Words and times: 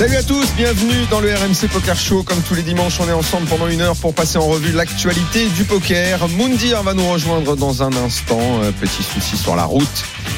Salut 0.00 0.16
à 0.16 0.22
tous, 0.22 0.46
bienvenue 0.56 1.04
dans 1.10 1.20
le 1.20 1.28
RMC 1.28 1.68
Poker 1.70 1.94
Show. 1.94 2.22
Comme 2.22 2.40
tous 2.40 2.54
les 2.54 2.62
dimanches, 2.62 2.98
on 3.00 3.08
est 3.08 3.12
ensemble 3.12 3.46
pendant 3.46 3.68
une 3.68 3.82
heure 3.82 3.94
pour 3.96 4.14
passer 4.14 4.38
en 4.38 4.46
revue 4.46 4.72
l'actualité 4.72 5.46
du 5.48 5.64
poker. 5.64 6.26
Moundir 6.30 6.82
va 6.82 6.94
nous 6.94 7.06
rejoindre 7.06 7.54
dans 7.54 7.82
un 7.82 7.92
instant. 7.92 8.40
Euh, 8.62 8.72
Petit 8.80 9.02
souci 9.02 9.36
sur 9.36 9.56
la 9.56 9.64
route. 9.64 9.86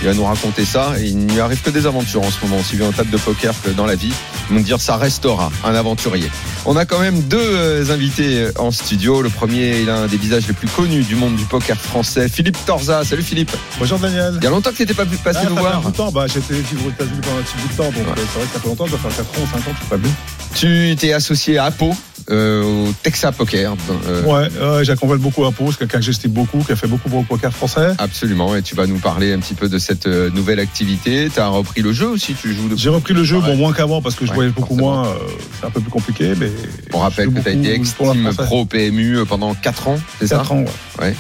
Il 0.02 0.08
va 0.08 0.14
nous 0.14 0.24
raconter 0.24 0.64
ça. 0.64 0.94
Et 0.98 1.04
il 1.04 1.16
n'y 1.16 1.38
arrive 1.38 1.62
que 1.62 1.70
des 1.70 1.86
aventures 1.86 2.22
en 2.22 2.30
ce 2.32 2.38
moment, 2.44 2.58
aussi 2.58 2.74
bien 2.74 2.88
en 2.88 2.92
table 2.92 3.10
de 3.10 3.16
poker 3.18 3.54
que 3.62 3.70
dans 3.70 3.86
la 3.86 3.94
vie. 3.94 4.12
Moundir, 4.50 4.80
ça 4.80 4.96
restera 4.96 5.52
un 5.64 5.74
aventurier. 5.76 6.28
On 6.66 6.76
a 6.76 6.84
quand 6.84 6.98
même 6.98 7.20
deux 7.22 7.38
euh, 7.40 7.88
invités 7.92 8.48
en 8.58 8.72
studio. 8.72 9.22
Le 9.22 9.28
premier 9.30 9.80
est 9.80 9.84
l'un 9.84 10.08
des 10.08 10.16
visages 10.16 10.48
les 10.48 10.54
plus 10.54 10.66
connus 10.68 11.04
du 11.04 11.14
monde 11.14 11.36
du 11.36 11.44
poker 11.44 11.76
français, 11.80 12.28
Philippe 12.28 12.58
Torza. 12.66 13.04
Salut 13.04 13.22
Philippe. 13.22 13.52
Bonjour 13.78 14.00
Daniel. 14.00 14.34
Il 14.38 14.44
y 14.44 14.46
a 14.48 14.50
longtemps 14.50 14.70
que 14.70 14.76
tu 14.76 14.82
n'étais 14.82 14.94
pas 14.94 15.04
passé 15.22 15.38
Ah, 15.44 15.48
nous 15.48 15.54
ça 15.54 15.60
fait 15.62 15.66
un 15.68 15.70
voir. 15.70 15.80
bout 15.82 15.90
de 15.92 15.96
temps. 15.96 16.10
Bah, 16.10 16.26
j'étais 16.26 16.54
vivre 16.54 16.86
aux 16.86 16.90
États-Unis 16.90 17.20
pendant 17.22 17.38
un 17.38 17.42
petit 17.42 17.56
bout 17.62 17.68
de 17.68 17.76
temps, 17.76 17.84
donc 17.84 17.94
Ouais. 17.94 18.20
euh, 18.22 18.24
c'est 18.32 18.38
vrai 18.40 18.46
que 18.48 18.52
ça 18.54 18.60
fait 18.60 18.68
longtemps, 18.68 18.86
ça 18.88 18.98
fait 18.98 19.16
4 19.22 19.40
ans, 19.40 19.46
5 19.52 19.58
ans 19.58 19.60
que 19.62 19.70
je 19.70 19.76
suis 19.78 19.86
pas. 19.88 20.08
Tu 20.54 20.96
t'es 20.98 21.12
associé 21.12 21.56
à 21.58 21.64
Apo, 21.66 21.94
euh, 22.30 22.62
au 22.88 22.92
Texas 23.02 23.34
Poker. 23.34 23.74
euh, 24.06 24.22
Ouais, 24.24 24.48
ouais 24.76 24.84
j'accompagne 24.84 25.18
beaucoup 25.18 25.50
Pau, 25.50 25.70
c'est 25.72 25.78
quelqu'un 25.78 25.98
que 25.98 26.04
j'estime 26.04 26.30
beaucoup, 26.32 26.58
qui 26.58 26.72
a 26.72 26.76
fait 26.76 26.86
beaucoup 26.86 27.08
pour 27.08 27.20
le 27.20 27.24
poker 27.26 27.52
français. 27.52 27.88
Absolument, 27.98 28.54
et 28.54 28.62
tu 28.62 28.74
vas 28.74 28.86
nous 28.86 28.98
parler 28.98 29.32
un 29.32 29.38
petit 29.38 29.54
peu 29.54 29.68
de 29.68 29.78
cette 29.78 30.06
euh, 30.06 30.30
nouvelle 30.30 30.60
activité. 30.60 31.28
Tu 31.32 31.40
as 31.40 31.48
repris 31.48 31.80
le 31.80 31.92
jeu 31.92 32.06
aussi, 32.08 32.34
tu 32.34 32.54
joues 32.54 32.68
de... 32.68 32.76
J'ai 32.76 32.90
repris 32.90 33.14
le 33.14 33.24
jeu, 33.24 33.40
bon, 33.40 33.56
moins 33.56 33.72
qu'avant, 33.72 34.02
parce 34.02 34.14
que 34.14 34.24
je 34.26 34.30
Ouais, 34.30 34.36
voyais 34.36 34.50
beaucoup 34.50 34.76
forcément. 34.76 35.02
moins, 35.02 35.08
euh, 35.08 35.14
c'est 35.60 35.66
un 35.66 35.70
peu 35.70 35.80
plus 35.80 35.90
compliqué, 35.90 36.34
mais. 36.38 36.50
On 36.92 36.98
rappelle 36.98 37.32
que 37.32 37.40
tu 37.40 37.48
as 37.48 37.52
été 37.52 37.72
ex-team 37.74 38.30
pro 38.36 38.66
PMU 38.66 39.16
euh, 39.18 39.24
pendant 39.24 39.54
4 39.54 39.88
ans, 39.88 39.98
c'est 40.20 40.26
ça 40.26 40.36
4 40.38 40.52
ans, 40.52 40.64
ouais, 41.00 41.14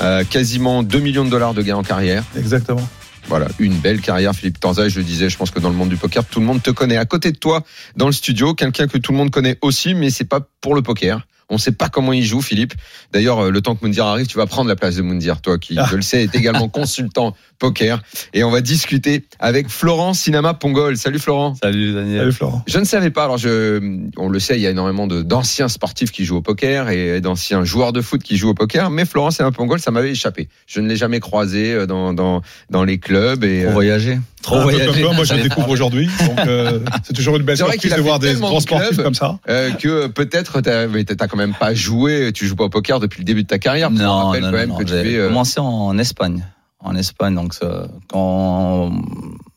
Euh, 0.00 0.24
Quasiment 0.28 0.82
2 0.82 0.98
millions 1.00 1.24
de 1.24 1.30
dollars 1.30 1.52
de 1.54 1.62
gains 1.62 1.76
en 1.76 1.82
carrière. 1.82 2.24
exactement. 2.36 2.88
Voilà, 3.28 3.46
une 3.58 3.74
belle 3.74 4.00
carrière, 4.00 4.34
Philippe 4.34 4.58
Tanza. 4.58 4.88
Je 4.88 4.98
le 4.98 5.04
disais, 5.04 5.28
je 5.28 5.36
pense 5.36 5.50
que 5.50 5.60
dans 5.60 5.68
le 5.68 5.74
monde 5.74 5.90
du 5.90 5.96
poker, 5.96 6.24
tout 6.24 6.40
le 6.40 6.46
monde 6.46 6.62
te 6.62 6.70
connaît. 6.70 6.96
À 6.96 7.04
côté 7.04 7.30
de 7.30 7.36
toi, 7.36 7.62
dans 7.94 8.06
le 8.06 8.12
studio, 8.12 8.54
quelqu'un 8.54 8.86
que 8.86 8.96
tout 8.96 9.12
le 9.12 9.18
monde 9.18 9.30
connaît 9.30 9.58
aussi, 9.60 9.94
mais 9.94 10.08
c'est 10.08 10.24
pas 10.24 10.40
pour 10.62 10.74
le 10.74 10.80
poker. 10.80 11.26
On 11.50 11.58
sait 11.58 11.72
pas 11.72 11.88
comment 11.88 12.12
il 12.12 12.24
joue, 12.24 12.40
Philippe. 12.42 12.74
D'ailleurs, 13.12 13.38
euh, 13.46 13.50
le 13.50 13.60
temps 13.62 13.74
que 13.74 13.84
Moundir 13.84 14.04
arrive, 14.06 14.26
tu 14.26 14.36
vas 14.36 14.46
prendre 14.46 14.68
la 14.68 14.76
place 14.76 14.96
de 14.96 15.02
Moundir, 15.02 15.40
toi 15.40 15.58
qui, 15.58 15.76
Ah. 15.78 15.86
je 15.90 15.96
le 15.96 16.02
sais, 16.02 16.22
est 16.24 16.34
également 16.34 16.68
consultant 16.68 17.34
poker. 17.58 18.02
Et 18.34 18.44
on 18.44 18.50
va 18.50 18.60
discuter 18.60 19.24
avec 19.40 19.68
Florent 19.68 20.14
Cinema 20.14 20.54
Pongol. 20.54 20.96
Salut 20.96 21.18
Florent. 21.18 21.54
Salut 21.62 21.94
Daniel. 21.94 22.18
Salut 22.20 22.32
Florent. 22.32 22.62
Je 22.66 22.78
ne 22.78 22.84
savais 22.84 23.10
pas. 23.10 23.24
Alors, 23.24 23.38
je, 23.38 23.80
on 24.16 24.28
le 24.28 24.38
sait, 24.38 24.56
il 24.56 24.60
y 24.60 24.66
a 24.66 24.70
énormément 24.70 25.06
d'anciens 25.06 25.68
sportifs 25.68 26.10
qui 26.12 26.24
jouent 26.24 26.36
au 26.36 26.42
poker 26.42 26.90
et 26.90 27.20
d'anciens 27.20 27.64
joueurs 27.64 27.92
de 27.92 28.00
foot 28.00 28.22
qui 28.22 28.36
jouent 28.36 28.50
au 28.50 28.54
poker. 28.54 28.90
Mais 28.90 29.04
Florent 29.04 29.30
Cinema 29.30 29.50
Pongol, 29.52 29.80
ça 29.80 29.90
m'avait 29.90 30.10
échappé. 30.10 30.48
Je 30.66 30.80
ne 30.80 30.88
l'ai 30.88 30.96
jamais 30.96 31.20
croisé 31.20 31.72
euh, 31.72 31.86
dans, 31.86 32.12
dans, 32.12 32.42
dans 32.70 32.84
les 32.84 32.98
clubs 32.98 33.42
et 33.44 33.62
Trop 33.62 33.70
euh, 33.70 33.72
voyager. 33.72 34.18
Trop 34.42 34.56
peu 34.56 34.62
voyager. 34.62 35.02
moi 35.02 35.24
je 35.24 35.34
le 35.34 35.42
découvre 35.42 35.68
aujourd'hui, 35.68 36.08
euh, 36.46 36.78
c'est 37.04 37.12
toujours 37.12 37.36
une 37.36 37.42
belle 37.42 37.56
C'est 37.56 37.64
vrai 37.64 37.72
surprise 37.72 37.96
de 37.96 38.00
voir 38.00 38.20
des 38.20 38.34
grands 38.34 38.54
de 38.56 38.60
sportifs 38.62 38.96
comme 38.96 39.14
ça. 39.14 39.38
euh, 39.48 39.72
que 39.72 40.06
peut-être 40.06 40.60
mais 40.92 41.02
t'as 41.04 41.26
quand 41.26 41.36
même 41.38 41.54
pas 41.58 41.72
joué. 41.74 42.32
Tu 42.34 42.46
joues 42.46 42.56
pas 42.56 42.64
au 42.64 42.68
poker 42.68 43.00
depuis 43.00 43.20
le 43.20 43.24
début 43.24 43.42
de 43.44 43.48
ta 43.48 43.58
carrière. 43.58 43.88
On 43.88 43.94
Non, 43.94 44.26
rappelle 44.26 44.42
non, 44.42 44.46
quand 44.48 44.52
non, 44.52 44.58
même 44.58 44.68
non, 44.70 44.76
que 44.76 44.82
tu 44.84 44.92
j'ai 44.92 45.02
fais. 45.04 45.16
euh, 45.16 45.28
commencé 45.28 45.58
en 45.60 45.96
Espagne. 45.98 46.44
En 46.80 46.94
Espagne, 46.94 47.34
donc 47.34 47.54
ça, 47.54 47.88
quand 48.08 48.92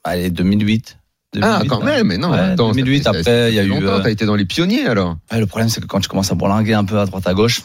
allez 0.04 0.30
2008. 0.30 0.98
Ah, 1.42 1.60
2008, 1.64 1.68
quand 1.70 1.84
même, 1.84 2.08
mais 2.08 2.18
non, 2.18 2.32
Ouais, 2.32 2.40
attends. 2.40 2.70
ça 2.70 2.74
2008, 2.74 2.98
fait- 2.98 3.04
ça 3.04 3.10
après, 3.12 3.52
il 3.52 3.56
y 3.56 3.60
a 3.60 3.64
eu, 3.64 3.68
longtemps, 3.68 3.86
euh, 3.88 4.00
T'as 4.02 4.10
été 4.10 4.26
dans 4.26 4.36
les 4.36 4.46
pionniers 4.46 4.86
alors. 4.88 5.18
Ouais, 5.32 5.40
le 5.40 5.46
problème, 5.46 5.70
c'est 5.70 5.80
que 5.82 5.86
quand 5.86 6.00
tu 6.00 6.10
commences 6.10 6.32
à 6.32 6.36
bourlinguer 6.36 6.74
un 6.74 6.84
peu 6.84 6.98
à 7.00 7.06
droite 7.06 7.26
à 7.28 7.34
gauche, 7.34 7.62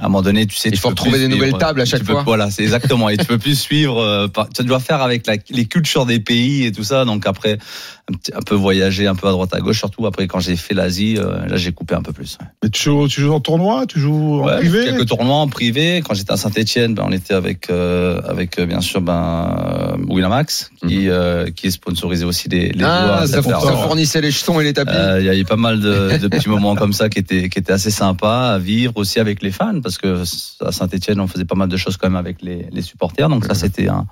à 0.00 0.04
un 0.04 0.08
moment 0.08 0.22
donné, 0.22 0.46
tu 0.46 0.56
sais, 0.56 0.68
Il 0.68 0.72
tu 0.72 0.78
faut 0.78 0.88
peux 0.88 0.94
retrouver 0.94 1.18
des 1.18 1.28
nouvelles 1.28 1.54
tables 1.58 1.80
à 1.80 1.84
chaque 1.84 2.04
peux- 2.04 2.12
fois. 2.12 2.22
Voilà, 2.24 2.50
c'est 2.50 2.62
exactement. 2.62 3.08
et 3.08 3.16
tu 3.16 3.24
peux 3.24 3.38
plus 3.38 3.58
suivre. 3.58 3.98
euh, 4.00 4.28
par- 4.28 4.48
tu 4.48 4.62
dois 4.64 4.78
faire 4.80 5.02
avec 5.02 5.26
la- 5.26 5.36
les 5.50 5.64
cultures 5.66 6.06
des 6.06 6.20
pays 6.20 6.64
et 6.66 6.72
tout 6.72 6.84
ça. 6.84 7.04
Donc 7.04 7.26
après, 7.26 7.58
un, 8.10 8.14
petit- 8.16 8.32
un 8.34 8.40
peu 8.40 8.54
voyager, 8.54 9.06
un 9.06 9.14
peu 9.14 9.26
à 9.28 9.32
droite 9.32 9.52
à 9.54 9.60
gauche. 9.60 9.78
Surtout 9.78 10.06
après, 10.06 10.26
quand 10.28 10.40
j'ai 10.40 10.56
fait 10.56 10.72
l'Asie, 10.74 11.16
euh, 11.18 11.46
là, 11.46 11.56
j'ai 11.56 11.72
coupé 11.72 11.94
un 11.94 12.02
peu 12.02 12.12
plus. 12.12 12.38
ouais. 12.40 12.46
Mais 12.62 12.70
tu 12.70 12.82
joues, 12.82 13.08
tu 13.08 13.20
joues 13.20 13.32
en 13.32 13.40
tournoi, 13.40 13.86
tu 13.86 13.98
joues 14.00 14.40
en 14.42 14.46
Ouais, 14.46 14.58
privé? 14.58 14.84
Quelques 14.84 15.06
tournois 15.06 15.36
en 15.36 15.48
privé. 15.48 16.02
Quand 16.06 16.14
j'étais 16.14 16.32
à 16.32 16.36
Saint-Etienne, 16.36 16.94
ben, 16.94 17.04
on 17.06 17.12
était 17.12 17.34
avec, 17.34 17.68
euh, 17.70 18.20
avec 18.26 18.58
euh, 18.58 18.66
bien 18.66 18.80
sûr 18.80 19.00
ben, 19.00 19.96
euh, 19.98 20.04
Winamax, 20.08 20.70
qui, 20.86 21.08
euh, 21.08 21.50
qui 21.50 21.70
sponsorisait 21.72 22.24
aussi 22.24 22.48
les, 22.48 22.70
les 22.70 22.84
ah, 22.84 23.24
ça, 23.26 23.42
fournissait 23.42 24.20
les 24.20 24.30
jetons 24.30 24.60
et 24.60 24.64
les 24.64 24.72
tapis. 24.72 24.92
Euh, 24.94 25.20
Il 25.20 25.26
y 25.26 25.30
a 25.30 25.34
eu 25.36 25.44
pas 25.44 25.56
mal 25.56 25.80
de, 25.80 26.16
de 26.18 26.28
petits 26.28 26.48
moments 26.48 26.74
comme 26.76 26.92
ça 26.92 27.08
qui 27.08 27.18
étaient, 27.18 27.48
qui 27.48 27.58
étaient 27.58 27.72
assez 27.72 27.90
sympas 27.90 28.52
à 28.54 28.58
vivre 28.58 28.92
aussi 28.96 29.18
avec 29.18 29.42
les 29.42 29.50
fans, 29.50 29.80
parce 29.88 29.96
que 29.98 30.22
à 30.66 30.72
Saint-Etienne, 30.72 31.18
on 31.18 31.26
faisait 31.26 31.46
pas 31.46 31.54
mal 31.54 31.68
de 31.68 31.76
choses 31.78 31.96
quand 31.96 32.08
même 32.08 32.16
avec 32.16 32.42
les, 32.42 32.68
les 32.70 32.82
supporters. 32.82 33.30
Donc 33.30 33.46
ça, 33.46 33.54
c'était 33.54 33.88
un, 33.88 34.06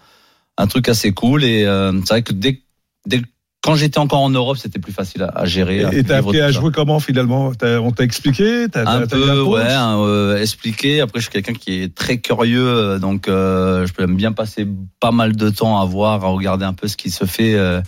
un 0.56 0.66
truc 0.66 0.88
assez 0.88 1.12
cool. 1.12 1.44
Et 1.44 1.64
euh, 1.64 1.92
c'est 2.00 2.14
vrai 2.14 2.22
que 2.22 2.32
dès, 2.32 2.62
dès 3.04 3.20
quand 3.62 3.74
j'étais 3.74 3.98
encore 3.98 4.20
en 4.20 4.30
Europe, 4.30 4.56
c'était 4.56 4.78
plus 4.78 4.92
facile 4.92 5.24
à, 5.24 5.28
à 5.28 5.44
gérer. 5.44 5.84
Et 5.92 6.04
t'as 6.04 6.18
appris 6.18 6.40
à 6.40 6.50
jouer 6.52 6.70
comment 6.72 6.98
finalement? 7.00 7.52
On 7.62 7.90
t'a 7.90 8.04
expliqué? 8.04 8.68
Un 8.74 9.06
peu 9.06 9.42
ouais 9.42 9.64
euh, 9.66 10.40
expliquer 10.40 11.00
après 11.02 11.18
je 11.20 11.24
suis 11.24 11.32
quelqu'un 11.32 11.52
qui 11.52 11.82
est 11.82 11.94
très 11.94 12.18
curieux 12.18 12.66
euh, 12.66 12.98
donc 12.98 13.26
euh, 13.28 13.86
je 13.86 13.92
peux 13.92 14.06
bien 14.06 14.32
passer 14.32 14.66
pas 15.00 15.10
mal 15.10 15.34
de 15.34 15.50
temps 15.50 15.80
à 15.80 15.84
voir 15.84 16.24
à 16.24 16.28
regarder 16.28 16.64
un 16.64 16.74
peu 16.74 16.86
ce 16.86 16.96
qui 16.96 17.10
se 17.10 17.24
fait 17.24 17.54
euh, 17.54 17.82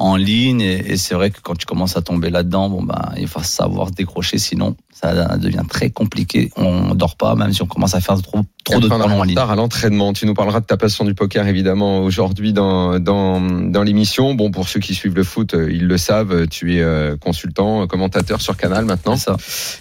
en 0.00 0.16
ligne 0.16 0.60
et, 0.62 0.92
et 0.92 0.96
c'est 0.96 1.14
vrai 1.14 1.30
que 1.30 1.38
quand 1.42 1.54
tu 1.56 1.66
commences 1.66 1.96
à 1.96 2.02
tomber 2.02 2.30
là-dedans 2.30 2.68
bon 2.68 2.82
ben 2.82 3.12
il 3.16 3.28
faut 3.28 3.42
savoir 3.42 3.90
décrocher 3.90 4.38
sinon 4.38 4.74
ça 4.92 5.36
devient 5.36 5.62
très 5.68 5.90
compliqué 5.90 6.50
on 6.56 6.94
dort 6.94 7.16
pas 7.16 7.34
même 7.34 7.52
si 7.52 7.62
on 7.62 7.66
commence 7.66 7.94
à 7.94 8.00
faire 8.00 8.20
trop 8.20 8.40
trop 8.64 8.80
de 8.80 8.88
en 8.88 9.22
ligne 9.22 9.38
à 9.38 9.54
l'entraînement. 9.54 10.12
Tu 10.12 10.26
nous 10.26 10.34
parleras 10.34 10.60
de 10.60 10.66
ta 10.66 10.76
passion 10.76 11.04
du 11.04 11.14
poker 11.14 11.46
évidemment 11.46 12.00
aujourd'hui 12.00 12.52
dans 12.52 12.98
dans 12.98 13.40
dans 13.40 13.82
l'émission. 13.82 14.34
Bon 14.34 14.50
pour 14.50 14.68
ceux 14.68 14.80
qui 14.80 14.94
suivent 14.94 15.14
le 15.16 15.24
foot, 15.24 15.54
euh, 15.54 15.70
ils 15.72 15.86
le 15.86 15.98
savent. 15.98 16.46
Tu 16.48 16.76
es 16.76 16.80
euh, 16.82 17.16
consultant, 17.16 17.82
euh, 17.82 17.86
commentateur 17.86 18.40
sur 18.40 18.56
Canal 18.56 18.84
maintenant. 18.84 19.16
Ça 19.16 19.36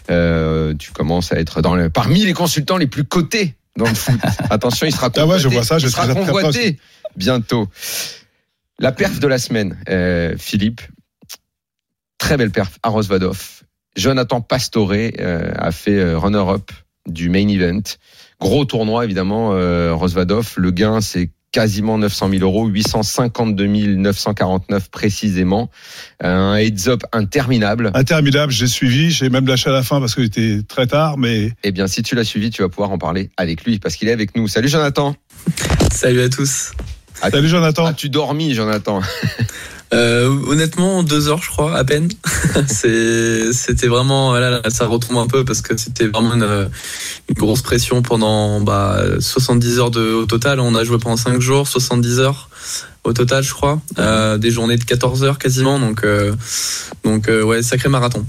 Euh, 0.10 0.74
tu 0.78 0.92
commences 0.92 1.32
à 1.32 1.40
être 1.40 1.62
dans 1.62 1.76
le, 1.76 1.90
parmi 1.90 2.26
les 2.26 2.34
consultants 2.34 2.78
les 2.78 2.88
plus 2.88 3.04
cotés 3.04 3.56
dans 3.78 3.86
le 3.88 3.94
foot. 3.94 4.20
Attention, 4.50 4.88
il 4.88 4.94
sera 4.94 5.10
Ah 5.16 5.20
ouais, 5.20 5.38
convoité. 5.38 5.44
je 5.44 5.48
vois 5.50 5.64
ça, 5.64 5.78
je 5.80 5.88
il 5.88 5.92
sera 5.92 6.04
serai 6.04 6.14
très 6.16 6.24
proche. 6.26 6.44
convoité 6.44 6.80
bientôt. 7.16 7.68
La 8.80 8.94
perf 8.94 9.20
de 9.20 9.28
la 9.28 9.38
semaine, 9.38 9.78
euh, 9.90 10.36
Philippe. 10.38 10.82
Très 12.18 12.38
belle 12.38 12.52
perf 12.52 12.80
à 12.82 12.90
Rosvadov. 12.90 13.64
Jonathan 13.98 14.40
Pastore 14.40 14.94
euh, 14.94 15.52
a 15.58 15.72
fait 15.72 15.98
euh, 15.98 16.18
runner-up 16.18 16.72
du 17.08 17.30
main 17.30 17.48
event. 17.48 17.82
Gros 18.40 18.64
tournoi 18.64 19.04
évidemment, 19.04 19.54
euh, 19.54 19.94
Rosvadov. 19.94 20.54
Le 20.58 20.72
gain 20.72 21.02
c'est 21.02 21.30
quasiment 21.52 21.98
900 21.98 22.30
000 22.30 22.44
euros, 22.44 22.68
852 22.68 23.66
949 23.66 24.90
précisément. 24.92 25.70
Un 26.22 26.56
heads-up 26.56 27.02
interminable. 27.12 27.92
Interminable, 27.96 28.52
j'ai 28.52 28.68
suivi, 28.68 29.12
j'ai 29.12 29.30
même 29.30 29.48
lâché 29.48 29.70
à 29.70 29.74
la 29.74 29.84
fin 29.84 30.00
parce 30.00 30.16
qu'il 30.16 30.26
était 30.26 30.62
très 30.68 30.88
tard, 30.88 31.18
mais 31.18 31.52
Eh 31.64 31.72
bien, 31.72 31.88
si 31.88 32.04
tu 32.04 32.16
l'as 32.16 32.24
suivi, 32.24 32.52
tu 32.52 32.62
vas 32.62 32.70
pouvoir 32.70 32.92
en 32.92 32.98
parler 32.98 33.32
avec 33.36 33.66
lui 33.66 33.80
parce 33.80 33.96
qu'il 33.96 34.08
est 34.08 34.14
avec 34.14 34.38
nous. 34.38 34.48
Salut 34.48 34.70
Jonathan. 34.70 35.16
Salut 35.92 36.22
à 36.22 36.30
tous. 36.30 36.72
Ah, 37.22 37.30
salut 37.30 37.50
Jonathan. 37.50 37.86
As-tu 37.86 38.10
dormi, 38.10 38.54
Jonathan 38.54 39.02
Euh, 39.92 40.30
honnêtement, 40.46 41.02
deux 41.02 41.30
heures, 41.30 41.42
je 41.42 41.50
crois, 41.50 41.76
à 41.76 41.84
peine. 41.84 42.10
C'était 42.68 43.88
vraiment, 43.88 44.30
voilà, 44.30 44.52
là, 44.52 44.62
ça 44.70 44.86
retombe 44.86 45.18
un 45.18 45.26
peu 45.26 45.44
parce 45.44 45.62
que 45.62 45.76
c'était 45.78 46.06
vraiment 46.06 46.36
une, 46.36 46.70
une 47.28 47.36
grosse 47.36 47.64
pression 47.64 48.04
pendant 48.04 48.62
bah, 48.62 49.02
70 49.20 49.80
heures 49.80 49.90
de, 49.90 50.14
au 50.14 50.26
total. 50.28 50.60
On 50.60 50.76
a 50.76 50.84
joué 50.84 51.00
pendant 51.00 51.18
5 51.18 51.42
jours, 51.42 51.68
70 51.68 52.20
heures 52.20 52.50
au 53.04 53.14
total, 53.14 53.44
je 53.44 53.54
crois. 53.54 53.82
Euh, 53.98 54.38
des 54.38 54.52
journées 54.52 54.78
de 54.78 54.84
14 54.84 55.24
heures 55.24 55.38
quasiment. 55.40 55.80
Donc, 55.80 56.04
euh, 56.04 56.36
donc 57.04 57.28
euh, 57.28 57.42
ouais, 57.44 57.64
sacré 57.64 57.90
marathon. 57.90 58.26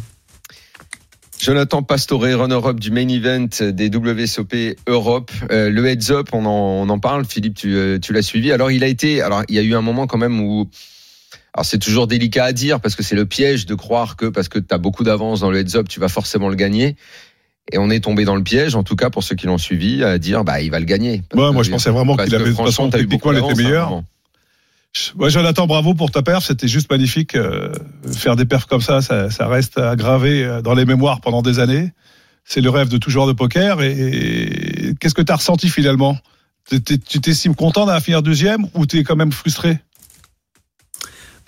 Jonathan 1.41 1.83
Pastore, 1.83 2.21
runner-up 2.23 2.79
du 2.79 2.91
main 2.91 3.09
event 3.09 3.49
des 3.73 3.89
WSOP 3.89 4.55
Europe. 4.87 5.31
Euh, 5.51 5.71
le 5.71 5.87
heads 5.87 6.11
up, 6.11 6.29
on 6.33 6.45
en, 6.45 6.51
on 6.51 6.89
en 6.89 6.99
parle. 6.99 7.25
Philippe, 7.25 7.55
tu, 7.55 7.75
euh, 7.75 7.99
tu 7.99 8.13
l'as 8.13 8.23
suivi. 8.23 8.53
Alors, 8.53 8.71
il 8.71 8.85
a 8.85 8.87
été. 8.87 9.23
Alors, 9.23 9.43
il 9.49 9.55
y 9.55 9.59
a 9.59 9.63
eu 9.63 9.75
un 9.75 9.81
moment 9.81 10.07
quand 10.07 10.19
même 10.19 10.39
où. 10.41 10.69
Alors, 11.55 11.65
c'est 11.65 11.79
toujours 11.79 12.07
délicat 12.07 12.45
à 12.45 12.53
dire 12.53 12.81
parce 12.81 12.95
que 12.95 13.03
c'est 13.03 13.17
le 13.17 13.25
piège 13.27 13.65
de 13.67 13.75
croire 13.75 14.17
que 14.17 14.27
parce 14.27 14.49
que 14.49 14.59
tu 14.59 14.73
as 14.75 14.79
beaucoup 14.79 15.03
d'avance 15.03 15.41
dans 15.41 15.51
le 15.51 15.59
heads 15.61 15.77
up, 15.77 15.89
tu 15.89 15.99
vas 15.99 16.09
forcément 16.09 16.49
le 16.49 16.57
gagner. 16.57 16.97
Et 17.73 17.79
on 17.79 17.89
est 17.89 18.01
tombé 18.01 18.25
dans 18.25 18.37
le 18.37 18.43
piège, 18.43 18.75
en 18.75 18.83
tout 18.83 18.97
cas 18.97 19.11
pour 19.11 19.23
ceux 19.23 19.37
qui 19.37 19.47
l'ont 19.47 19.59
suivi, 19.59 20.03
à 20.03 20.19
dire 20.19 20.45
bah 20.45 20.61
il 20.61 20.71
va 20.71 20.79
le 20.81 20.85
gagner. 20.87 21.23
Ouais, 21.35 21.53
moi 21.53 21.63
je 21.63 21.71
pensais 21.71 21.91
vraiment 21.91 22.17
qu'il 22.17 22.35
avait 22.35 22.45
de 22.45 22.51
toute 22.51 22.65
façon 22.67 22.91
techniquement 22.91 23.33
il 23.33 23.39
était 23.39 23.55
meilleur. 23.55 23.83
hein, 23.85 23.87
vraiment. 23.87 24.05
Ouais, 25.17 25.31
Jonathan, 25.31 25.67
bravo 25.67 25.95
pour 25.95 26.11
ta 26.11 26.23
perf. 26.23 26.45
C'était 26.45 26.69
juste 26.69 26.91
magnifique. 26.91 27.37
euh, 27.37 27.73
faire 28.13 28.37
des 28.37 28.45
perfs 28.45 28.67
comme 28.67 28.81
ça, 28.81 29.01
ça, 29.01 29.31
ça 29.31 29.47
reste 29.47 29.79
aggravé 29.79 30.45
euh, 30.45 30.63
dans 30.63 30.75
les 30.75 30.85
mémoires 30.85 31.21
pendant 31.21 31.43
des 31.43 31.61
années. 31.61 31.93
C'est 32.45 32.61
le 32.61 32.71
rêve 32.71 32.89
de 32.89 32.99
tout 32.99 33.11
joueur 33.11 33.27
de 33.27 33.33
poker. 33.33 33.83
Et, 33.83 34.95
qu'est-ce 34.99 35.15
que 35.15 35.23
tu 35.23 35.33
as 35.33 35.37
ressenti 35.37 35.69
finalement? 35.69 36.19
Tu 36.69 37.21
t'estimes 37.21 37.55
content 37.55 37.87
d'avoir 37.87 38.03
finir 38.03 38.23
deuxième 38.23 38.67
ou 38.75 38.87
t'es 38.87 39.03
quand 39.05 39.17
même 39.17 39.33
frustré? 39.33 39.79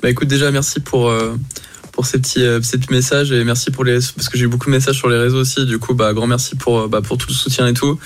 Bah 0.02 0.10
écoute 0.10 0.26
déjà 0.26 0.50
merci 0.50 0.80
pour 0.80 1.08
euh, 1.08 1.36
pour 1.92 2.06
ces 2.06 2.18
petits 2.18 2.44
ces 2.62 2.78
messages 2.90 3.30
et 3.30 3.44
merci 3.44 3.70
pour 3.70 3.84
les 3.84 4.00
parce 4.16 4.28
que 4.28 4.36
j'ai 4.36 4.46
eu 4.46 4.48
beaucoup 4.48 4.66
de 4.66 4.72
messages 4.72 4.96
sur 4.96 5.08
les 5.08 5.16
réseaux 5.16 5.38
aussi 5.38 5.64
du 5.64 5.78
coup 5.78 5.94
bah 5.94 6.12
grand 6.12 6.26
merci 6.26 6.56
pour 6.56 6.88
bah, 6.88 7.02
pour 7.02 7.18
tout 7.18 7.28
le 7.28 7.34
soutien 7.34 7.68
et 7.68 7.72
tout 7.72 8.00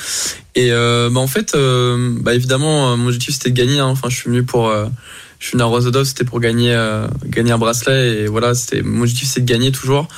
et 0.54 0.70
bah 0.72 1.10
en 1.14 1.26
fait 1.26 1.56
bah 1.56 2.34
évidemment 2.34 2.94
mon 2.98 3.06
objectif 3.06 3.32
c'était 3.32 3.48
de 3.48 3.54
gagner 3.54 3.78
hein. 3.78 3.86
enfin 3.86 4.10
je 4.10 4.16
suis 4.16 4.28
venu 4.28 4.42
pour 4.42 4.70
je 5.38 5.46
suis 5.46 5.52
venu 5.52 5.62
à 5.62 5.66
Rosedov 5.66 6.04
c'était 6.04 6.24
pour 6.24 6.40
gagner 6.40 6.72
euh, 6.72 7.06
gagner 7.26 7.52
un 7.52 7.58
bracelet 7.58 8.22
et 8.22 8.26
voilà 8.26 8.54
c'était 8.54 8.82
mon 8.82 9.02
objectif 9.02 9.28
c'est 9.28 9.40
de 9.40 9.46
gagner 9.46 9.72
toujours. 9.72 10.08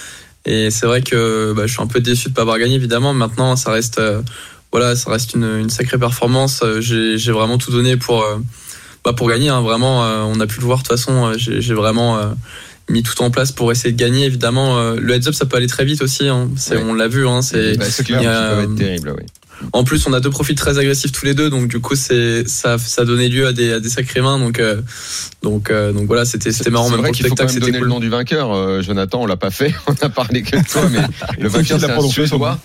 Et 0.47 0.71
c'est 0.71 0.87
vrai 0.87 1.03
que 1.03 1.53
bah, 1.55 1.67
je 1.67 1.73
suis 1.73 1.83
un 1.83 1.87
peu 1.87 2.01
déçu 2.01 2.31
de 2.31 2.35
pas 2.35 2.43
avoir 2.43 2.59
gagné 2.59 2.75
évidemment. 2.75 3.13
Maintenant 3.13 3.57
ça 3.57 3.71
reste 3.71 3.99
euh, 3.99 4.23
voilà 4.73 4.97
ça 4.97 5.11
reste 5.11 5.35
une, 5.35 5.45
une 5.45 5.71
sacrée 5.71 5.99
performance. 5.99 6.61
Euh, 6.63 6.81
j'ai 6.81 7.33
vraiment 7.33 7.59
tout 7.59 7.71
donné 7.71 7.97
pour 7.97 8.23
euh, 8.23 8.39
bah 9.05 9.13
pour 9.13 9.29
gagner 9.29 9.49
hein, 9.49 9.61
vraiment 9.61 10.01
on 10.01 10.41
a 10.41 10.47
pu 10.47 10.61
le 10.61 10.67
voir. 10.67 10.79
De 10.79 10.85
toute 10.85 10.97
façon 10.97 11.33
j'ai 11.37 11.75
vraiment 11.75 12.19
mis 12.89 13.03
tout 13.03 13.21
en 13.23 13.31
place 13.31 13.53
pour 13.53 13.71
essayer 13.71 13.93
de 13.93 13.99
gagner 13.99 14.25
évidemment. 14.25 14.93
Le 14.95 15.15
heads 15.15 15.29
up 15.29 15.35
ça 15.35 15.47
peut 15.47 15.57
aller 15.57 15.67
très 15.67 15.85
vite 15.85 16.03
aussi 16.03 16.29
hein. 16.29 16.49
Ouais. 16.71 16.83
on 16.83 16.95
l'a 16.95 17.09
vu 17.09 17.27
hein, 17.29 17.43
c'est 17.43 17.77
Bah, 17.77 17.85
clair, 18.05 18.21
il 18.21 18.25
y 18.25 18.27
a, 18.27 18.51
ça 18.51 18.57
peut 18.57 18.63
être 18.63 18.75
terrible, 18.75 19.15
oui. 19.17 19.25
En 19.73 19.85
plus 19.85 20.07
on 20.07 20.13
a 20.13 20.21
deux 20.21 20.31
profils 20.31 20.55
très 20.57 20.79
agressifs 20.79 21.13
tous 21.13 21.25
les 21.25 21.35
deux 21.35 21.51
donc 21.51 21.69
du 21.69 21.81
coup 21.81 21.97
c'est 21.97 22.47
ça 22.49 22.79
ça 22.79 23.05
donné 23.05 23.29
lieu 23.29 23.47
à 23.47 23.53
des 23.53 23.73
à 23.73 23.81
des 23.81 23.89
sacrées 23.89 24.21
mains 24.21 24.39
donc 24.39 24.59
euh, 24.59 24.81
donc 25.43 25.71
euh, 25.71 25.93
donc 25.93 26.07
voilà 26.07 26.25
c'était 26.25 26.53
c'était 26.53 26.71
marrant 26.71 26.91
même 26.91 26.99
vrai 26.99 27.13
qu'il 27.13 27.27
faut 27.27 27.35
quand 27.35 27.49
spectacle 27.49 27.55
même 27.55 27.63
c'était 27.63 27.67
donner 27.67 27.79
cool 27.79 27.89
le 27.89 27.95
nom 27.95 28.01
du 28.01 28.09
vainqueur. 28.09 28.53
Euh, 28.53 28.83
Jonathan, 28.83 29.23
on 29.23 29.27
l'a 29.27 29.37
pas 29.37 29.51
fait. 29.51 29.75
On 29.87 29.95
a 30.05 30.09
parlé 30.09 30.43
que 30.43 30.57
de 30.57 30.65
toi, 30.65 30.83
mais 30.91 31.01
le 31.39 31.49
vainqueur 31.49 31.81
c'est 31.81 31.91
un 31.91 32.01
Suédois. 32.01 32.59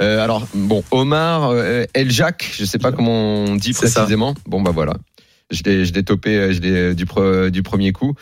Euh, 0.00 0.22
alors 0.22 0.46
bon, 0.54 0.84
Omar 0.90 1.50
euh, 1.50 1.84
Eljak, 1.94 2.52
je 2.58 2.64
sais 2.64 2.78
pas 2.78 2.92
comment 2.92 3.44
on 3.44 3.56
dit 3.56 3.72
précisément. 3.72 4.34
Bon 4.46 4.60
bah 4.60 4.72
voilà. 4.74 4.94
Je 5.50 5.62
l'ai, 5.64 5.84
je 5.84 5.92
l'ai 5.92 6.02
topé, 6.04 6.36
euh, 6.36 6.52
je 6.52 6.60
l'ai 6.60 6.94
du, 6.94 7.06
pre- 7.06 7.50
du 7.50 7.62
premier 7.62 7.90
coup. 7.92 8.14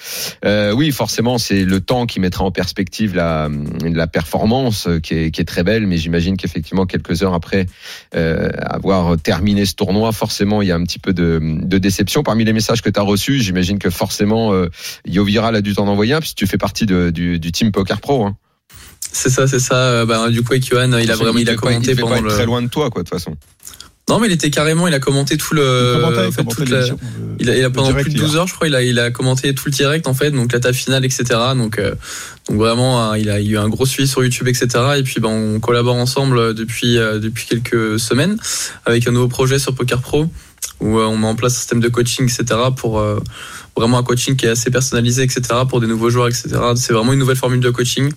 Euh, 0.45 0.73
oui, 0.73 0.91
forcément, 0.93 1.37
c'est 1.37 1.65
le 1.65 1.81
temps 1.81 2.07
qui 2.07 2.21
mettra 2.21 2.45
en 2.45 2.51
perspective 2.51 3.15
la, 3.15 3.49
la 3.83 4.07
performance 4.07 4.87
euh, 4.89 4.99
qui 4.99 5.15
est, 5.15 5.31
qui 5.31 5.41
est 5.43 5.45
très 5.45 5.63
belle, 5.63 5.87
mais 5.87 5.99
j'imagine 5.99 6.37
qu'effectivement, 6.39 6.87
quelques 6.87 7.23
heures 7.23 7.35
après 7.35 7.67
euh, 8.15 8.49
avoir 8.61 9.17
terminé 9.19 9.67
ce 9.67 9.75
tournoi, 9.75 10.13
forcément, 10.13 10.63
il 10.63 10.69
y 10.69 10.73
a 10.73 10.77
un 10.77 10.85
petit 10.85 10.99
peu 10.99 11.13
de, 11.13 11.39
de 11.43 11.79
déception. 11.79 12.23
Parmi 12.23 12.45
les 12.45 12.53
messages 12.55 12.81
que 12.83 12.89
tu 12.91 12.99
as 12.99 13.03
reçus, 13.03 13.41
j'imagine 13.41 13.79
que 13.79 13.91
forcément, 13.91 14.53
euh, 14.55 14.69
Yoviral 15.07 15.55
a 15.55 15.61
dû 15.61 15.75
t'en 15.75 15.87
envoyer 15.89 16.15
un, 16.15 16.21
puisque 16.21 16.37
tu 16.37 16.47
fais 16.47 16.59
partie 16.59 16.87
de, 16.87 17.11
du, 17.11 17.39
du 17.39 17.53
team 17.53 17.73
Poker 17.73 18.01
Pro. 18.01 18.25
Hein. 18.25 18.37
c'est 19.13 19.31
ça 19.31 19.47
c'est 19.47 19.61
ça 19.61 19.75
Euh, 19.77 20.07
bah, 20.07 20.29
du 20.31 20.43
coup 20.43 20.53
avec 20.53 20.65
Johan 20.67 20.97
il 20.99 21.11
a 21.11 21.17
vraiment 21.17 21.39
il 21.39 21.49
a 21.49 21.53
devait 21.53 21.57
pas- 21.57 21.69
commenté 21.69 21.95
pas 21.95 22.01
pendant 22.03 22.15
être 22.17 22.23
le 22.23 22.29
très 22.31 22.47
loin 22.47 22.63
de 22.63 22.69
toi, 22.69 22.91
quoi, 22.91 23.03
de 23.03 23.09
toute 23.09 23.19
façon. 23.19 23.37
Non 24.09 24.19
mais 24.21 24.27
il 24.29 24.33
était 24.33 24.51
carrément 24.51 24.89
il 24.89 24.95
a 24.95 25.01
commenté 25.01 25.37
tout 25.37 25.55
le 25.55 25.97
Il 25.99 26.05
en 26.05 26.33
fait, 26.33 26.45
toute 26.45 26.69
la- 26.71 26.81
le- 26.87 26.97
Il 27.41 27.49
a, 27.51 27.57
il 27.57 27.65
a 27.65 27.71
pendant 27.71 27.89
direct 27.89 28.05
plus 28.07 28.15
de 28.15 28.19
hier. 28.19 28.27
12 28.27 28.37
heures, 28.37 28.47
je 28.49 28.55
crois, 28.55 28.67
il 28.67 28.75
a, 28.75 28.83
il 28.83 28.99
a 28.99 29.11
commenté 29.11 29.55
tout 29.55 29.65
le 29.67 29.71
direct 29.73 30.07
en 30.09 30.15
fait, 30.15 30.31
donc 30.33 30.53
la 30.53 30.59
table 30.61 30.75
finale, 30.75 31.05
etc. 31.05 31.25
Donc, 31.57 31.79
euh, 31.79 31.95
donc 32.49 32.59
vraiment, 32.59 33.13
euh, 33.13 33.19
il 33.19 33.31
a 33.31 33.41
eu 33.41 33.57
un 33.57 33.69
gros 33.69 33.87
suivi 33.87 34.09
sur 34.09 34.25
YouTube, 34.25 34.49
etc. 34.49 34.67
Et 34.99 35.03
puis, 35.05 35.21
ben, 35.21 35.29
on 35.29 35.61
collabore 35.61 35.95
ensemble 35.97 36.53
depuis 36.55 36.99
euh, 36.99 37.19
depuis 37.21 37.47
quelques 37.47 38.01
semaines 38.01 38.37
avec 38.87 39.07
un 39.07 39.13
nouveau 39.13 39.29
projet 39.29 39.59
sur 39.61 39.73
Poker 39.75 40.01
Pro 40.01 40.27
où 40.81 40.99
euh, 40.99 41.05
on 41.05 41.17
met 41.17 41.27
en 41.29 41.35
place 41.37 41.53
un 41.55 41.57
système 41.59 41.81
de 41.81 41.89
coaching, 41.89 42.25
etc. 42.25 42.59
Pour 42.77 42.99
euh, 42.99 43.21
vraiment 43.79 43.99
un 43.99 44.03
coaching 44.03 44.37
qui 44.37 44.47
est 44.47 44.51
assez 44.51 44.71
personnalisé, 44.71 45.23
etc. 45.23 45.41
Pour 45.69 45.81
des 45.81 45.87
nouveaux 45.87 46.11
joueurs, 46.11 46.29
etc. 46.29 46.49
C'est 46.77 46.93
vraiment 46.93 47.13
une 47.13 47.19
nouvelle 47.19 47.37
formule 47.37 47.61
de 47.61 47.71
coaching 47.71 48.13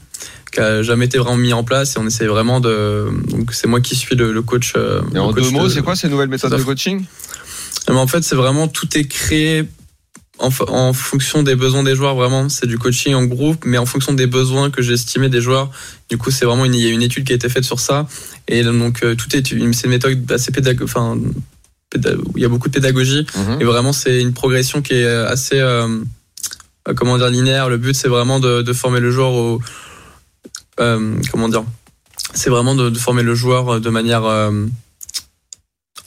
qui 0.51 0.59
a 0.59 0.83
jamais 0.83 1.05
été 1.05 1.17
vraiment 1.17 1.37
mis 1.37 1.53
en 1.53 1.63
place 1.63 1.95
et 1.95 1.99
on 1.99 2.07
essaie 2.07 2.27
vraiment 2.27 2.59
de. 2.59 3.07
Donc, 3.29 3.53
c'est 3.53 3.67
moi 3.67 3.79
qui 3.81 3.95
suis 3.95 4.15
le, 4.15 4.33
le 4.33 4.41
coach. 4.41 4.73
euh, 4.75 5.01
Et 5.15 5.19
en 5.19 5.31
coach 5.31 5.43
deux 5.43 5.51
mots, 5.51 5.69
c'est 5.69 5.81
quoi 5.81 5.95
ces 5.95 6.09
nouvelles 6.09 6.29
méthodes 6.29 6.51
de 6.57 6.63
coaching? 6.63 7.05
Mais 7.89 7.95
en 7.95 8.07
fait, 8.07 8.23
c'est 8.23 8.35
vraiment 8.35 8.67
tout 8.67 8.97
est 8.97 9.05
créé 9.07 9.63
en, 10.39 10.49
en 10.67 10.93
fonction 10.93 11.41
des 11.43 11.55
besoins 11.55 11.83
des 11.83 11.95
joueurs. 11.95 12.15
Vraiment, 12.15 12.49
c'est 12.49 12.67
du 12.67 12.77
coaching 12.77 13.13
en 13.13 13.23
groupe, 13.23 13.63
mais 13.65 13.77
en 13.77 13.85
fonction 13.85 14.13
des 14.13 14.27
besoins 14.27 14.69
que 14.69 14.81
j'ai 14.81 14.93
estimés 14.93 15.29
des 15.29 15.41
joueurs. 15.41 15.71
Du 16.09 16.17
coup, 16.17 16.31
c'est 16.31 16.45
vraiment 16.45 16.65
une, 16.65 16.75
il 16.75 16.81
y 16.81 16.87
a 16.87 16.91
une 16.91 17.01
étude 17.01 17.23
qui 17.25 17.31
a 17.31 17.35
été 17.35 17.47
faite 17.47 17.63
sur 17.63 17.79
ça, 17.79 18.07
et 18.47 18.63
donc 18.63 19.03
euh, 19.03 19.15
tout 19.15 19.33
est 19.35 19.51
une, 19.51 19.73
c'est 19.73 19.85
une 19.85 19.91
méthode 19.91 20.29
assez 20.31 20.51
pédagogique. 20.51 20.83
Enfin, 20.83 21.17
il 21.95 22.41
y 22.41 22.45
a 22.45 22.49
beaucoup 22.49 22.67
de 22.69 22.73
pédagogie, 22.73 23.25
Mhm. 23.35 23.61
et 23.61 23.63
vraiment 23.65 23.93
c'est 23.93 24.21
une 24.21 24.33
progression 24.33 24.81
qui 24.81 24.93
est 24.93 25.05
assez, 25.05 25.59
euh, 25.59 25.87
euh, 26.87 26.93
comment 26.95 27.17
dire, 27.17 27.29
linéaire. 27.29 27.69
Le 27.69 27.77
but, 27.77 27.93
c'est 27.95 28.07
vraiment 28.07 28.39
de, 28.39 28.61
de 28.61 28.73
former 28.73 28.99
le 28.99 29.11
joueur 29.11 29.33
au, 29.33 29.61
euh, 30.79 31.15
comment 31.31 31.49
dire, 31.49 31.63
c'est 32.33 32.49
vraiment 32.49 32.75
de, 32.75 32.89
de 32.89 32.97
former 32.99 33.23
le 33.23 33.35
joueur 33.35 33.81
de 33.81 33.89
manière 33.89 34.23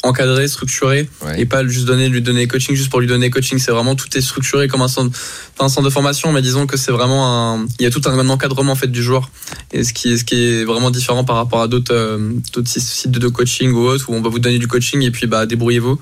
encadrée, 0.04 0.46
structurée 0.48 1.08
Ouais. 1.24 1.40
et 1.40 1.46
pas 1.46 1.66
juste 1.66 1.86
donner 1.86 2.08
lui 2.08 2.22
donner 2.22 2.46
coaching 2.46 2.76
juste 2.76 2.90
pour 2.90 3.00
lui 3.00 3.06
donner 3.08 3.30
coaching. 3.30 3.58
C'est 3.58 3.72
vraiment 3.72 3.94
tout 3.96 4.06
est 4.16 4.20
structuré 4.20 4.68
comme 4.68 4.82
un 4.82 4.88
centre 4.88 5.18
un 5.58 5.68
centre 5.68 5.84
de 5.86 5.90
formation 5.92 6.32
mais 6.32 6.42
disons 6.42 6.66
que 6.66 6.76
c'est 6.76 6.92
vraiment 6.92 7.54
un 7.54 7.66
il 7.78 7.82
y 7.84 7.86
a 7.86 7.90
tout 7.90 8.02
un 8.06 8.28
encadrement 8.28 8.72
en 8.72 8.76
fait 8.76 8.88
du 8.88 9.02
joueur. 9.02 9.30
Et 9.72 9.82
ce 9.84 9.92
qui 9.92 10.12
est 10.12 10.16
ce 10.18 10.24
qui 10.24 10.34
est 10.36 10.64
vraiment 10.64 10.90
différent 10.90 11.24
par 11.24 11.36
rapport 11.36 11.60
à 11.62 11.68
d'autres 11.68 11.94
euh, 11.94 12.32
d'autres 12.52 12.68
sites 12.68 13.10
de 13.10 13.28
coaching 13.28 13.72
ou 13.72 13.80
autres 13.86 14.10
où 14.10 14.14
on 14.14 14.20
va 14.22 14.28
vous 14.28 14.38
donner 14.38 14.58
du 14.58 14.68
coaching 14.68 15.02
et 15.02 15.10
puis 15.10 15.26
bah 15.26 15.46
débrouillez-vous. 15.46 15.98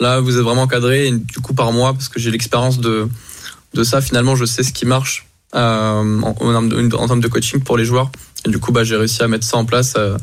Là 0.00 0.20
vous 0.20 0.36
êtes 0.36 0.42
vraiment 0.42 0.62
encadré 0.62 1.08
et 1.08 1.10
du 1.12 1.40
coup 1.40 1.54
par 1.54 1.72
mois 1.72 1.92
parce 1.92 2.08
que 2.08 2.18
j'ai 2.20 2.30
l'expérience 2.30 2.78
de 2.80 3.08
de 3.74 3.84
ça 3.84 4.00
finalement 4.00 4.36
je 4.36 4.44
sais 4.44 4.62
ce 4.62 4.72
qui 4.72 4.86
marche 4.86 5.26
euh, 5.54 6.20
en, 6.22 6.28
en, 6.40 6.52
termes 6.52 6.68
de- 6.68 6.96
en 6.96 7.06
termes 7.08 7.20
de 7.20 7.28
coaching 7.28 7.60
pour 7.60 7.76
les 7.76 7.84
joueurs. 7.84 8.10
Et 8.46 8.50
du 8.50 8.58
coup 8.58 8.72
bah 8.72 8.84
j'ai 8.84 8.96
réussi 8.96 9.22
à 9.22 9.28
mettre 9.28 9.44
ça 9.46 9.56
en 9.58 9.64
place 9.64 9.94
euh, 9.98 10.16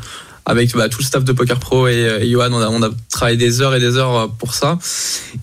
avec 0.48 0.74
bah, 0.74 0.88
tout 0.90 1.00
le 1.00 1.06
staff 1.06 1.24
de 1.24 1.34
Poker 1.34 1.60
Pro 1.60 1.88
et, 1.88 2.20
et 2.22 2.30
Johan, 2.32 2.52
on 2.54 2.62
a, 2.62 2.70
on 2.70 2.82
a 2.82 2.90
travaillé 3.12 3.38
des 3.38 3.62
heures 3.62 3.76
et 3.76 3.80
des 3.80 3.98
heures 3.98 4.16
euh, 4.16 4.28
pour 4.28 4.56
ça. 4.56 4.80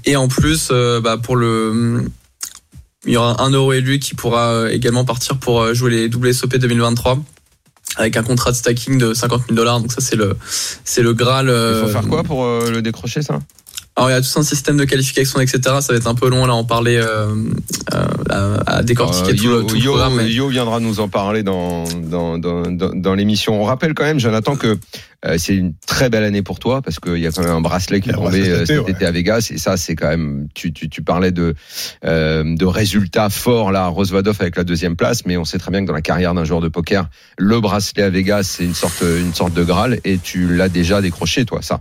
Et 0.07 0.17
en 0.17 0.29
plus, 0.29 0.71
euh, 0.73 1.01
bah, 1.01 1.19
pour 1.19 1.37
le, 1.37 2.03
il 3.07 3.13
y 3.13 3.17
aura 3.19 3.43
un 3.43 3.51
euro 3.51 3.73
élu 3.75 3.99
qui 3.99 4.15
pourra 4.15 4.49
euh, 4.49 4.71
également 4.71 5.05
partir 5.05 5.37
pour 5.37 5.61
euh, 5.61 5.75
jouer 5.75 5.91
les 5.91 6.07
WSOP 6.09 6.57
2023 6.57 7.19
avec 7.97 8.17
un 8.17 8.23
contrat 8.23 8.51
de 8.51 8.57
stacking 8.57 8.99
de 8.99 9.13
50 9.13 9.43
000 9.49 9.55
dollars. 9.55 9.81
Donc 9.81 9.93
ça, 9.93 10.01
c'est 10.01 10.17
le, 10.17 10.37
c'est 10.85 11.03
le 11.03 11.13
Graal. 11.13 11.47
Il 11.47 11.51
euh, 11.51 11.87
faut 11.87 11.93
faire 11.93 12.09
quoi 12.09 12.23
pour 12.23 12.45
euh, 12.45 12.71
le 12.71 12.81
décrocher, 12.81 13.21
ça? 13.21 13.39
Alors 13.97 14.11
il 14.11 14.13
y 14.13 14.17
a 14.17 14.21
tout 14.21 14.39
un 14.39 14.43
système 14.43 14.77
de 14.77 14.85
qualification, 14.85 15.41
etc. 15.41 15.61
Ça 15.81 15.93
va 15.93 15.97
être 15.97 16.07
un 16.09 16.15
peu 16.17 16.29
long 16.29 16.47
là, 16.47 16.55
en 16.55 16.65
parler 16.65 16.97
euh, 16.97 17.29
euh, 17.95 18.57
à, 18.67 18.79
à 18.79 18.83
décortiquer 18.83 19.31
Euh, 19.31 19.35
tout, 19.37 19.45
Yo, 19.45 19.57
le- 19.61 19.67
tout 19.67 19.75
le 19.77 19.81
Yo- 19.81 19.91
programme. 19.93 20.17
mais- 20.17 20.31
Yo 20.33 20.49
viendra 20.49 20.81
nous 20.81 20.99
en 21.01 21.09
parler 21.09 21.43
dans, 21.45 21.85
dans, 22.03 22.37
dans, 22.39 22.63
dans, 22.71 22.91
dans 22.93 23.15
l'émission. 23.15 23.61
On 23.61 23.65
rappelle 23.65 23.95
quand 23.95 24.03
même, 24.05 24.19
Jonathan, 24.19 24.57
que 24.57 24.77
euh, 25.27 25.37
c'est 25.39 25.55
une 25.55 25.75
très 25.87 26.11
belle 26.11 26.25
année 26.25 26.43
pour 26.43 26.59
toi 26.59 26.83
parce 26.83 26.99
qu'il 26.99 27.19
y 27.19 27.27
a 27.27 27.31
quand 27.31 27.43
même 27.43 27.53
un 27.53 27.61
bracelet 27.61 28.01
qui 28.01 28.11
est 28.11 28.15
tombé 28.15 28.41
bracelet 28.41 28.49
euh, 28.51 28.59
cet 28.59 28.63
été, 28.71 28.75
cet 28.77 28.85
ouais. 28.87 28.91
été 28.93 29.07
à 29.07 29.11
Vegas 29.13 29.49
et 29.55 29.59
ça 29.59 29.77
c'est 29.79 29.95
quand 29.95 30.09
même 30.09 30.49
tu, 30.55 30.73
tu, 30.73 30.89
tu 30.91 31.03
parlais 31.03 31.31
de 31.33 31.55
euh, 32.05 32.43
de 32.45 32.65
résultats 32.67 33.31
forts 33.31 33.73
là 33.73 33.85
à 33.85 33.89
Rosvadov 33.89 34.37
avec 34.41 34.57
la 34.57 34.65
deuxième 34.65 34.97
place 34.97 35.25
mais 35.25 35.39
on 35.39 35.47
sait 35.47 35.57
très 35.57 35.71
bien 35.71 35.81
que 35.81 35.87
dans 35.87 35.95
la 35.95 36.03
carrière 36.03 36.35
d'un 36.35 36.45
joueur 36.45 36.61
de 36.61 36.69
poker 36.69 37.09
le 37.39 37.59
bracelet 37.61 38.03
à 38.03 38.11
Vegas 38.11 38.43
c'est 38.43 38.65
une 38.65 38.75
sorte 38.75 39.03
une 39.03 39.33
sorte 39.33 39.55
de 39.55 39.65
graal 39.65 39.99
et 40.05 40.19
tu 40.19 40.55
l'as 40.55 40.69
déjà 40.69 41.01
décroché 41.01 41.47
toi 41.47 41.61
ça 41.63 41.81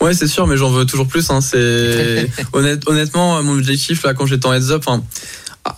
Ouais, 0.00 0.14
c'est 0.14 0.26
sûr, 0.26 0.46
mais 0.46 0.56
j'en 0.56 0.70
veux 0.70 0.84
toujours 0.84 1.06
plus. 1.06 1.30
Hein. 1.30 1.40
C'est 1.40 2.28
honnête, 2.52 2.82
honnêtement 2.86 3.42
mon 3.42 3.54
objectif 3.54 4.02
là 4.04 4.14
quand 4.14 4.26
j'étais 4.26 4.46
en 4.46 4.52
heads 4.52 4.70
up. 4.70 4.82
Enfin, 4.86 5.02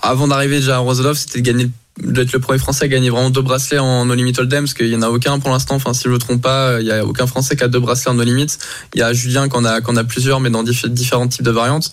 avant 0.02 0.28
d'arriver 0.28 0.56
déjà 0.61 0.76
à 0.76 0.78
Roselov, 0.78 1.16
c'était 1.16 1.40
de 1.40 1.44
gagner 1.44 1.70
d'être 1.99 2.32
le 2.32 2.40
premier 2.40 2.58
français 2.58 2.85
à 2.85 2.88
gagner 2.88 3.08
vraiment 3.08 3.30
deux 3.30 3.40
bracelets 3.40 3.78
en 3.78 4.04
no 4.04 4.14
limit 4.14 4.35
hold'em 4.37 4.64
parce 4.64 4.75
qu'il 4.75 4.88
y 4.88 4.96
en 4.96 5.00
a 5.00 5.08
aucun 5.08 5.38
pour 5.38 5.49
l'instant 5.49 5.76
enfin 5.76 5.94
si 5.94 6.02
je 6.04 6.08
me 6.11 6.18
trompe 6.18 6.42
pas 6.42 6.78
il 6.78 6.87
y 6.87 6.92
a 6.92 7.02
aucun 7.06 7.26
français 7.26 7.56
qui 7.56 7.64
a 7.64 7.68
deux 7.68 7.80
bracelets 7.80 8.11
en 8.11 8.14
no 8.16 8.23
limit 8.23 8.49
il 8.94 9.00
y 9.00 9.02
a 9.02 9.14
Julien 9.14 9.49
qui 9.49 9.56
en 9.56 9.64
a 9.64 9.80
qu'on 9.80 9.96
a 9.96 10.04
plusieurs 10.04 10.38
mais 10.40 10.50
dans 10.50 10.62
diff- 10.62 10.88
différents 10.88 11.26
types 11.26 11.42
de 11.42 11.50
variantes 11.50 11.92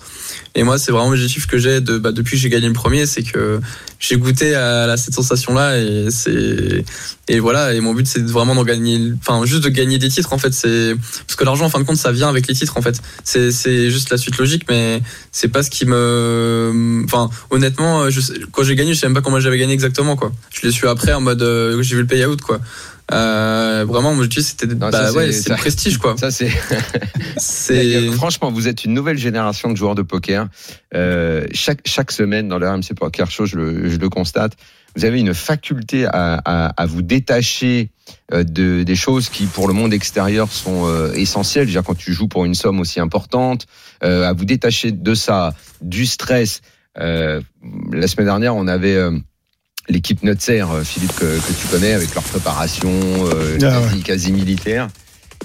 et 0.56 0.64
moi 0.64 0.78
c'est 0.78 0.92
vraiment 0.92 1.10
l'objectif 1.12 1.48
que 1.48 1.58
j'ai 1.58 1.80
de 1.80 1.98
bah, 2.00 2.12
depuis 2.12 2.32
que 2.36 2.42
j'ai 2.42 2.50
gagné 2.50 2.68
le 2.68 2.74
premier 2.74 3.06
c'est 3.06 3.24
que 3.24 3.62
j'ai 4.06 4.18
goûté 4.18 4.54
à, 4.54 4.86
la- 4.86 4.98
cette 4.98 5.14
sensation 5.14 5.54
là 5.54 5.78
et 5.80 6.08
c'est 6.12 6.84
et 7.30 7.40
voilà 7.40 7.74
et 7.74 7.80
mon 7.80 7.94
but 7.94 8.06
c'est 8.06 8.22
vraiment 8.22 8.54
d'en 8.54 8.66
gagner 8.66 9.00
enfin 9.22 9.46
juste 9.46 9.64
de 9.64 9.70
gagner 9.70 9.98
des 9.98 10.10
titres 10.10 10.34
en 10.34 10.38
fait. 10.38 10.54
C'est 10.54 10.96
parce 11.26 11.38
que 11.38 11.46
l'argent 11.46 11.66
en 11.66 11.70
fin 11.70 11.80
de 11.80 11.86
compte 11.86 11.96
ça 11.96 12.12
vient 12.12 12.28
avec 12.28 12.48
les 12.48 12.54
titres 12.54 12.76
en 12.78 12.82
fait. 12.82 13.02
C'est 13.24 13.52
c'est 13.52 13.90
juste 13.90 14.10
la 14.10 14.18
suite 14.18 14.38
logique 14.38 14.66
mais 14.70 15.02
c'est 15.32 15.48
pas 15.48 15.64
ce 15.64 15.70
qui 15.70 15.86
me 15.86 17.02
enfin 17.06 17.30
honnêtement 17.50 18.10
je 18.10 18.20
quand 18.52 18.64
j'ai 18.64 18.76
gagné 18.76 18.94
je 18.94 19.00
sais 19.00 19.06
même 19.08 19.14
pas 19.16 19.22
comment 19.22 19.40
j'avais 19.40 19.58
gagné 19.58 19.74
exactement 19.74 20.18
quoi. 20.18 20.34
Je 20.54 20.68
l'ai 20.68 20.72
su 20.74 20.86
après 20.88 21.14
en 21.14 21.22
mode 21.22 21.42
euh, 21.42 21.82
j'ai 21.82 21.96
vu 21.96 22.02
le 22.02 22.08
payout 22.08 22.36
quoi 22.46 22.60
euh, 23.12 23.86
vraiment 23.88 24.14
mon 24.14 24.22
objectif 24.22 24.46
c'était 24.46 24.74
bah 24.74 24.92
ça, 24.92 25.12
ouais 25.12 25.32
c'est 25.32 25.50
le 25.50 25.56
prestige 25.56 25.98
quoi 25.98 26.16
ça 26.18 26.32
c'est 26.32 26.50
c'est 27.38 28.02
Franchement, 28.12 28.52
vous 28.52 28.68
êtes 28.68 28.86
une 28.86 28.94
nouvelle 28.94 29.18
génération 29.18 29.72
de 29.72 29.76
joueurs 29.76 29.96
de 29.96 30.02
poker. 30.02 30.48
Euh, 30.94 31.46
chaque, 31.54 31.82
chaque 31.86 32.12
semaine 32.12 32.48
dans 32.48 32.58
le 32.58 32.70
RMC 32.70 32.94
Poker 32.96 33.30
Show, 33.30 33.46
je 33.46 33.58
le, 33.58 33.90
je 33.90 33.98
le 33.98 34.10
constate, 34.10 34.54
vous 34.96 35.06
avez 35.06 35.20
une 35.20 35.34
faculté 35.34 36.06
à, 36.06 36.42
à, 36.46 36.68
à 36.82 36.86
vous 36.86 37.02
détacher 37.02 37.90
euh, 38.32 38.44
de, 38.44 38.84
des 38.84 38.96
choses 38.96 39.30
qui, 39.30 39.46
pour 39.46 39.68
le 39.68 39.74
monde 39.74 39.94
extérieur, 39.94 40.52
sont 40.52 40.88
euh, 40.88 41.14
essentielles. 41.14 41.66
Déjà, 41.66 41.82
quand 41.82 41.96
tu 41.96 42.14
joues 42.14 42.28
pour 42.28 42.46
une 42.46 42.56
somme 42.56 42.80
aussi 42.80 43.00
importante, 43.00 43.66
euh, 44.04 44.30
à 44.30 44.34
vous 44.34 44.46
détacher 44.46 44.92
de 44.92 45.16
ça, 45.16 45.56
du 45.82 46.06
stress. 46.06 46.62
Euh, 47.00 47.42
la 47.92 48.08
semaine 48.08 48.28
dernière, 48.28 48.56
on 48.56 48.68
avait... 48.68 49.00
L'équipe 49.90 50.24
Nutzer, 50.24 50.66
euh, 50.72 50.84
Philippe, 50.84 51.14
que, 51.16 51.26
que 51.38 51.54
tu 51.60 51.68
connais, 51.68 51.94
avec 51.94 52.14
leur 52.16 52.24
préparation 52.24 52.90
euh, 52.92 53.58
Ah 53.64 53.82
quasi, 53.82 54.02
quasi 54.04 54.32
militaire. 54.32 54.88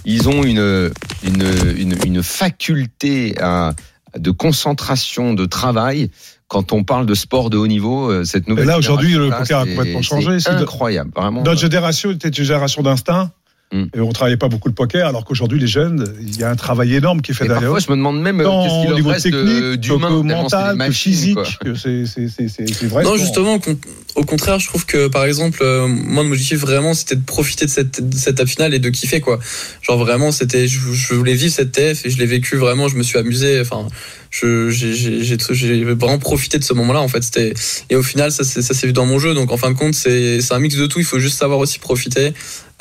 ils 0.04 0.28
ont 0.28 0.44
une, 0.44 0.90
une, 1.24 1.44
une, 1.76 1.96
une 2.06 2.22
faculté 2.22 3.34
à- 3.40 3.74
de 4.18 4.30
concentration, 4.30 5.34
de 5.34 5.44
travail. 5.44 6.10
Quand 6.46 6.72
on 6.72 6.82
parle 6.82 7.04
de 7.04 7.14
sport 7.14 7.50
de 7.50 7.58
haut 7.58 7.66
niveau, 7.66 8.10
euh, 8.10 8.24
cette 8.24 8.48
nouvelle. 8.48 8.64
Et 8.64 8.68
là, 8.68 8.78
aujourd'hui, 8.78 9.12
le 9.14 9.28
poker 9.28 9.58
a 9.60 9.66
complètement 9.66 10.02
changé. 10.02 10.40
C'est 10.40 10.48
incroyable, 10.50 11.10
vraiment. 11.14 11.42
Notre 11.42 11.60
génération 11.60 12.10
était 12.10 12.28
une 12.30 12.44
génération 12.44 12.80
d'instinct. 12.82 13.32
Mm. 13.70 13.84
Et 13.94 14.00
on 14.00 14.10
travaillait 14.12 14.38
pas 14.38 14.48
beaucoup 14.48 14.68
le 14.68 14.74
poker, 14.74 15.06
alors 15.06 15.26
qu'aujourd'hui, 15.26 15.58
les 15.60 15.66
jeunes, 15.66 16.06
il 16.22 16.38
y 16.38 16.42
a 16.42 16.48
un 16.50 16.56
travail 16.56 16.94
énorme 16.94 17.20
qui 17.20 17.32
est 17.32 17.34
fait 17.34 17.44
derrière. 17.44 17.70
parfois, 17.70 17.80
je 17.80 17.90
me 17.90 17.96
demande 17.96 18.20
même 18.22 18.40
euh, 18.40 18.44
qu'est-ce 18.62 18.86
qu'il 18.86 18.94
niveau 18.94 19.10
reste 19.10 19.24
technique, 19.24 19.80
d'humain, 19.80 20.22
mental, 20.22 20.72
que 20.72 20.78
machines, 20.78 21.12
physique, 21.12 21.38
c'est 21.76 22.06
c'est- 22.06 22.28
c'est- 22.28 22.48
c'est- 22.48 22.72
c'est 22.72 22.86
vrai. 22.86 23.04
Non, 23.04 23.16
justement, 23.16 23.54
au 23.56 23.58
con- 23.58 23.78
au 24.14 24.24
contraire, 24.24 24.58
je 24.58 24.68
trouve 24.68 24.86
que 24.86 25.08
par 25.08 25.24
exemple, 25.26 25.58
euh, 25.62 25.86
moi, 25.86 26.22
mon 26.24 26.30
objectif 26.30 26.58
vraiment, 26.60 26.94
c'était 26.94 27.16
de 27.16 27.24
profiter 27.24 27.66
de 27.66 27.70
cette, 27.70 28.00
de 28.08 28.16
cette 28.16 28.34
étape 28.36 28.48
finale 28.48 28.72
et 28.72 28.78
de 28.78 28.88
kiffer 28.88 29.20
quoi. 29.20 29.38
Genre 29.82 29.98
vraiment, 29.98 30.32
c'était, 30.32 30.66
je, 30.66 30.78
je 30.92 31.12
voulais 31.14 31.34
vivre 31.34 31.52
cette 31.52 31.72
TF 31.72 32.06
et 32.06 32.10
je 32.10 32.18
l'ai 32.18 32.26
vécu 32.26 32.56
vraiment. 32.56 32.88
Je 32.88 32.96
me 32.96 33.02
suis 33.02 33.18
amusé. 33.18 33.60
Enfin, 33.60 33.86
j'ai, 34.30 35.84
vraiment 35.84 36.18
profité 36.18 36.58
de 36.58 36.64
ce 36.64 36.74
moment-là. 36.74 37.00
En 37.00 37.08
fait, 37.08 37.22
c'était 37.22 37.54
et 37.90 37.96
au 37.96 38.02
final, 38.02 38.30
ça, 38.32 38.44
s'est 38.44 38.86
vu 38.86 38.92
dans 38.92 39.06
mon 39.06 39.18
jeu. 39.18 39.34
Donc 39.34 39.52
en 39.52 39.56
fin 39.56 39.70
de 39.70 39.76
compte, 39.76 39.94
c'est, 39.94 40.40
un 40.50 40.58
mix 40.58 40.76
de 40.76 40.86
tout. 40.86 40.98
Il 40.98 41.04
faut 41.04 41.18
juste 41.18 41.38
savoir 41.38 41.58
aussi 41.58 41.78
profiter. 41.78 42.32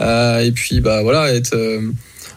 Euh, 0.02 0.40
et 0.40 0.52
puis 0.52 0.80
bah 0.80 1.02
voilà, 1.02 1.34
être, 1.34 1.56
euh, 1.56 1.82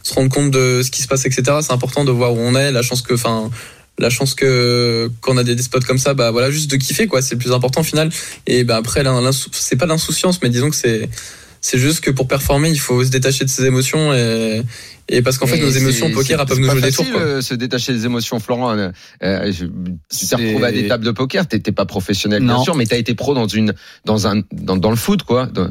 se 0.03 0.15
rendre 0.15 0.31
compte 0.31 0.51
de 0.51 0.83
ce 0.83 0.91
qui 0.91 1.03
se 1.03 1.09
passe, 1.09 1.27
etc. 1.27 1.59
C'est 1.63 1.73
important 1.73 2.05
de 2.05 2.11
voir 2.11 2.33
où 2.33 2.39
on 2.39 2.55
est. 2.55 2.73
La 2.73 2.83
chance 2.83 3.03
que, 3.03 3.15
enfin 3.15 3.51
la 3.99 4.09
chance 4.09 4.35
que 4.35 5.11
qu'on 5.21 5.37
a 5.37 5.45
des, 5.45 5.61
spots 5.61 5.81
comme 5.81 5.99
ça 5.99 6.15
bah 6.15 6.31
voilà 6.31 6.51
juste 6.51 6.71
de 6.71 6.77
kiffer 6.77 7.07
quoi 7.07 7.21
c'est 7.21 7.35
le 7.35 7.39
plus 7.39 7.53
important 7.53 7.83
au 7.83 7.85
final 7.85 8.11
et 8.47 8.65
bah 8.65 8.77
après 8.77 9.05
c'est 9.53 9.77
pas 9.77 9.85
l'insouciance 9.85 10.41
mais 10.43 10.49
disons 10.49 10.71
que 10.71 10.77
c'est 10.77 11.11
c'est 11.61 11.79
juste 11.79 12.01
que 12.01 12.11
pour 12.11 12.27
performer 12.29 12.71
il 12.71 12.81
faut 12.81 13.05
se 13.05 13.11
détacher 13.11 13.45
de 13.45 13.51
ses 13.51 13.65
émotions 13.67 14.13
et 14.15 14.63
et 15.13 15.23
parce 15.23 15.39
qu'en 15.39 15.47
fait 15.47 15.59
nos 15.59 15.69
émotions 15.71 16.07
c'est- 16.07 16.13
au 16.13 16.15
poker 16.15 16.25
c'est- 16.27 16.33
elles 16.35 16.39
peuvent 16.47 16.57
c'est 16.57 16.63
nous 16.63 16.71
jouer 16.71 16.81
des 16.81 16.93
tours 16.93 17.11
quoi. 17.11 17.21
euh, 17.21 17.41
se 17.43 17.55
détacher 17.55 17.93
des 17.93 18.05
émotions, 18.07 18.39
Florent. 18.39 18.71
euh, 18.77 18.91
euh, 19.25 19.53
tu 19.53 19.67
t'es 19.67 20.27
C'est- 20.27 20.37
retrouvé 20.37 20.67
à 20.67 20.73
des 20.73 20.87
tables 20.89 21.05
de 21.05 21.11
poker. 21.11 21.47
T'étais 21.49 21.73
pas 21.73 21.85
professionnel, 21.85 22.43
bien 22.45 22.63
sûr, 22.63 22.77
mais 22.77 22.87
t'as 22.87 22.97
été 22.99 23.15
pro 23.15 23.35
dans 23.35 23.49
une, 23.49 23.75
dans 24.05 24.27
un, 24.29 24.43
dans, 24.53 24.77
dans 24.77 24.91
le 24.91 24.97
foot, 24.97 25.25
quoi. 25.25 25.47
Dans- 25.47 25.71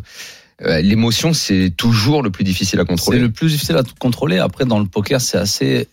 euh, 0.66 0.82
L'émotion, 0.82 1.32
c'est 1.34 1.72
toujours 1.78 2.22
le 2.22 2.32
plus 2.32 2.44
difficile 2.44 2.80
à 2.80 2.84
C'est 2.84 2.88
contrôler. 2.88 3.20
le 3.20 3.32
plus 3.32 3.48
difficile 3.50 3.78
à 3.78 3.84
contrôler. 3.98 4.40
Après, 4.40 4.66
dans 4.66 4.80
le 4.80 4.86
poker, 4.88 5.22
c'est 5.22 5.38
assez. 5.38 5.88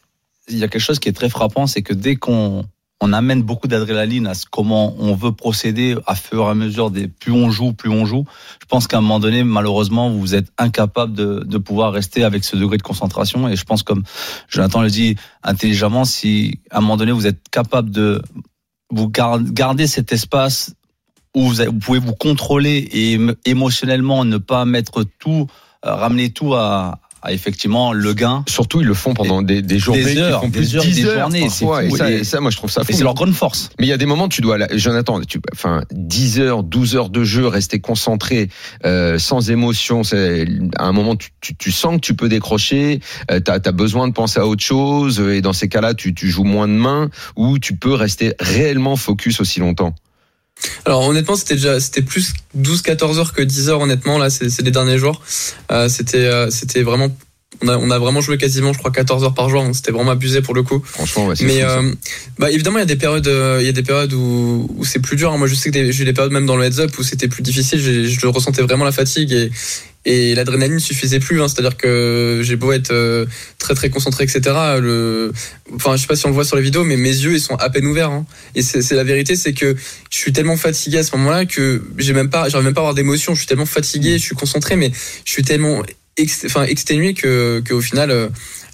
Il 0.49 0.59
y 0.59 0.65
a 0.65 0.69
quelque 0.69 0.83
chose 0.83 0.99
qui 0.99 1.09
est 1.09 1.13
très 1.13 1.29
frappant, 1.29 1.69
c'est 1.69 1.83
que 1.83 1.95
dès 1.95 2.17
qu'on 2.17 2.65
on 3.01 3.13
amène 3.13 3.43
beaucoup 3.43 3.69
d'adrénaline 3.69 4.27
à 4.27 4.35
ce 4.35 4.47
comment 4.51 4.95
on 4.99 5.15
veut 5.15 5.33
procéder 5.33 5.97
à 6.07 6.15
fur 6.15 6.47
et 6.47 6.51
à 6.51 6.55
mesure 6.55 6.91
des 6.91 7.09
plus 7.09 7.33
on 7.33 7.51
joue, 7.51 7.73
plus 7.75 7.91
on 7.91 8.07
joue. 8.07 8.25
Je 8.61 8.67
pense 8.67 8.87
qu'à 8.87 8.99
un 8.99 9.01
moment 9.03 9.21
donné, 9.21 9.45
malheureusement, 9.45 10.11
vous 10.11 10.35
êtes 10.35 10.49
incapable 10.57 11.13
de, 11.13 11.45
de 11.47 11.59
pouvoir 11.59 11.93
rester 11.93 12.25
avec 12.25 12.43
ce 12.43 12.57
degré 12.57 12.79
de 12.79 12.83
concentration. 12.83 13.49
Et 13.49 13.57
je 13.57 13.65
pense, 13.65 13.83
comme 13.83 14.03
Jonathan 14.49 14.81
le 14.81 14.89
dit 14.89 15.17
intelligemment, 15.43 16.05
si 16.07 16.61
à 16.71 16.79
un 16.79 16.81
moment 16.81 16.97
donné 16.97 17.13
vous 17.13 17.27
êtes 17.27 17.49
capable 17.51 17.91
de 17.91 18.23
vous 18.91 19.09
gar- 19.11 19.43
garder 19.43 19.87
cet 19.87 20.13
espace 20.13 20.75
où 21.35 21.43
vous, 21.43 21.57
vous 21.67 21.79
pouvez 21.79 21.99
vous 21.99 22.15
contrôler 22.15 22.79
et 22.93 23.19
émo- 23.19 23.37
émotionnellement 23.45 24.25
ne 24.25 24.39
pas 24.39 24.65
mettre 24.65 25.05
tout, 25.19 25.49
euh, 25.85 25.95
ramener 25.95 26.31
tout 26.31 26.55
à, 26.55 26.99
à 27.27 27.33
effectivement 27.33 27.93
le 27.93 28.15
gain. 28.15 28.45
Surtout, 28.49 28.81
ils 28.81 28.87
le 28.87 28.95
font 28.95 29.13
pendant 29.15 29.43
des, 29.43 29.61
des 29.63 29.79
journées 29.79 30.05
Des 30.05 30.19
heures, 30.19 30.41
font 30.43 30.49
des 30.49 30.59
plus 30.59 30.73
de 30.73 30.79
heures, 30.79 30.85
10 30.85 30.95
des 30.95 31.05
heures 31.07 31.21
journées, 31.23 31.41
parfois. 31.41 31.85
Et 31.85 31.91
ça, 31.91 32.11
Et- 32.11 32.15
et 32.19 32.25
ça, 32.25 32.41
moi, 32.41 32.51
je 32.51 32.57
trouve 32.57 32.71
ça 32.71 32.85
fou. 32.85 32.93
c'est 32.93 33.03
leur 33.03 33.15
grande 33.15 33.33
force. 33.35 33.71
Mais 33.81 33.87
il 33.87 33.89
y 33.89 33.93
a 33.93 33.97
des 33.97 34.07
moments, 34.07 34.29
tu 34.29 34.41
dois, 34.41 34.59
Jonathan, 34.75 35.21
tu, 35.23 35.41
enfin, 35.53 35.83
10 35.93 36.39
heures, 36.41 36.63
12 36.63 36.95
heures 36.97 37.11
de 37.11 37.25
jeu, 37.25 37.47
rester 37.49 37.81
concentré, 37.81 38.49
euh, 38.85 39.19
sans 39.19 39.51
émotion. 39.51 40.05
C'est, 40.05 40.47
à 40.79 40.85
un 40.85 40.93
moment, 40.93 41.17
tu, 41.17 41.31
tu, 41.41 41.57
tu 41.57 41.73
sens 41.73 41.97
que 41.97 42.01
tu 42.01 42.15
peux 42.15 42.29
décrocher. 42.29 43.01
Euh, 43.31 43.41
t'as, 43.41 43.55
as 43.65 43.73
besoin 43.73 44.07
de 44.09 44.13
penser 44.13 44.39
à 44.41 44.47
autre 44.47 44.63
chose. 44.63 45.21
Et 45.21 45.41
dans 45.43 45.53
ces 45.53 45.69
cas-là, 45.69 45.95
tu, 45.95 46.15
tu 46.15 46.29
joues 46.31 46.45
moins 46.45 46.69
de 46.69 46.73
mains 46.75 47.11
ou 47.37 47.59
tu 47.59 47.77
peux 47.77 47.95
rester 47.95 48.35
réellement 48.41 48.97
focus 48.97 49.41
aussi 49.41 49.61
longtemps. 49.61 49.95
Alors 50.85 51.07
honnêtement 51.07 51.37
c'était 51.37 51.55
déjà 51.55 51.81
c'était 51.81 52.03
plus 52.03 52.33
12-14 52.59 53.19
heures 53.19 53.33
que 53.33 53.43
10 53.43 53.69
heures 53.69 53.81
honnêtement 53.81 54.19
là 54.19 54.31
c'est 54.31 54.49
c'est 54.51 54.63
les 54.63 54.71
derniers 54.71 54.99
jours. 54.99 55.21
Euh, 55.71 55.89
c'était 55.89 56.19
euh, 56.27 56.51
c'était 56.51 56.83
vraiment 56.83 57.09
on 57.63 57.69
a, 57.69 57.77
on 57.79 57.91
a 57.91 57.99
vraiment 57.99 58.21
joué 58.21 58.37
quasiment 58.39 58.73
je 58.73 58.79
crois 58.79 58.91
14 58.91 59.25
heures 59.25 59.35
par 59.35 59.49
jour 59.49 59.63
donc 59.63 59.75
c'était 59.75 59.93
vraiment 59.93 60.11
abusé 60.13 60.43
pour 60.43 60.55
le 60.55 60.63
coup. 60.63 60.83
Franchement, 60.85 61.27
ouais, 61.27 61.35
Mais 61.41 61.61
fou, 61.61 61.67
euh, 61.67 61.93
bah 62.39 62.51
évidemment 62.51 62.79
il 62.79 62.83
y 62.83 62.83
a 62.83 62.87
des 62.87 62.97
périodes 62.97 63.29
euh, 63.29 63.59
il 63.61 63.67
y 63.67 63.69
a 63.69 63.73
des 63.73 63.83
périodes 63.83 64.13
où, 64.13 64.67
où 64.77 64.85
c'est 64.85 64.99
plus 65.01 65.17
dur. 65.17 65.33
hein. 65.33 65.39
Moi 65.39 65.47
je 65.47 65.55
sais 65.55 65.71
que 65.71 65.91
j'ai 65.93 66.03
eu 66.03 66.07
des 66.07 66.13
périodes 66.13 66.33
même 66.33 66.47
dans 66.47 66.57
le 66.57 66.65
heads 66.65 66.81
up 66.81 66.99
où 66.99 67.03
c'était 67.03 67.29
plus 67.29 67.43
difficile. 67.43 67.81
J'ai- 67.81 68.09
Je 68.09 68.27
ressentais 68.27 68.63
vraiment 68.63 68.85
la 68.85 68.93
fatigue 68.93 69.33
et 69.33 69.51
et 70.07 70.35
l'adrénaline 70.37 70.79
suffisait 70.79 71.19
plus. 71.19 71.43
Hein. 71.43 71.49
C'est-à-dire 71.49 71.77
que 71.77 72.41
j'ai 72.43 72.57
beau 72.57 72.73
être 72.73 72.93
euh, 72.93 73.27
très 73.59 73.75
très 73.75 73.91
concentré 73.91 74.25
etc. 74.25 74.41
Le 74.81 75.33
enfin 75.75 75.97
je 75.97 76.03
sais 76.03 76.07
pas 76.07 76.17
si 76.17 76.25
on 76.25 76.29
le 76.31 76.35
voit 76.35 76.45
sur 76.45 76.57
les 76.57 76.63
vidéos 76.63 76.85
mais 76.85 76.97
mes 76.97 77.11
yeux 77.11 77.35
ils 77.35 77.41
sont 77.41 77.57
à 77.57 77.69
peine 77.69 77.87
ouverts. 77.87 78.11
Hein. 78.11 78.25
Et 78.55 78.63
c'est 78.63 78.95
la 78.95 79.05
vérité 79.05 79.37
c'est 79.37 79.53
que 79.53 79.77
je 80.11 80.17
suis 80.17 80.33
tellement 80.33 80.57
fatigué 80.57 80.99
à 80.99 81.03
ce 81.03 81.15
moment-là 81.17 81.45
que 81.45 81.83
j'ai 81.99 82.15
même 82.15 82.31
pas 82.31 82.49
j'arrive 82.49 82.65
même 82.65 82.75
pas 82.75 82.81
à 82.81 82.85
avoir 82.85 82.95
d'émotion. 82.95 83.35
Je 83.35 83.41
suis 83.41 83.49
tellement 83.49 83.67
fatigué, 83.67 84.13
je 84.19 84.23
suis 84.23 84.37
concentré 84.37 84.77
mais 84.77 84.93
je 85.25 85.31
suis 85.31 85.43
tellement 85.43 85.83
enfin 86.47 86.65
exténué 86.65 87.13
que 87.13 87.63
qu'au 87.69 87.81
final 87.81 88.11
euh, 88.11 88.29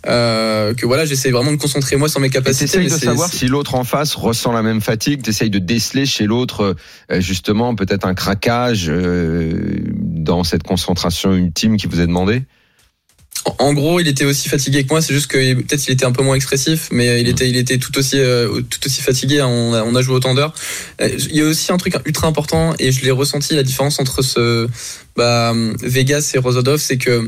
euh, 0.06 0.74
que 0.74 0.84
voilà 0.86 1.04
j'essaie 1.04 1.30
vraiment 1.30 1.52
de 1.52 1.56
concentrer 1.56 1.96
moi 1.96 2.08
sur 2.08 2.20
mes 2.20 2.30
capacités. 2.30 2.66
t'essayes 2.66 2.88
de 2.88 3.04
savoir 3.04 3.28
si 3.32 3.46
l'autre 3.46 3.74
en 3.74 3.84
face 3.84 4.14
ressent 4.14 4.52
la 4.52 4.62
même 4.62 4.80
fatigue. 4.80 5.22
T'essayes 5.22 5.50
de 5.50 5.58
déceler 5.58 6.06
chez 6.06 6.26
l'autre, 6.26 6.76
euh, 7.10 7.20
justement, 7.20 7.74
peut-être 7.74 8.06
un 8.06 8.14
craquage 8.14 8.86
euh, 8.88 9.80
dans 9.96 10.44
cette 10.44 10.62
concentration 10.64 11.34
ultime 11.34 11.76
qui 11.76 11.86
vous 11.86 12.00
est 12.00 12.06
demandée? 12.06 12.42
En- 13.58 13.72
gros, 13.72 13.98
il 13.98 14.06
était 14.06 14.24
aussi 14.24 14.48
fatigué 14.48 14.84
que 14.84 14.88
moi. 14.90 15.02
C'est 15.02 15.14
juste 15.14 15.26
que 15.26 15.54
peut-être 15.54 15.86
il 15.88 15.92
était 15.92 16.04
un 16.04 16.12
peu 16.12 16.22
moins 16.22 16.36
expressif, 16.36 16.88
mais 16.92 17.20
il 17.20 17.28
était, 17.28 17.48
il 17.48 17.56
était 17.56 17.78
tout 17.78 17.96
aussi, 17.98 18.20
euh, 18.20 18.60
tout 18.70 18.78
aussi 18.86 19.02
fatigué. 19.02 19.40
hein. 19.40 19.48
On 19.48 19.74
a, 19.74 19.82
on 19.82 19.94
a 19.96 20.02
joué 20.02 20.14
autant 20.14 20.34
d'heures. 20.34 20.54
Il 21.00 21.34
y 21.34 21.40
a 21.40 21.44
aussi 21.46 21.72
un 21.72 21.76
truc 21.76 21.94
ultra 22.04 22.28
important 22.28 22.74
et 22.78 22.92
je 22.92 23.04
l'ai 23.04 23.10
ressenti 23.10 23.54
la 23.56 23.64
différence 23.64 23.98
entre 23.98 24.22
ce 24.22 24.68
bah, 25.16 25.54
Vegas 25.82 26.32
et 26.34 26.38
Rosodov, 26.38 26.78
c'est 26.78 26.98
que 26.98 27.26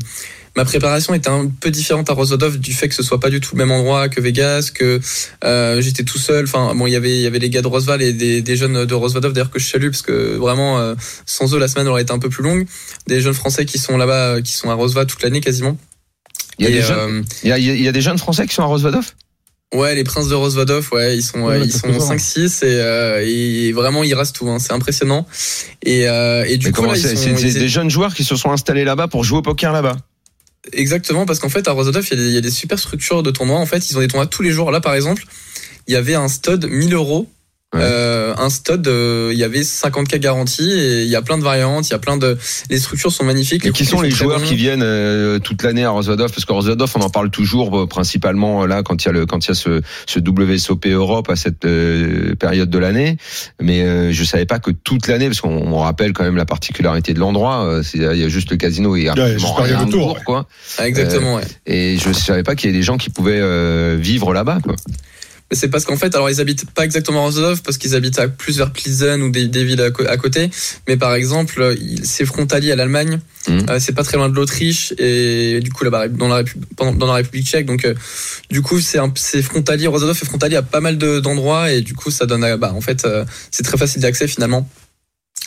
ma 0.56 0.64
préparation 0.64 1.14
était 1.14 1.28
un 1.28 1.48
peu 1.48 1.70
différente 1.70 2.08
à 2.10 2.12
Rosodov 2.12 2.58
du 2.58 2.72
fait 2.72 2.88
que 2.88 2.94
ce 2.94 3.02
soit 3.02 3.18
pas 3.20 3.30
du 3.30 3.40
tout 3.40 3.56
le 3.56 3.58
même 3.64 3.72
endroit 3.72 4.08
que 4.08 4.20
Vegas, 4.20 4.70
que 4.72 5.00
euh, 5.44 5.80
j'étais 5.80 6.04
tout 6.04 6.18
seul. 6.18 6.44
Enfin, 6.44 6.74
bon, 6.74 6.86
il 6.86 6.92
y 6.92 6.96
avait, 6.96 7.16
il 7.16 7.20
y 7.22 7.26
avait 7.26 7.38
les 7.40 7.50
gars 7.50 7.62
de 7.62 7.66
Rosval 7.66 8.02
et 8.02 8.12
des, 8.12 8.40
des 8.42 8.56
jeunes 8.56 8.84
de 8.84 8.94
Rosvadov 8.94 9.32
d'ailleurs 9.32 9.50
que 9.50 9.58
je 9.58 9.66
salue 9.68 9.90
parce 9.90 10.02
que 10.02 10.36
vraiment, 10.36 10.78
euh, 10.78 10.94
sans 11.26 11.52
eux, 11.54 11.58
la 11.58 11.68
semaine 11.68 11.88
aurait 11.88 12.02
été 12.02 12.12
un 12.12 12.18
peu 12.18 12.28
plus 12.28 12.42
longue. 12.44 12.66
Des 13.08 13.20
jeunes 13.20 13.34
Français 13.34 13.64
qui 13.66 13.78
sont 13.78 13.96
là-bas, 13.96 14.36
euh, 14.36 14.42
qui 14.42 14.52
sont 14.52 14.70
à 14.70 14.74
Rosva 14.74 15.04
toute 15.06 15.22
l'année 15.22 15.40
quasiment. 15.40 15.76
Il 16.58 16.66
y 16.66 16.68
a, 16.68 16.70
Et, 16.70 16.74
des, 16.74 16.82
jeunes, 16.82 16.98
euh, 16.98 17.22
il 17.42 17.48
y 17.48 17.52
a, 17.52 17.58
il 17.58 17.82
y 17.82 17.88
a 17.88 17.92
des 17.92 18.00
jeunes 18.00 18.18
Français 18.18 18.46
qui 18.46 18.54
sont 18.54 18.62
à 18.62 18.66
Rosvadov 18.66 19.12
Ouais, 19.74 19.96
les 19.96 20.04
princes 20.04 20.28
de 20.28 20.36
Rosvadov, 20.36 20.88
ouais, 20.92 21.16
ils 21.16 21.22
sont, 21.22 21.40
Ouais, 21.40 21.60
ils 21.64 21.72
sont 21.72 21.88
pesant. 21.88 22.14
5-6 22.14 22.62
et, 22.64 22.66
euh, 22.80 23.24
et 23.26 23.72
vraiment 23.72 24.04
ils 24.04 24.14
rasent 24.14 24.32
tout, 24.32 24.48
hein, 24.48 24.58
c'est 24.60 24.72
impressionnant. 24.72 25.26
Et, 25.82 26.08
euh, 26.08 26.44
et 26.46 26.58
du 26.58 26.66
Mais 26.66 26.72
coup, 26.72 26.84
là, 26.84 26.92
ils 26.94 27.18
sont- 27.18 27.34
ils- 27.36 27.54
des 27.54 27.68
jeunes 27.68 27.90
joueurs 27.90 28.14
qui 28.14 28.22
se 28.22 28.36
sont 28.36 28.52
installés 28.52 28.84
là-bas 28.84 29.08
pour 29.08 29.24
jouer 29.24 29.38
au 29.38 29.42
poker 29.42 29.72
là-bas? 29.72 29.96
Exactement 30.72 31.26
parce 31.26 31.38
qu'en 31.38 31.48
fait 31.48 31.68
à 31.68 31.72
Rosvadov, 31.72 32.06
il 32.12 32.20
il 32.20 32.30
y 32.30 32.36
a 32.36 32.40
des 32.40 32.50
super 32.50 32.78
structures 32.78 33.22
de 33.22 33.30
tournois. 33.30 33.58
En 33.58 33.66
fait, 33.66 33.90
ils 33.90 33.96
ont 33.96 34.00
des 34.00 34.08
tournois 34.08 34.26
tous 34.26 34.42
les 34.42 34.50
jours. 34.50 34.70
Là, 34.70 34.80
par 34.80 34.94
exemple, 34.94 35.24
il 35.86 35.92
y 35.92 35.96
avait 35.96 36.14
un 36.14 36.28
stud 36.28 36.66
1000 36.66 36.94
euros. 36.94 37.28
Ouais. 37.74 37.80
Euh, 37.82 38.34
un 38.38 38.50
stud, 38.50 38.86
euh, 38.86 39.30
il 39.32 39.38
y 39.38 39.42
avait 39.42 39.62
50k 39.62 40.18
garantie 40.20 40.70
et 40.70 41.02
il 41.02 41.08
y 41.08 41.16
a 41.16 41.22
plein 41.22 41.38
de 41.38 41.42
variantes, 41.42 41.88
il 41.88 41.90
y 41.90 41.94
a 41.94 41.98
plein 41.98 42.16
de, 42.16 42.38
les 42.70 42.78
structures 42.78 43.10
sont 43.10 43.24
magnifiques. 43.24 43.66
Et 43.66 43.72
qui 43.72 43.84
sont 43.84 44.00
les 44.00 44.10
joueurs 44.10 44.38
bons. 44.38 44.46
qui 44.46 44.54
viennent 44.54 44.84
euh, 44.84 45.40
toute 45.40 45.64
l'année 45.64 45.84
à 45.84 45.90
Rosvadov? 45.90 46.30
Parce 46.30 46.44
que 46.44 46.52
Rosvadov, 46.52 46.92
on 46.94 47.00
en 47.00 47.10
parle 47.10 47.30
toujours 47.30 47.76
euh, 47.76 47.86
principalement 47.88 48.62
euh, 48.62 48.66
là 48.68 48.84
quand 48.84 49.02
il 49.02 49.06
y 49.06 49.08
a 49.08 49.12
le 49.12 49.26
quand 49.26 49.44
il 49.44 49.48
y 49.48 49.50
a 49.50 49.54
ce, 49.54 49.80
ce 50.06 50.20
WSOP 50.20 50.86
Europe 50.86 51.28
à 51.30 51.34
cette 51.34 51.64
euh, 51.64 52.36
période 52.36 52.70
de 52.70 52.78
l'année. 52.78 53.16
Mais 53.60 53.82
euh, 53.82 54.12
je 54.12 54.22
savais 54.22 54.46
pas 54.46 54.60
que 54.60 54.70
toute 54.70 55.08
l'année, 55.08 55.26
parce 55.26 55.40
qu'on 55.40 55.50
on 55.72 55.78
rappelle 55.80 56.12
quand 56.12 56.22
même 56.22 56.36
la 56.36 56.46
particularité 56.46 57.12
de 57.12 57.18
l'endroit. 57.18 57.64
euh, 57.64 57.82
c'est- 57.82 57.98
Il 57.98 58.20
y 58.20 58.24
a 58.24 58.28
juste 58.28 58.52
le 58.52 58.56
casino 58.56 58.94
et 58.94 59.06
juste 59.06 59.46
rien 59.56 59.78
rien 59.78 59.82
autour, 59.88 60.10
autour, 60.10 60.24
quoi. 60.24 60.46
Ah, 60.78 60.86
exactement, 60.86 61.34
ouais. 61.36 61.42
Et 61.66 61.96
je 61.98 62.12
savais 62.12 62.44
pas 62.44 62.54
qu'il 62.54 62.68
y 62.68 62.72
avait 62.72 62.78
des 62.78 62.84
gens 62.84 62.98
qui 62.98 63.10
pouvaient 63.10 63.40
euh, 63.40 63.96
vivre 63.98 64.32
là-bas. 64.32 64.58
Quoi. 64.62 64.76
Mais 65.54 65.60
c'est 65.60 65.68
parce 65.68 65.84
qu'en 65.84 65.96
fait, 65.96 66.12
alors 66.16 66.28
ils 66.28 66.40
habitent 66.40 66.68
pas 66.72 66.84
exactement 66.84 67.20
à 67.20 67.26
Rosodov 67.26 67.62
parce 67.62 67.78
qu'ils 67.78 67.94
habitent 67.94 68.18
à 68.18 68.26
plus 68.26 68.58
vers 68.58 68.72
Plizen 68.72 69.22
ou 69.22 69.30
des, 69.30 69.46
des 69.46 69.62
villes 69.62 69.80
à, 69.80 70.16
côté. 70.16 70.50
Mais 70.88 70.96
par 70.96 71.14
exemple, 71.14 71.76
c'est 72.02 72.24
frontalier 72.24 72.72
à 72.72 72.74
l'Allemagne. 72.76 73.20
Mhm. 73.46 73.66
Euh, 73.70 73.78
c'est 73.78 73.92
pas 73.92 74.02
très 74.02 74.16
loin 74.16 74.28
de 74.28 74.34
l'Autriche 74.34 74.92
et 74.98 75.60
du 75.60 75.70
coup 75.70 75.84
là-bas 75.84 76.08
dans 76.08 76.26
la 76.26 76.36
République, 76.38 76.68
dans 76.76 77.06
la 77.06 77.12
République 77.12 77.46
tchèque. 77.46 77.66
Donc 77.66 77.84
euh, 77.84 77.94
du 78.50 78.62
coup 78.62 78.80
c'est 78.80 78.98
c'est 79.14 79.42
frontalier. 79.42 79.86
Rosodov 79.86 80.18
est 80.20 80.26
frontalier 80.26 80.56
à 80.56 80.62
pas 80.62 80.80
mal 80.80 80.98
de- 80.98 81.20
d'endroits 81.20 81.70
et 81.70 81.82
du 81.82 81.94
coup 81.94 82.10
ça 82.10 82.26
donne, 82.26 82.42
à- 82.42 82.56
bah 82.56 82.72
en 82.74 82.80
fait 82.80 83.04
euh, 83.04 83.24
c'est 83.52 83.62
très 83.62 83.76
facile 83.78 84.02
d'accès 84.02 84.26
finalement. 84.26 84.68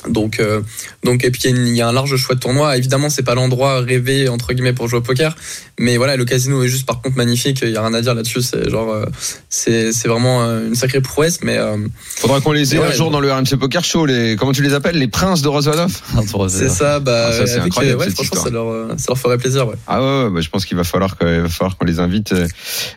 Donc, 0.07 0.39
euh, 0.39 0.61
donc 1.03 1.25
et 1.25 1.31
puis 1.31 1.41
il 1.45 1.75
y 1.75 1.81
a 1.81 1.87
un 1.87 1.91
large 1.91 2.15
choix 2.17 2.35
de 2.35 2.39
tournois. 2.39 2.77
Évidemment, 2.77 3.09
c'est 3.09 3.23
pas 3.23 3.33
l'endroit 3.33 3.79
rêvé 3.81 4.29
entre 4.29 4.53
guillemets 4.53 4.71
pour 4.73 4.87
jouer 4.87 4.99
au 4.99 5.01
poker, 5.01 5.35
mais 5.79 5.97
voilà, 5.97 6.15
le 6.15 6.23
casino 6.23 6.61
est 6.63 6.67
juste 6.67 6.85
par 6.85 7.01
contre 7.01 7.17
magnifique. 7.17 7.59
Il 7.63 7.71
y 7.71 7.77
a 7.77 7.81
rien 7.81 7.93
à 7.95 8.01
dire 8.01 8.13
là-dessus. 8.13 8.41
C'est 8.43 8.69
genre, 8.69 8.91
euh, 8.93 9.05
c'est 9.49 9.91
c'est 9.91 10.07
vraiment 10.07 10.43
euh, 10.43 10.67
une 10.67 10.75
sacrée 10.75 11.01
prouesse. 11.01 11.39
Mais 11.41 11.57
euh, 11.57 11.77
Faudra 12.17 12.41
qu'on 12.41 12.51
les 12.51 12.75
ait 12.75 12.79
Ouais. 12.79 12.87
un 12.87 12.91
jour 12.91 13.09
dans 13.09 13.19
le 13.19 13.31
RMC 13.33 13.57
Poker 13.59 13.83
Show. 13.83 14.05
Les, 14.05 14.35
comment 14.35 14.51
tu 14.51 14.61
les 14.61 14.75
appelles? 14.75 14.97
Les 14.97 15.07
princes 15.07 15.41
de 15.41 15.47
Roswaldov 15.47 15.99
c'est 16.49 16.69
ça. 16.69 16.99
Bah, 16.99 17.27
Ah, 17.29 17.31
ça, 17.31 17.47
c'est 17.47 17.53
avec, 17.53 17.65
incroyable, 17.67 17.99
ouais, 18.01 18.09
franchement, 18.11 18.43
ça 18.43 18.49
leur, 18.51 18.67
euh, 18.69 18.89
ça 18.97 19.05
leur 19.09 19.17
ferait 19.17 19.37
plaisir. 19.39 19.67
Ouais. 19.67 19.75
Ah 19.87 19.99
ouais, 19.99 20.29
bah, 20.29 20.41
je 20.41 20.49
pense 20.49 20.65
qu'il 20.65 20.77
va 20.77 20.83
falloir 20.83 21.17
que- 21.17 21.25
il 21.37 21.41
va 21.41 21.49
falloir 21.49 21.75
qu'on 21.75 21.85
les 21.85 21.99
invite 21.99 22.33
euh, 22.33 22.47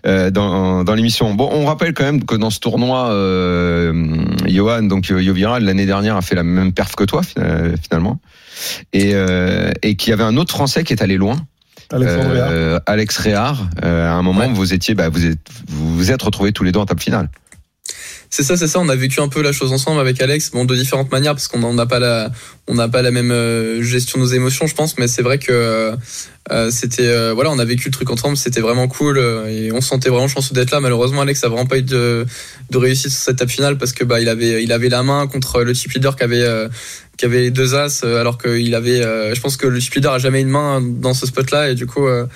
euh, 0.06 0.30
dans, 0.30 0.84
dans 0.84 0.94
l'émission. 0.94 1.32
Bon, 1.34 1.48
on 1.50 1.64
rappelle 1.64 1.94
quand 1.94 2.04
même 2.04 2.24
que 2.24 2.34
dans 2.34 2.50
ce 2.50 2.60
tournoi, 2.60 3.08
euh, 3.10 3.92
Johan, 4.46 4.82
donc 4.82 5.10
euh, 5.10 5.22
Yoviral, 5.22 5.64
l'année 5.64 5.86
dernière 5.86 6.16
a 6.16 6.22
fait 6.22 6.34
la 6.34 6.42
même 6.42 6.72
perf 6.90 6.96
que 6.96 7.04
toi 7.04 7.22
fina- 7.22 7.76
finalement, 7.82 8.20
et, 8.92 9.12
euh, 9.14 9.72
et 9.82 9.96
qu'il 9.96 10.10
y 10.10 10.12
avait 10.12 10.24
un 10.24 10.36
autre 10.36 10.52
Français 10.52 10.84
qui 10.84 10.92
est 10.92 11.02
allé 11.02 11.16
loin. 11.16 11.36
Alexandre 11.92 12.30
Réard. 12.30 12.48
Euh, 12.52 12.78
Alex 12.86 13.16
Réard. 13.18 13.66
Euh, 13.84 14.06
à 14.08 14.12
un 14.12 14.22
moment, 14.22 14.40
Ouais. 14.40 14.52
vous 14.52 14.72
étiez, 14.74 14.94
bah, 14.94 15.08
vous 15.08 15.26
êtes, 15.26 15.38
vous 15.68 15.96
vous 15.96 16.10
êtes 16.12 16.22
retrouvés 16.22 16.52
tous 16.52 16.62
les 16.64 16.70
deux 16.72 16.78
en 16.78 16.86
table 16.86 17.00
finale. 17.00 17.28
C'est 18.32 18.44
ça, 18.44 18.56
c'est 18.56 18.68
ça. 18.68 18.78
On 18.78 18.88
a 18.88 18.94
vécu 18.94 19.20
un 19.20 19.28
peu 19.28 19.42
la 19.42 19.50
chose 19.50 19.72
ensemble 19.72 20.00
avec 20.00 20.22
Alex, 20.22 20.52
bon, 20.52 20.64
de 20.64 20.76
différentes 20.76 21.10
manières 21.10 21.32
parce 21.32 21.48
qu'on 21.48 21.74
n'a 21.74 21.86
pas 21.86 21.98
la, 21.98 22.30
on 22.68 22.74
n'a 22.74 22.88
pas 22.88 23.02
la 23.02 23.10
même 23.10 23.32
euh, 23.32 23.82
gestion 23.82 24.20
de 24.20 24.24
nos 24.24 24.30
émotions, 24.30 24.68
je 24.68 24.74
pense. 24.76 24.98
Mais 24.98 25.08
c'est 25.08 25.22
vrai 25.22 25.38
que 25.38 25.50
euh, 25.50 25.96
euh, 26.52 26.70
c'était, 26.70 27.32
voilà, 27.32 27.50
on 27.50 27.58
a 27.58 27.64
vécu 27.64 27.88
le 27.88 27.92
truc 27.92 28.08
ensemble, 28.08 28.36
c'était 28.36 28.60
vraiment 28.60 28.86
cool 28.86 29.18
et 29.48 29.72
on 29.72 29.80
se 29.80 29.88
sentait 29.88 30.10
vraiment 30.10 30.28
chanceux 30.28 30.54
d'être 30.54 30.70
là. 30.70 30.78
Malheureusement, 30.78 31.22
Alex 31.22 31.42
a 31.42 31.48
vraiment 31.48 31.66
pas 31.66 31.78
eu 31.78 31.82
de, 31.82 32.24
de 32.70 32.78
réussite 32.78 33.10
sur 33.10 33.20
cette 33.20 33.36
table 33.36 33.50
finale 33.50 33.78
parce 33.78 33.92
que 33.92 34.04
bah 34.04 34.20
il 34.20 34.28
avait, 34.28 34.62
il 34.62 34.70
avait 34.70 34.88
la 34.88 35.02
main 35.02 35.26
contre 35.26 35.62
le 35.62 35.74
chip 35.74 35.92
leader 35.92 36.14
qui 36.14 36.22
avait, 36.22 36.46
qui 37.20 37.26
avait 37.26 37.40
les 37.40 37.50
deux 37.50 37.74
as, 37.74 38.02
euh, 38.02 38.20
alors 38.20 38.38
qu'il 38.38 38.74
avait, 38.74 39.00
euh, 39.02 39.34
je 39.34 39.40
pense 39.40 39.56
que 39.56 39.66
le 39.66 39.78
chip 39.78 39.94
leader 39.94 40.14
a 40.14 40.18
jamais 40.18 40.40
une 40.40 40.48
main 40.48 40.80
dans 40.82 41.14
ce 41.14 41.26
spot-là 41.26 41.70
et 41.70 41.74
du 41.74 41.86
coup. 41.86 42.06
euh, 42.06 42.26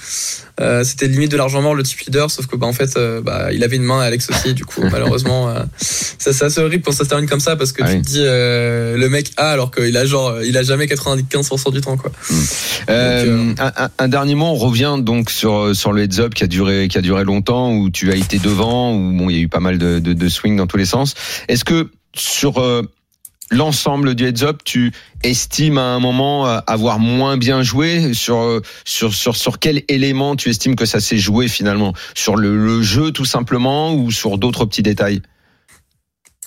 euh, 0.61 0.85
c'était 0.85 1.09
limite 1.09 1.33
de 1.33 1.37
l'argent 1.37 1.61
mort 1.63 1.75
le 1.75 1.83
type 1.83 1.99
leader 2.03 2.31
sauf 2.31 2.47
que 2.47 2.55
bah 2.55 2.69
en 2.69 2.73
fait 2.73 2.97
bah 3.25 3.49
il 3.53 3.65
avait 3.65 3.75
une 3.75 3.83
main 3.83 4.05
et 4.05 4.07
Alex 4.07 4.31
aussi 4.31 4.55
du 4.55 4.65
coup 4.65 4.83
malheureusement 4.93 5.49
euh, 5.49 5.65
ça 5.79 6.33
c'est 6.33 6.45
assez 6.45 6.61
horrible 6.61 6.85
quand 6.85 6.93
ça 6.93 7.03
se 7.03 7.09
termine 7.09 7.29
comme 7.29 7.41
ça 7.41 7.57
parce 7.57 7.73
que 7.73 7.83
Ah 7.83 7.89
tu 7.89 7.97
oui. 7.97 8.03
te 8.03 8.07
dis 8.07 8.21
euh, 8.23 8.97
le 8.97 9.09
mec 9.09 9.33
a 9.37 9.51
alors 9.51 9.73
qu'il 9.73 9.97
a 9.97 10.05
genre 10.07 10.41
il 10.43 10.57
a 10.57 10.63
jamais 10.63 10.87
95% 10.87 11.73
du 11.73 11.81
temps 11.81 11.97
quoi 11.97 12.13
Euh, 12.89 13.53
un, 13.59 13.73
un- 13.85 13.91
un 13.99 14.09
dernier 14.09 14.35
mot, 14.35 14.47
on 14.47 14.55
revient 14.55 14.97
donc 15.01 15.31
sur 15.31 15.75
sur 15.75 15.93
le 15.93 16.03
heads 16.03 16.21
up 16.21 16.35
qui 16.35 16.45
a 16.45 16.47
duré 16.47 16.87
qui 16.89 16.99
a 16.99 17.01
duré 17.01 17.25
longtemps 17.25 17.73
où 17.75 17.91
tu 17.91 18.13
as 18.13 18.17
été 18.17 18.39
devant 18.39 18.95
où 18.95 19.13
bon 19.13 19.31
il 19.31 19.37
y 19.37 19.39
a 19.41 19.43
eu 19.43 19.49
pas 19.49 19.61
mal 19.61 19.79
de 19.79 19.99
de, 19.99 20.13
de 20.13 20.29
swings 20.29 20.57
dans 20.57 20.67
tous 20.67 20.77
les 20.77 20.87
sens. 20.87 21.15
Est-ce 21.49 21.65
que 21.65 21.89
sur 22.15 22.59
euh, 22.59 22.83
l'ensemble 23.55 24.15
du 24.15 24.27
heads 24.27 24.43
up, 24.43 24.61
tu 24.65 24.93
estimes 25.23 25.79
à 25.79 25.83
un 25.83 26.01
moment 26.01 26.47
euh, 26.47 26.59
avoir 26.67 26.99
moins 26.99 27.37
bien 27.37 27.63
joué 27.63 28.13
sur 28.15 28.39
euh, 28.43 28.61
sur 28.85 29.15
sur 29.15 29.37
sur 29.37 29.59
quel 29.59 29.83
élément 29.89 30.37
tu 30.37 30.51
estimes 30.51 30.77
que 30.77 30.87
ça 30.87 31.01
s'est 31.01 31.19
joué 31.19 31.49
finalement? 31.49 31.95
Sur 32.15 32.37
le, 32.37 32.57
le 32.57 32.83
jeu 32.83 33.11
tout 33.11 33.25
simplement 33.25 33.95
ou 33.95 34.11
sur 34.11 34.39
d'autres 34.39 34.65
petits 34.65 34.83
détails? 34.83 35.23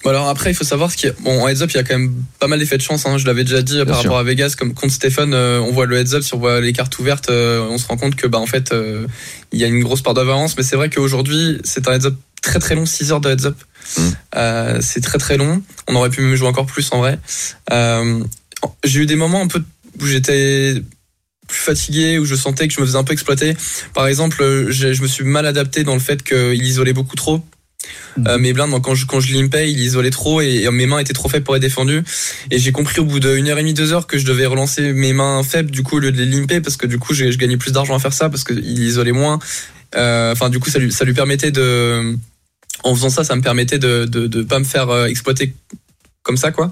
Bon, 0.03 0.11
alors 0.11 0.27
après 0.29 0.51
il 0.51 0.53
faut 0.53 0.63
savoir 0.63 0.91
ce 0.91 1.07
a 1.07 1.11
bon 1.21 1.41
en 1.41 1.47
heads 1.47 1.63
up 1.63 1.71
il 1.71 1.77
y 1.77 1.79
a 1.79 1.83
quand 1.83 1.97
même 1.97 2.13
pas 2.39 2.45
mal 2.47 2.59
d'effets 2.59 2.77
de 2.77 2.83
chance 2.83 3.07
hein, 3.07 3.17
je 3.17 3.25
l'avais 3.25 3.43
déjà 3.43 3.63
dit 3.63 3.79
euh, 3.79 3.85
par 3.85 3.95
sûr. 3.95 4.11
rapport 4.11 4.19
à 4.19 4.23
Vegas 4.23 4.53
comme 4.55 4.75
contre 4.75 4.93
Stéphane 4.93 5.33
euh, 5.33 5.59
on 5.59 5.71
voit 5.71 5.87
le 5.87 5.97
heads 5.97 6.13
up 6.13 6.21
si 6.21 6.35
on 6.35 6.37
voit 6.37 6.61
les 6.61 6.71
cartes 6.71 6.97
ouvertes 6.99 7.31
euh, 7.31 7.61
on 7.67 7.79
se 7.79 7.87
rend 7.87 7.97
compte 7.97 8.15
que 8.15 8.27
bah 8.27 8.37
en 8.37 8.45
fait 8.45 8.71
euh, 8.73 9.07
il 9.51 9.59
y 9.59 9.63
a 9.63 9.67
une 9.67 9.81
grosse 9.81 10.03
part 10.03 10.13
d'avance 10.13 10.55
mais 10.55 10.61
c'est 10.61 10.75
vrai 10.75 10.91
qu'aujourd'hui 10.91 11.59
c'est 11.63 11.87
un 11.87 11.93
heads 11.93 12.05
up 12.05 12.13
très 12.43 12.59
très 12.59 12.75
long 12.75 12.85
6 12.85 13.11
heures 13.11 13.21
de 13.21 13.31
heads 13.31 13.47
up 13.47 13.55
Euh, 14.35 14.79
c'est 14.81 15.01
très 15.01 15.17
très 15.17 15.37
long. 15.37 15.61
On 15.87 15.95
aurait 15.95 16.09
pu 16.09 16.21
même 16.21 16.35
jouer 16.35 16.47
encore 16.47 16.65
plus 16.65 16.89
en 16.91 16.99
vrai. 16.99 17.19
Euh, 17.71 18.23
j'ai 18.83 19.01
eu 19.01 19.05
des 19.05 19.15
moments 19.15 19.41
un 19.41 19.47
peu 19.47 19.63
où 20.01 20.05
j'étais 20.05 20.81
plus 21.47 21.59
fatigué 21.59 22.19
où 22.19 22.25
je 22.25 22.35
sentais 22.35 22.67
que 22.67 22.73
je 22.73 22.81
me 22.81 22.85
faisais 22.85 22.97
un 22.97 23.03
peu 23.03 23.13
exploiter. 23.13 23.55
Par 23.93 24.07
exemple 24.07 24.67
je 24.69 25.01
me 25.01 25.07
suis 25.07 25.23
mal 25.23 25.45
adapté 25.45 25.83
dans 25.83 25.93
le 25.93 25.99
fait 25.99 26.21
qu'il 26.23 26.63
isolait 26.63 26.93
beaucoup 26.93 27.15
trop. 27.15 27.41
Euh, 28.25 28.37
mes 28.37 28.53
blindes, 28.53 28.69
moi, 28.69 28.79
quand 28.81 28.95
je, 28.95 29.05
quand 29.05 29.19
je 29.19 29.33
limpais, 29.33 29.71
il 29.71 29.79
isolait 29.79 30.09
trop 30.09 30.41
et, 30.41 30.63
et 30.63 30.71
mes 30.71 30.87
mains 30.87 30.99
étaient 30.99 31.13
trop 31.13 31.29
faibles 31.29 31.45
pour 31.45 31.55
être 31.55 31.61
défendues. 31.61 32.03
Et 32.51 32.59
j'ai 32.59 32.71
compris 32.71 32.99
au 32.99 33.05
bout 33.05 33.19
d'une 33.19 33.47
heure 33.47 33.57
et 33.57 33.61
demie, 33.61 33.73
deux 33.73 33.93
heures 33.93 34.07
que 34.07 34.17
je 34.17 34.25
devais 34.25 34.45
relancer 34.45 34.93
mes 34.93 35.13
mains 35.13 35.43
faibles 35.43 35.71
du 35.71 35.83
coup 35.83 35.97
au 35.97 35.99
lieu 35.99 36.11
de 36.11 36.17
les 36.17 36.25
limper 36.25 36.59
parce 36.59 36.77
que 36.77 36.87
du 36.87 36.99
coup 36.99 37.13
je, 37.13 37.31
je 37.31 37.37
gagnais 37.37 37.57
plus 37.57 37.71
d'argent 37.71 37.95
à 37.95 37.99
faire 37.99 38.13
ça 38.13 38.29
parce 38.29 38.43
qu'il 38.43 38.79
isolait 38.83 39.11
moins. 39.11 39.39
Euh, 39.95 40.31
Enfin 40.33 40.49
du 40.49 40.59
coup 40.59 40.69
ça 40.69 40.79
lui, 40.79 40.91
ça 40.91 41.05
lui 41.05 41.13
permettait 41.13 41.51
de... 41.51 42.17
En 42.83 42.95
faisant 42.95 43.09
ça, 43.09 43.23
ça 43.23 43.35
me 43.35 43.41
permettait 43.41 43.79
de 43.79 44.05
de, 44.05 44.27
de 44.27 44.43
pas 44.43 44.59
me 44.59 44.65
faire 44.65 44.89
euh, 44.89 45.05
exploiter 45.07 45.53
comme 46.27 46.37
ça 46.37 46.51
quoi. 46.51 46.69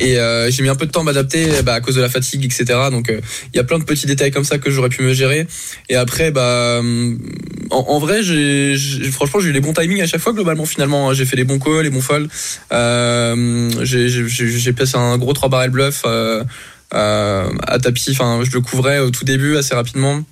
Et 0.00 0.18
euh, 0.18 0.50
j'ai 0.50 0.62
mis 0.62 0.68
un 0.68 0.76
peu 0.76 0.86
de 0.86 0.92
temps 0.92 1.00
à 1.00 1.04
m'adapter 1.04 1.48
bah, 1.62 1.74
à 1.74 1.80
cause 1.80 1.96
de 1.96 2.00
la 2.00 2.08
fatigue, 2.08 2.44
etc. 2.44 2.64
Donc 2.92 3.10
euh, 3.10 3.20
il 3.52 3.56
y 3.56 3.60
a 3.60 3.64
plein 3.64 3.80
de 3.80 3.84
petits 3.84 4.06
détails 4.06 4.30
comme 4.30 4.44
ça 4.44 4.58
que 4.58 4.70
j'aurais 4.70 4.88
pu 4.88 5.02
me 5.02 5.12
gérer. 5.12 5.48
Et 5.88 5.96
après, 5.96 6.30
bah, 6.30 6.80
en, 7.70 7.76
en 7.76 7.98
vrai, 7.98 8.22
j'ai, 8.22 8.76
franchement, 9.10 9.40
j'ai 9.40 9.48
eu 9.48 9.52
les 9.52 9.60
bons 9.60 9.72
timings 9.72 10.00
à 10.00 10.06
chaque 10.06 10.20
fois 10.20 10.32
globalement. 10.32 10.64
Finalement, 10.64 11.12
j'ai 11.12 11.24
fait 11.24 11.36
les 11.36 11.44
bons 11.44 11.58
calls, 11.58 11.82
les 11.82 11.90
bons 11.90 12.00
folds. 12.00 12.28
Euh, 12.72 13.68
j'ai, 13.82 14.72
placé 14.72 14.96
un 14.96 15.18
gros 15.18 15.32
3 15.32 15.48
barrel 15.48 15.70
bluff 15.70 16.04
à 16.92 17.78
tapis. 17.82 18.12
Enfin, 18.12 18.42
je 18.44 18.52
le 18.52 18.60
couvrais 18.60 19.00
au 19.00 19.10
tout 19.10 19.24
début 19.24 19.56
assez 19.56 19.74
rapidement. 19.74 20.22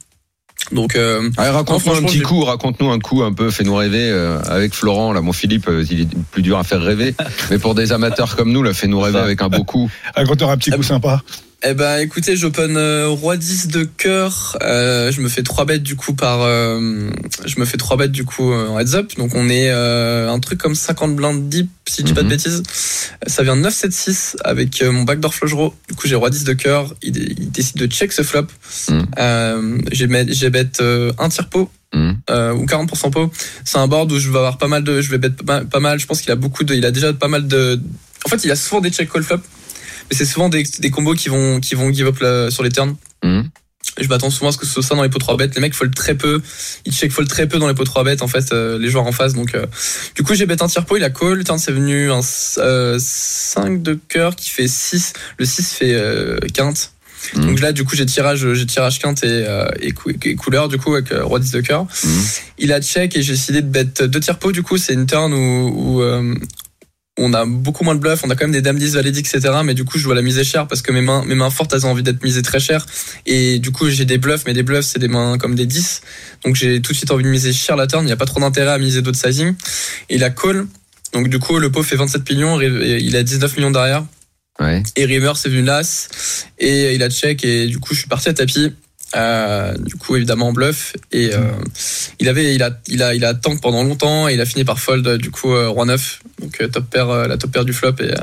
Donc, 0.70 0.96
euh, 0.96 1.28
Allez, 1.36 1.50
raconte-nous 1.50 1.92
Non, 1.92 1.98
un 1.98 2.02
petit 2.04 2.18
j'ai- 2.18 2.22
coup, 2.22 2.44
raconte-nous 2.44 2.90
un 2.90 2.98
coup 2.98 3.22
un 3.22 3.32
peu, 3.32 3.50
fais-nous 3.50 3.74
rêver 3.74 4.08
euh, 4.10 4.40
avec 4.44 4.74
Florent. 4.74 5.12
Là, 5.12 5.20
mon 5.20 5.32
Philippe, 5.32 5.68
euh, 5.68 5.84
il 5.90 6.02
est 6.02 6.08
plus 6.30 6.42
dur 6.42 6.56
à 6.58 6.64
faire 6.64 6.80
rêver, 6.80 7.14
mais 7.50 7.58
pour 7.58 7.74
des 7.74 7.92
amateurs 7.92 8.36
comme 8.36 8.52
nous, 8.52 8.62
là, 8.62 8.72
fais-nous 8.72 9.00
rêver 9.00 9.18
avec 9.18 9.42
un 9.42 9.48
beau 9.48 9.64
coup. 9.64 9.90
Raconte-leur 10.14 10.50
un 10.50 10.56
petit 10.56 10.70
coup 10.70 10.82
sympa. 10.82 11.20
Eh 11.64 11.74
ben 11.74 11.98
écoutez, 11.98 12.34
j'open 12.36 12.76
euh, 12.76 13.06
roi 13.06 13.36
10 13.36 13.68
de 13.68 13.84
cœur, 13.84 14.58
euh, 14.62 15.12
je 15.12 15.20
me 15.20 15.28
fais 15.28 15.44
3 15.44 15.64
bêtes 15.64 15.84
du 15.84 15.94
coup 15.94 16.12
par 16.12 16.40
euh, 16.42 17.08
je 17.46 17.60
me 17.60 17.64
fais 17.64 17.76
3 17.76 17.96
bêtes 17.96 18.10
du 18.10 18.24
coup 18.24 18.50
euh, 18.52 18.66
en 18.66 18.80
heads 18.80 18.96
up. 18.96 19.12
Donc 19.16 19.36
on 19.36 19.48
est 19.48 19.70
euh, 19.70 20.28
un 20.28 20.40
truc 20.40 20.58
comme 20.58 20.74
50 20.74 21.14
blindes 21.14 21.48
deep 21.48 21.70
si 21.88 22.00
je 22.00 22.06
dis 22.06 22.14
pas 22.14 22.22
de 22.22 22.26
Mhm. 22.26 22.30
bêtises. 22.32 22.62
Ça 23.28 23.44
vient 23.44 23.54
de 23.54 23.60
9 23.60 23.72
7 23.72 23.92
6 23.92 24.36
avec 24.44 24.82
euh, 24.82 24.90
mon 24.90 25.04
backdoor 25.04 25.32
flush 25.34 25.52
draw. 25.52 25.72
Du 25.88 25.94
coup, 25.94 26.08
j'ai 26.08 26.16
roi 26.16 26.30
10 26.30 26.42
de 26.42 26.52
cœur, 26.52 26.94
il, 27.00 27.16
il 27.38 27.52
décide 27.52 27.76
de 27.76 27.86
check 27.86 28.12
ce 28.12 28.22
flop. 28.22 28.46
Euh, 29.20 29.78
j'ai 29.92 30.08
euh, 30.80 31.12
un 31.18 31.28
tir 31.28 31.48
pot 31.48 31.70
Mhm. 31.94 32.16
euh, 32.30 32.54
ou 32.54 32.64
40% 32.66 33.10
pot. 33.12 33.30
C'est 33.64 33.78
un 33.78 33.86
board 33.86 34.10
où 34.10 34.18
je 34.18 34.30
vais 34.30 34.38
avoir 34.38 34.58
pas 34.58 34.66
mal 34.66 34.82
de 34.82 35.00
je 35.00 35.10
vais 35.10 35.18
bet 35.18 35.28
pas 35.30 35.44
mal, 35.58 35.68
pas 35.68 35.78
mal, 35.80 36.00
je 36.00 36.06
pense 36.06 36.22
qu'il 36.22 36.32
a 36.32 36.36
beaucoup 36.36 36.64
de 36.64 36.74
il 36.74 36.84
a 36.86 36.90
déjà 36.90 37.12
pas 37.12 37.28
mal 37.28 37.46
de 37.46 37.78
en 38.24 38.28
fait, 38.30 38.42
il 38.44 38.50
a 38.50 38.56
souvent 38.56 38.80
des 38.80 38.90
check 38.90 39.12
call 39.12 39.22
flop. 39.22 39.36
Mais 40.12 40.16
c'est 40.18 40.26
souvent 40.26 40.50
des, 40.50 40.62
des 40.80 40.90
combos 40.90 41.14
qui 41.14 41.30
vont 41.30 41.58
qui 41.58 41.74
vont 41.74 41.90
give 41.90 42.06
up 42.06 42.18
là, 42.20 42.50
sur 42.50 42.62
les 42.62 42.68
turns. 42.68 42.96
Mhm. 43.24 43.48
Je 43.98 44.06
m'attends 44.08 44.28
souvent 44.28 44.50
à 44.50 44.52
ce 44.52 44.58
que 44.58 44.66
ce 44.66 44.72
soit 44.74 44.82
ça 44.82 44.94
dans 44.94 45.02
les 45.02 45.08
pots 45.08 45.18
3 45.18 45.38
bêtes. 45.38 45.54
Les 45.54 45.62
mecs 45.62 45.72
fold 45.74 45.94
très 45.94 46.14
peu. 46.14 46.42
Ils 46.84 46.92
check 46.92 47.10
fold 47.10 47.28
très 47.30 47.46
peu 47.48 47.58
dans 47.58 47.66
les 47.66 47.72
pots 47.74 47.84
3 47.84 48.04
bêtes, 48.04 48.20
en 48.20 48.28
fait, 48.28 48.52
euh, 48.52 48.78
les 48.78 48.90
joueurs 48.90 49.06
en 49.06 49.12
face. 49.12 49.32
Donc, 49.32 49.54
euh, 49.54 49.64
du 50.14 50.22
coup, 50.22 50.34
j'ai 50.34 50.44
bet 50.44 50.62
un 50.62 50.66
tir 50.68 50.84
pot, 50.84 50.98
il 50.98 51.04
a 51.04 51.08
call. 51.08 51.34
Le 51.38 51.44
turn, 51.44 51.58
c'est 51.58 51.72
venu 51.72 52.10
un 52.10 52.20
euh, 52.58 52.98
5 53.00 53.82
de 53.82 53.98
cœur 54.08 54.36
qui 54.36 54.50
fait 54.50 54.68
6. 54.68 55.14
Le 55.38 55.46
6 55.46 55.72
fait 55.72 55.94
euh, 55.94 56.38
quinte. 56.54 56.92
Mhm. 57.36 57.46
Donc 57.46 57.60
là, 57.60 57.72
du 57.72 57.84
coup, 57.84 57.96
j'ai 57.96 58.04
tirage, 58.04 58.52
j'ai 58.52 58.66
tirage 58.66 58.98
quinte 58.98 59.24
et, 59.24 59.26
euh, 59.48 59.66
et, 59.80 59.92
cou- 59.92 60.10
et 60.10 60.34
couleur, 60.36 60.68
du 60.68 60.76
coup, 60.76 60.94
avec 60.94 61.10
euh, 61.12 61.24
roi 61.24 61.38
10 61.38 61.50
de 61.52 61.60
cœur. 61.62 61.86
Mhm. 62.04 62.22
Il 62.58 62.72
a 62.72 62.82
check 62.82 63.16
et 63.16 63.22
j'ai 63.22 63.32
décidé 63.32 63.62
de 63.62 63.68
bet 63.68 63.84
deux 64.06 64.20
tirs 64.20 64.38
pot. 64.38 64.52
Du 64.52 64.62
coup, 64.62 64.76
c'est 64.76 64.92
une 64.94 65.06
turn 65.06 65.32
où, 65.32 65.98
où, 65.98 66.02
on 67.18 67.34
a 67.34 67.44
beaucoup 67.44 67.84
moins 67.84 67.94
de 67.94 68.00
bluff, 68.00 68.22
on 68.24 68.30
a 68.30 68.34
quand 68.34 68.44
même 68.44 68.52
des 68.52 68.62
dames 68.62 68.78
10, 68.78 68.94
valet 68.94 69.10
10, 69.10 69.20
etc. 69.20 69.40
Mais 69.64 69.74
du 69.74 69.84
coup, 69.84 69.98
je 69.98 70.04
dois 70.04 70.14
la 70.14 70.22
miser 70.22 70.44
cher 70.44 70.66
parce 70.66 70.80
que 70.80 70.92
mes 70.92 71.02
mains, 71.02 71.24
mes 71.26 71.34
mains 71.34 71.50
fortes, 71.50 71.72
elles 71.74 71.84
ont 71.84 71.90
envie 71.90 72.02
d'être 72.02 72.22
misées 72.22 72.42
très 72.42 72.60
cher. 72.60 72.86
Et 73.26 73.58
du 73.58 73.70
coup, 73.70 73.90
j'ai 73.90 74.06
des 74.06 74.18
bluffs, 74.18 74.44
mais 74.46 74.54
des 74.54 74.62
bluffs, 74.62 74.86
c'est 74.86 74.98
des 74.98 75.08
mains 75.08 75.36
comme 75.36 75.54
des 75.54 75.66
10. 75.66 76.00
Donc 76.44 76.56
j'ai 76.56 76.80
tout 76.80 76.92
de 76.92 76.96
suite 76.96 77.10
envie 77.10 77.24
de 77.24 77.28
miser 77.28 77.52
cher 77.52 77.76
la 77.76 77.86
turn. 77.86 78.02
Il 78.02 78.06
n'y 78.06 78.12
a 78.12 78.16
pas 78.16 78.24
trop 78.24 78.40
d'intérêt 78.40 78.72
à 78.72 78.78
miser 78.78 79.02
d'autres 79.02 79.18
sizing. 79.18 79.54
Et 80.08 80.16
il 80.16 80.24
a 80.24 80.30
call. 80.30 80.66
Donc 81.12 81.28
du 81.28 81.38
coup, 81.38 81.58
le 81.58 81.70
pot 81.70 81.82
fait 81.82 81.96
27 81.96 82.30
millions, 82.30 82.60
et 82.60 82.98
il 83.02 83.14
a 83.16 83.22
19 83.22 83.56
millions 83.58 83.70
derrière. 83.70 84.06
Ouais. 84.58 84.82
Et 84.96 85.04
Rimmer, 85.04 85.32
c'est 85.36 85.50
venu 85.50 85.62
las. 85.62 86.46
Et 86.58 86.94
il 86.94 87.02
a 87.02 87.10
check. 87.10 87.44
Et 87.44 87.66
du 87.66 87.78
coup, 87.78 87.92
je 87.92 88.00
suis 88.00 88.08
parti 88.08 88.30
à 88.30 88.32
tapis. 88.32 88.72
Euh, 89.14 89.74
du 89.78 89.94
coup, 89.96 90.16
évidemment, 90.16 90.48
en 90.48 90.52
bluff. 90.52 90.94
Et 91.12 91.34
euh, 91.34 91.38
il 92.18 92.28
avait, 92.28 92.54
il 92.54 92.62
a, 92.62 92.70
il 92.88 93.02
a, 93.02 93.14
il 93.14 93.24
a 93.24 93.34
tank 93.34 93.60
pendant 93.60 93.82
longtemps. 93.84 94.28
Et 94.28 94.34
il 94.34 94.40
a 94.40 94.46
fini 94.46 94.64
par 94.64 94.78
fold. 94.78 95.06
Du 95.18 95.30
coup, 95.30 95.52
euh, 95.52 95.68
roi 95.68 95.84
9. 95.84 96.20
Donc 96.40 96.60
euh, 96.60 96.68
top 96.68 96.88
pair, 96.90 97.10
euh, 97.10 97.26
la 97.26 97.36
top 97.36 97.50
pair 97.52 97.64
du 97.64 97.72
flop. 97.72 97.94
Et 98.00 98.12
euh, 98.12 98.16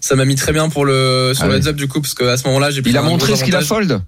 ça 0.00 0.16
m'a 0.16 0.24
mis 0.24 0.34
très 0.34 0.52
bien 0.52 0.68
pour 0.68 0.84
le 0.84 1.32
sur 1.34 1.44
Ah 1.44 1.48
le 1.48 1.54
oui. 1.54 1.60
heads 1.60 1.68
up 1.68 1.76
du 1.76 1.88
coup, 1.88 2.00
parce 2.00 2.14
qu'à 2.14 2.36
ce 2.36 2.46
moment-là, 2.48 2.70
j'ai 2.70 2.82
pris 2.82 2.90
Il 2.90 2.96
a 2.98 3.02
montré 3.02 3.36
ce 3.36 3.44
qu'il 3.44 3.56
a 3.56 3.60
fold? 3.62 4.00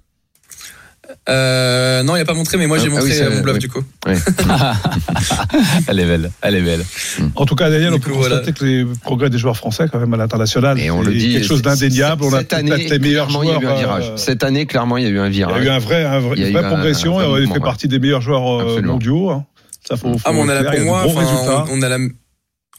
Euh, 1.29 2.03
non, 2.03 2.15
il 2.15 2.21
a 2.21 2.25
pas 2.25 2.33
montré, 2.33 2.57
mais 2.57 2.67
moi 2.67 2.77
Ah, 2.79 2.83
j'ai 2.83 2.87
ah 2.87 2.91
montré 2.91 3.09
oui, 3.09 3.13
ça, 3.15 3.25
euh, 3.25 3.35
mon 3.35 3.41
bluff 3.41 3.55
oui. 3.55 3.59
du 3.59 3.69
coup. 3.69 3.83
Elle 5.87 5.99
est 5.99 6.05
belle, 6.05 6.31
elle 6.41 6.55
est 6.55 6.61
belle. 6.61 6.85
En 7.35 7.45
tout 7.45 7.55
cas, 7.55 7.69
Daniel, 7.69 7.89
Du 7.89 7.95
on 7.95 7.99
peut 7.99 8.11
coup, 8.11 8.17
voilà. 8.17 8.37
constater 8.37 8.57
que 8.57 8.65
les 8.65 8.85
progrès 9.03 9.29
des 9.29 9.37
joueurs 9.37 9.57
français, 9.57 9.85
quand 9.91 9.99
même, 9.99 10.13
à 10.13 10.17
l'international, 10.17 10.79
Et 10.79 10.89
on 10.91 11.03
c'est 11.03 11.09
le 11.09 11.15
dit. 11.15 11.33
quelque 11.33 11.45
chose 11.47 11.61
d'indéniable. 11.61 12.23
On 12.23 12.33
a 12.33 12.39
Cette 12.39 12.53
année, 12.53 12.71
peut-être 12.71 12.89
les 12.91 12.99
meilleurs 12.99 13.27
clairement, 13.27 13.43
il 13.43 13.49
y 13.49 13.51
a 13.53 13.59
eu 13.59 13.65
un 13.67 13.75
virage. 13.75 14.09
euh, 14.11 14.17
Cette 14.17 14.43
année, 14.43 14.65
clairement, 14.65 14.97
il 14.97 15.03
y 15.03 15.07
a 15.07 15.09
eu 15.09 15.19
un 15.19 15.27
Il 15.27 15.37
y 15.37 15.43
a 15.43 15.47
virage. 15.47 15.65
eu 15.65 15.69
un 15.69 15.79
vrai, 15.79 16.05
un 16.05 16.19
vrai- 16.19 16.35
Il 16.37 16.41
y 16.41 16.45
a 16.45 16.47
une 16.49 16.53
vraie 16.57 16.65
un- 16.65 16.69
progression 16.69 17.19
un 17.19 17.27
vrai 17.27 17.45
fait 17.45 17.59
partie 17.59 17.87
des 17.87 17.99
meilleurs 17.99 18.21
joueurs 18.21 18.61
euh, 18.61 18.81
mondiaux. 18.81 19.29
hein. 19.29 19.45
Ça 19.87 19.95
faut, 19.95 20.13
faut 20.13 20.19
Ah, 20.25 20.31
mais 20.33 20.39
on 20.41 20.49
a 20.49 20.61
y 20.61 20.63
pour 20.77 20.85
moi, 20.85 21.05
on, 21.07 21.65
on 21.71 21.81
a 21.81 21.89
la 21.89 21.97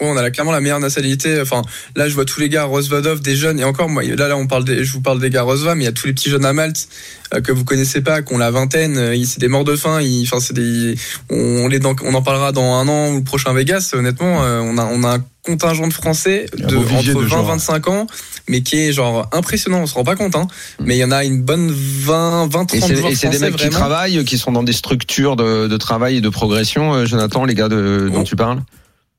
on 0.01 0.17
a 0.17 0.23
la- 0.23 0.31
clairement 0.31 0.53
la 0.53 0.61
meilleure 0.61 0.81
nationalité. 0.81 1.41
Enfin, 1.41 1.63
là, 1.97 2.09
je 2.09 2.15
vois 2.15 2.25
tous 2.25 2.41
les 2.41 2.49
gars 2.49 2.65
Rosvadov, 2.65 3.21
des 3.21 3.35
jeunes, 3.37 3.59
et 3.61 3.65
encore, 3.65 3.89
moi, 3.89 4.03
là, 4.05 4.29
là, 4.29 4.37
on 4.37 4.47
parle 4.47 4.65
des, 4.65 4.85
je 4.85 4.93
vous 4.93 5.01
parle 5.01 5.21
des 5.21 5.31
gars 5.31 5.43
Rosva, 5.43 5.75
mais 5.75 5.83
il 5.83 5.87
y 5.87 5.89
a 5.89 5.93
tous 5.93 6.07
les 6.07 6.13
petits 6.13 6.31
jeunes 6.31 6.45
à 6.45 6.53
Malte 6.53 6.89
euh, 7.35 7.41
que 7.41 7.53
vous 7.53 7.65
connaissez 7.65 8.01
pas, 8.01 8.23
qui 8.23 8.33
ont 8.33 8.39
la 8.39 8.51
vingtaine. 8.51 8.97
euh, 8.97 9.15
ils- 9.15 9.27
c'est 9.27 9.41
des 9.41 9.49
morts 9.49 9.65
de 9.65 9.77
faim. 9.77 10.01
ils- 10.01 10.23
Enfin, 10.25 10.41
c'est 10.41 10.55
des, 10.55 10.95
on, 11.31 11.67
les, 11.69 11.79
dans- 11.79 11.97
on 12.05 12.15
en 12.15 12.23
parlera 12.23 12.53
dans 12.53 12.75
un 12.75 12.89
an 12.89 13.11
ou 13.13 13.17
le 13.19 13.25
prochain 13.25 13.53
Vegas. 13.53 13.91
Honnêtement, 13.93 14.43
euh, 14.45 14.61
on 14.61 14.79
a, 14.79 14.85
on 14.85 15.03
a 15.05 15.17
un 15.17 15.25
contingent 15.45 15.89
de 15.89 15.93
Français 15.93 16.47
de 16.57 16.65
entre 16.77 17.03
de 17.05 17.13
20 17.13 17.27
joueurs. 17.29 17.45
25 17.45 17.89
ans, 17.89 18.07
mais 18.49 18.61
qui 18.63 18.77
est 18.77 18.93
genre 18.93 19.29
impressionnant. 19.33 19.81
On 19.81 19.87
se 19.87 19.95
rend 19.95 20.05
pas 20.05 20.15
compte, 20.17 20.37
hein. 20.37 20.47
Mais 20.81 20.97
il 20.97 21.01
y 21.01 21.05
en 21.05 21.11
a 21.11 21.25
une 21.25 21.43
bonne 21.43 21.71
20, 21.73 22.47
20, 22.51 22.73
Et 22.75 22.79
30 22.79 22.89
c'est 22.91 22.97
joueurs 22.97 23.11
et 23.11 23.15
c'est 23.15 23.29
des 23.31 23.39
mecs 23.39 23.57
qui 23.57 23.69
travaillent, 23.71 24.25
qui 24.25 24.37
sont 24.39 24.53
dans 24.53 24.63
des 24.63 24.73
structures 24.75 25.37
de, 25.37 25.67
de 25.67 25.77
travail 25.77 26.19
et 26.19 26.21
de 26.21 26.29
progression, 26.29 26.95
euh, 26.95 27.07
Jonathan, 27.07 27.45
les 27.45 27.55
gars 27.55 27.69
de, 27.69 28.09
dont 28.13 28.21
Oh. 28.21 28.25
tu 28.25 28.37
parles? 28.37 28.61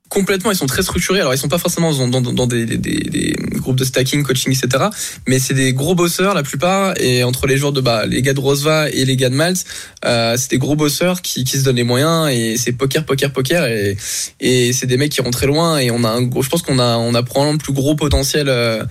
Complètement, 0.09 0.51
ils 0.51 0.57
sont 0.57 0.65
très 0.65 0.81
structurés. 0.81 1.19
Alors, 1.19 1.33
ils 1.33 1.37
sont 1.37 1.47
pas 1.47 1.59
forcément 1.59 1.93
dans, 2.07 2.47
des, 2.47 2.65
des, 2.65 2.77
des, 2.77 3.35
groupes 3.55 3.77
de 3.77 3.83
stacking, 3.83 4.23
coaching, 4.23 4.51
etc. 4.51 4.85
Mais 5.27 5.39
c'est 5.39 5.53
des 5.53 5.73
gros 5.73 5.95
bosseurs 5.95 6.33
la 6.33 6.43
plupart. 6.43 6.99
Et 6.99 7.23
entre 7.23 7.45
les 7.45 7.57
joueurs 7.57 7.71
de 7.71 7.81
bah, 7.81 8.05
les 8.05 8.21
gars 8.21 8.33
de 8.33 8.39
Rosva 8.39 8.89
et 8.89 9.05
les 9.05 9.15
gars 9.15 9.29
de 9.29 9.35
Malte, 9.35 9.63
euh, 10.05 10.35
c'est 10.37 10.49
des 10.49 10.57
gros 10.57 10.75
bosseurs 10.75 11.21
qui, 11.21 11.43
qui 11.43 11.57
se 11.57 11.63
donnent 11.63 11.75
les 11.75 11.83
moyens. 11.83 12.29
Et 12.31 12.57
c'est 12.57 12.73
poker, 12.73 13.05
poker, 13.05 13.31
poker. 13.31 13.65
Et, 13.67 13.97
et 14.39 14.73
c'est 14.73 14.87
des 14.87 14.97
mecs 14.97 15.11
qui 15.11 15.21
vont 15.21 15.31
très 15.31 15.47
loin. 15.47 15.77
Et 15.77 15.91
on 15.91 16.03
a 16.03 16.09
un 16.09 16.23
gros, 16.23 16.41
je 16.41 16.49
pense 16.49 16.63
qu'on 16.63 16.79
a, 16.79 16.97
on 16.97 17.13
a 17.13 17.21
probablement 17.21 17.53
le 17.53 17.59
plus 17.59 17.73
gros 17.73 17.95
potentiel. 17.95 18.49
Euh, 18.49 18.83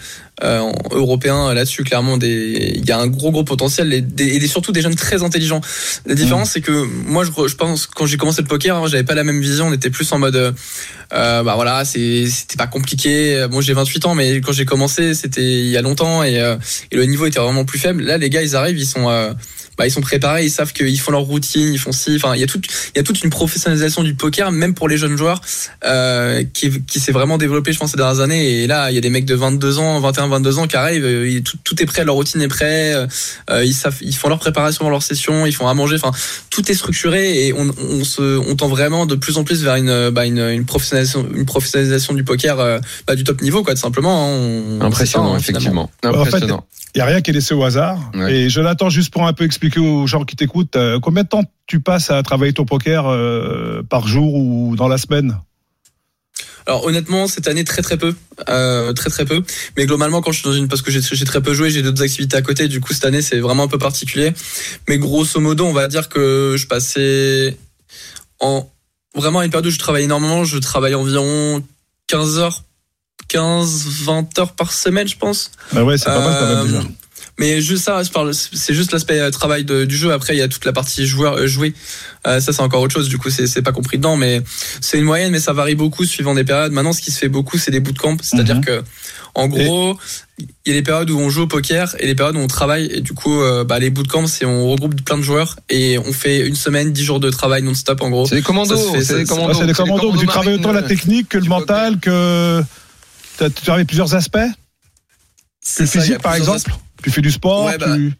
euh, 0.42 0.61
en- 0.61 0.72
européen 0.92 1.53
là-dessus 1.55 1.85
clairement 1.85 2.16
des 2.16 2.72
il 2.77 2.85
y 2.87 2.92
a 2.92 2.98
un 2.98 3.07
gros 3.09 3.31
gros 3.33 3.44
potentiel 3.44 3.92
et, 3.92 4.01
des, 4.01 4.29
et 4.35 4.38
des- 4.38 4.46
surtout 4.46 4.72
des 4.72 4.81
jeunes 4.83 4.94
très 4.94 5.22
intelligents 5.22 5.61
la 6.07 6.14
différence 6.14 6.51
c'est 6.53 6.61
que 6.61 6.72
moi 7.07 7.24
je, 7.24 7.31
je 7.48 7.55
pense 7.57 7.87
quand 7.87 8.07
j'ai 8.07 8.16
commencé 8.16 8.42
le 8.42 8.48
poker 8.48 8.77
hein, 8.77 8.87
j'avais 8.87 9.03
pas 9.05 9.14
la 9.14 9.24
même 9.24 9.40
vision 9.40 9.66
on 9.68 9.72
était 9.72 9.90
plus 9.90 10.11
en 10.12 10.18
mode 10.18 10.37
euh, 10.37 10.53
euh, 11.14 11.42
bah 11.42 11.55
voilà, 11.55 11.87
c'était 11.87 12.59
pas 12.59 12.66
compliqué. 12.66 13.46
Bon, 13.51 13.62
j'ai 13.62 13.72
28 13.72 14.05
ans, 14.05 14.14
mais 14.14 14.42
quand 14.42 14.53
j'ai 14.53 14.66
commencé, 14.66 15.14
c'était 15.14 15.42
il 15.42 15.68
y 15.68 15.77
a 15.79 15.81
longtemps 15.81 16.22
et, 16.22 16.38
euh, 16.38 16.57
et 16.90 16.96
le 16.96 17.07
niveau 17.07 17.24
était 17.24 17.38
vraiment 17.40 17.64
plus 17.64 17.79
faible. 17.79 18.03
Là, 18.03 18.18
les 18.18 18.29
gars, 18.29 18.42
ils 18.42 18.55
arrivent, 18.55 18.79
ils 18.79 18.85
sont 18.87 19.09
euh, 19.09 19.33
bah, 19.79 19.87
ils 19.87 19.91
sont 19.91 20.01
préparés, 20.01 20.45
ils 20.45 20.51
savent 20.51 20.73
qu'ils 20.73 20.99
font 21.01 21.12
leur 21.12 21.23
routine, 21.23 21.73
ils 21.73 21.79
font 21.79 21.93
ci. 21.93 22.17
Enfin, 22.17 22.35
il 22.35 22.41
y 22.41 22.45
a 22.45 22.47
toute 22.47 22.67
il 22.67 22.99
y 22.99 23.01
a 23.01 23.03
toute 23.05 23.23
une 23.23 23.31
professionnalisation 23.31 24.03
du 24.03 24.14
poker, 24.14 24.51
même 24.51 24.75
pour 24.75 24.88
les 24.88 24.99
jeunes 24.99 25.17
joueurs, 25.17 25.41
euh, 25.85 26.45
qui 26.53 26.83
qui 26.85 27.01
s'est 27.01 27.12
vraiment 27.12 27.38
développée, 27.38 27.73
je 27.73 27.79
pense, 27.79 27.93
ces 27.93 27.97
dernières 27.97 28.21
années. 28.21 28.62
Et 28.62 28.67
là, 28.67 28.91
il 28.91 28.95
y 28.95 28.99
a 28.99 29.01
des 29.01 29.11
mecs 29.11 29.25
de 29.25 29.35
22 29.35 29.79
ans, 29.79 30.01
21, 30.01 30.29
22 30.29 30.59
ans 30.59 30.67
qui 30.67 30.77
arrivent, 30.77 31.05
euh, 31.05 31.29
ils- 31.29 31.43
tout, 31.43 31.57
tout 31.64 31.81
est 31.83 31.87
prêt, 31.87 32.05
leur 32.05 32.14
routine 32.17 32.43
est 32.43 32.49
prêt. 32.49 32.95
euh, 33.51 33.64
ils 33.64 33.73
savent, 33.75 33.97
ils 34.01 34.14
font 34.14 34.29
leur 34.29 34.38
préparation 34.38 34.85
dans 34.85 34.91
leur 34.91 35.03
session, 35.03 35.47
ils 35.47 35.55
font 35.55 35.69
à 35.69 35.75
manger. 35.75 35.97
Enfin, 35.97 36.11
tout 36.51 36.71
est 36.71 36.75
structuré 36.75 37.47
et 37.47 37.53
on, 37.53 37.71
on 37.79 38.05
se 38.05 38.38
on 38.38 38.57
tend 38.57 38.69
vraiment 38.69 39.07
de 39.07 39.14
plus 39.14 39.37
en 39.38 39.45
plus 39.45 39.62
vers 39.62 39.77
une 39.77 40.11
bah, 40.11 40.27
une, 40.27 40.38
une 40.41 40.64
professionnalisation 40.64 41.27
une 41.35 41.47
professionnalisation 41.47 42.14
du 42.14 42.25
poker 42.25 42.59
euh, 42.59 42.79
bah, 43.07 43.14
du 43.14 43.25
top 43.25 43.41
niveau 43.43 43.62
quoi 43.62 43.75
tout 43.75 43.81
simplement 43.81 44.27
hein. 44.27 44.38
On- 44.81 44.81
Impressionnant, 44.81 45.29
ça, 45.31 45.35
hein, 45.35 45.38
effectivement. 45.38 45.91
En 46.05 46.25
fait. 46.25 46.31
Il 46.95 46.99
n'y 46.99 47.03
a 47.03 47.05
rien 47.05 47.21
qui 47.21 47.31
est 47.31 47.35
laissé 47.35 47.53
au 47.55 47.62
hasard. 47.64 48.11
Ouais. 48.14 48.33
Et 48.35 48.51
Jonathan, 48.51 48.88
juste 48.88 49.12
pour 49.12 49.27
un 49.27 49.33
peu 49.35 49.45
expliquer 49.45 49.67
aux 49.76 50.07
gens 50.07 50.24
qui 50.24 50.37
t'écoutent, 50.37 50.76
euh, 50.76 50.98
combien 51.00 51.22
de 51.22 51.28
temps 51.28 51.44
tu 51.66 51.81
passes 51.81 52.11
à 52.11 52.22
travailler 52.22 52.52
ton 52.52 52.64
poker 52.64 53.07
euh, 53.07 53.83
par 53.88 54.09
jour 54.09 54.35
ou 54.35 54.76
dans 54.76 54.88
la 54.88 54.98
semaine? 54.98 55.38
Alors 56.66 56.85
honnêtement 56.85 57.26
cette 57.26 57.48
année 57.48 57.64
très 57.64 57.81
très 57.81 57.96
peu. 57.96 58.14
Euh, 58.48 58.92
très 58.92 59.09
très 59.09 59.24
peu. 59.24 59.42
Mais 59.76 59.87
globalement 59.87 60.20
quand 60.20 60.33
je 60.33 60.40
suis 60.40 60.48
dans 60.48 60.54
une 60.54 60.68
parce 60.68 60.83
que 60.83 60.90
j'ai 60.90 61.24
très 61.24 61.40
peu 61.40 61.54
joué 61.54 61.70
j'ai 61.70 61.81
d'autres 61.81 62.02
activités 62.02 62.37
à 62.37 62.42
côté 62.42 62.68
du 62.68 62.81
coup 62.81 62.92
cette 62.92 63.07
année 63.07 63.22
c'est 63.22 63.40
vraiment 63.40 63.62
un 63.64 63.68
peu 63.68 63.78
particulier. 63.78 64.35
Mais 64.87 64.98
grosso 64.98 65.40
modo 65.40 65.64
on 65.64 65.72
va 65.72 65.88
dire 65.88 66.11
que 66.11 66.57
je 66.59 66.66
passais 66.66 67.57
en 68.40 68.70
vraiment 69.14 69.40
une 69.42 69.50
période 69.50 69.66
où 69.66 69.70
je 69.70 69.78
travaille 69.78 70.04
énormément. 70.04 70.44
Je 70.44 70.59
travaille 70.59 70.94
environ 70.94 71.64
15 72.09 72.38
heures 72.38 72.64
15 73.28 74.04
20 74.04 74.38
heures 74.38 74.52
par 74.52 74.72
semaine 74.72 75.09
je 75.09 75.16
pense. 75.16 75.50
Bah 75.72 75.85
ouais, 75.85 75.96
c'est 75.96 76.04
pas 76.04 76.20
mal 76.20 76.37
quand 76.38 76.54
même 76.54 76.66
déjà. 76.66 76.83
Mais 77.38 77.61
juste 77.61 77.85
ça, 77.85 78.03
c'est 78.53 78.74
juste 78.74 78.90
l'aspect 78.92 79.20
euh, 79.20 79.31
travail 79.31 79.64
de- 79.64 79.85
du 79.85 79.96
jeu. 79.96 80.12
Après, 80.12 80.35
il 80.35 80.38
y 80.38 80.42
a 80.42 80.48
toute 80.48 80.64
la 80.64 80.72
partie 80.72 81.07
joueur 81.07 81.35
euh, 81.35 81.46
jouer. 81.46 81.72
Euh, 82.27 82.40
ça, 82.40 82.53
c'est 82.53 82.62
encore 82.62 82.81
autre 82.83 82.92
chose. 82.94 83.09
Du 83.09 83.16
coup, 83.18 83.31
c'est 83.31 83.62
pas 83.62 83.70
compris 83.72 83.96
dedans, 83.96 84.16
mais 84.16 84.42
c'est 84.81 84.98
une 84.98 85.05
moyenne, 85.05 85.31
mais 85.31 85.38
ça 85.38 85.53
varie 85.53 85.77
beaucoup 85.77 86.05
suivant 86.05 86.35
des 86.35 86.42
périodes. 86.44 86.72
Maintenant, 86.72 86.92
ce 86.92 87.01
qui 87.01 87.12
se 87.12 87.18
fait 87.18 87.29
beaucoup, 87.29 87.57
c'est 87.57 87.70
des 87.70 87.79
bootcamps. 87.81 88.16
C'est-à-dire 88.22 88.57
Mhm. 88.57 88.64
que, 88.64 88.83
en 89.37 89.46
gros, 89.46 89.96
il 90.40 90.46
y 90.66 90.70
a 90.70 90.74
les 90.74 90.83
périodes 90.83 91.11
où 91.11 91.18
on 91.20 91.31
joue 91.31 91.42
au 91.42 91.46
poker 91.46 91.94
et 92.01 92.07
les 92.07 92.16
périodes 92.16 92.35
où 92.37 92.40
on 92.40 92.48
travaille. 92.48 92.87
Et 92.92 93.01
du 93.01 93.12
coup, 93.12 93.40
euh, 93.40 93.62
bah, 93.62 93.79
les 93.79 93.90
bootcamps, 93.90 94.27
c'est 94.27 94.44
on 94.44 94.68
regroupe 94.72 95.01
plein 95.05 95.16
de 95.16 95.22
joueurs 95.22 95.57
et 95.70 95.96
on 95.98 96.12
fait 96.12 96.44
une 96.44 96.57
semaine, 96.57 96.92
dix 96.92 97.05
jours 97.05 97.20
de 97.20 97.31
travail 97.31 97.62
non-stop, 97.62 98.03
en 98.03 98.11
gros. 98.11 98.27
C'est 98.27 98.35
des 98.35 98.42
commandos, 98.42 98.77
fait, 98.94 99.05
c'est 99.05 99.16
des 99.16 99.24
commandos. 99.27 99.55
C'est 99.61 99.66
des 99.66 99.74
commandos, 99.74 100.16
tu 100.18 100.27
travailles 100.27 100.55
autant 100.55 100.72
la 100.72 100.83
technique 100.83 101.29
que 101.29 101.38
le 101.38 101.44
mental, 101.44 102.01
que 102.01 102.61
tu 103.38 103.51
travailles 103.64 103.85
plusieurs 103.85 104.16
aspects. 104.16 104.38
C'est 105.61 105.85
Le 105.85 105.88
physique, 105.88 106.18
par 106.18 106.35
exemple. 106.35 106.72
Tu 107.03 107.11
fais 107.11 107.21
du 107.23 107.31
sport, 107.31 107.67
Ouais, 107.67 107.79
bah, 107.79 107.97
tu... 107.97 108.13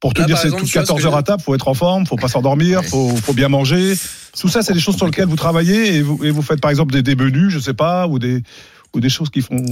pour 0.00 0.14
te 0.14 0.20
là, 0.20 0.26
dire 0.26 0.38
c'est 0.38 0.50
toutes 0.50 0.66
tu 0.66 0.72
vois, 0.72 0.82
14 0.82 0.98
ce 0.98 1.02
que 1.02 1.08
heures 1.08 1.16
à 1.16 1.22
table, 1.22 1.42
faut 1.42 1.54
être 1.54 1.68
en 1.68 1.74
forme, 1.74 2.06
faut 2.06 2.16
pas 2.16 2.28
s'endormir, 2.28 2.80
Ouais. 2.80 2.86
faut, 2.86 3.14
faut 3.16 3.32
bien 3.32 3.48
manger. 3.48 3.94
Tout 4.38 4.48
ça, 4.48 4.62
c'est 4.62 4.72
des 4.74 4.80
choses 4.80 4.96
sur 4.96 5.06
lesquelles 5.06 5.26
vous 5.26 5.36
travaillez 5.36 5.94
et 5.96 6.02
vous, 6.02 6.24
et 6.24 6.30
vous 6.30 6.42
faites 6.42 6.60
par 6.60 6.70
exemple 6.70 6.92
des, 6.92 7.02
des 7.02 7.14
menus, 7.16 7.50
je 7.50 7.58
sais 7.58 7.74
pas, 7.74 8.06
ou 8.06 8.18
des 8.18 8.42
ou 8.94 9.00
des 9.00 9.08
choses 9.08 9.30
qui 9.30 9.40
font 9.42 9.64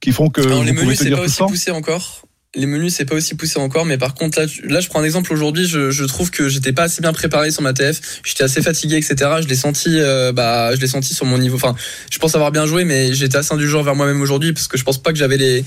qui 0.00 0.10
font 0.12 0.28
que 0.28 0.40
Alors, 0.40 0.58
vous 0.58 0.64
les 0.64 0.72
menus, 0.72 0.98
c'est 0.98 1.10
pas 1.10 1.20
aussi 1.20 1.42
poussé 1.42 1.70
encore. 1.70 2.22
Les 2.56 2.66
menus, 2.66 2.94
c'est 2.94 3.04
pas 3.04 3.14
aussi 3.14 3.36
poussé 3.36 3.60
encore, 3.60 3.86
mais 3.86 3.96
par 3.96 4.14
contre, 4.14 4.40
là, 4.40 4.46
là, 4.64 4.80
je 4.80 4.88
prends 4.88 4.98
un 4.98 5.04
exemple 5.04 5.32
aujourd'hui. 5.32 5.68
Je, 5.68 5.92
je 5.92 6.04
trouve 6.04 6.32
que 6.32 6.48
j'étais 6.48 6.72
pas 6.72 6.82
assez 6.82 7.00
bien 7.00 7.12
préparé 7.12 7.52
sur 7.52 7.62
ma 7.62 7.72
TF. 7.72 8.00
J'étais 8.24 8.42
assez 8.42 8.60
fatigué, 8.60 8.96
etc. 8.96 9.14
Je 9.40 9.46
l'ai 9.46 9.54
senti, 9.54 10.00
euh, 10.00 10.32
bah, 10.32 10.74
je 10.74 10.80
l'ai 10.80 10.88
senti 10.88 11.14
sur 11.14 11.26
mon 11.26 11.38
niveau. 11.38 11.54
Enfin, 11.54 11.76
je 12.10 12.18
pense 12.18 12.34
avoir 12.34 12.50
bien 12.50 12.66
joué, 12.66 12.84
mais 12.84 13.14
j'étais 13.14 13.36
assez 13.36 13.54
indulgent 13.54 13.84
vers 13.84 13.94
moi-même 13.94 14.20
aujourd'hui 14.20 14.52
parce 14.52 14.66
que 14.66 14.76
je 14.76 14.82
pense 14.82 15.00
pas 15.00 15.12
que 15.12 15.18
j'avais 15.18 15.36
les, 15.36 15.64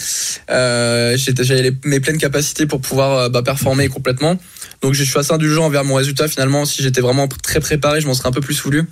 euh, 0.50 1.16
j'avais 1.16 1.72
mes 1.86 2.02
pleines 2.02 2.18
capacités 2.18 2.66
pour 2.66 2.82
pouvoir 2.82 3.18
euh, 3.18 3.30
bah, 3.30 3.44
performer 3.44 3.88
complètement. 3.88 4.38
Donc, 4.82 4.94
je 4.94 5.06
suis 5.06 5.18
assez 5.18 5.32
indulgent 5.32 5.64
envers 5.64 5.86
mon 5.86 5.96
résultat. 5.96 6.28
Finalement, 6.28 6.66
si 6.66 6.84
j'étais 6.84 7.00
vraiment 7.00 7.30
très 7.30 7.62
préparé, 7.62 8.02
je 8.02 8.08
m'en 8.08 8.14
serais 8.14 8.28
un 8.28 8.34
peu 8.34 8.42
plus 8.42 8.62
voulu. 8.62 8.84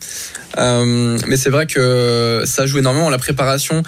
Euh, 0.58 1.18
mais 1.28 1.36
c'est 1.36 1.50
vrai 1.50 1.68
que 1.68 2.44
ça 2.46 2.66
joue 2.66 2.80
énormément 2.80 3.10
la 3.10 3.18
préparation 3.18 3.84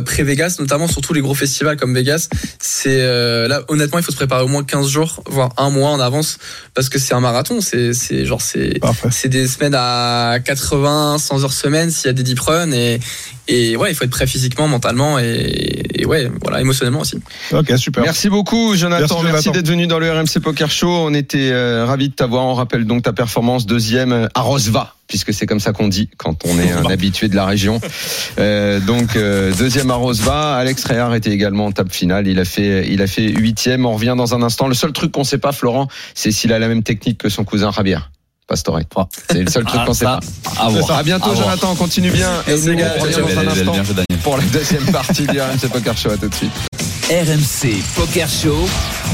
pré-Vegas, 0.00 0.56
notamment 0.58 0.86
sur 0.86 1.00
tous 1.00 1.12
les 1.12 1.20
gros 1.20 1.34
festivals 1.34 1.76
comme 1.76 1.94
Vegas. 1.94 2.28
C'est 2.58 3.00
euh, 3.00 3.48
là 3.48 3.62
honnêtement, 3.68 3.98
il 3.98 4.04
faut 4.04 4.12
se 4.12 4.16
préparer 4.16 4.44
au 4.44 4.48
moins 4.48 4.64
15 4.64 4.88
jours, 4.88 5.22
voire 5.26 5.50
un 5.56 5.70
mois 5.70 5.90
en 5.90 6.00
avance, 6.00 6.38
parce 6.74 6.88
que 6.88 6.98
c'est 6.98 7.14
un 7.14 7.20
marathon. 7.20 7.60
C'est 7.60 7.92
c'est 7.92 8.24
genre 8.24 8.40
c'est 8.40 8.80
c'est 9.10 9.28
des 9.28 9.46
semaines 9.46 9.74
à 9.76 10.38
80, 10.44 11.18
100 11.18 11.44
heures 11.44 11.52
semaine 11.52 11.90
s'il 11.90 12.06
y 12.06 12.10
a 12.10 12.12
des 12.12 12.22
deep 12.22 12.40
runs 12.40 12.72
et 12.72 13.00
et 13.48 13.76
ouais, 13.76 13.90
il 13.90 13.94
faut 13.94 14.04
être 14.04 14.10
prêt 14.10 14.26
physiquement, 14.26 14.68
mentalement 14.68 15.18
et, 15.18 15.82
et 15.94 16.06
ouais, 16.06 16.30
voilà, 16.42 16.60
émotionnellement 16.60 17.00
aussi. 17.00 17.18
Ok, 17.52 17.72
super. 17.76 18.04
Merci 18.04 18.28
beaucoup, 18.28 18.76
Jonathan. 18.76 19.22
Merci, 19.22 19.32
Merci, 19.32 19.50
d'être 19.50 19.68
venu 19.68 19.88
dans 19.88 19.98
le 19.98 20.10
RMC 20.10 20.40
Poker 20.42 20.70
Show. 20.70 20.88
On 20.88 21.12
était 21.12 21.50
euh, 21.50 21.84
ravis 21.84 22.08
de 22.08 22.14
t'avoir. 22.14 22.44
On 22.44 22.54
rappelle 22.54 22.86
donc 22.86 23.02
ta 23.02 23.12
performance 23.12 23.66
deuxième 23.66 24.12
euh, 24.12 24.28
à 24.34 24.42
Rosva, 24.42 24.94
puisque 25.12 25.34
c'est 25.34 25.44
comme 25.44 25.60
ça 25.60 25.72
qu'on 25.74 25.88
dit 25.88 26.08
quand 26.16 26.46
on 26.46 26.58
est 26.58 26.72
un 26.72 26.84
habitué 26.90 27.28
de 27.28 27.36
la 27.36 27.44
région. 27.44 27.82
Euh, 28.38 28.80
donc 28.80 29.14
euh, 29.14 29.52
deuxième 29.58 29.90
à 29.90 29.94
Rosva. 29.96 30.54
Alex 30.56 30.82
Réard 30.84 31.14
était 31.14 31.28
également 31.32 31.66
en 31.66 31.72
table 31.72 31.90
finale. 31.90 32.26
Il 32.28 32.38
a 32.38 32.46
fait, 32.46 32.88
il 32.90 33.02
a 33.02 33.06
fait 33.06 33.28
huitième. 33.28 33.84
On 33.84 33.92
revient 33.92 34.14
dans 34.16 34.34
un 34.34 34.42
instant. 34.42 34.68
Le 34.68 34.74
seul 34.74 34.92
truc 34.92 35.12
qu'on 35.12 35.22
sait 35.24 35.36
pas, 35.36 35.52
Florent, 35.52 35.88
c'est 36.14 36.30
s'il 36.32 36.50
a 36.54 36.58
la 36.58 36.66
même 36.68 36.82
technique 36.82 37.18
que 37.18 37.28
son 37.28 37.44
cousin 37.44 37.70
Javier. 37.72 37.98
Pastore. 38.48 38.80
C'est 39.30 39.42
le 39.44 39.50
seul 39.50 39.64
truc 39.66 39.80
Ah, 39.82 39.86
qu'on 39.86 39.92
sait 39.94 40.04
pas. 40.06 40.20
à 40.58 40.68
voir. 40.70 40.90
À 40.92 41.02
bientôt, 41.02 41.30
À 41.30 41.34
voir. 41.34 41.44
Jonathan. 41.48 41.74
Continue 41.74 42.10
bien. 42.10 42.30
Et 42.48 42.56
nous, 42.56 42.74
gars. 42.74 42.94
on 42.98 43.02
revient 43.02 43.14
Ciao, 43.14 43.22
dans 43.28 43.38
un 43.38 43.46
instant 43.48 43.72
bien 43.72 43.84
joué, 43.84 43.94
Daniel. 43.94 44.22
pour 44.22 44.36
la 44.38 44.42
deuxième 44.44 44.84
partie 44.86 45.26
du 45.26 45.38
RMC 45.40 45.68
Poker 45.70 45.96
Show. 45.98 46.10
À 46.10 46.16
tout 46.16 46.28
de 46.28 46.34
suite. 46.34 46.50
RMC 47.10 47.76
Poker 47.96 48.28
Show. 48.28 48.66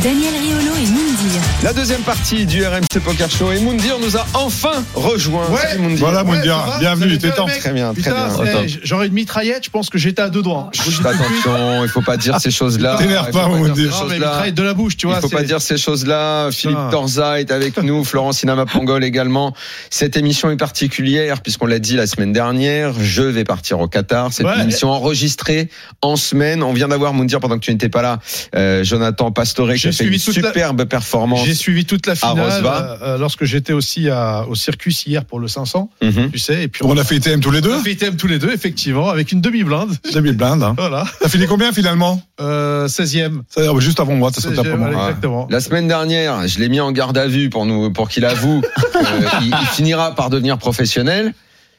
Daniel 0.04 0.32
Riolo 0.34 0.74
et 0.76 0.86
Moundir. 0.86 1.17
La 1.62 1.72
deuxième 1.72 2.00
partie 2.02 2.46
du 2.46 2.64
RMC 2.64 3.00
Poker 3.04 3.30
Show 3.30 3.50
et 3.52 3.60
Moundir 3.60 3.98
nous 4.00 4.16
a 4.16 4.26
enfin 4.34 4.84
rejoint. 4.94 5.46
Ouais. 5.50 5.60
Salut, 5.62 5.80
Moundir. 5.82 5.98
Voilà, 5.98 6.22
Ouais, 6.24 6.36
Moundir, 6.36 6.56
va, 6.58 6.78
bienvenue, 6.78 7.16
bien, 7.18 7.30
temps. 7.30 7.46
Très 7.46 7.72
bien, 7.72 7.92
très 7.92 8.02
Putain, 8.10 8.42
bien. 8.42 8.66
j'aurais 8.82 9.08
une 9.08 9.12
mitraillette, 9.12 9.64
je 9.64 9.70
pense 9.70 9.90
que 9.90 9.98
j'étais 9.98 10.22
à 10.22 10.28
deux 10.30 10.42
doigts. 10.42 10.70
Attention, 11.04 11.82
il 11.84 11.88
faut 11.88 12.02
pas 12.02 12.16
dire 12.16 12.40
ces 12.40 12.50
choses-là. 12.50 12.96
T'énerve 12.98 13.30
pas, 13.30 13.46
dire 13.46 13.48
Moundir. 13.48 14.04
mitraillette 14.10 14.54
de 14.54 14.62
la 14.62 14.74
bouche, 14.74 14.96
tu 14.96 15.06
vois. 15.06 15.16
Il 15.16 15.20
faut 15.22 15.28
pas 15.28 15.42
dire 15.42 15.60
ces 15.60 15.76
choses-là. 15.76 16.50
Philippe. 16.52 16.78
Torza 16.90 17.40
est 17.40 17.50
avec 17.50 17.82
nous, 17.82 18.04
Florence 18.08 18.42
Inama 18.42 18.64
Pangol 18.66 19.04
également. 19.04 19.54
Cette 19.90 20.16
émission 20.16 20.50
est 20.50 20.56
particulière 20.56 21.42
puisqu'on 21.42 21.66
l'a 21.66 21.78
dit 21.78 21.96
la 21.96 22.06
semaine 22.06 22.32
dernière. 22.32 22.92
Je 23.00 23.22
vais 23.22 23.44
partir 23.44 23.80
au 23.80 23.88
Qatar. 23.88 24.28
C'est 24.32 24.44
Ouais. 24.44 24.54
une 24.54 24.62
émission 24.62 24.90
enregistrée 24.90 25.68
en 26.00 26.16
semaine. 26.16 26.62
On 26.62 26.72
vient 26.72 26.88
d'avoir 26.88 27.12
Moundir 27.12 27.40
pendant 27.40 27.56
que 27.56 27.64
tu 27.64 27.72
n'étais 27.72 27.88
pas 27.90 28.02
là. 28.02 28.18
euh, 28.54 28.82
Jonathan 28.84 29.30
Pastore 29.30 29.74
qui 29.74 29.88
a 29.88 29.92
fait 29.92 30.04
une 30.04 30.18
superbe 30.18 30.84
performance. 30.84 31.17
J'ai 31.44 31.54
suivi 31.54 31.84
toute 31.84 32.06
la 32.06 32.14
finale 32.14 32.40
Rosva. 32.40 32.98
euh, 33.02 33.18
lorsque 33.18 33.44
j'étais 33.44 33.72
aussi 33.72 34.08
à- 34.08 34.46
au 34.48 34.54
circus 34.54 35.06
hier 35.06 35.24
pour 35.24 35.40
le 35.40 35.48
500, 35.48 35.90
Mhm. 36.02 36.30
tu 36.30 36.38
sais. 36.38 36.62
Et 36.64 36.68
puis 36.68 36.82
On 36.84 36.96
a 36.96 37.04
fait 37.04 37.16
ITM 37.16 37.40
tous 37.40 37.50
les 37.50 37.60
deux. 37.60 37.72
on 37.72 37.78
a 37.80 37.82
fait 37.82 37.92
ITM 37.92 38.16
tous 38.16 38.26
les 38.26 38.38
deux, 38.38 38.52
effectivement, 38.52 39.08
avec 39.08 39.32
une 39.32 39.40
demi-blinde. 39.40 39.96
2000 40.12 40.36
blindes. 40.36 40.62
Hein. 40.62 40.74
Voilà. 40.78 41.04
T'as 41.20 41.28
fini 41.28 41.46
combien 41.46 41.72
finalement 41.72 42.20
Euh, 42.40 42.86
16e. 42.88 43.42
Ça, 43.48 43.60
euh, 43.62 43.80
Juste 43.80 44.00
avant 44.00 44.14
moi, 44.14 44.30
t'as 44.32 44.40
sauté 44.40 44.56
16e, 44.56 44.74
après 44.82 44.92
moi. 44.92 45.06
exactement. 45.08 45.46
La 45.50 45.60
semaine 45.60 45.88
dernière, 45.88 46.46
je 46.46 46.58
l'ai 46.58 46.68
mis 46.68 46.80
en 46.80 46.92
garde 46.92 47.16
à 47.18 47.26
vue 47.26 47.50
pour 47.50 47.66
nous, 47.66 47.92
pour 47.92 48.08
qu'il 48.08 48.24
avoue 48.24 48.62
qu'il 49.40 49.48
il 49.48 49.66
finira 49.72 50.14
par 50.14 50.30
devenir 50.30 50.58
professionnel. 50.58 51.32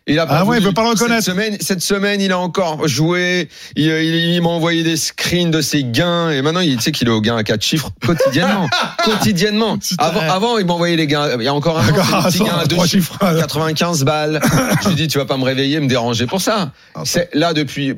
Il 0.07 0.17
a 0.17 0.25
pas 0.25 0.37
Ah 0.39 0.45
ouais, 0.45 0.57
il 0.57 0.63
veut 0.63 0.71
pas 0.71 0.81
le 0.83 0.89
reconnaître. 0.89 1.23
Cette 1.23 1.33
semaine, 1.35 1.57
cette 1.61 1.81
semaine, 1.81 2.19
il 2.21 2.31
a 2.31 2.39
encore 2.39 2.87
joué. 2.87 3.47
Il, 3.75 3.85
il- 3.85 4.33
il 4.35 4.41
m'a 4.41 4.49
envoyé 4.49 4.83
des 4.83 4.97
screens 4.97 5.51
de 5.51 5.61
ses 5.61 5.83
gains. 5.83 6.31
Et 6.31 6.41
maintenant, 6.41 6.61
il 6.61 6.77
tu 6.77 6.83
sais 6.83 6.91
qu'il 6.91 7.07
est 7.07 7.11
au 7.11 7.21
gain 7.21 7.35
à 7.37 7.43
quatre 7.43 7.61
chiffres 7.63 7.91
quotidiennement. 8.03 8.67
quotidiennement. 9.03 9.77
Avant, 9.99 10.21
avant, 10.21 10.57
il 10.57 10.65
m'envoyait 10.65 10.95
les 10.95 11.05
gains. 11.07 11.29
Il 11.37 11.43
y 11.43 11.47
a 11.47 11.53
encore 11.53 11.77
un 11.79 11.87
an, 11.89 12.23
petit 12.23 12.39
gain 12.39 12.57
à 12.59 12.65
deux 12.65 12.75
chiffres. 12.87 13.17
chiffres. 13.19 13.37
95 13.39 14.03
balles. 14.03 14.39
Je 14.83 14.87
lui 14.89 14.95
dis, 14.95 15.07
tu 15.07 15.17
vas 15.19 15.25
pas 15.25 15.37
me 15.37 15.43
réveiller, 15.43 15.79
me 15.79 15.87
déranger 15.87 16.25
pour 16.25 16.41
ça. 16.41 16.71
C'est 17.03 17.29
là 17.33 17.53
depuis. 17.53 17.95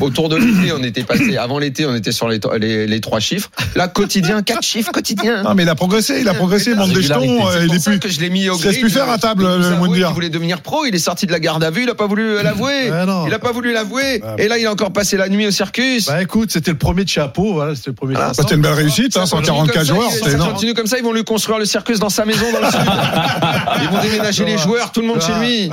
Autour 0.00 0.28
de 0.28 0.36
l'été, 0.36 0.72
on 0.72 0.82
était 0.82 1.02
passé. 1.02 1.36
Avant 1.36 1.58
l'été, 1.58 1.86
on 1.86 1.94
était 1.94 2.12
sur 2.12 2.28
les, 2.28 2.40
les, 2.58 2.86
les 2.86 3.00
trois 3.00 3.20
chiffres. 3.20 3.50
Là, 3.76 3.88
quotidien, 3.88 4.42
quatre 4.42 4.62
chiffres 4.62 4.92
quotidien. 4.92 5.42
Non, 5.42 5.54
mais 5.54 5.62
il 5.64 5.68
a 5.68 5.74
progressé, 5.74 6.18
il 6.20 6.28
a 6.28 6.34
progressé, 6.34 6.70
il 6.70 6.76
monte 6.76 6.92
des 6.92 7.02
jetons, 7.02 7.46
euh, 7.46 7.52
C'est 7.52 7.60
il 7.62 7.66
pour 7.66 7.74
est 7.76 7.78
ça 7.78 7.90
plus. 7.92 8.00
que 8.00 8.08
je 8.08 8.20
l'ai 8.20 8.30
mis 8.30 8.48
au 8.48 8.56
grid. 8.56 8.80
plus 8.80 8.90
faire 8.90 9.08
à 9.10 9.18
table, 9.18 9.44
Il 9.48 9.62
nous 9.62 9.70
le 9.70 9.76
Moundir. 9.76 10.06
qu'il 10.08 10.14
voulait 10.14 10.28
devenir 10.30 10.60
pro. 10.60 10.84
Il 10.86 10.94
est 10.94 10.98
sorti 10.98 11.26
de 11.26 11.32
la 11.32 11.40
garde 11.40 11.62
à 11.64 11.70
vue. 11.70 11.82
Il 11.84 11.90
a 11.90 11.94
pas 11.94 12.06
voulu 12.06 12.42
l'avouer. 12.42 12.86
Il 13.26 13.34
a 13.34 13.38
pas 13.38 13.52
voulu 13.52 13.72
l'avouer. 13.72 14.22
Ouais. 14.22 14.44
Et 14.44 14.48
là, 14.48 14.58
il 14.58 14.66
a 14.66 14.72
encore 14.72 14.92
passé 14.92 15.16
la 15.16 15.28
nuit 15.28 15.46
au 15.46 15.50
circus. 15.50 16.06
Bah 16.06 16.22
écoute, 16.22 16.50
c'était 16.52 16.70
le 16.72 16.78
premier 16.78 17.04
de 17.04 17.08
chapeau, 17.08 17.52
voilà, 17.54 17.74
c'était 17.74 17.90
le 17.90 17.94
premier. 17.96 18.14
Bah, 18.14 18.32
C'était 18.34 18.54
une 18.54 18.62
belle 18.62 18.72
réussite, 18.74 19.16
hein, 19.16 19.26
Ça 19.26 19.36
continue 19.36 19.58
144 19.58 19.74
comme 19.74 19.84
ça, 19.86 19.94
joueurs, 19.94 20.10
il- 20.12 20.30
ça 20.30 20.38
continue 20.50 20.74
comme 20.74 20.86
ça, 20.86 20.98
ils 20.98 21.04
vont 21.04 21.12
lui 21.12 21.24
construire 21.24 21.58
le 21.58 21.64
circus 21.64 21.98
dans 21.98 22.08
sa 22.08 22.24
maison 22.24 22.46
dans 22.52 22.60
le 22.60 22.70
sud. 22.70 22.80
Ils 23.82 23.88
vont 23.88 24.00
déménager 24.02 24.44
les 24.44 24.58
joueurs, 24.58 24.92
tout 24.92 25.00
le 25.00 25.06
monde 25.06 25.20
chez 25.22 25.32
lui. 25.40 25.70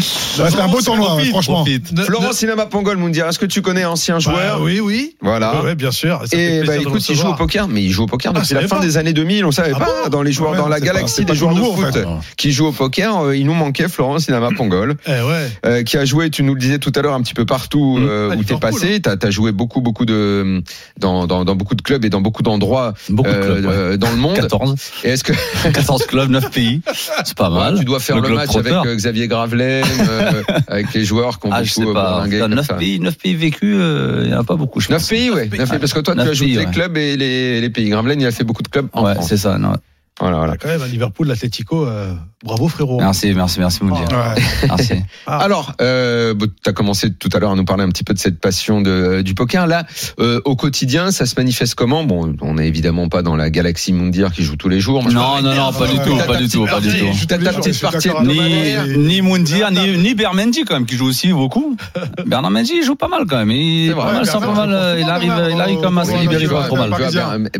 C'était 0.00 0.60
un 0.60 0.68
beau 0.68 0.80
tournoi, 0.80 1.18
franchement. 1.30 1.64
Florent 2.04 2.32
Cinéma 2.32 2.66
Pongol, 2.66 2.96
Moundir, 2.96 3.15
est-ce 3.20 3.38
que 3.38 3.46
tu 3.46 3.62
connais 3.62 3.84
ancien 3.84 4.16
ne- 4.16 4.20
joueur 4.20 4.58
Bah, 4.58 4.62
oui, 4.62 4.80
oui. 4.80 5.16
Voilà. 5.20 5.62
Ouais, 5.62 5.74
bien 5.74 5.90
sûr. 5.90 6.22
Ça 6.26 6.36
Et 6.36 6.62
bah 6.64 6.76
écoute, 6.76 7.08
il 7.08 7.16
joue 7.16 7.28
au 7.28 7.34
poker, 7.34 7.68
mais 7.68 7.82
il 7.82 7.90
joue 7.90 8.04
au 8.04 8.06
poker 8.06 8.32
Ah, 8.34 8.38
depuis 8.38 8.48
je 8.50 8.54
la 8.54 8.68
fin 8.68 8.76
pas. 8.76 8.82
des 8.82 8.96
années 8.96 9.12
2000. 9.12 9.44
On 9.44 9.50
savait 9.52 9.72
Ah 9.74 9.78
pas 9.78 9.86
bon 10.04 10.10
dans 10.10 10.22
les 10.22 10.32
joueurs, 10.32 10.52
Ouais, 10.52 10.58
dans 10.58 10.68
la 10.68 10.80
galaxie 10.80 11.24
des 11.24 11.34
joueurs 11.34 11.54
de 11.54 11.60
foot 11.60 11.92
fait. 11.92 12.04
qui 12.36 12.52
jouent 12.52 12.66
au 12.68 12.72
poker. 12.72 13.20
euh, 13.22 13.36
Il 13.36 13.46
nous 13.46 13.54
manquait 13.54 13.88
Florent 13.88 14.18
Cinéma 14.18 14.48
Pongol. 14.56 14.96
Eh 15.06 15.10
ouais. 15.10 15.50
euh, 15.66 15.82
qui 15.82 15.96
a 15.96 16.04
joué, 16.04 16.30
tu 16.30 16.42
nous 16.42 16.54
le 16.54 16.60
disais 16.60 16.78
tout 16.78 16.92
à 16.96 17.02
l'heure, 17.02 17.14
un 17.14 17.22
petit 17.22 17.34
peu 17.34 17.44
partout 17.46 17.96
Mmh. 17.98 18.06
euh, 18.08 18.30
À 18.30 18.36
où 18.36 18.42
t'es 18.44 18.56
passé. 18.56 19.00
T'as 19.00 19.14
as 19.20 19.30
joué 19.30 19.52
beaucoup, 19.52 19.80
beaucoup 19.80 20.04
de 20.04 20.62
dans, 20.98 21.26
dans, 21.26 21.44
dans 21.44 21.54
beaucoup 21.56 21.74
de 21.74 21.82
clubs 21.82 22.04
et 22.04 22.10
dans 22.10 22.20
beaucoup 22.20 22.42
d'endroits 22.42 22.94
Beaucoup 23.08 23.30
de 23.30 23.36
euh, 23.36 23.96
dans 23.96 24.10
le 24.10 24.16
monde. 24.16 24.34
14. 24.36 24.74
Et 25.04 25.10
est-ce 25.10 25.24
que 25.24 25.32
14 25.72 26.06
clubs, 26.06 26.30
9 26.30 26.50
pays. 26.50 26.80
C'est 27.24 27.36
pas 27.36 27.50
mal. 27.50 27.78
tu 27.78 27.84
dois 27.84 28.00
faire 28.00 28.20
le, 28.20 28.28
match 28.30 28.54
avec 28.56 28.74
Xavier 28.96 29.28
Gravelaine, 29.28 29.84
euh, 30.08 30.42
avec 30.68 30.92
les 30.94 31.04
joueurs 31.04 31.38
Ah, 31.50 31.64
sais 31.64 31.80
beaucoup 31.80 31.90
euh, 31.90 31.94
pas. 31.94 32.10
bourlingué 32.12 32.38
comme 32.40 32.54
9 32.54 32.66
ça. 32.66 32.74
Pays, 32.98 33.04
9 33.04 33.18
pays 33.18 33.34
vécus, 33.34 33.76
euh, 33.78 34.20
il 34.24 34.28
n'y 34.28 34.34
en 34.34 34.40
a 34.40 34.44
pas 34.44 34.56
beaucoup, 34.56 34.80
je 34.80 34.90
Neuf 34.90 35.00
pense. 35.02 35.08
pays, 35.10 35.30
ouais. 35.30 35.46
Pays, 35.48 35.60
parce 35.66 35.92
que 35.92 36.00
toi, 36.00 36.14
tu 36.14 36.20
as 36.20 36.32
joué 36.32 36.48
les 36.48 36.66
clubs 36.66 36.96
et 36.96 37.16
les, 37.16 37.60
les 37.60 37.70
pays. 37.70 37.88
Gravelaine, 37.88 38.20
il 38.20 38.26
a 38.26 38.30
fait 38.30 38.44
beaucoup 38.44 38.62
de 38.62 38.68
clubs 38.68 38.88
en 38.92 39.04
Ouais, 39.04 39.14
c'est 39.22 39.36
ça. 39.36 39.58
non. 39.58 39.74
Voilà, 40.18 40.38
voilà. 40.38 40.56
Quand 40.56 40.68
même, 40.68 40.80
à 40.80 40.86
Liverpool, 40.86 41.26
l'Atlético, 41.26 41.86
euh, 41.86 42.14
bravo 42.42 42.68
frérot. 42.68 42.98
Merci, 42.98 43.34
merci, 43.34 43.60
merci, 43.60 43.84
Moundir. 43.84 44.08
Ouais. 44.08 44.42
Merci. 44.68 44.94
Ah. 45.26 45.38
Alors, 45.38 45.74
euh, 45.82 46.34
tu 46.34 46.70
as 46.70 46.72
commencé 46.72 47.12
tout 47.12 47.28
à 47.34 47.38
l'heure 47.38 47.50
à 47.50 47.54
nous 47.54 47.66
parler 47.66 47.84
un 47.84 47.88
petit 47.90 48.04
peu 48.04 48.14
de 48.14 48.18
cette 48.18 48.40
passion 48.40 48.80
de, 48.80 49.20
du 49.20 49.34
poker. 49.34 49.66
Là, 49.66 49.84
euh, 50.18 50.40
au 50.46 50.56
quotidien, 50.56 51.10
ça 51.10 51.26
se 51.26 51.34
manifeste 51.36 51.74
comment? 51.74 52.04
Bon, 52.04 52.34
on 52.40 52.54
n'est 52.54 52.66
évidemment 52.66 53.08
pas 53.08 53.22
dans 53.22 53.36
la 53.36 53.50
galaxie 53.50 53.92
Moundir 53.92 54.32
qui 54.32 54.42
joue 54.42 54.56
tous 54.56 54.70
les 54.70 54.80
jours. 54.80 55.02
Non, 55.04 55.42
non, 55.42 55.54
non, 55.54 55.72
pas 55.72 55.86
du 55.86 55.98
tout, 55.98 56.16
pas 56.26 56.36
du 56.36 56.48
tout, 56.48 56.64
pas 56.64 56.80
du 56.80 56.88
tout. 56.88 57.26
T'as 57.28 57.38
ta 57.38 57.52
petite 57.52 57.80
partie 57.80 58.08
Ni, 58.22 58.36
manière. 58.36 58.86
ni 58.86 59.20
Moundir, 59.20 59.70
ni, 59.70 59.98
ni 59.98 60.14
Bermendi, 60.14 60.64
quand 60.64 60.74
même, 60.74 60.86
qui 60.86 60.96
joue 60.96 61.06
aussi 61.06 61.32
beaucoup. 61.32 61.76
Bernard 62.26 62.50
Mendy, 62.50 62.72
il 62.76 62.84
joue 62.84 62.96
pas 62.96 63.08
mal, 63.08 63.26
quand 63.28 63.36
même. 63.36 63.50
Il, 63.50 63.86
C'est 63.86 63.90
est 63.90 63.94
vrai, 63.94 64.04
pas 64.04 64.40
mal, 64.40 64.68
pas 64.68 64.72
euh, 64.72 64.98
il 65.00 65.10
arrive, 65.10 65.32
il 65.52 65.60
arrive 65.60 65.78
quand 65.80 65.90
même 65.90 65.98
à 65.98 66.04
se 66.04 66.16
libérer 66.16 66.46
pas 66.48 66.64
trop 66.64 66.76
mal. 66.76 66.90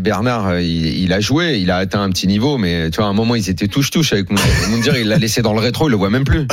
Bernard, 0.01 0.49
euh, 0.49 0.62
il 0.62 1.12
a 1.12 1.21
joué, 1.21 1.59
il 1.59 1.71
a 1.71 1.77
atteint 1.77 2.03
un 2.03 2.11
petit 2.11 2.27
niveau, 2.27 2.46
mais 2.59 2.91
tu 2.91 2.97
vois, 2.99 3.07
à 3.07 3.09
un 3.09 3.13
moment, 3.13 3.35
ils 3.35 3.51
étaient 3.51 3.69
touche-touche 3.69 4.13
avec 4.13 4.31
Moundir. 4.31 4.47
Moundir, 4.71 4.97
il 4.97 5.09
l'a 5.09 5.19
laissé 5.19 5.43
dans 5.43 5.53
le 5.53 5.61
rétro, 5.61 5.89
il 5.89 5.91
le 5.91 5.97
voit 5.97 6.11
même 6.11 6.25
plus. 6.25 6.47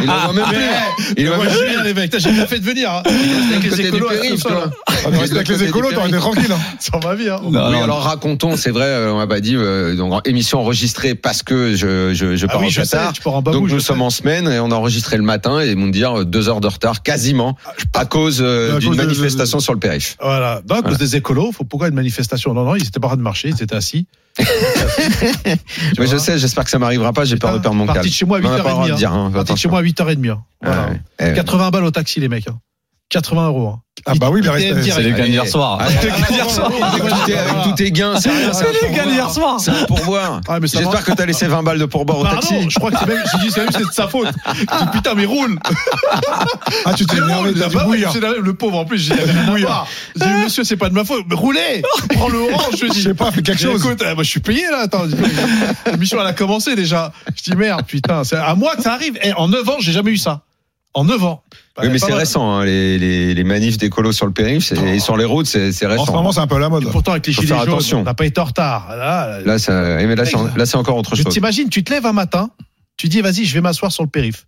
Il 0.00 0.06
le 0.06 0.12
voit 0.12 0.32
même 0.32 0.44
plus. 0.44 1.14
Il 1.16 1.24
le 1.24 1.28
voit 1.30 1.36
Moi, 1.44 1.46
même 1.46 1.56
plus. 1.56 1.84
les 1.84 1.94
mecs, 1.94 2.10
T'as- 2.10 2.18
j'ai 2.18 2.32
bien 2.32 2.46
fait 2.46 2.58
de 2.58 2.64
venir. 2.64 2.90
Hein. 2.90 3.02
Avec 3.06 3.70
Côté 3.70 3.82
les 3.82 3.90
du 3.90 3.96
écolos, 3.96 4.08
ça. 4.38 4.70
Ah, 4.86 4.92
mais 5.10 5.18
Avec 5.30 5.48
les 5.48 5.62
écolos, 5.64 5.92
t'aurais 5.92 6.08
été 6.08 6.18
tranquille. 6.18 6.50
hein. 6.52 6.58
Sur 6.80 7.00
ma 7.04 7.14
vie. 7.14 7.28
Hein. 7.28 7.40
Non, 7.44 7.68
oui, 7.70 7.76
alors 7.82 8.02
racontons, 8.02 8.56
c'est 8.56 8.70
vrai, 8.70 8.86
euh, 8.86 9.12
on 9.12 9.16
m'a 9.18 9.26
pas 9.26 9.40
dit, 9.40 9.54
euh, 9.56 9.94
donc 9.94 10.26
émission 10.26 10.60
enregistrée 10.60 11.14
parce 11.14 11.42
que 11.42 11.74
je, 11.76 12.12
je, 12.14 12.36
je 12.36 12.46
Ah 12.46 12.52
pars 12.52 12.62
Qatar. 12.68 13.12
en 13.26 13.42
donc 13.42 13.68
nous 13.70 13.80
sommes 13.80 14.02
en 14.02 14.10
semaine 14.10 14.48
et 14.48 14.58
on 14.60 14.70
a 14.70 14.74
enregistré 14.74 15.16
le 15.16 15.22
matin 15.22 15.60
et 15.60 15.74
Moundir 15.74 16.20
euh, 16.20 16.24
deux 16.24 16.48
heures 16.48 16.60
de 16.60 16.68
retard 16.68 17.02
quasiment 17.02 17.56
à 17.94 18.04
cause 18.06 18.38
euh, 18.42 18.76
À 18.76 18.78
d'une 18.78 18.90
cause 18.90 18.96
de- 18.98 19.02
manifestation 19.02 19.60
sur 19.60 19.72
le 19.72 19.78
périph. 19.80 20.16
Voilà. 20.20 20.60
Donc, 20.64 20.78
à 20.78 20.82
cause 20.82 20.98
des 20.98 21.16
écolos, 21.16 21.52
faut 21.52 21.64
pourquoi 21.64 21.88
une 21.88 21.94
manifestation? 21.94 22.54
Non, 22.54 22.64
non, 22.64 22.74
ils 22.76 22.86
étaient 22.86 23.00
pas 23.00 23.06
en 23.06 23.10
train 23.10 23.16
de 23.16 23.22
marcher, 23.22 23.48
ils 23.48 23.62
étaient 23.62 23.74
assis. 23.74 24.06
Mais 25.98 26.06
je 26.06 26.16
sais, 26.16 26.38
j'espère 26.38 26.64
que 26.64 26.70
ça 26.70 26.78
m'arrivera 26.78 27.12
pas, 27.12 27.24
j'ai 27.24 27.36
peur 27.36 27.52
de 27.54 27.58
perdre 27.58 27.76
mon 27.76 27.86
Parti 27.86 28.00
calme. 28.00 28.08
de 28.08 28.12
chez 28.12 28.24
moi 28.26 28.38
à 28.38 28.40
On 28.40 28.42
n'a 28.44 28.62
pas 28.62 28.68
le 28.68 28.74
droit 28.74 28.86
8h30. 28.86 28.90
de 28.92 28.96
dire, 28.96 29.12
hein, 29.12 29.30
Parti 29.32 29.52
de 29.54 29.58
chez 29.58 29.68
moi 29.68 29.78
à 29.78 29.82
8h30. 29.82 30.30
hein. 30.30 30.42
Voilà. 30.62 30.88
Ouais, 31.20 31.26
ouais. 31.28 31.34
80 31.34 31.70
balles 31.70 31.84
au 31.84 31.90
taxi, 31.90 32.20
les 32.20 32.28
mecs. 32.28 32.48
hein. 32.48 32.58
80 33.08 33.46
euros. 33.48 33.68
hein. 33.68 33.80
Ah 34.04 34.12
bah 34.20 34.28
oui. 34.30 34.40
C'est 34.44 35.02
les 35.02 35.12
gains 35.12 35.24
d'hier 35.24 35.46
soir. 35.46 35.78
D'hier 36.30 36.50
soir. 36.50 36.70
Avec 36.82 37.02
tous 37.08 37.24
tes- 37.26 37.38
avec 37.38 37.62
tous 37.64 37.72
tes 37.72 37.90
gains, 37.90 38.20
c'est 38.20 38.28
rien, 38.30 38.50
les 38.50 38.52
gains 38.52 39.02
pourboire. 39.02 39.06
d'hier 39.06 39.30
soir. 39.30 39.60
C'est 39.60 39.70
un 39.70 39.84
pourboire. 39.84 40.40
Ah, 40.48 40.58
J'espère 40.62 41.04
que 41.04 41.12
t'as 41.12 41.24
laissé 41.26 41.46
20 41.46 41.62
balles 41.62 41.78
de 41.78 41.84
pourboire 41.86 42.18
au 42.18 42.24
taxi. 42.26 42.54
je 42.68 42.78
crois 42.78 42.90
que 42.90 42.98
c'est 42.98 43.06
même, 43.06 43.22
j'ai 43.32 43.38
dit, 43.46 43.50
c'est 43.50 43.60
même, 43.62 43.70
c'est 43.72 43.86
de 43.86 43.92
sa 43.92 44.06
faute. 44.08 44.28
Je 44.54 44.60
dis, 44.60 44.66
putain, 44.92 45.14
mais 45.14 45.24
roule. 45.24 45.58
Ah, 46.84 46.94
tu 46.94 47.06
t'es 47.06 47.16
énervé, 47.16 47.52
c'est 48.12 48.20
la- 48.20 48.32
le 48.40 48.54
pauvre 48.54 48.78
en 48.78 48.84
plus, 48.84 48.98
j'ai 49.08 49.14
dit, 49.14 50.24
monsieur, 50.44 50.62
c'est 50.64 50.76
pas 50.76 50.88
de 50.88 50.94
ma 50.94 51.04
faute. 51.04 51.24
Mais 51.28 51.34
roulez! 51.36 51.82
Prends 52.14 52.28
le 52.28 52.38
orange, 52.52 52.74
je 52.80 52.86
dis. 52.86 52.98
Je 53.00 53.08
sais 53.08 53.14
pas, 53.14 53.30
fais 53.32 53.42
quelque 53.42 53.60
chose. 53.62 53.82
Écoute, 53.84 54.02
euh, 54.02 54.14
moi, 54.14 54.24
je 54.24 54.30
suis 54.30 54.40
payé, 54.40 54.62
là. 54.70 54.80
Attends, 54.82 55.04
l'émission, 55.90 56.18
elle 56.20 56.26
a 56.26 56.32
commencé 56.32 56.74
déjà. 56.76 57.12
Je 57.36 57.42
dis, 57.50 57.56
merde, 57.56 57.84
putain, 57.86 58.24
c'est 58.24 58.36
à 58.36 58.54
moi 58.54 58.76
que 58.76 58.82
ça 58.82 58.92
arrive. 58.92 59.18
Et 59.22 59.32
en 59.32 59.48
9 59.48 59.68
ans, 59.68 59.76
j'ai 59.80 59.92
jamais 59.92 60.10
eu 60.10 60.16
ça. 60.16 60.42
En 60.96 61.04
9 61.04 61.22
ans. 61.24 61.42
Oui, 61.82 61.88
mais 61.90 61.98
c'est 61.98 62.14
récent, 62.14 62.50
hein, 62.50 62.64
les, 62.64 62.98
les, 62.98 63.34
les 63.34 63.44
manifs 63.44 63.76
d'écolo 63.76 64.10
sur 64.10 64.24
le 64.24 64.32
périph' 64.32 64.72
et 64.72 64.98
sur 64.98 65.16
les 65.18 65.26
routes, 65.26 65.44
c'est 65.46 65.70
c'est 65.72 65.84
En 65.86 65.90
ce 65.90 65.98
récent. 66.00 66.12
moment, 66.14 66.32
c'est 66.32 66.40
un 66.40 66.46
peu 66.46 66.58
la 66.58 66.70
mode. 66.70 66.84
Et 66.84 66.86
pourtant, 66.86 67.12
avec 67.12 67.26
les 67.26 67.34
Faut 67.34 67.42
gilets 67.42 67.54
faire 67.54 67.80
jaunes, 67.80 68.02
n'a 68.04 68.14
pas 68.14 68.24
été 68.24 68.40
en 68.40 68.44
retard. 68.44 68.88
Là, 68.96 69.40
Là, 69.44 69.58
ça, 69.58 70.00
eh, 70.00 70.06
mais 70.06 70.16
là, 70.16 70.24
c'est 70.24 70.36
en- 70.36 70.48
là, 70.56 70.64
c'est 70.64 70.76
encore 70.78 70.96
autre 70.96 71.14
je 71.14 71.22
chose. 71.22 71.32
t'imagine, 71.32 71.68
tu 71.68 71.84
te 71.84 71.92
lèves 71.92 72.06
un 72.06 72.14
matin, 72.14 72.48
tu 72.96 73.08
dis, 73.08 73.20
vas-y, 73.20 73.44
je 73.44 73.52
vais 73.52 73.60
m'asseoir 73.60 73.92
sur 73.92 74.02
le 74.04 74.08
périph. 74.08 74.46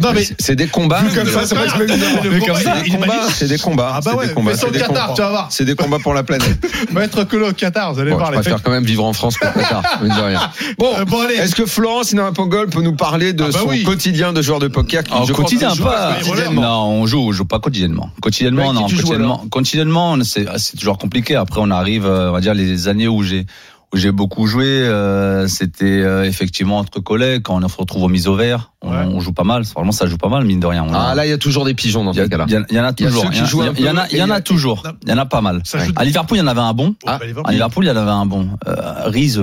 Non, 0.00 0.12
mais. 0.14 0.24
C'est- 0.38 0.56
des 0.56 0.66
combats. 0.66 1.00
Vu 1.02 1.14
comme 1.14 1.28
ça, 1.28 1.46
C'est 1.46 1.54
des 1.54 2.90
combats. 2.90 3.28
C'est 3.32 3.48
des 3.48 3.58
combats. 3.58 3.92
Ah 3.94 4.00
bah 4.00 4.10
c'est 4.12 4.18
ouais, 4.18 4.26
des 4.28 4.34
combats. 4.34 4.50
mais 4.50 4.54
C'est 4.54 4.58
sur 4.60 4.66
le 4.68 4.72
des 4.74 4.78
Qatar, 4.80 4.94
combats. 5.06 5.14
tu 5.14 5.22
vas 5.22 5.28
voir. 5.30 5.46
C'est 5.50 5.64
des 5.64 5.74
combats 5.74 5.98
pour 5.98 6.14
la 6.14 6.22
planète. 6.22 6.58
Va 6.92 7.04
être 7.04 7.24
colo 7.24 7.50
au 7.50 7.52
Qatar, 7.52 7.92
vous 7.94 8.00
allez 8.00 8.10
voir 8.12 8.26
je 8.32 8.40
préfère 8.40 8.62
quand 8.62 8.70
même 8.70 8.84
vivre 8.84 9.04
en 9.04 9.12
France 9.12 9.36
qu'au 9.36 9.46
Qatar. 9.46 9.82
Bon, 10.78 10.92
euh, 10.96 11.04
bon 11.04 11.20
allez. 11.22 11.34
Est-ce 11.34 11.54
que 11.54 11.66
Florence 11.66 12.14
Pongol 12.34 12.68
peut 12.68 12.82
nous 12.82 12.94
parler 12.94 13.32
de 13.32 13.44
Ah 13.44 13.50
bah 13.52 13.58
son 13.60 13.84
quotidien 13.84 14.32
de 14.32 14.42
joueur 14.42 14.58
de 14.58 14.68
poker 14.68 15.02
qui, 15.04 15.10
pense, 15.10 15.30
quotidien, 15.32 15.74
joue 15.74 15.84
pas. 15.84 16.14
quotidiennement 16.14 16.62
Non, 16.62 16.88
on 17.02 17.06
joue, 17.06 17.20
on 17.20 17.32
joue 17.32 17.44
pas 17.44 17.58
quotidiennement. 17.60 18.10
Quotidiennement, 18.20 18.72
non, 18.72 18.82
quotidiennement, 18.88 19.44
quotidiennement, 19.50 20.16
c'est 20.24 20.46
c'est 20.56 20.76
toujours 20.76 20.98
compliqué. 20.98 21.34
Après, 21.36 21.60
on 21.62 21.70
arrive, 21.70 22.06
euh, 22.06 22.30
on 22.30 22.32
va 22.32 22.40
dire 22.40 22.54
les 22.54 22.88
années 22.88 23.08
où 23.08 23.22
j'ai 23.22 23.46
où 23.92 23.96
j'ai 23.96 24.12
beaucoup 24.12 24.46
joué, 24.46 24.66
euh, 24.66 25.48
c'était 25.48 25.84
euh, 26.02 26.24
effectivement 26.24 26.78
entre 26.78 27.00
collègues 27.00 27.42
quand 27.42 27.62
on 27.62 27.68
se 27.68 27.76
retrouve 27.76 28.02
au 28.02 28.08
mise 28.08 28.28
au 28.28 28.34
vert, 28.36 28.72
on, 28.82 28.90
Ouais. 28.90 29.04
on 29.06 29.20
joue 29.20 29.32
pas 29.32 29.44
mal. 29.44 29.62
Vraiment, 29.62 29.92
ça 29.92 30.06
joue 30.06 30.18
pas 30.18 30.28
mal 30.28 30.44
mine 30.44 30.60
de 30.60 30.66
rien. 30.66 30.84
On 30.86 30.92
a- 30.92 30.98
Ah 31.10 31.14
là, 31.14 31.24
il 31.26 31.30
y 31.30 31.32
a 31.32 31.38
toujours 31.38 31.64
des 31.64 31.74
pigeons 31.74 32.04
dans 32.04 32.12
ce 32.12 32.20
cas-là. 32.20 32.44
il 32.48 32.76
y 32.76 32.80
en 32.80 32.84
a 32.84 32.92
toujours. 32.92 33.24
Il 33.32 33.84
y, 33.84 33.88
en 33.88 33.96
a, 33.96 34.06
il 34.10 34.18
y 34.18 34.22
en 34.22 34.28
y 34.28 34.30
a 34.30 34.34
a- 34.34 34.40
toujours. 34.40 34.82
Il 35.04 35.08
y 35.08 35.12
en 35.12 35.18
a 35.18 35.26
pas 35.26 35.40
mal. 35.40 35.62
Joue- 35.64 35.78
À 35.96 36.04
Liverpool, 36.04 36.36
il 36.36 36.40
y 36.40 36.44
en 36.44 36.46
avait 36.48 36.60
un 36.60 36.74
bon. 36.74 36.94
Ah. 37.06 37.18
À 37.44 37.52
Liverpool, 37.52 37.84
il 37.84 37.88
y 37.88 37.90
en 37.90 37.96
avait 37.96 38.10
un 38.10 38.26
bon. 38.26 38.50
Euh, 38.66 38.74
Rize. 39.06 39.42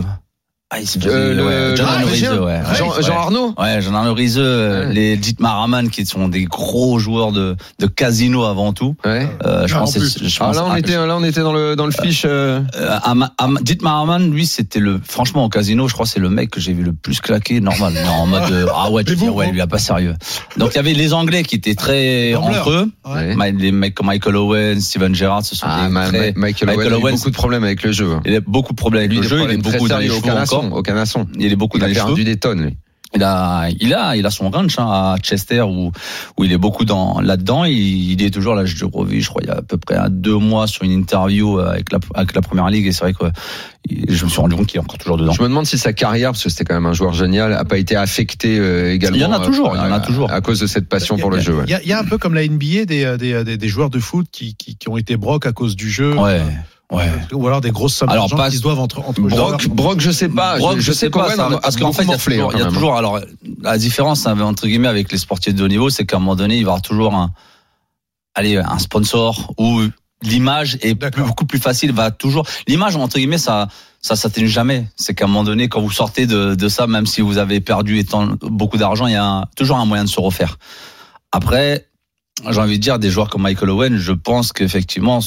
Ah, 0.71 0.79
il 0.81 0.87
se 0.87 0.97
faisait- 0.97 1.11
Euh, 1.11 1.33
le- 1.35 1.45
ouais, 1.45 1.77
John 1.77 1.85
ah, 1.87 1.93
Arnaud 1.93 2.07
chien. 2.09 2.41
ouais. 2.41 2.59
Jean, 2.75 2.87
Ouais. 2.89 3.03
Jean 3.03 3.17
Arnaud 3.19 3.53
Ouais, 3.55 3.81
j'en 3.81 3.91
ai 3.93 4.07
un 4.07 4.13
Rize, 4.15 4.39
Ouais. 4.39 4.91
les 4.91 5.15
Dietmar 5.15 5.61
Hamann 5.61 5.91
qui 5.91 6.07
sont 6.07 6.27
des 6.27 6.45
gros 6.45 6.97
joueurs 6.97 7.31
de, 7.31 7.55
de 7.79 7.85
casino 7.85 8.45
avant 8.45 8.73
tout. 8.73 8.95
Ouais. 9.05 9.27
Euh, 9.45 9.67
je 9.67 9.75
Ah, 9.75 9.77
en 9.77 9.79
pense, 9.81 9.93
plus. 9.95 10.17
je 10.23 10.37
Ah, 10.41 10.45
pense- 10.47 10.55
là, 10.55 10.63
on 10.65 10.71
ah, 10.71 10.79
était, 10.79 10.93
là, 10.95 11.15
on 11.15 11.23
était 11.23 11.41
dans 11.41 11.53
le, 11.53 11.75
dans 11.75 11.85
le 11.85 11.91
fiche. 11.91 12.23
euh, 12.25 12.61
euh, 12.77 12.97
Ama- 13.03 13.31
Ama- 13.37 13.59
Dietmar 13.61 14.01
Hamann, 14.01 14.31
lui, 14.31 14.47
c'était 14.47 14.79
le, 14.79 14.99
franchement, 15.07 15.45
au 15.45 15.49
casino, 15.49 15.87
je 15.87 15.93
crois, 15.93 16.07
que 16.07 16.11
c'est 16.11 16.19
le 16.19 16.29
mec 16.31 16.49
que 16.49 16.59
j'ai 16.59 16.73
vu 16.73 16.81
le 16.83 16.93
plus 16.93 17.19
claquer, 17.21 17.59
normal, 17.61 17.93
mais 17.93 18.07
en 18.09 18.25
mode, 18.25 18.51
euh, 18.51 18.65
ah 18.75 18.89
ouais, 18.89 19.03
tu 19.03 19.11
Mais 19.11 19.17
dis, 19.17 19.25
vous, 19.27 19.33
ouais, 19.33 19.45
vous- 19.45 19.51
lui, 19.51 19.59
il 19.59 19.61
a 19.61 19.67
pas 19.67 19.77
sérieux. 19.77 20.15
Donc, 20.57 20.71
il 20.73 20.77
y 20.77 20.79
avait 20.79 20.93
les 20.93 21.13
Anglais 21.13 21.43
qui 21.43 21.55
étaient 21.57 21.75
très 21.75 22.31
Gamblers. 22.33 22.59
entre 22.61 22.71
eux. 22.71 22.91
Ouais. 23.05 23.35
Ma- 23.35 23.51
Les 23.51 23.71
mecs 23.71 23.93
comme 23.93 24.07
Michael 24.07 24.35
Owen, 24.35 24.81
Steven 24.81 25.13
Gerrard, 25.13 25.45
ce 25.45 25.55
sont 25.55 25.67
Ah, 25.69 25.85
des 25.85 25.93
Ma- 25.93 26.07
très, 26.07 26.33
Ma- 26.33 26.47
Michael, 26.47 26.69
Michael 26.75 26.93
Owen 26.95 27.05
a 27.05 27.09
eu 27.09 27.11
beaucoup 27.13 27.29
de 27.29 27.35
problèmes 27.35 27.63
avec 27.63 27.83
le 27.83 27.91
jeu. 27.91 28.17
il 28.25 28.35
a 28.35 28.39
beaucoup 28.41 28.73
de 28.73 28.77
problèmes 28.77 29.03
avec 29.03 29.15
le 29.15 29.21
jeu, 29.21 29.41
il 29.41 29.45
très 29.45 29.57
beaucoup 29.57 29.87
dans 29.87 29.99
les 29.99 30.07
sérieux 30.09 30.23
au 30.25 30.29
encore. 30.55 30.55
Au 30.71 30.81
canasson. 30.81 31.27
Il 31.39 31.51
est 31.51 31.55
beaucoup 31.55 31.77
Il 31.77 31.81
dans 31.81 31.85
a 31.85 31.89
les 31.89 31.95
cheveux. 31.95 32.05
perdu 32.07 32.23
des 32.23 32.37
tonnes, 32.37 32.61
lui. 32.63 32.77
Il 33.13 33.23
a, 33.23 33.69
il 33.79 33.93
a, 33.93 34.17
il 34.17 34.25
a 34.25 34.29
son 34.29 34.49
ranch 34.49 34.77
hein, 34.77 34.87
à 34.89 35.15
Chester 35.21 35.61
où, 35.61 35.89
où 36.37 36.43
il 36.43 36.51
est 36.51 36.57
beaucoup 36.57 36.83
dans 36.83 37.21
là-dedans. 37.21 37.63
Il, 37.63 38.11
il 38.11 38.21
est 38.21 38.29
toujours 38.29 38.55
là. 38.55 38.65
Je 38.65 38.83
revu, 38.83 39.21
je 39.21 39.29
crois, 39.29 39.41
il 39.41 39.47
y 39.47 39.51
a 39.51 39.57
à 39.57 39.61
peu 39.61 39.77
près 39.77 39.95
deux 40.09 40.35
mois 40.35 40.67
sur 40.67 40.83
une 40.83 40.91
interview 40.91 41.59
avec 41.59 41.93
la, 41.93 41.99
avec 42.13 42.35
la 42.35 42.41
première 42.41 42.67
ligue. 42.69 42.87
Et 42.87 42.91
c'est 42.91 43.01
vrai 43.05 43.13
que 43.13 43.25
je 44.09 44.25
me 44.25 44.29
suis 44.29 44.41
rendu 44.41 44.55
compte 44.55 44.67
qu'il 44.67 44.77
est 44.79 44.83
encore 44.83 44.97
toujours 44.97 45.15
dedans. 45.15 45.31
Je 45.31 45.41
me 45.41 45.47
demande 45.47 45.65
si 45.65 45.77
sa 45.77 45.93
carrière, 45.93 46.31
parce 46.31 46.43
que 46.43 46.49
c'était 46.49 46.65
quand 46.65 46.73
même 46.73 46.87
un 46.87 46.93
joueur 46.93 47.13
génial, 47.13 47.53
a 47.53 47.63
pas 47.63 47.77
été 47.77 47.95
affectée 47.95 48.57
euh, 48.59 48.91
également. 48.93 49.15
Il 49.15 49.21
y 49.21 49.25
en 49.25 49.31
a 49.31 49.39
euh, 49.39 49.45
toujours, 49.45 49.71
il 49.75 49.77
y 49.77 49.81
en 49.81 49.91
a 49.93 49.95
à- 49.95 49.99
toujours. 50.01 50.29
À 50.29 50.41
cause 50.41 50.59
de 50.59 50.67
cette 50.67 50.89
passion 50.89 51.15
a- 51.15 51.19
pour 51.19 51.31
le 51.31 51.37
a- 51.37 51.41
jeu. 51.41 51.53
ouais. 51.55 51.63
Il 51.67 51.71
y, 51.71 51.75
a, 51.75 51.81
il 51.83 51.87
y 51.87 51.93
a 51.93 51.99
un 51.99 52.03
peu 52.05 52.17
comme 52.17 52.33
la 52.33 52.45
NBA 52.45 52.83
des, 52.85 53.15
des, 53.17 53.43
des, 53.45 53.55
des 53.57 53.67
joueurs 53.69 53.91
de 53.91 53.99
foot 53.99 54.27
qui, 54.29 54.55
qui, 54.55 54.75
qui 54.75 54.89
ont 54.89 54.97
été 54.97 55.15
broc 55.15 55.45
à 55.45 55.53
cause 55.53 55.77
du 55.77 55.89
jeu. 55.89 56.17
Ouais. 56.17 56.41
Ouais. 56.91 57.09
Ou 57.33 57.47
alors 57.47 57.61
des 57.61 57.71
grosses 57.71 57.95
sommes 57.95 58.09
Alors, 58.09 58.25
d'argent 58.29 58.37
pas- 58.37 58.49
qui 58.51 58.57
se 58.57 58.61
doivent 58.61 58.79
entre, 58.79 58.99
entre. 58.99 59.19
Brock, 59.21 59.67
Brock, 59.69 59.99
je 59.99 60.11
sais 60.11 60.29
pas. 60.29 60.57
Brock, 60.59 60.75
je, 60.77 60.81
je 60.81 60.91
sais 60.93 61.09
pas, 61.09 61.35
ça, 61.35 61.49
parce 61.61 61.77
qu'en 61.77 61.91
fait, 61.91 62.03
il 62.03 62.07
y 62.07 62.09
a 62.09 62.13
morflé, 62.13 62.35
toujours, 62.35 62.51
il 62.53 62.57
y 62.59 62.61
a 62.61 62.65
quand 62.65 62.71
même. 62.71 62.73
toujours- 62.75 62.95
alors, 62.95 63.19
la 63.61 63.77
différence, 63.77 64.27
hein, 64.27 64.39
entre 64.41 64.67
guillemets, 64.67 64.87
avec 64.87 65.11
les 65.11 65.17
sportifs 65.17 65.55
de 65.55 65.63
haut 65.63 65.67
niveau, 65.67 65.89
c'est 65.89 66.05
qu'à 66.05 66.17
un 66.17 66.19
moment 66.19 66.35
donné, 66.35 66.57
il 66.57 66.63
va 66.63 66.69
y 66.69 66.71
avoir 66.73 66.81
toujours 66.83 67.15
un, 67.15 67.31
allez, 68.35 68.57
un 68.57 68.77
sponsor 68.79 69.53
ou 69.57 69.81
l'image 70.21 70.77
est 70.81 70.95
plus- 70.95 71.23
beaucoup 71.23 71.45
plus 71.45 71.59
facile, 71.59 71.91
va 71.91 72.11
toujours, 72.11 72.45
l'image, 72.67 72.95
entre 72.95 73.17
guillemets, 73.17 73.37
ça, 73.39 73.67
ça 74.01 74.15
s'atténue 74.15 74.47
jamais. 74.47 74.87
C'est 74.95 75.15
qu'à 75.15 75.25
un 75.25 75.27
moment 75.27 75.43
donné, 75.43 75.67
quand 75.69 75.81
vous 75.81 75.91
sortez 75.91 76.27
de, 76.27 76.53
de 76.53 76.69
ça, 76.69 76.85
même 76.85 77.07
si 77.07 77.21
vous 77.21 77.39
avez 77.39 77.61
perdu 77.61 77.97
étant 77.97 78.27
beaucoup 78.41 78.77
d'argent, 78.77 79.07
il 79.07 79.13
y 79.13 79.17
a 79.17 79.25
un- 79.25 79.45
toujours 79.57 79.77
un 79.77 79.85
moyen 79.85 80.03
de 80.03 80.09
se 80.09 80.19
refaire. 80.19 80.57
Après, 81.31 81.87
j'ai 82.49 82.59
envie 82.59 82.77
de 82.77 82.83
dire, 82.83 82.99
des 82.99 83.09
joueurs 83.09 83.29
comme 83.29 83.41
Michael 83.41 83.71
Owen, 83.71 83.97
je 83.97 84.11
pense 84.11 84.53
qu'effectivement, 84.53 85.19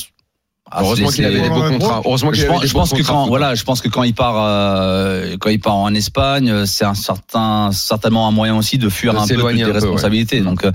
se 0.73 0.83
Heureusement 0.83 1.09
qu'il 1.09 1.25
avait 1.25 1.41
des 1.41 1.49
beaux 1.49 1.63
contrats. 1.63 2.03
Heureusement 2.05 2.31
qu'il 2.31 2.41
je 2.41 2.47
avait 2.47 2.55
pense, 2.55 2.67
je 2.67 2.73
pense 2.73 2.93
que 2.93 3.03
quand 3.03 3.27
voilà, 3.27 3.55
je 3.55 3.65
pense 3.65 3.81
que 3.81 3.89
quand 3.89 4.03
il 4.03 4.15
part 4.15 4.37
euh, 4.39 5.37
quand 5.39 5.51
il 5.51 5.61
part 5.61 5.77
en 5.77 5.95
Espagne, 5.95 6.51
euh, 6.51 6.67
c'est 6.67 6.85
un 6.85 6.95
certain 6.95 7.71
certainement 7.73 8.29
un 8.29 8.33
moyen 8.33 8.57
aussi 8.57 8.79
de 8.79 8.89
fuir 8.89 9.15
De 9.15 9.19
un 9.19 9.27
peu 9.27 9.35
toutes 9.35 9.53
les 9.53 9.63
peu, 9.63 9.69
ouais. 9.69 9.73
responsabilités. 9.73 10.41
Donc 10.41 10.65
euh, 10.65 10.73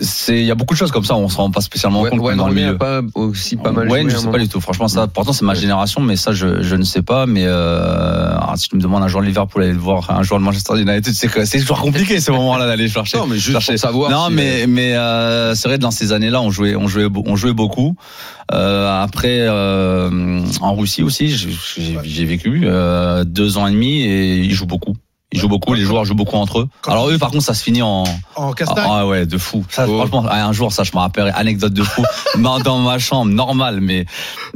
c'est 0.00 0.38
il 0.38 0.44
y 0.44 0.52
a 0.52 0.54
beaucoup 0.54 0.74
de 0.74 0.78
choses 0.78 0.92
comme 0.92 1.04
ça, 1.04 1.16
on 1.16 1.28
s'en 1.28 1.42
rend 1.42 1.50
pas 1.50 1.60
spécialement 1.60 2.02
Ouais, 2.02 2.10
compte 2.10 2.20
Wayne 2.20 2.38
dans 2.38 2.46
le 2.46 2.54
milieu. 2.54 2.70
a 2.70 2.74
pas 2.74 3.00
aussi 3.14 3.56
pas 3.56 3.72
mal 3.72 3.88
Wayne, 3.88 4.04
joué. 4.04 4.10
je 4.12 4.16
sais 4.18 4.24
pas 4.26 4.30
moment. 4.30 4.44
du 4.44 4.48
tout. 4.48 4.60
Franchement, 4.60 4.86
ça, 4.86 5.08
pourtant, 5.08 5.32
c'est 5.32 5.44
ma 5.44 5.52
Ouais. 5.54 5.58
génération, 5.58 6.00
mais 6.00 6.14
ça, 6.14 6.30
je, 6.32 6.62
je 6.62 6.76
ne 6.76 6.84
sais 6.84 7.02
pas. 7.02 7.26
Mais 7.26 7.44
euh, 7.46 8.30
alors, 8.36 8.54
si 8.56 8.68
tu 8.68 8.76
me 8.76 8.80
demandes 8.80 9.02
un 9.02 9.08
joueur 9.08 9.22
de 9.22 9.26
Liverpool 9.28 9.64
aller 9.64 9.72
le 9.72 9.78
voir, 9.80 10.08
un 10.12 10.22
joueur 10.22 10.38
de 10.38 10.44
Manchester 10.44 10.80
United, 10.80 11.12
c'est 11.12 11.44
c'est 11.44 11.58
toujours 11.58 11.80
compliqué 11.80 12.20
ce 12.20 12.30
moment-là 12.30 12.66
d'aller 12.68 12.88
chercher. 12.88 13.18
Non, 13.18 13.26
mais 13.26 13.34
juste 13.36 13.50
chercher. 13.50 13.72
pour 13.72 13.80
savoir. 13.80 14.10
Non, 14.12 14.28
si, 14.28 14.34
mais 14.34 14.66
mais 14.68 14.94
euh, 14.94 15.56
c'est 15.56 15.66
vrai 15.68 15.78
dans 15.78 15.90
ces 15.90 16.12
années-là, 16.12 16.40
on 16.40 16.50
jouait 16.50 16.76
on 16.76 16.86
jouait 16.86 17.08
on 17.26 17.34
jouait 17.34 17.52
beaucoup. 17.52 17.96
Euh, 18.52 19.02
après, 19.02 19.38
euh, 19.40 20.40
en 20.60 20.74
Russie 20.74 21.02
aussi, 21.02 21.28
j'ai 22.04 22.24
vécu 22.24 22.62
euh, 22.64 23.24
deux 23.24 23.58
ans 23.58 23.66
et 23.66 23.72
demi 23.72 24.02
et 24.02 24.38
ils 24.38 24.52
jouent 24.52 24.66
beaucoup. 24.66 24.94
Ils 25.32 25.38
jouent 25.38 25.48
beaucoup, 25.48 25.74
les 25.74 25.82
joueurs 25.82 26.04
jouent 26.04 26.14
beaucoup 26.16 26.36
entre 26.36 26.60
eux. 26.60 26.68
Quand- 26.82 26.90
Alors 26.92 27.08
eux, 27.08 27.16
par 27.18 27.30
contre, 27.30 27.44
ça 27.44 27.54
se 27.54 27.62
finit 27.62 27.82
en 27.82 28.02
En 28.34 28.52
castagne. 28.52 28.84
ah 28.88 29.06
ouais, 29.06 29.26
de 29.26 29.38
fou. 29.38 29.64
Ça, 29.70 29.86
Oh. 29.88 29.96
franchement, 29.98 30.24
ah, 30.28 30.44
un 30.46 30.52
jour, 30.52 30.72
ça, 30.72 30.82
je 30.82 30.90
me 30.92 30.98
rappelle, 30.98 31.32
anecdote 31.36 31.72
de 31.72 31.82
fou, 31.84 32.02
dans, 32.38 32.58
dans 32.58 32.78
ma 32.78 32.98
chambre, 32.98 33.30
normal, 33.30 33.80
mais, 33.80 34.06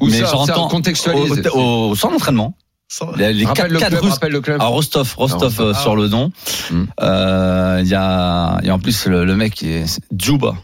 Où 0.01 0.07
mais 0.07 0.19
ça, 0.19 0.27
ça, 0.27 0.33
j'entends 0.33 0.67
contextualise. 0.69 1.43
au, 1.55 1.59
au, 1.59 1.91
au 1.91 1.95
centre 1.95 2.15
d'entraînement. 2.15 2.55
Sans- 2.89 3.11
Les, 3.17 3.45
quatre, 3.47 3.69
le 3.69 3.79
quatre 3.79 3.91
club, 3.99 4.03
Russes. 4.05 4.19
le 4.29 4.41
club. 4.41 4.61
À 4.61 4.67
Rostov, 4.67 5.15
Rostov 5.17 5.55
Ah, 5.59 5.63
euh, 5.63 5.73
ah. 5.75 5.81
sur 5.81 5.97
le 5.97 6.09
don. 6.09 6.33
Hmm. 6.71 6.85
Euh, 7.01 7.79
Il 7.83 7.89
y 7.89 7.95
a, 7.95 8.59
il 8.63 8.67
y 8.67 8.71
a 8.71 8.75
en 8.75 8.79
plus 8.79 9.07
le, 9.07 9.25
le 9.25 9.37
mec 9.37 9.55
qui 9.55 9.71
est 9.71 9.87
c'est 9.87 10.03
Djouba. 10.13 10.55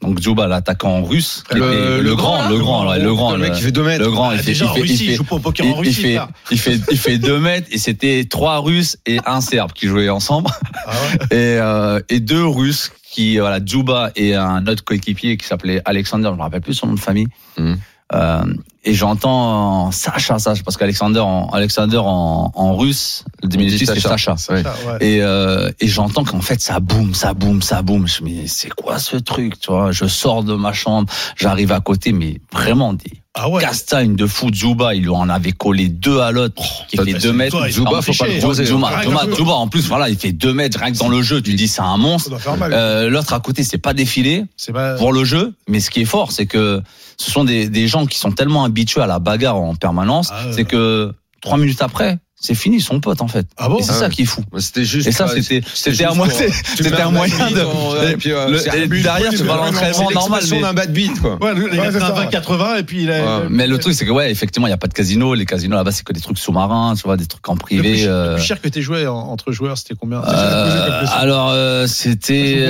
Donc 0.00 0.20
Djouba, 0.20 0.46
l'attaquant 0.46 1.02
russe, 1.02 1.42
qui 1.50 1.58
Le- 1.58 1.72
était- 1.72 2.02
le 2.02 2.14
grand, 2.14 2.38
grand, 2.38 2.48
le 2.50 2.58
grand, 2.58 2.84
là, 2.84 2.98
le, 2.98 3.04
le 3.04 3.14
grand, 3.14 3.32
le 3.32 3.38
mec 3.38 3.52
qui 3.54 3.62
fait 3.62 3.72
2 3.72 3.82
mètres. 3.82 4.04
le 4.04 4.10
grand, 4.12 4.30
il 4.30 4.36
Ah, 4.38 4.38
fait, 4.42 4.46
déjà 4.52 4.66
il 4.66 4.74
fait, 4.74 4.80
Russie, 4.80 4.94
il 4.94 5.02
il 5.02 5.08
fait, 5.10 5.14
joue 5.16 5.24
pas 5.24 5.34
au 5.36 5.38
poker 5.40 5.66
il, 5.66 5.72
en 5.72 5.74
il 5.74 5.78
Russie. 5.88 5.94
fait, 6.02 6.14
frère. 6.14 6.28
il 6.52 6.58
fait, 6.58 6.80
il 6.92 6.98
fait 6.98 7.18
deux 7.18 7.38
mètres 7.40 7.66
et 7.72 7.78
c'était 7.78 8.24
trois 8.30 8.58
Russes 8.60 8.96
et 9.06 9.18
un 9.26 9.40
Serbe 9.40 9.72
qui 9.72 9.88
jouaient 9.88 10.08
ensemble 10.08 10.50
Ah 10.86 10.90
ouais. 10.92 11.36
et, 11.36 11.58
euh, 11.58 12.00
et 12.08 12.20
deux 12.20 12.46
Russes 12.46 12.92
qui 13.10 13.38
voilà 13.38 13.58
Djouba 13.64 14.12
et 14.14 14.34
un 14.36 14.64
autre 14.68 14.84
coéquipier 14.84 15.36
qui 15.36 15.46
s'appelait 15.46 15.82
Alexander, 15.84 16.28
je 16.30 16.36
me 16.36 16.42
rappelle 16.42 16.60
plus 16.60 16.74
son 16.74 16.86
nom 16.86 16.94
de 16.94 17.00
famille. 17.00 17.26
Mhm. 17.58 17.78
Euh, 18.14 18.42
et 18.84 18.94
j'entends 18.94 19.90
Sacha, 19.90 20.38
Sacha, 20.38 20.62
parce 20.64 20.76
qu'Alexander 20.78 21.20
en 21.20 21.48
Alexander 21.50 21.98
en, 21.98 22.50
en 22.54 22.76
russe, 22.76 23.24
le 23.42 23.48
diminutif 23.48 23.86
c'est 23.86 24.00
Sacha. 24.00 24.36
Ouais. 24.48 24.62
Et, 25.00 25.20
euh, 25.20 25.70
et 25.80 25.88
j'entends 25.88 26.24
qu'en 26.24 26.40
fait 26.40 26.60
ça 26.60 26.80
boum, 26.80 27.12
ça 27.14 27.34
boum, 27.34 27.60
ça 27.60 27.82
boum. 27.82 28.06
Je 28.08 28.22
me 28.22 28.28
dis 28.30 28.34
mais 28.42 28.46
c'est 28.46 28.70
quoi 28.72 28.98
ce 28.98 29.16
truc, 29.16 29.60
tu 29.60 29.70
vois? 29.70 29.92
Je 29.92 30.06
sors 30.06 30.42
de 30.42 30.54
ma 30.54 30.72
chambre, 30.72 31.12
j'arrive 31.36 31.72
à 31.72 31.80
côté, 31.80 32.12
mais 32.12 32.40
vraiment 32.50 32.94
des 32.94 33.12
Ah 33.34 33.50
ouais. 33.50 33.60
castagnes 33.60 34.16
de 34.16 34.26
fou. 34.26 34.48
Djouba, 34.50 34.94
il 34.94 35.02
lui 35.02 35.10
en 35.10 35.28
avait 35.28 35.52
collé 35.52 35.88
deux 35.88 36.20
à 36.20 36.30
l'autre, 36.30 36.86
qui 36.88 36.96
ça, 36.96 37.04
fait 37.04 37.12
deux 37.12 37.32
mètres. 37.34 37.58
toi, 37.58 37.66
t'a 37.66 37.72
faut 37.72 38.14
pas 38.14 38.26
le 38.28 38.40
qu'un 38.40 39.26
peu. 39.26 39.34
Djouba, 39.36 39.52
en 39.52 39.68
plus, 39.68 39.86
voilà, 39.86 40.08
il 40.08 40.16
fait 40.16 40.32
deux 40.32 40.54
mètres 40.54 40.78
rien 40.80 40.92
que 40.92 40.98
dans 40.98 41.08
le 41.10 41.20
jeu. 41.20 41.42
Tu 41.42 41.50
te 41.52 41.56
dis 41.56 41.68
c'est 41.68 41.82
un 41.82 41.90
Ça 41.92 41.96
monstre. 41.98 42.30
doit 42.30 42.38
faire 42.38 42.56
mal. 42.56 42.72
Euh, 42.72 43.10
L'autre 43.10 43.34
à 43.34 43.40
côté, 43.40 43.64
c'est 43.64 43.76
pas 43.76 43.92
défilé 43.92 44.44
pas. 44.72 44.94
pour 44.94 45.12
le 45.12 45.24
jeu, 45.24 45.52
mais 45.68 45.80
ce 45.80 45.90
qui 45.90 46.00
est 46.00 46.06
fort, 46.06 46.32
c'est 46.32 46.46
que 46.46 46.82
ce 47.20 47.30
sont 47.30 47.44
des, 47.44 47.68
des 47.68 47.88
gens 47.88 48.06
qui 48.06 48.18
sont 48.18 48.32
tellement 48.32 48.64
habitués 48.64 49.00
à 49.00 49.06
la 49.06 49.18
bagarre 49.18 49.56
en 49.56 49.74
permanence, 49.74 50.30
Ah 50.32 50.52
c'est 50.52 50.64
que 50.64 51.12
trois 51.40 51.58
minutes 51.58 51.82
après, 51.82 52.18
c'est 52.40 52.54
fini 52.54 52.80
son 52.80 53.00
pote 53.00 53.20
en 53.20 53.28
fait. 53.28 53.46
Ah 53.56 53.68
bon 53.68 53.78
et 53.78 53.82
c'est 53.82 53.90
Ah 53.90 53.94
ça 53.94 54.04
ouais. 54.06 54.10
qui 54.10 54.22
est 54.22 54.26
fou. 54.26 54.42
C'était 54.58 54.84
juste. 54.84 55.08
Et 55.08 55.12
ça, 55.12 55.24
pas- 55.26 55.34
c'était, 55.34 55.60
c'était 55.74 56.04
un 56.04 56.14
moyen, 56.14 56.32
c'était 56.76 57.00
un 57.00 57.10
moyen 57.10 57.50
de, 57.50 58.12
et 58.12 58.16
puis, 58.16 58.32
euh, 58.32 58.56
c'est- 58.58 58.86
derrière, 58.88 59.32
c'est 59.32 59.44
l'entraînement 59.44 60.10
normal, 60.12 60.42
mais, 60.50 60.60
d'un 60.60 60.72
bad 60.72 60.92
beat, 60.92 61.20
quoi. 61.20 61.36
Ouais, 61.42 61.54
les 61.54 61.78
Ouais, 61.78 61.88
c'est 61.92 61.98
ça. 61.98 62.06
80-80 62.30 62.76
et 62.78 62.82
puis 62.84 63.02
il 63.02 63.10
a. 63.10 63.40
Ouais. 63.40 63.46
mais 63.50 63.66
le 63.66 63.78
truc, 63.78 63.94
c'est 63.94 64.06
que 64.06 64.10
ouais, 64.12 64.30
effectivement, 64.30 64.66
il 64.66 64.70
y 64.70 64.74
a 64.74 64.76
pas 64.78 64.86
de 64.86 64.94
casino. 64.94 65.34
Les 65.34 65.46
casinos 65.46 65.76
là-bas, 65.76 65.90
c'est 65.92 66.04
que 66.04 66.12
des 66.12 66.20
trucs 66.20 66.38
sous-marins, 66.38 66.94
tu 66.96 67.02
vois, 67.02 67.16
des 67.16 67.26
trucs 67.26 67.48
en 67.48 67.54
Le 67.54 67.58
plus, 67.58 67.78
privé. 67.80 68.04
euh, 68.06 68.30
le 68.30 68.34
plus 68.36 68.44
cher 68.44 68.60
que 68.60 68.68
t'es 68.68 68.82
joué 68.82 69.06
en- 69.08 69.16
entre 69.16 69.50
joueurs, 69.52 69.76
c'était 69.76 69.94
combien 69.98 70.22
Euh, 70.24 71.04
alors 71.16 71.50
euh, 71.50 71.86
c'était 71.88 72.64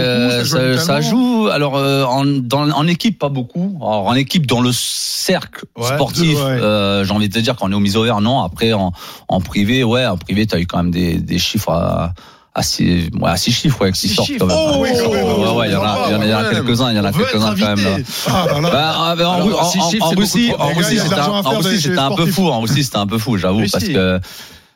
Ça 0.45 0.45
joue 0.45 0.79
ça 0.79 0.99
euh, 0.99 1.51
alors 1.51 1.77
euh, 1.77 2.05
en, 2.05 2.25
dans, 2.25 2.71
en 2.71 2.87
équipe 2.87 3.19
pas 3.19 3.29
beaucoup 3.29 3.77
alors 3.81 4.07
en 4.07 4.15
équipe 4.15 4.47
dans 4.47 4.61
le 4.61 4.71
cercle 4.73 5.65
sportif 5.83 6.37
euh, 6.41 7.05
j'ai 7.05 7.13
envie 7.13 7.29
de 7.29 7.35
te 7.35 7.39
dire 7.39 7.57
quand 7.57 7.67
on 7.69 7.73
est 7.73 7.75
au 7.75 7.81
mise 7.81 7.97
au 7.97 8.05
vert 8.05 8.21
non 8.21 8.41
après 8.43 8.73
en, 8.73 8.93
en 9.29 9.41
privé 9.41 9.58
ouais 9.85 10.07
en 10.07 10.17
privé 10.17 10.47
tu 10.47 10.55
as 10.55 10.61
eu 10.61 10.67
quand 10.67 10.79
même 10.79 10.91
des, 10.91 11.15
des 11.19 11.39
chiffres 11.39 11.71
à, 11.71 12.13
à 12.55 12.63
six 12.63 13.09
ouais, 13.21 13.31
à 13.31 13.37
six 13.37 13.53
chiffres 13.53 13.81
ouais, 13.83 13.93
qui 13.93 14.09
sortent 14.09 14.31
quand 14.39 14.47
même 14.47 14.57
Oh, 14.59 14.79
oui, 14.81 14.91
quand 14.93 15.13
même. 15.13 15.25
ouais 15.25 15.57
ouais 15.57 15.69
il 15.69 15.73
y 15.73 15.77
en 15.77 15.83
a 15.83 16.25
il 16.25 16.31
y 16.31 16.35
en 16.35 16.51
quelques-uns 16.51 16.91
il 16.91 16.97
y 16.97 17.01
en 17.01 17.05
a 17.05 17.13
quelques-uns 17.13 17.55
quand 17.57 17.77
même. 17.77 18.05
Ah, 18.27 18.47
là, 18.47 18.61
là. 18.61 18.71
Bah, 18.71 18.95
ah, 18.97 19.15
ben, 19.17 19.27
en, 19.27 19.33
Alors, 19.35 19.63
en- 19.63 19.71
six 19.71 19.81
chiffres, 19.91 20.07
en 20.07 20.11
Russie, 20.11 20.53
en 20.59 20.69
Russie, 20.69 20.99
c'était 20.99 21.99
un, 21.99 22.11
peu 22.15 22.27
fou. 22.27 22.49
En 22.49 22.61
Russie, 22.61 22.85
c'était 22.85 22.97
un 22.97 23.07
peu 23.07 23.19
fou, 23.19 23.37
j'avoue, 23.37 23.65
parce 23.71 23.85
que 23.85 24.21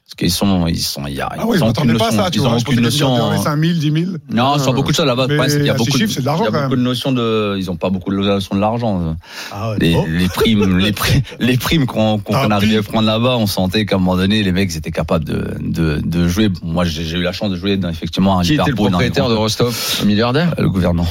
parce 0.05 0.15
qu'ils 0.19 0.31
sont, 0.31 0.67
ils 0.67 0.79
sont, 0.79 1.07
il 1.07 1.15
y 1.15 1.21
a, 1.21 1.29
Ah 1.31 1.37
ils 1.38 1.45
oui, 1.47 1.59
je 1.59 1.62
ont 1.62 1.69
m'attendais 1.69 1.91
aucune 1.95 1.99
pas 1.99 2.07
notion, 2.11 2.25
ça, 2.25 2.31
tu 2.31 2.38
ils 2.38 2.43
vois. 2.43 2.51
ont 2.51 2.59
Je 2.59 2.65
pensais 2.65 2.73
aucune 2.75 2.85
notion. 2.85 3.15
dirais 3.31 3.38
5 3.38 3.59
000, 3.61 3.73
10 3.79 4.05
000. 4.05 4.17
Non, 4.31 4.59
sur 4.59 4.75
beaucoup 4.75 4.91
de 4.91 4.97
choses 4.97 5.07
là-bas. 5.07 5.27
C'est 5.49 5.57
qu'il 5.57 5.67
y 5.67 5.71
a 5.71 5.75
beaucoup, 5.75 5.91
chiffres, 5.97 6.12
c'est 6.12 6.21
de 6.21 6.27
l'argent, 6.27 6.43
il 6.43 6.47
y 6.47 6.49
a 6.49 6.53
quand 6.53 6.62
beaucoup 6.65 6.77
de 6.77 6.83
notions 6.83 7.12
de, 7.12 7.57
ils 7.59 7.71
ont 7.71 7.77
pas 7.77 7.88
beaucoup 7.91 8.11
de 8.11 8.17
notions 8.17 8.55
de 8.57 8.61
l'argent. 8.61 9.17
Ah 9.53 9.71
ouais. 9.71 9.77
Les, 9.81 9.95
Oh. 9.97 10.05
les 10.09 10.29
primes, 10.29 10.79
les 10.79 10.93
primes, 11.03 11.23
les 11.41 11.57
primes 11.57 11.87
qu'on 11.87 12.19
qu'on 12.19 12.35
Ah, 12.35 12.47
arrivait 12.51 12.79
à 12.79 12.83
prendre 12.83 13.07
là-bas, 13.07 13.37
on 13.38 13.47
sentait 13.47 13.87
qu'à 13.87 13.97
un 13.97 13.99
moment 13.99 14.17
donné, 14.17 14.43
les 14.43 14.53
mecs 14.53 14.71
ils 14.73 14.77
étaient 14.77 14.91
capables 14.91 15.25
de, 15.25 15.55
de, 15.61 16.01
de 16.05 16.29
jouer. 16.29 16.51
Moi, 16.62 16.85
j'ai 16.85 17.09
eu 17.17 17.23
la 17.23 17.33
chance 17.33 17.51
de 17.51 17.57
jouer 17.57 17.77
dans, 17.79 17.88
effectivement 17.88 18.38
à 18.38 18.43
Qui 18.43 18.55
était 18.55 18.69
le 18.71 18.75
propriétaire 18.75 19.29
de 19.31 19.35
Rostov 19.35 20.01
Un 20.03 20.05
milliardaire? 20.05 20.55
Le 20.59 20.69
gouvernement. 20.69 21.07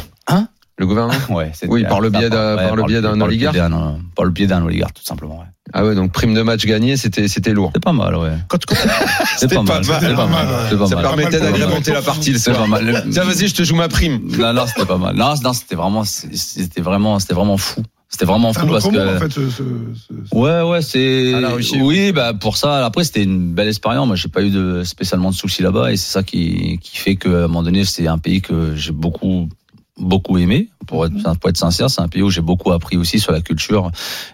Le 0.81 0.87
gouvernement 0.87 1.13
Ouais, 1.29 1.51
c'était- 1.53 1.71
Oui, 1.71 1.83
par 1.87 2.01
le 2.01 2.09
biais 2.09 2.29
d'un- 2.31 2.55
ouais, 2.57 2.67
par 2.67 2.75
le 2.75 2.83
biais 2.83 3.01
d'un 3.01 3.09
par 3.09 3.17
le 3.17 3.23
oligarque. 3.25 3.53
biais 3.53 3.69
d'un- 3.69 3.99
Par 4.15 4.25
le 4.25 4.31
biais 4.31 4.47
d'un 4.47 4.63
oligarque, 4.65 4.95
tout 4.95 5.03
simplement. 5.03 5.37
ouais. 5.37 5.45
Ah 5.73 5.85
ouais, 5.85 5.93
donc 5.93 6.11
prime 6.11 6.33
de 6.33 6.41
match 6.41 6.65
gagné, 6.65 6.97
c'était 6.97 7.27
c'était 7.27 7.53
lourd. 7.53 7.69
C'est 7.75 7.83
pas 7.83 7.93
mal, 7.93 8.15
ouais. 8.15 8.31
Quand, 8.47 8.57
quand- 8.65 8.75
C'est 9.37 9.47
pas 9.53 9.61
mal. 9.61 9.85
mal. 9.85 10.15
pas 10.15 10.25
mal. 10.25 10.47
C'est 10.71 10.77
pas 10.79 10.87
Ça 10.87 10.95
mal. 10.95 11.03
permettait 11.03 11.39
d'agrémenter 11.39 11.93
la 11.93 12.01
partie 12.01 12.37
C'est 12.39 12.51
pas 12.53 12.65
mal. 12.65 13.05
Tiens, 13.11 13.23
vas-y, 13.25 13.47
je 13.47 13.53
te 13.53 13.63
joue 13.63 13.75
ma 13.75 13.89
prime. 13.89 14.21
Non, 14.39 14.53
non, 14.53 14.65
c'était 14.65 14.87
pas 14.87 14.97
mal. 14.97 15.15
Non, 15.15 15.35
non, 15.43 15.53
c'était 15.53 15.75
vraiment, 15.75 16.03
c'était 16.03 16.81
vraiment, 16.81 17.19
c'était 17.19 17.35
vraiment 17.35 17.57
fou. 17.57 17.83
C'était 18.09 18.25
vraiment 18.25 18.51
fou 18.51 18.65
parce 18.67 18.85
que. 18.89 19.15
en 19.15 19.19
fait, 19.19 19.31
ce- 19.31 19.49
ce- 19.49 19.63
ce- 19.63 20.35
Ouais, 20.35 20.61
ouais, 20.63 20.81
c'est. 20.81 21.33
À. 21.33 21.55
Oui, 21.81 22.11
bah 22.11 22.33
pour 22.33 22.57
ça. 22.57 22.83
Après, 22.85 23.05
c'était 23.05 23.23
une 23.23 23.53
belle 23.53 23.69
expérience. 23.69 24.05
Moi, 24.07 24.17
j'ai 24.17 24.27
pas 24.27 24.41
eu 24.41 24.49
de 24.49 24.83
spécialement 24.83 25.29
de 25.29 25.35
soucis 25.35 25.61
là-bas, 25.61 25.93
et 25.93 25.95
c'est 25.95 26.11
ça 26.11 26.21
qui 26.23 26.77
qui 26.81 26.97
fait 26.97 27.15
qu'à 27.15 27.29
un 27.29 27.41
moment 27.43 27.63
donné, 27.63 27.85
c'est 27.85 28.07
un 28.07 28.17
pays 28.17 28.41
que 28.41 28.75
j'ai 28.75 28.91
beaucoup 28.91 29.47
beaucoup 29.97 30.37
aimé. 30.37 30.69
Pour 30.87 31.05
être, 31.05 31.13
pour 31.39 31.49
être 31.49 31.57
sincère, 31.57 31.89
c'est 31.89 32.01
un 32.01 32.07
pays 32.07 32.21
où 32.21 32.29
j'ai 32.29 32.41
beaucoup 32.41 32.71
appris 32.71 32.97
aussi 32.97 33.19
sur 33.19 33.31
la 33.31 33.41
culture 33.41 33.91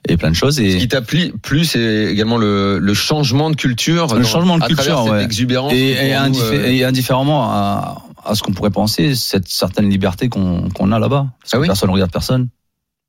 et 0.08 0.18
plein 0.18 0.30
de 0.32 0.36
choses. 0.36 0.56
Ce 0.58 0.62
Et 0.62 0.78
qui 0.78 0.88
t'a 0.88 1.02
plu, 1.02 1.34
plus, 1.42 1.66
c'est 1.66 2.06
également 2.06 2.38
le, 2.38 2.80
le 2.80 2.94
changement 2.94 3.50
de 3.50 3.56
culture. 3.56 4.08
Le 4.14 4.22
dans- 4.22 4.28
changement 4.28 4.58
de 4.58 4.64
à 4.64 4.68
culture, 4.68 5.04
cette 5.06 5.24
exubérance. 5.26 5.74
et, 5.74 5.96
nous, 6.30 6.40
euh, 6.42 6.66
et 6.66 6.84
indifféremment 6.84 7.52
à, 7.52 8.02
à 8.26 8.36
ce 8.36 8.44
qu'on 8.44 8.54
pourrait 8.54 8.72
penser, 8.72 9.14
cette 9.16 9.48
certaine 9.48 9.90
liberté 9.90 10.30
qu'on 10.30 10.92
a 10.92 11.00
là-bas. 11.00 11.28
Ah 11.54 11.60
oui 11.60 11.68
personne 11.68 11.90
ne 11.90 11.94
regarde 11.94 12.12
personne. 12.12 12.48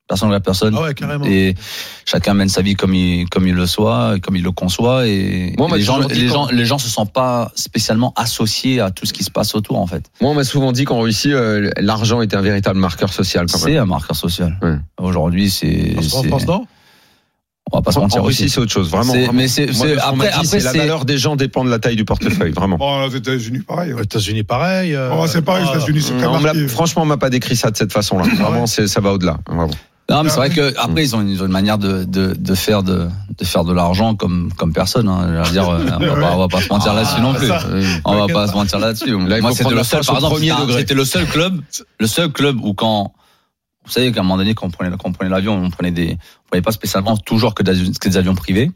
Personne 0.08 0.28
ne 0.28 0.32
regarde 0.32 0.44
personne. 0.44 0.74
Ah 0.76 0.82
ouais, 0.82 0.94
carrément. 0.94 1.26
Et 1.26 1.54
chacun 2.06 2.32
mène 2.32 2.48
sa 2.48 2.62
vie 2.62 2.74
comme 2.74 2.94
il, 2.94 3.28
comme 3.28 3.46
il 3.46 3.54
le 3.54 3.66
soit, 3.66 4.14
comme 4.22 4.36
il 4.36 4.42
le 4.42 4.52
conçoit. 4.52 5.06
Et, 5.06 5.54
Moi, 5.58 5.68
les, 5.76 5.82
gens, 5.82 5.98
les, 5.98 6.26
quand- 6.28 6.32
gens, 6.32 6.48
les 6.50 6.64
gens 6.64 6.78
se 6.78 6.88
sentent 6.88 7.12
pas 7.12 7.52
spécialement 7.54 8.14
associés 8.16 8.80
à 8.80 8.90
tout 8.90 9.04
ce 9.04 9.12
qui 9.12 9.22
se 9.22 9.30
passe 9.30 9.54
autour, 9.54 9.78
en 9.78 9.86
fait. 9.86 10.04
Moi, 10.22 10.30
on 10.30 10.34
m'a 10.34 10.44
souvent 10.44 10.72
dit 10.72 10.84
qu'en 10.86 11.00
Russie, 11.00 11.32
euh, 11.32 11.70
l'argent 11.76 12.22
était 12.22 12.36
un 12.36 12.40
véritable 12.40 12.78
marqueur 12.80 13.12
social. 13.12 13.46
C'est 13.50 13.76
un 13.76 13.84
marqueur 13.84 14.16
social. 14.16 14.58
Ouais. 14.62 14.76
Aujourd'hui, 14.98 15.50
c'est. 15.50 15.94
En 15.98 16.02
c'est- 16.02 16.28
France, 16.28 16.46
non? 16.46 16.66
On 17.70 17.76
va 17.76 17.82
pas 17.82 17.92
se 17.92 17.98
En, 17.98 18.02
mentir 18.04 18.22
en 18.22 18.24
Russie, 18.24 18.48
c'est 18.48 18.60
autre 18.60 18.72
chose. 18.72 18.88
Vraiment. 18.90 19.12
Mais 19.34 19.46
c'est- 19.46 19.68
après- 19.98 20.28
après, 20.28 20.44
c'est 20.46 20.60
la 20.60 20.72
valeur 20.72 21.04
des 21.04 21.18
gens 21.18 21.36
dépend 21.36 21.66
de 21.66 21.70
la 21.70 21.78
taille 21.78 21.96
du 21.96 22.06
portefeuille. 22.06 22.52
Vraiment. 22.52 22.78
Bon, 22.78 23.04
aux 23.04 23.10
États-Unis, 23.10 23.58
pareil. 23.58 23.92
Aux. 23.92 24.00
États-Unis, 24.00 24.42
pareil. 24.42 24.94
euh, 24.94 25.10
Oh, 25.14 25.26
c'est 25.26 25.42
pareil, 25.42 25.66
aux 25.66 25.74
États-Unis, 25.76 26.00
c'est 26.00 26.14
l'a- 26.18 26.68
franchement, 26.68 27.02
on 27.02 27.04
m'a 27.04 27.18
pas 27.18 27.28
décrit 27.28 27.56
ça 27.56 27.70
de 27.70 27.76
cette 27.76 27.92
façon-là. 27.92 28.24
Vraiment, 28.38 28.64
ça 28.66 29.00
va 29.02 29.12
au-delà. 29.12 29.36
Non, 30.10 30.22
mais 30.22 30.30
c'est 30.30 30.36
vrai 30.36 30.48
que 30.50 30.74
après 30.78 31.04
ils 31.04 31.14
ont, 31.14 31.20
une- 31.20 31.28
ils 31.28 31.42
ont 31.42 31.46
une 31.46 31.52
manière 31.52 31.76
de, 31.76 32.04
de, 32.04 32.32
de 32.34 32.54
faire 32.54 32.82
de, 32.82 33.08
de 33.38 33.44
faire 33.44 33.64
de 33.64 33.72
l'argent 33.74 34.14
comme 34.14 34.50
comme 34.56 34.72
personne. 34.72 35.06
Hein. 35.08 35.42
Je 35.44 35.48
veux 35.48 35.52
dire, 35.52 35.68
euh, 35.68 35.84
on 36.00 36.06
va, 36.06 36.16
pas, 36.20 36.34
on 36.34 36.38
va 36.38 36.48
pas 36.48 36.60
se 36.62 36.68
mentir 36.70 36.94
là-dessus 36.94 37.20
non 37.20 37.34
plus. 37.34 37.46
ça. 37.48 37.62
On 38.06 38.14
va 38.16 38.26
pas 38.32 38.48
se 38.48 38.52
mentir 38.54 38.78
là-dessus. 38.78 39.10
Là, 39.28 39.40
Moi, 39.40 39.50
c'était 39.52 39.64
le 39.74 39.82
seul, 39.84 39.98
par 40.06 40.14
exemple, 40.16 40.40
c'était 40.78 40.94
le 40.94 41.04
seul 41.04 41.26
club, 41.26 41.60
le 42.00 42.06
seul 42.06 42.32
club 42.32 42.58
où 42.62 42.72
quand 42.72 43.12
Vous 43.84 43.90
savez 43.92 44.10
qu'à 44.12 44.20
un 44.20 44.22
moment 44.22 44.38
donné, 44.38 44.54
quand 44.54 44.66
on 44.66 44.70
prenait, 44.70 44.90
quand 44.90 45.08
on 45.08 45.12
prenait 45.12 45.30
l'avion, 45.30 45.54
on 45.62 45.70
prenait 45.70 45.90
des, 45.90 46.12
on 46.44 46.48
prenait 46.50 46.62
pas 46.62 46.72
spécialement 46.72 47.16
toujours 47.18 47.54
que 47.54 47.62
des, 47.62 47.74
que 48.00 48.08
des 48.08 48.16
avions 48.16 48.34
privés. 48.34 48.70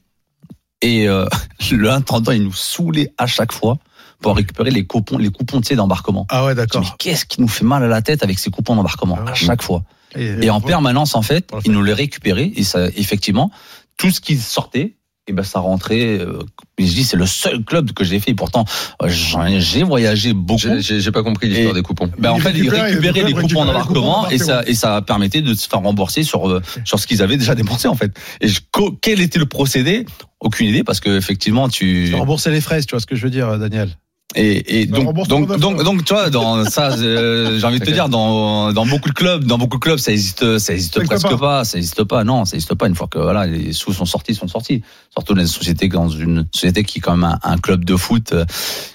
Et 0.82 1.08
euh, 1.08 1.26
l'intendant, 1.72 2.32
il 2.32 2.44
nous 2.44 2.52
saoulait 2.52 3.12
à 3.18 3.26
chaque 3.26 3.52
fois 3.52 3.78
pour 4.20 4.36
récupérer 4.36 4.70
les 4.70 4.86
coupons, 4.86 5.18
les 5.18 5.30
coupons 5.30 5.60
d'embarquement. 5.60 6.26
Ah 6.28 6.44
ouais, 6.44 6.54
dis, 6.54 6.60
Mais 6.60 6.66
d'accord. 6.66 6.96
qu'est-ce 6.98 7.24
qui 7.24 7.40
nous 7.40 7.48
fait 7.48 7.64
mal 7.64 7.82
à 7.82 7.88
la 7.88 8.02
tête 8.02 8.22
avec 8.22 8.38
ces 8.38 8.50
coupons 8.50 8.76
d'embarquement 8.76 9.16
Ah 9.18 9.24
ouais. 9.24 9.30
à 9.30 9.34
chaque 9.34 9.62
fois 9.62 9.82
Et, 10.14 10.44
Et 10.46 10.50
en 10.50 10.60
permanence, 10.60 11.14
en 11.14 11.22
fait, 11.22 11.50
le 11.52 11.60
ils 11.64 11.72
nous 11.72 11.82
les 11.82 11.92
récupéraient 11.92 12.52
et 12.54 12.62
ça, 12.62 12.86
effectivement, 12.96 13.50
tout 13.96 14.10
ce 14.10 14.20
qui 14.20 14.36
sortait, 14.36 14.96
et 15.32 15.34
ben 15.34 15.42
ça 15.42 15.60
rentrait. 15.60 16.18
euh, 16.20 16.40
je 16.78 16.84
dis, 16.84 17.04
c'est 17.04 17.16
le 17.16 17.26
seul 17.26 17.64
club 17.64 17.92
que 17.92 18.04
j'ai 18.04 18.20
fait. 18.20 18.32
Et 18.32 18.34
pourtant, 18.34 18.64
euh, 19.02 19.08
j'ai 19.08 19.82
voyagé 19.82 20.32
beaucoup. 20.34 20.60
J'ai- 20.78 21.10
pas 21.12 21.22
compris 21.22 21.48
l'histoire 21.48 21.74
des 21.74 21.82
coupons. 21.82 22.10
Ben, 22.18 22.30
en 22.30 22.38
fait, 22.38 22.52
ils 22.52 22.68
récupéraient 22.70 23.24
les 23.24 23.32
coupons 23.48 23.64
coupons 23.86 24.28
et 24.30 24.38
ça, 24.38 24.62
et 24.66 24.74
ça 24.74 25.02
permettait 25.02 25.42
de 25.42 25.54
se 25.54 25.68
faire 25.68 25.80
rembourser 25.80 26.22
sur, 26.22 26.48
euh, 26.48 26.62
sur 26.84 26.98
ce 26.98 27.06
qu'ils 27.06 27.22
avaient 27.22 27.36
déjà 27.36 27.54
dépensé, 27.54 27.88
en 27.88 27.94
fait. 27.94 28.12
Et 28.40 28.48
je- 28.48 28.60
quel 29.00 29.20
était 29.20 29.38
le 29.38 29.46
procédé? 29.46 30.06
Aucune 30.40 30.66
idée, 30.68 30.82
parce 30.84 31.00
que 31.00 31.16
effectivement, 31.16 31.68
tu, 31.68 32.14
rembourser 32.14 32.50
les 32.50 32.60
fraises, 32.60 32.84
tu 32.86 32.92
vois 32.94 33.00
ce 33.00 33.06
que 33.06 33.14
je 33.16 33.22
veux 33.24 33.30
dire, 33.30 33.58
Daniel? 33.58 33.90
Et, 34.34 34.80
et 34.80 34.86
donc, 34.86 35.14
donc, 35.28 35.56
donc, 35.58 35.82
donc, 35.82 36.04
tu 36.04 36.14
vois, 36.14 36.30
dans 36.30 36.64
ça, 36.70 36.92
euh, 36.92 37.58
j'ai 37.58 37.66
envie 37.66 37.80
de 37.80 37.84
te 37.84 37.90
dire, 37.90 38.08
dans, 38.08 38.72
dans 38.72 38.86
beaucoup 38.86 39.08
de 39.08 39.14
clubs, 39.14 39.44
dans 39.44 39.58
beaucoup 39.58 39.76
de 39.76 39.82
clubs, 39.82 39.98
ça 39.98 40.12
existe, 40.12 40.58
ça 40.58 40.72
existe 40.72 40.98
Ça 40.98 41.04
presque 41.04 41.28
pas. 41.30 41.36
pas. 41.36 41.64
ça 41.64 41.78
existe 41.78 42.04
pas. 42.04 42.24
Non, 42.24 42.44
ça 42.44 42.56
existe 42.56 42.74
pas. 42.74 42.86
Une 42.86 42.94
fois 42.94 43.08
que 43.08 43.18
voilà, 43.18 43.46
les 43.46 43.72
sous 43.72 43.92
sont 43.92 44.04
sortis, 44.04 44.34
sont 44.34 44.48
sortis. 44.48 44.82
Surtout 45.10 45.34
dans 45.34 45.42
une 45.42 45.46
société, 45.46 45.88
dans 45.88 46.08
une 46.08 46.46
société 46.52 46.84
qui 46.84 46.98
est 46.98 47.00
quand 47.00 47.16
même 47.16 47.38
un, 47.42 47.50
un 47.50 47.58
club 47.58 47.84
de 47.84 47.96
foot, 47.96 48.32
euh, 48.32 48.44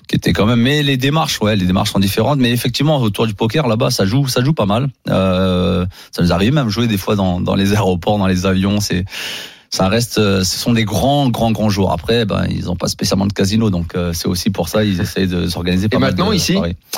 qui 0.07 0.15
était 0.15 0.33
quand 0.33 0.45
même. 0.45 0.61
Mais 0.61 0.81
les 0.81 0.97
démarches, 0.97 1.39
ouais, 1.41 1.55
les 1.55 1.65
démarches 1.65 1.91
sont 1.91 1.99
différentes. 1.99 2.39
Mais 2.39 2.51
effectivement, 2.51 2.97
autour 2.97 3.27
du 3.27 3.33
poker, 3.33 3.67
là-bas, 3.67 3.91
ça 3.91 4.05
joue, 4.05 4.27
ça 4.27 4.43
joue 4.43 4.53
pas 4.53 4.65
mal. 4.65 4.89
Euh, 5.09 5.85
ça 6.11 6.23
nous 6.23 6.33
arrive 6.33 6.53
même 6.53 6.65
de 6.65 6.71
jouer 6.71 6.87
des 6.87 6.97
fois 6.97 7.15
dans, 7.15 7.39
dans 7.39 7.55
les 7.55 7.73
aéroports, 7.73 8.17
dans 8.17 8.27
les 8.27 8.45
avions. 8.45 8.79
C'est 8.79 9.05
ça 9.69 9.89
reste, 9.89 10.17
euh, 10.17 10.43
ce 10.43 10.57
sont 10.57 10.73
des 10.73 10.85
grands, 10.85 11.29
grands, 11.29 11.51
grands 11.51 11.69
joueurs. 11.69 11.91
Après, 11.91 12.25
ben, 12.25 12.45
ils 12.49 12.65
n'ont 12.65 12.75
pas 12.75 12.87
spécialement 12.87 13.25
de 13.27 13.33
casino, 13.33 13.69
donc 13.69 13.95
euh, 13.95 14.13
c'est 14.13 14.27
aussi 14.27 14.49
pour 14.49 14.69
ça 14.69 14.83
ils 14.83 15.01
essayent 15.01 15.27
de 15.27 15.47
s'organiser. 15.47 15.87
mal 15.91 16.01
maintenant, 16.01 16.29
de 16.29 16.35
ici. 16.35 16.55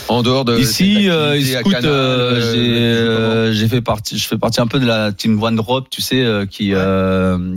En 0.08 0.22
dehors 0.24 0.46
de. 0.46 0.58
Ici, 0.60 1.10
euh, 1.10 1.34
écoute, 1.36 1.74
euh, 1.84 3.52
j'ai 3.54 3.68
fait 3.68 3.82
partie, 3.82 4.18
je 4.18 4.28
fais 4.28 4.38
partie 4.38 4.62
un 4.62 4.68
peu 4.68 4.80
de 4.80 4.86
la 4.86 5.12
team 5.12 5.42
One 5.42 5.56
Drop, 5.56 5.90
tu 5.90 6.02
sais, 6.02 6.24
qui, 6.50 6.74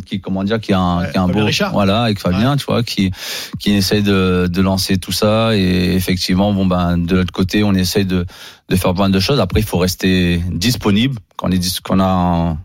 qui 0.06 0.20
comment 0.20 0.44
dire, 0.44 0.60
qui 0.60 0.72
a 0.72 0.78
un, 0.80 1.02
Ouais, 1.02 1.10
qui 1.12 1.18
a 1.18 1.22
un 1.22 1.28
beau, 1.28 1.44
Richard. 1.44 1.72
voilà, 1.72 2.02
avec 2.02 2.18
Fabien, 2.18 2.56
tu 2.56 2.64
vois, 2.66 2.82
qui 2.82 3.10
qui 3.58 3.72
essaye 3.72 4.02
de, 4.02 4.48
de 4.50 4.60
lancer 4.62 4.96
tout 4.98 5.12
ça 5.12 5.54
et 5.56 5.94
effectivement, 5.94 6.52
bon 6.52 6.66
ben 6.66 6.98
de 6.98 7.16
l'autre 7.16 7.32
côté, 7.32 7.62
on 7.64 7.74
essaye 7.74 8.04
de 8.04 8.24
de 8.68 8.76
faire 8.76 8.94
plein 8.94 9.10
de 9.10 9.20
choses. 9.20 9.40
Après, 9.40 9.60
il 9.60 9.66
faut 9.66 9.78
rester 9.78 10.40
disponible 10.50 11.18
quand 11.36 11.48
on 11.48 11.52
est 11.52 11.80
qu'on 11.82 12.00
a. 12.00 12.04
un- 12.04 12.58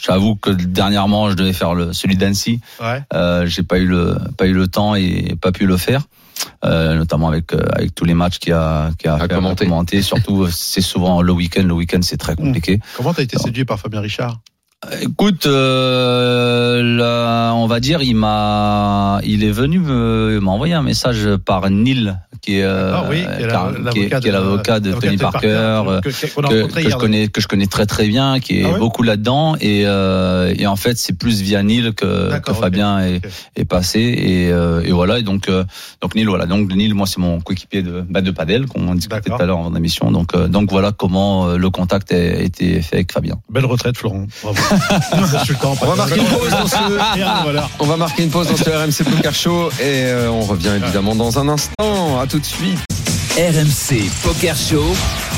J'avoue 0.00 0.36
que 0.36 0.50
dernièrement, 0.50 1.30
je 1.30 1.34
devais 1.34 1.52
faire 1.52 1.74
le, 1.74 1.92
celui 1.92 2.16
d'Annecy. 2.16 2.60
Ouais. 2.80 3.02
Euh, 3.14 3.46
j'ai 3.46 3.62
pas 3.62 3.78
eu 3.78 3.86
le 3.86 4.16
pas 4.36 4.46
eu 4.46 4.52
le 4.52 4.68
temps 4.68 4.94
et 4.94 5.36
pas 5.40 5.52
pu 5.52 5.66
le 5.66 5.76
faire. 5.76 6.02
Euh, 6.64 6.94
notamment 6.96 7.28
avec 7.28 7.52
euh, 7.52 7.60
avec 7.72 7.94
tous 7.94 8.04
les 8.04 8.14
matchs 8.14 8.38
qu'il 8.38 8.50
y 8.50 8.52
a 8.54 8.90
qu'il 8.98 9.08
a 9.08 9.14
à 9.14 9.16
À 9.16 9.18
faire, 9.28 9.28
commenter. 9.28 9.64
à 9.64 9.68
commenter. 9.68 10.02
Surtout, 10.02 10.48
c'est 10.50 10.80
souvent 10.80 11.22
le 11.22 11.32
week-end. 11.32 11.62
Le 11.64 11.74
week-end, 11.74 12.00
c'est 12.02 12.16
très 12.16 12.34
compliqué. 12.36 12.80
Comment 12.96 13.12
t'as 13.14 13.22
été 13.22 13.38
séduit 13.38 13.64
par 13.64 13.78
Fabien 13.78 14.00
Richard? 14.00 14.40
Écoute, 15.00 15.46
euh, 15.46 16.82
là, 16.82 17.52
on 17.54 17.66
va 17.68 17.78
dire, 17.78 18.02
il 18.02 18.16
m'a, 18.16 19.20
il 19.22 19.44
est 19.44 19.52
venu 19.52 19.78
m'a 19.78 20.50
envoyé 20.50 20.74
un 20.74 20.82
message 20.82 21.28
par 21.44 21.70
Neil, 21.70 22.16
qui 22.40 22.58
est, 22.58 22.64
Ah 22.64 23.04
oui, 23.08 23.20
qui 23.20 23.42
est 23.42 23.44
est- 23.44 23.46
l'avocat 23.46 24.18
est 24.28 24.32
l'avocat 24.32 24.80
de, 24.80 24.92
Tony 24.92 25.16
Parker, 25.16 25.82
que- 26.02 26.10
je 26.90 26.96
connais 26.96 27.28
que 27.28 27.40
je 27.40 27.46
connais 27.46 27.66
très 27.68 27.86
très 27.86 28.08
bien 28.08 28.40
qui 28.40 28.58
est 28.60 28.64
Ah 28.64 28.72
ouais 28.72 28.78
beaucoup 28.80 29.04
là-dedans. 29.04 29.54
Et 29.60 29.84
euh, 29.86 30.52
et 30.58 30.66
en 30.66 30.74
fait 30.74 30.98
c'est 30.98 31.16
plus 31.16 31.40
via 31.42 31.62
Neil 31.62 31.92
que, 31.94 32.30
Fabien 32.52 32.98
est, 32.98 33.20
est 33.54 33.64
passé. 33.64 34.00
Et, 34.00 34.50
euh, 34.50 34.82
et 34.82 34.90
voilà 34.90 35.20
et 35.20 35.22
donc 35.22 35.48
donc 36.00 36.14
Neil 36.16 36.24
voilà. 36.24 36.46
Donc 36.46 36.74
Neil 36.74 36.92
moi 36.92 37.06
c'est 37.06 37.20
mon 37.20 37.40
coéquipier 37.40 37.82
de 37.82 38.00
bah, 38.10 38.20
de 38.20 38.32
padel 38.32 38.66
qu'on 38.66 38.96
discutait 38.96 39.20
tout 39.30 39.40
à 39.40 39.46
l'heure 39.46 39.58
en 39.58 39.76
émission. 39.76 40.10
Donc 40.10 40.36
donc 40.48 40.72
voilà 40.72 40.90
comment 40.90 41.52
le 41.52 41.70
contact 41.70 42.10
a 42.10 42.16
été 42.42 42.82
fait 42.82 42.96
avec 42.96 43.12
Fabien. 43.12 43.36
Belle 43.48 43.66
retraite, 43.66 43.96
Florent. 43.96 44.26
Bravo. 44.42 44.58
Consultant, 45.30 45.76
On 45.80 45.86
va 45.86 45.96
marquer 45.96 46.20
une 46.20 46.26
pause 46.26 46.50
dans 46.50 46.66
ce. 46.66 47.18
Et 47.18 47.22
un 47.22 47.42
voleur. 47.42 47.70
On 47.78 47.86
va 47.86 47.96
marquer 47.96 48.22
une 48.22 48.30
pause 48.30 48.48
dans 48.48 48.56
ce 48.56 48.70
RMC 48.70 49.10
Poker 49.10 49.34
Show 49.34 49.70
et 49.80 50.04
euh, 50.06 50.30
on 50.30 50.42
revient 50.42 50.72
évidemment 50.82 51.14
dans 51.14 51.38
un 51.38 51.48
instant. 51.48 52.20
À 52.20 52.26
tout 52.26 52.38
de 52.38 52.44
suite. 52.44 52.78
RMC 53.38 54.10
Poker 54.22 54.54
Show. 54.54 54.84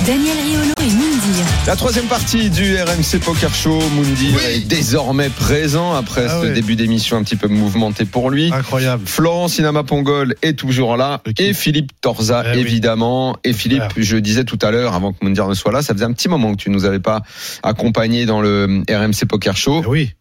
Daniel 0.04 0.36
Riolo 0.36 0.72
et 0.80 0.90
Mindir. 0.94 1.44
La 1.64 1.76
troisième 1.76 2.06
partie 2.06 2.50
du 2.50 2.74
RMC 2.76 3.20
Poker 3.24 3.54
Show, 3.54 3.78
Mundi 3.96 4.34
est 4.48 4.66
désormais 4.66 5.28
présent 5.28 5.94
après 5.94 6.26
Ah 6.28 6.40
ce 6.40 6.46
ouais. 6.46 6.52
début 6.54 6.74
d'émission 6.74 7.16
un 7.18 7.22
petit 7.22 7.36
peu 7.36 7.46
mouvementé 7.46 8.04
pour 8.04 8.30
lui. 8.30 8.50
Incroyable. 8.52 9.06
Florent 9.06 9.46
Sinama 9.46 9.84
Pongol 9.84 10.34
est 10.42 10.58
toujours 10.58 10.96
là 10.96 11.20
et 11.38 11.52
Philippe 11.54 11.92
Torza 12.00 12.42
Eh 12.46 12.56
oui. 12.56 12.60
évidemment. 12.62 13.36
Et 13.44 13.52
Philippe, 13.52 13.84
je 13.96 14.16
disais 14.16 14.42
tout 14.44 14.58
à 14.62 14.72
l'heure 14.72 14.94
avant 14.94 15.12
que 15.12 15.24
Mundir 15.24 15.46
ne 15.46 15.54
soit 15.54 15.70
là, 15.70 15.82
ça 15.82 15.94
faisait 15.94 16.04
un 16.04 16.12
petit 16.12 16.28
moment 16.28 16.50
que 16.52 16.60
tu 16.60 16.70
nous 16.70 16.84
avais 16.86 16.98
pas 17.00 17.22
accompagné 17.62 18.26
dans 18.26 18.40
le 18.40 18.82
RMC 18.90 19.24
Poker 19.28 19.56
Show 19.56 19.82
Eh 19.84 19.88
Oui. 19.88 20.12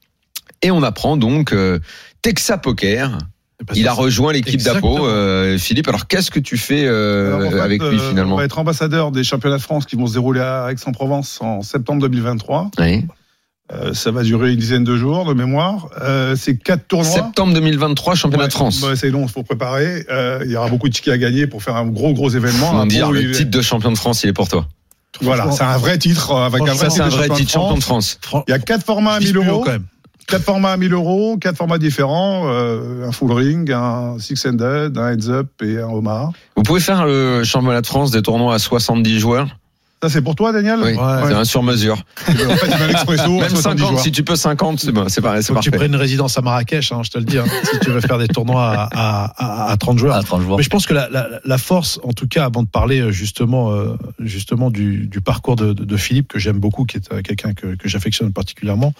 et 0.61 0.69
on 0.69 0.83
apprend 0.83 1.17
donc 1.17 1.53
euh, 1.53 1.79
Texa 2.21 2.59
Poker. 2.59 3.17
Parce 3.65 3.79
Il 3.79 3.87
a 3.87 3.93
rejoint 3.93 4.33
l'équipe 4.33 4.61
d'Apo. 4.61 5.07
euh, 5.07 5.57
Philippe, 5.57 5.87
alors 5.87 6.07
qu'est-ce 6.07 6.31
que 6.31 6.39
tu 6.39 6.57
fais 6.57 6.85
euh, 6.85 7.35
Alors, 7.35 7.47
en 7.47 7.51
fait, 7.51 7.59
avec 7.59 7.81
lui 7.81 7.97
euh, 7.97 8.09
finalement 8.09 8.35
On 8.35 8.37
va 8.37 8.45
être 8.45 8.59
ambassadeur 8.59 9.11
des 9.11 9.23
championnats 9.23 9.57
de 9.57 9.61
France 9.61 9.85
qui 9.85 9.95
vont 9.95 10.07
se 10.07 10.13
dérouler 10.13 10.41
à 10.41 10.67
Aix-en-Provence 10.71 11.39
en 11.41 11.61
septembre 11.61 12.01
2023. 12.01 12.71
Oui. 12.79 13.05
Euh, 13.71 13.93
ça 13.93 14.11
va 14.11 14.23
durer 14.23 14.51
une 14.51 14.59
dizaine 14.59 14.83
de 14.83 14.97
jours 14.97 15.25
de 15.25 15.33
mémoire. 15.33 15.87
Euh, 16.01 16.35
c'est 16.35 16.57
quatre 16.57 16.85
tournois. 16.87 17.09
Septembre 17.09 17.53
2023, 17.53 18.13
championnat 18.15 18.43
Ouais, 18.43 18.47
de 18.49 18.53
France. 18.53 18.83
ouais, 18.83 18.95
c'est 18.95 19.09
long, 19.09 19.23
il 19.23 19.29
faut 19.29 19.43
préparer. 19.43 20.05
Euh, 20.11 20.41
il 20.45 20.51
y 20.51 20.57
aura 20.57 20.67
beaucoup 20.67 20.89
de 20.89 20.93
tickets 20.93 21.13
à 21.13 21.17
gagner 21.17 21.47
pour 21.47 21.63
faire 21.63 21.77
un 21.77 21.85
gros 21.85 22.13
gros 22.13 22.29
événement. 22.29 22.71
On 22.73 22.89
Apo, 22.89 23.11
le 23.13 23.31
titre 23.31 23.51
de 23.51 23.61
champion 23.61 23.91
de 23.91 23.97
France, 23.97 24.23
il 24.23 24.29
est 24.29 24.33
pour 24.33 24.49
toi. 24.49 24.67
Voilà, 25.21 25.49
c'est 25.51 25.63
un 25.63 25.77
vrai 25.77 25.97
titre 25.97 26.35
avec 26.35 26.61
un 26.61 26.73
vrai 26.73 26.75
Ça, 26.75 26.89
c'est 26.89 26.95
titre 26.95 27.05
un 27.05 27.09
de 27.09 27.13
vrai 27.13 27.27
champion 27.27 27.33
de 27.35 27.39
titre 27.39 27.51
champion 27.51 27.77
de 27.77 27.83
France. 27.83 28.19
Il 28.47 28.51
y 28.51 28.53
a 28.53 28.59
quatre 28.59 28.83
formats 28.85 29.13
à 29.13 29.19
1000 29.19 29.31
10 29.31 29.35
euros. 29.37 29.61
quand 29.63 29.71
même. 29.71 29.85
Quatre 30.27 30.43
formats 30.43 30.71
à 30.71 30.77
1000 30.77 30.93
euros, 30.93 31.37
quatre 31.37 31.57
formats 31.57 31.77
différents, 31.77 32.43
euh, 32.47 33.07
un 33.07 33.11
full 33.11 33.31
ring, 33.33 33.71
un 33.71 34.17
six 34.19 34.45
ended, 34.45 34.97
un 34.97 35.11
heads 35.11 35.29
up 35.29 35.47
et 35.61 35.77
un 35.79 35.87
homard. 35.89 36.31
Vous 36.55 36.63
pouvez 36.63 36.79
faire 36.79 37.05
le 37.05 37.43
championnat 37.43 37.81
de 37.81 37.87
France 37.87 38.11
des 38.11 38.21
tournois 38.21 38.55
à 38.55 38.59
70 38.59 39.19
joueurs? 39.19 39.47
Ça 40.01 40.09
c'est 40.09 40.21
pour 40.21 40.35
toi 40.35 40.51
Daniel? 40.51 40.79
Oui, 40.83 40.95
c'est 41.27 41.33
un 41.33 41.45
sur 41.45 41.63
mesure. 41.63 42.03
En 42.27 42.33
fait, 42.33 42.67
il 42.67 42.73
à 42.73 42.87
Même 42.87 42.97
70 42.97 43.61
50, 43.61 43.77
joueurs. 43.79 43.99
si 44.01 44.11
tu 44.11 44.23
peux 44.23 44.35
50, 44.35 44.79
c'est 44.79 44.91
bon, 44.91 45.07
c'est 45.07 45.21
que 45.21 45.39
tu 45.41 45.53
parfait. 45.53 45.71
prennes 45.71 45.93
une 45.93 45.97
résidence 45.99 46.37
à 46.37 46.41
Marrakech, 46.41 46.91
hein, 46.91 47.01
je 47.03 47.09
te 47.11 47.17
le 47.19 47.23
dis, 47.23 47.37
hein, 47.37 47.45
si 47.71 47.79
tu 47.79 47.89
veux 47.89 48.01
faire 48.01 48.17
des 48.17 48.27
tournois 48.27 48.65
à, 48.69 48.89
à, 48.93 49.67
à, 49.67 49.71
à 49.71 49.77
30 49.77 49.97
joueurs. 49.99 50.15
à 50.17 50.23
30 50.23 50.41
jours. 50.41 50.57
Mais 50.57 50.63
je 50.63 50.69
pense 50.69 50.87
que 50.87 50.93
la, 50.93 51.07
la, 51.09 51.27
la 51.45 51.57
force, 51.57 52.01
en 52.03 52.11
tout 52.11 52.27
cas, 52.27 52.43
avant 52.45 52.63
de 52.63 52.67
parler 52.67 52.99
euh, 52.99 53.11
justement, 53.11 53.71
euh, 53.71 53.95
justement 54.19 54.71
du, 54.71 55.07
du 55.07 55.21
parcours 55.21 55.55
de, 55.55 55.71
de, 55.71 55.85
de 55.85 55.97
Philippe, 55.97 56.27
que 56.27 56.39
j'aime 56.39 56.59
beaucoup, 56.59 56.83
qui 56.83 56.97
est 56.97 57.21
quelqu'un 57.21 57.53
que, 57.53 57.75
que 57.75 57.87
j'affectionne 57.87 58.33
particulièrement, 58.33 58.93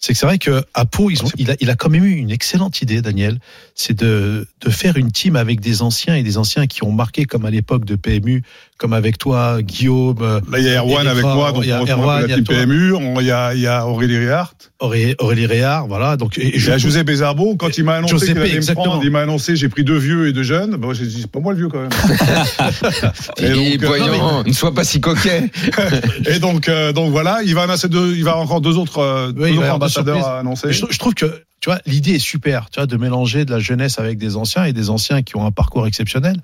c'est 0.00 0.14
que 0.14 0.18
c'est 0.18 0.26
vrai 0.26 0.38
que 0.38 0.64
à 0.72 0.86
Pau, 0.86 1.10
ils 1.10 1.22
ont, 1.22 1.28
il, 1.36 1.50
a, 1.50 1.56
il 1.60 1.68
a 1.68 1.76
quand 1.76 1.90
même 1.90 2.04
eu 2.04 2.14
une 2.14 2.30
excellente 2.30 2.80
idée, 2.80 3.02
Daniel, 3.02 3.38
c'est 3.74 3.96
de, 3.98 4.48
de 4.62 4.70
faire 4.70 4.96
une 4.96 5.12
team 5.12 5.36
avec 5.36 5.60
des 5.60 5.82
anciens 5.82 6.16
et 6.16 6.22
des 6.22 6.38
anciens 6.38 6.66
qui 6.66 6.82
ont 6.82 6.90
marqué, 6.90 7.26
comme 7.26 7.44
à 7.44 7.50
l'époque 7.50 7.84
de 7.84 7.96
PMU, 7.96 8.42
comme 8.80 8.94
avec 8.94 9.18
toi, 9.18 9.60
Guillaume, 9.60 10.16
euh, 10.22 10.40
Là, 10.50 10.58
il 10.58 10.64
y 10.64 10.68
a 10.70 10.80
Erwan 10.80 11.04
Et 11.06 11.08
avec 11.10 11.22
moi, 11.22 11.52
donc 11.52 11.64
il 11.64 11.68
y 11.68 11.72
a 11.72 11.80
Erwan, 11.82 12.24
il 12.26 12.30
y 12.30 12.32
la 12.32 12.36
a. 12.38 12.62
PMU. 12.64 12.94
Il 13.20 13.26
y 13.26 13.30
a, 13.30 13.54
il 13.54 13.60
y 13.60 13.66
a 13.66 13.86
Aurélie 13.86 14.16
Réhart. 14.16 14.54
Aurélie, 14.80 15.14
Aurélie 15.18 15.44
Réard, 15.44 15.86
voilà. 15.86 16.16
Donc, 16.16 16.38
et, 16.38 16.46
et 16.46 16.56
Il 16.56 16.64
y 16.64 16.70
a 16.70 16.78
je- 16.78 16.84
José 16.88 17.04
Bézarbeau. 17.04 17.56
Quand 17.56 17.76
il 17.76 17.84
m'a 17.84 17.96
annoncé 17.96 18.28
qu'il 18.28 18.38
allait 18.38 18.48
me 18.52 18.56
exactement. 18.56 18.86
prendre, 18.86 19.04
il 19.04 19.10
m'a 19.10 19.20
annoncé 19.20 19.54
j'ai 19.54 19.68
pris 19.68 19.84
deux 19.84 19.98
vieux 19.98 20.28
et 20.28 20.32
deux 20.32 20.42
jeunes. 20.42 20.76
Bon, 20.76 20.94
j'ai 20.94 21.04
dit 21.04 21.18
c'est 21.20 21.30
pas 21.30 21.40
moi 21.40 21.52
le 21.52 21.58
vieux 21.58 21.68
quand 21.68 21.80
même. 21.80 21.90
Et, 23.38 23.44
Et 23.44 23.50
donc, 23.78 23.82
euh, 23.82 23.86
voyons, 23.86 24.42
ne 24.44 24.52
sois 24.52 24.72
pas 24.74 24.84
si 24.84 25.00
coquet. 25.02 25.50
Et 26.26 26.38
donc, 26.38 26.68
euh, 26.70 26.92
donc 26.94 27.10
voilà, 27.10 27.40
il 27.44 27.54
va 27.54 27.64
annoncer 27.64 27.88
deux, 27.88 28.14
il 28.16 28.24
va 28.24 28.36
encore 28.38 28.62
deux 28.62 28.78
autres, 28.78 28.98
euh, 28.98 29.32
deux 29.32 29.42
Oui, 29.42 29.50
y 29.50 29.58
autres 29.58 29.66
deux 29.66 29.72
ambassadeurs 29.72 30.26
à 30.26 30.38
annoncer. 30.40 30.68
Mais 30.68 30.72
Je, 30.72 30.86
je 30.88 30.98
trouve 30.98 31.12
que 31.14 31.26
tu 31.60 31.68
vois 31.68 31.80
l'idée 31.86 32.12
est 32.12 32.18
super, 32.18 32.70
tu 32.70 32.80
vois, 32.80 32.86
de 32.86 32.96
mélanger 32.96 33.44
de 33.44 33.50
la 33.50 33.58
jeunesse 33.58 33.98
avec 33.98 34.18
des 34.18 34.36
anciens 34.36 34.64
et 34.64 34.72
des 34.72 34.90
anciens 34.90 35.22
qui 35.22 35.36
ont 35.36 35.44
un 35.44 35.50
parcours 35.50 35.86
exceptionnel. 35.86 36.36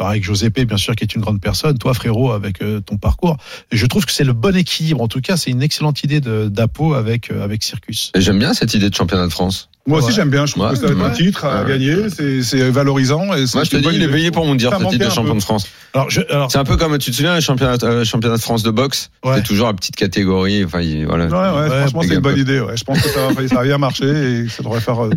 Avec 0.00 0.24
Giuseppe, 0.24 0.62
bien 0.62 0.76
sûr, 0.76 0.96
qui 0.96 1.04
est 1.04 1.14
une 1.14 1.20
grande 1.20 1.40
personne, 1.40 1.78
toi, 1.78 1.94
frérot, 1.94 2.32
avec 2.32 2.60
euh, 2.62 2.80
ton 2.80 2.96
parcours. 2.96 3.36
Et 3.70 3.76
je 3.76 3.86
trouve 3.86 4.04
que 4.04 4.10
c'est 4.10 4.24
le 4.24 4.32
bon 4.32 4.56
équilibre. 4.56 5.00
En 5.00 5.06
tout 5.06 5.20
cas, 5.20 5.36
c'est 5.36 5.52
une 5.52 5.62
excellente 5.62 6.02
idée 6.02 6.20
d'Apo 6.20 6.94
avec 6.94 7.30
euh, 7.30 7.44
avec 7.44 7.62
Circus. 7.62 8.10
Et 8.16 8.20
J'aime 8.20 8.40
bien 8.40 8.54
cette 8.54 8.74
idée 8.74 8.90
de 8.90 8.94
championnat 8.94 9.26
de 9.26 9.32
France. 9.32 9.68
Moi 9.86 9.98
aussi 9.98 10.06
Ouais. 10.08 10.12
j'aime 10.14 10.30
bien, 10.30 10.46
je 10.46 10.52
trouve 10.52 10.64
Ouais. 10.64 10.70
que 10.72 10.78
ça 10.78 10.86
va 10.86 10.92
être 10.92 11.02
un 11.02 11.10
titre 11.10 11.44
à 11.44 11.62
gagner, 11.64 11.94
c'est 12.08 12.70
valorisant. 12.70 13.24
Et 13.34 13.44
Moi, 13.54 13.64
je 13.64 13.70
te 13.70 13.76
dis, 13.76 13.88
il 13.92 14.02
est 14.02 14.08
payé 14.08 14.30
pour 14.30 14.46
me 14.46 14.56
dire 14.56 14.72
ce 14.78 14.84
titre 14.88 15.04
de 15.06 15.10
champion 15.10 15.34
de 15.34 15.40
France. 15.42 15.66
Alors, 15.92 16.08
C'est 16.50 16.58
un 16.58 16.64
peu 16.64 16.76
comme, 16.76 16.96
tu 16.98 17.10
te 17.10 17.16
souviens, 17.16 17.34
le 17.34 17.40
championnat, 17.42 17.76
euh, 17.82 18.04
championnat 18.04 18.36
de 18.36 18.40
France 18.42 18.62
de 18.62 18.70
boxe? 18.70 19.10
C'est 19.34 19.42
toujours 19.44 19.66
la 19.66 19.74
petite 19.74 19.96
catégorie. 19.96 20.64
Enfin, 20.64 20.80
voilà. 21.06 21.24
Ouais, 21.26 21.68
franchement, 21.80 22.02
c'est 22.02 22.14
une 22.14 22.20
bonne 22.20 22.38
idée. 22.38 22.64
Je 22.74 22.84
pense 22.84 23.00
que 23.02 23.08
ça 23.10 23.28
va, 23.28 23.48
ça 23.48 23.54
va 23.56 23.62
bien 23.64 23.78
marcher 23.78 24.06
et 24.06 24.48
ça 24.48 24.62
devrait 24.62 24.80
faire 24.80 25.04
euh, 25.04 25.10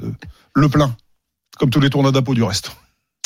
le 0.56 0.68
plein, 0.70 0.94
comme 1.60 1.70
tous 1.70 1.80
les 1.80 1.90
tournois 1.90 2.12
d'impôts 2.12 2.34
du 2.36 2.44
reste. 2.44 2.72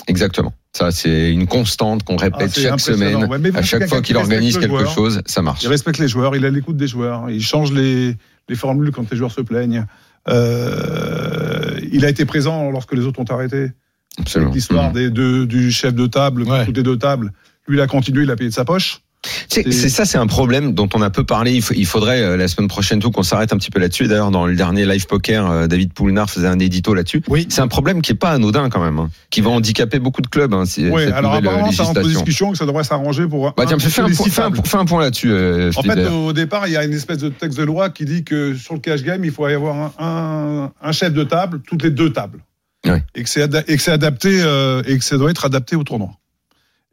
exactement. 0.07 0.53
Ça, 0.73 0.89
c'est 0.91 1.31
une 1.33 1.47
constante 1.47 2.03
qu'on 2.03 2.15
Ah, 2.17 2.23
répète 2.23 2.51
c'est 2.53 2.61
chaque 2.61 2.79
semaine. 2.79 3.27
À 3.55 3.61
chaque 3.61 3.87
fois 3.89 3.97
qui 3.99 4.07
qu'il 4.13 4.17
organise 4.17 4.57
quelque 4.57 4.77
joueur. 4.77 4.93
chose, 4.93 5.21
ça 5.25 5.41
marche. 5.41 5.63
Il 5.63 5.67
respecte 5.69 5.97
les 5.99 6.07
joueurs, 6.07 6.35
il 6.35 6.45
a 6.45 6.49
l'écoute 6.49 6.77
des 6.77 6.87
joueurs, 6.87 7.29
il 7.29 7.43
change 7.43 7.73
les, 7.73 8.15
les 8.47 8.55
formules 8.55 8.91
quand 8.91 9.09
les 9.11 9.17
joueurs 9.17 9.31
se 9.31 9.41
plaignent. 9.41 9.85
Euh, 10.30 11.80
il 11.91 12.05
a 12.05 12.09
été 12.09 12.26
présent 12.26 12.69
lorsque 12.72 12.93
les 12.93 13.05
autres 13.05 13.19
ont 13.19 13.26
arrêté. 13.26 13.72
Absolument. 14.17 14.51
L'histoire 14.51 14.88
Mhm. 14.89 14.93
des 14.93 15.09
deux, 15.09 15.45
du 15.45 15.72
chef 15.72 15.93
de 15.93 16.05
table, 16.07 16.43
Ouais. 16.43 16.65
toutes 16.65 16.78
les 16.78 16.84
deux 16.84 16.97
tables. 16.97 17.32
Lui, 17.67 17.78
il 17.78 17.82
a 17.82 17.88
continué, 17.88 18.24
il 18.24 18.32
a 18.32 18.36
payé 18.36 18.49
de 18.49 18.53
sa 18.55 18.65
poche. 18.65 19.01
C'est 19.49 19.69
ça, 19.89 20.05
c'est 20.05 20.17
un 20.17 20.28
problème 20.28 20.74
dont 20.74 20.89
on 20.95 21.01
a 21.01 21.09
peu 21.09 21.24
parlé. 21.24 21.61
Il, 21.76 21.86
faudrait 21.86 22.22
euh, 22.22 22.38
la 22.38 22.47
semaine 22.47 22.67
prochaine 22.67 22.99
tout 22.99 23.11
qu'on 23.11 23.22
s'arrête 23.22 23.53
un 23.53 23.57
petit 23.57 23.69
peu 23.69 23.80
là-dessus. 23.80 24.07
D'ailleurs, 24.07 24.32
dans 24.32 24.47
le 24.47 24.55
dernier 24.55 24.86
live 24.86 25.05
poker, 25.05 25.49
euh, 25.51 25.67
David 25.67 25.93
Poulnard 25.93 26.30
faisait 26.30 26.47
un 26.47 26.57
édito 26.57 26.93
là-dessus. 26.93 27.22
Oui. 27.28 27.45
C'est 27.49 27.61
un 27.61 27.67
problème 27.67 28.01
qui 28.01 28.13
est 28.13 28.15
pas 28.15 28.32
anodin 28.32 28.69
quand 28.69 28.84
même, 28.84 28.97
hein, 28.97 29.09
qui 29.30 29.41
va 29.41 29.51
handicaper 29.51 29.99
beaucoup 29.99 30.22
de 30.22 30.28
clubs. 30.28 30.53
Hein, 30.53 30.65
si- 30.65 30.88
Oui, 30.89 31.03
cette 31.03 31.13
alors 31.13 31.36
euh, 31.36 31.38
apparemment, 31.38 31.72
c'est 31.72 31.82
en 31.82 31.93
discussion 32.01 32.51
que 32.51 32.57
ça 32.57 32.65
devrait 32.65 32.84
s'arranger 32.84 33.28
pour. 33.28 33.53
Bah 33.55 33.65
tiens, 33.67 33.76
un- 33.76 33.80
fais, 33.80 34.01
un, 34.01 34.07
fais 34.07 34.24
un, 34.41 34.45
tables. 34.51 34.61
fais 34.65 34.78
un 34.78 34.86
point 34.86 35.01
là-dessus. 35.01 35.32
euh, 35.32 35.72
En 35.76 35.84
fait, 35.84 36.07
au 36.07 36.34
départ, 36.34 36.67
il 36.67 36.74
y 36.74 36.78
a 36.78 36.84
une 36.84 36.93
espèce 36.93 37.19
de 37.19 37.30
texte 37.30 37.57
de 37.59 37.63
loi 37.63 37.89
qui 37.89 38.05
dit 38.05 38.24
que 38.24 38.55
sur 38.55 38.74
le 38.74 38.80
cash 38.80 39.03
game, 39.03 39.24
il 39.24 39.32
faut 39.32 39.47
y 39.47 39.53
avoir 39.53 39.76
un, 39.76 39.91
un- 39.99 40.72
un 40.82 40.91
chef 40.91 41.13
de 41.13 41.24
table 41.24 41.61
toutes 41.67 41.84
les 41.84 41.91
deux 41.91 42.11
tables. 42.11 42.39
Ouais. 42.88 43.03
Et 43.13 43.22
que 43.24 43.30
c'est 43.30 43.43
ada- 43.43 43.63
et 43.67 43.78
que 43.78 43.84
c'est 43.84 43.91
adapté 43.91 44.39
euh, 44.41 44.82
et 44.88 44.97
que 44.97 45.03
ça 45.03 45.17
doit 45.17 45.30
être 45.30 45.45
adapté 45.45 45.76
au 45.76 45.84
tournoi. 45.84 46.09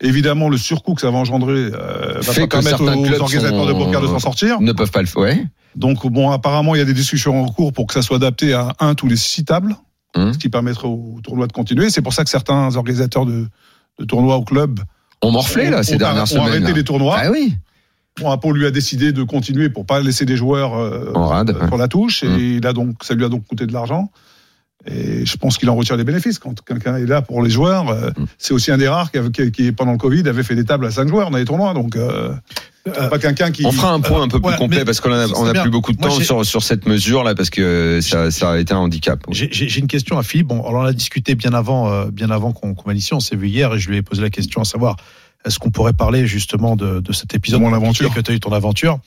Évidemment, 0.01 0.49
le 0.49 0.57
surcoût 0.57 0.95
que 0.95 1.01
ça 1.01 1.11
va 1.11 1.19
engendrer 1.19 1.71
euh, 1.73 2.21
va 2.21 2.35
pas 2.35 2.47
permettre 2.47 2.83
aux 2.83 3.03
clubs 3.03 3.21
organisateurs 3.21 3.67
de 3.67 3.73
poker 3.73 4.01
de 4.01 4.07
s'en 4.07 4.19
sortir. 4.21 4.61
ne 4.61 4.73
peuvent 4.73 4.91
pas 4.93 5.01
le 5.01 5.07
faire. 5.07 5.23
Ouais. 5.23 5.45
Donc, 5.75 6.07
bon, 6.07 6.31
apparemment, 6.31 6.75
il 6.75 6.79
y 6.79 6.83
a 6.83 6.85
des 6.85 6.95
discussions 6.95 7.43
en 7.45 7.49
cours 7.49 7.73
pour 7.73 7.87
que 7.87 7.95
ça 7.95 8.03
soit 8.03 8.17
adapté 8.17 8.53
à 8.53 8.75
un 8.81 8.95
tous 8.95 9.07
les 9.09 9.17
six 9.17 9.45
tables, 9.45 9.77
Hum. 10.17 10.33
ce 10.33 10.39
qui 10.39 10.49
permettrait 10.49 10.89
au 10.89 11.19
tournoi 11.23 11.47
de 11.47 11.53
continuer. 11.53 11.91
C'est 11.91 12.01
pour 12.01 12.15
ça 12.15 12.25
que 12.25 12.31
certains 12.31 12.75
organisateurs 12.77 13.27
de, 13.27 13.47
de 13.99 14.05
tournois 14.07 14.37
au 14.37 14.43
club 14.45 14.81
On 15.21 15.31
morflait 15.33 15.69
là 15.71 15.81
ont- 15.81 15.83
ces 15.83 15.97
ont- 15.97 15.99
dernières 15.99 16.23
ont 16.23 16.27
semaines. 16.27 16.47
arrêté 16.49 16.69
là. 16.69 16.73
les 16.73 16.85
tournois. 16.85 17.17
Ah 17.21 17.31
oui. 17.31 17.55
Bon, 18.19 18.31
Apple 18.31 18.53
lui 18.53 18.67
a 18.67 18.71
décidé 18.71 19.13
de 19.13 19.23
continuer 19.23 19.69
pour 19.69 19.85
pas 19.85 20.01
laisser 20.01 20.25
des 20.25 20.37
joueurs 20.37 20.75
euh, 20.77 21.13
En 21.15 21.27
rade. 21.27 21.55
sur 21.69 21.77
la 21.77 21.89
touche 21.89 22.23
et 22.23 22.29
Mm. 22.29 22.39
il 22.41 22.67
a 22.67 22.73
donc 22.73 22.95
ça 23.05 23.15
lui 23.15 23.25
a 23.25 23.29
donc 23.29 23.47
coûté 23.47 23.67
de 23.67 23.73
l'argent 23.73 24.11
et 24.87 25.27
je 25.27 25.37
pense 25.37 25.59
qu'il 25.59 25.69
en 25.71 25.75
retire 25.75 25.97
des 25.97 26.05
bénéfices 26.05 26.39
quand 26.39 26.61
quelqu'un 26.63 26.97
est 26.97 27.05
là 27.07 27.21
pour 27.21 27.43
les 27.43 27.51
joueurs 27.51 27.89
euh, 27.91 28.11
Mm. 28.17 28.25
c'est 28.39 28.55
aussi 28.55 28.71
un 28.71 28.79
des 28.79 28.89
rares 28.89 29.11
qui, 29.11 29.19
avait- 29.19 29.31
qui, 29.31 29.51
qui, 29.51 29.73
pendant 29.73 29.93
le 29.93 29.99
Covid 29.99 30.27
avait 30.29 30.43
fait 30.45 30.55
des 30.55 30.65
tables 30.65 30.87
à 30.87 30.91
5 30.91 31.09
joueurs 31.09 31.31
dans 31.31 31.37
les 31.39 31.45
tournois 31.45 31.75
donc 31.75 31.97
euh, 31.97 32.33
Euh, 32.87 33.09
pas 33.09 33.19
quelqu'un 33.19 33.51
qui 33.51 33.67
On 33.67 33.73
fera 33.73 33.93
un 33.93 34.01
point 34.01 34.23
un 34.23 34.29
peu 34.29 34.41
plus 34.41 34.57
complet 34.57 34.83
parce 34.83 35.01
qu'on 35.01 35.13
a, 35.13 35.27
ça 35.27 35.33
on 35.35 35.41
serait 35.41 35.51
a 35.51 35.53
bien. 35.53 35.63
plus 35.63 35.71
beaucoup 35.71 35.93
de 35.93 35.99
Moi, 36.01 36.09
temps 36.09 36.15
sur, 36.21 36.47
sur 36.47 36.63
cette 36.63 36.87
mesure 36.87 37.23
là 37.23 37.35
parce 37.35 37.51
que 37.51 37.99
ça, 38.01 38.31
ça 38.31 38.53
a 38.53 38.59
été 38.59 38.73
un 38.73 38.79
handicap. 38.79 39.21
J'ai- 39.31 39.79
une 39.79 39.89
question 39.89 40.17
à 40.17 40.23
Philippe. 40.23 40.47
Bon, 40.47 40.61
alors 40.67 40.81
on 40.83 40.85
a 40.87 40.93
discuté 40.95 41.35
bien 41.35 41.53
avant, 41.53 41.93
euh, 41.93 42.07
bien 42.11 42.31
avant 42.31 42.53
qu'on 42.53 42.75
vienne 42.87 42.97
ici. 42.97 43.13
On 43.13 43.21
s'est 43.21 43.37
vu 43.37 43.49
hier 43.49 43.75
et 43.75 43.79
je 43.79 43.91
lui 43.91 43.99
ai 43.99 44.03
posé 44.03 44.23
la 44.23 44.31
question 44.31 44.63
à 44.63 44.65
savoir 44.65 44.97
est-ce 45.45 45.59
qu'on 45.59 45.71
pourrait 45.71 45.93
parler 45.93 46.27
justement 46.27 46.77
de, 46.77 47.01
de 47.01 47.13
cet 47.13 47.35
épisode 47.35 47.61
De 47.61 47.65
mon 47.65 47.73
aventure. 47.73 48.13
que 48.13 48.21
tu 48.21 48.33
as 48.33 48.35
eu 48.35 48.41
ton 48.41 48.53
aventure. 48.53 48.99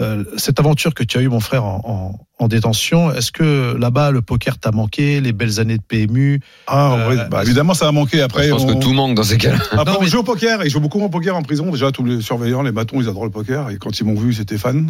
Euh, 0.00 0.24
cette 0.36 0.58
aventure 0.58 0.94
que 0.94 1.04
tu 1.04 1.18
as 1.18 1.20
eu, 1.20 1.28
mon 1.28 1.40
frère, 1.40 1.64
en, 1.64 1.80
en- 1.84 2.44
en 2.44 2.48
détention. 2.48 3.12
Est-ce 3.12 3.30
que 3.30 3.76
là-bas 3.78 4.10
le 4.10 4.20
poker 4.20 4.58
t'a 4.58 4.72
manqué, 4.72 5.20
les 5.20 5.32
belles 5.32 5.60
années 5.60 5.76
de 5.76 5.82
PMU 5.82 6.40
ah, 6.66 6.96
Euh, 6.98 7.08
ouais, 7.10 7.28
bah, 7.30 7.42
évidemment 7.44 7.74
ça 7.74 7.86
a 7.86 7.92
manqué 7.92 8.22
après 8.22 8.46
Je 8.46 8.50
pense 8.50 8.62
on- 8.62 8.74
que 8.74 8.82
tout 8.82 8.92
manque 8.92 9.14
dans 9.14 9.22
ces 9.22 9.38
cas-là. 9.38 9.58
Après, 9.72 9.84
Non, 9.92 9.98
on 10.00 10.02
mais- 10.02 10.08
joue 10.08 10.18
au 10.18 10.22
poker 10.24 10.60
et 10.62 10.64
je 10.64 10.70
joue 10.70 10.80
beaucoup 10.80 11.00
au 11.00 11.08
poker 11.08 11.36
en 11.36 11.42
prison 11.42 11.70
déjà 11.70 11.92
tous 11.92 12.04
les 12.04 12.20
surveillants 12.20 12.62
les 12.62 12.72
bâtons 12.72 13.00
ils 13.00 13.08
adorent 13.08 13.24
le 13.24 13.30
poker 13.30 13.70
et 13.70 13.76
quand 13.76 14.00
ils 14.00 14.04
m'ont 14.04 14.14
vu 14.18 14.32
ils 14.32 14.40
étaient 14.40 14.58
fans 14.58 14.84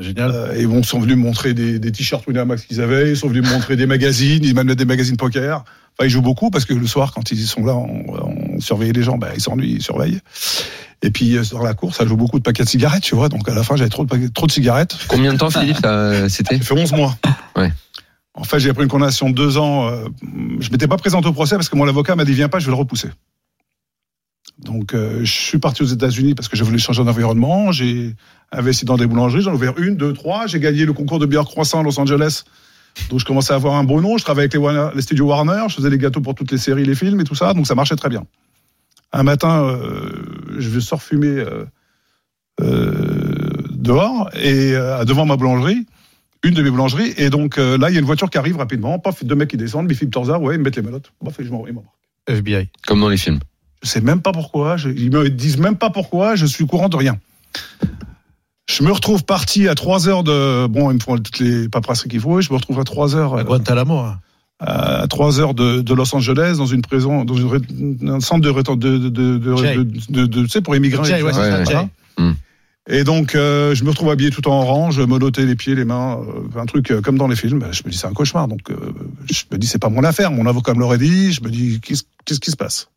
Génial. 0.00 0.30
Euh, 0.32 0.54
et 0.56 0.62
ils 0.62 0.84
sont 0.84 0.98
venus 1.00 1.16
me 1.16 1.22
montrer 1.22 1.54
des, 1.54 1.78
des 1.78 1.92
t-shirts 1.92 2.26
Winamax 2.26 2.64
qu'ils 2.66 2.80
avaient, 2.80 3.10
ils 3.10 3.16
sont 3.16 3.28
venus 3.28 3.44
me 3.44 3.50
montrer 3.50 3.76
des 3.76 3.86
magazines, 3.86 4.42
ils 4.44 4.52
m'amenaient 4.54 4.74
des 4.74 4.84
magazines 4.84 5.16
poker. 5.16 5.64
Enfin, 5.98 6.06
ils 6.06 6.10
jouent 6.10 6.22
beaucoup 6.22 6.50
parce 6.50 6.64
que 6.64 6.74
le 6.74 6.86
soir, 6.88 7.12
quand 7.14 7.30
ils 7.30 7.38
sont 7.46 7.64
là, 7.64 7.74
on, 7.74 8.04
on 8.12 8.45
surveille 8.60 8.92
les 8.92 9.02
gens, 9.02 9.18
ben, 9.18 9.28
ils 9.34 9.40
s'ennuient, 9.40 9.74
ils 9.76 9.82
surveillent. 9.82 10.20
Et 11.02 11.10
puis, 11.10 11.36
euh, 11.36 11.42
dans 11.52 11.62
la 11.62 11.74
course, 11.74 11.98
ça 11.98 12.06
joue 12.06 12.16
beaucoup 12.16 12.38
de 12.38 12.42
paquets 12.42 12.64
de 12.64 12.68
cigarettes, 12.68 13.02
tu 13.02 13.14
vois. 13.14 13.28
Donc, 13.28 13.48
à 13.48 13.54
la 13.54 13.62
fin, 13.62 13.76
j'avais 13.76 13.90
trop 13.90 14.04
de, 14.04 14.08
paquets- 14.08 14.28
trop 14.30 14.46
de 14.46 14.52
cigarettes. 14.52 14.96
Combien 15.08 15.32
de 15.32 15.38
temps 15.38 15.50
Philippe 15.60 15.78
ça- 15.82 16.28
c'était 16.28 16.56
J'ai 16.56 16.62
fait 16.62 16.74
11 16.74 16.92
mois. 16.92 17.16
Ouais. 17.56 17.72
En 18.34 18.44
fait, 18.44 18.58
j'ai 18.60 18.72
pris 18.72 18.82
une 18.84 18.88
condamnation 18.88 19.30
de 19.30 19.34
deux 19.34 19.56
ans. 19.58 19.88
euh, 19.88 20.04
je 20.60 20.70
m'étais 20.70 20.88
pas 20.88 20.96
présenté 20.96 21.28
au 21.28 21.32
procès 21.32 21.56
parce 21.56 21.68
que 21.68 21.76
mon 21.76 21.86
avocat 21.88 22.16
m'a 22.16 22.24
dit, 22.24 22.32
viens 22.34 22.48
pas, 22.48 22.58
je 22.58 22.66
vais 22.66 22.72
le 22.72 22.76
repousser. 22.78 23.08
Donc, 24.58 24.94
euh, 24.94 25.20
je 25.22 25.30
suis 25.32 25.58
parti 25.58 25.82
aux 25.82 25.86
États-Unis 25.86 26.34
parce 26.34 26.48
que 26.48 26.56
je 26.56 26.64
voulais 26.64 26.78
changer 26.78 27.04
d'environnement. 27.04 27.72
J'ai 27.72 28.14
investi 28.52 28.84
dans 28.86 28.96
des 28.96 29.06
boulangeries. 29.06 29.42
J'en 29.42 29.52
ai 29.52 29.54
ouvert 29.54 29.78
une, 29.78 29.96
deux, 29.96 30.12
trois. 30.14 30.46
J'ai 30.46 30.60
gagné 30.60 30.84
le 30.86 30.92
concours 30.94 31.18
de 31.18 31.26
bière 31.26 31.44
croissant 31.44 31.80
à 31.80 31.82
Los 31.82 31.98
Angeles. 32.00 32.44
Donc, 33.10 33.20
je 33.20 33.24
commençais 33.24 33.52
à 33.52 33.56
avoir 33.56 33.74
un 33.74 33.84
beau 33.84 34.00
nom. 34.00 34.16
Je 34.18 34.24
travaillais 34.24 34.44
avec 34.44 34.52
les, 34.54 34.58
Warner- 34.58 34.94
les 34.94 35.02
studios 35.02 35.26
Warner. 35.26 35.64
Je 35.68 35.74
faisais 35.76 35.90
les 35.90 35.98
gâteaux 35.98 36.20
pour 36.20 36.34
toutes 36.34 36.50
les 36.50 36.58
séries, 36.58 36.84
les 36.84 36.94
films 36.94 37.20
et 37.20 37.24
tout 37.24 37.34
ça. 37.34 37.54
Donc, 37.54 37.66
ça 37.66 37.74
marchait 37.74 37.96
très 37.96 38.08
bien. 38.08 38.24
Un 39.12 39.22
matin, 39.22 39.64
euh, 39.64 40.10
je 40.58 40.80
sors 40.80 41.02
fumer 41.02 41.28
euh, 41.28 41.64
euh, 42.60 43.62
dehors 43.70 44.30
et 44.34 44.74
euh, 44.74 45.04
devant 45.04 45.26
ma 45.26 45.36
boulangerie 45.36 45.86
une 46.42 46.54
de 46.54 46.62
mes 46.62 46.70
boulangeries. 46.70 47.12
Et 47.16 47.28
donc 47.30 47.58
euh, 47.58 47.76
là, 47.78 47.88
il 47.90 47.94
y 47.94 47.96
a 47.96 48.00
une 48.00 48.06
voiture 48.06 48.30
qui 48.30 48.38
arrive 48.38 48.56
rapidement. 48.58 48.98
Paf, 48.98 49.24
deux 49.24 49.34
mecs 49.34 49.50
qui 49.50 49.56
descendent, 49.56 49.88
Biffy 49.88 50.08
Torza, 50.08 50.38
ouais, 50.38 50.54
ils 50.54 50.58
me 50.58 50.64
mettent 50.64 50.76
les 50.76 50.82
menottes. 50.82 51.12
Paf, 51.24 51.38
et 51.40 51.44
je 51.44 51.50
m'en-. 51.50 51.64
FBI. 52.28 52.68
Comme 52.86 53.00
dans 53.00 53.08
les 53.08 53.16
films. 53.16 53.40
Je 53.82 53.88
sais 53.88 54.00
même 54.00 54.20
pas 54.22 54.32
pourquoi. 54.32 54.76
je- 54.76 54.90
ils 54.90 55.10
me 55.10 55.28
disent 55.28 55.58
même 55.58 55.76
pas 55.76 55.90
pourquoi. 55.90 56.34
Je 56.36 56.46
suis 56.46 56.64
au 56.64 56.66
courant 56.66 56.88
de 56.88 56.96
rien. 56.96 57.18
Je 58.68 58.82
me 58.82 58.90
retrouve 58.90 59.24
parti 59.24 59.68
à 59.68 59.74
3 59.74 60.08
heures 60.08 60.24
de. 60.24 60.66
Bon, 60.66 60.90
ils 60.90 60.94
me 60.94 61.00
font 61.00 61.16
toutes 61.16 61.38
les 61.38 61.68
paperasseries 61.68 62.08
qu'il 62.08 62.20
faut. 62.20 62.40
Et 62.40 62.42
je 62.42 62.50
me 62.50 62.56
retrouve 62.56 62.80
à 62.80 62.84
3 62.84 63.14
heures. 63.14 63.34
À 63.36 63.40
euh, 63.40 63.44
Guantanamo. 63.44 63.98
hein. 63.98 64.18
à 64.58 65.06
3 65.08 65.38
heures 65.40 65.54
de, 65.54 65.80
de 65.82 65.94
Los 65.94 66.14
Angeles 66.14 66.56
dans 66.58 66.66
une 66.66 66.82
prison, 66.82 67.24
dans 67.24 67.34
une, 67.34 67.46
ré- 67.46 67.60
un 68.08 68.20
centre 68.20 68.40
de, 68.40 68.50
de, 68.50 68.98
de, 68.98 69.08
de, 69.08 69.38
de, 69.38 69.56
Jay. 69.56 69.76
de, 69.76 69.82
de- 69.84 70.26
de- 70.26 70.42
tu 70.42 70.48
sais, 70.48 70.60
pour 70.62 70.74
immigrants. 70.74 71.04
Jay, 71.04 71.22
ouais, 71.22 71.22
Ouais, 71.22 71.32
ça, 71.32 71.58
ouais. 71.58 71.64
Jay. 71.64 71.88
Hmm. 72.18 72.32
Et 72.88 73.02
donc, 73.04 73.34
euh, 73.34 73.74
je 73.74 73.82
me 73.84 73.90
retrouve 73.90 74.10
habillé 74.10 74.30
tout 74.30 74.46
en 74.48 74.60
orange, 74.62 75.00
menotté 75.00 75.44
les 75.44 75.54
pieds, 75.56 75.74
les 75.74 75.84
mains, 75.84 76.18
euh, 76.56 76.60
un 76.60 76.66
truc 76.66 76.90
euh, 76.90 77.00
comme 77.00 77.18
dans 77.18 77.26
les 77.28 77.34
films. 77.36 77.64
Je 77.72 77.82
me 77.84 77.90
dis, 77.90 77.96
c'est 77.98 78.06
un 78.06 78.12
cauchemar. 78.12 78.46
Donc, 78.48 78.70
euh, 78.70 78.76
je 79.30 79.42
me 79.52 79.58
dis, 79.58 79.66
c'est 79.66 79.78
pas 79.80 79.88
mon 79.90 80.02
affaire. 80.04 80.30
Mon 80.32 80.46
avocat 80.46 80.72
me 80.74 80.80
l'aurait 80.80 80.98
dit. 80.98 81.32
Je 81.32 81.42
me 81.42 81.50
dis, 81.50 81.80
qu'est-ce 81.80 82.04
qu'est-ce 82.24 82.40
qui 82.40 82.50
se 82.50 82.56
passe? 82.56 82.88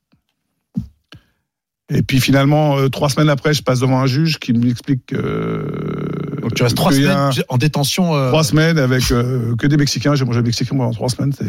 Et 1.92 2.04
puis 2.04 2.20
finalement, 2.22 2.78
euh, 2.78 2.88
trois 2.90 3.10
semaines 3.10 3.30
après, 3.30 3.54
je 3.54 3.64
passe 3.64 3.80
devant 3.80 4.00
un 4.00 4.06
juge 4.06 4.38
qui 4.38 4.54
m'explique 4.54 5.08
que. 5.08 6.38
Donc 6.42 6.54
tu 6.54 6.62
restes 6.64 6.76
trois 6.78 6.92
semaines 6.92 7.32
en 7.50 7.58
détention. 7.58 8.16
euh, 8.16 8.30
Trois 8.30 8.44
semaines 8.44 8.78
avec 8.78 9.10
euh, 9.12 9.56
que 9.58 9.66
des 9.68 9.76
Mexicains. 9.78 10.14
J'ai 10.16 10.24
mangé 10.26 10.42
mexicain 10.44 10.76
pendant 10.78 10.92
trois 10.92 11.10
semaines. 11.10 11.34
C'est. 11.38 11.46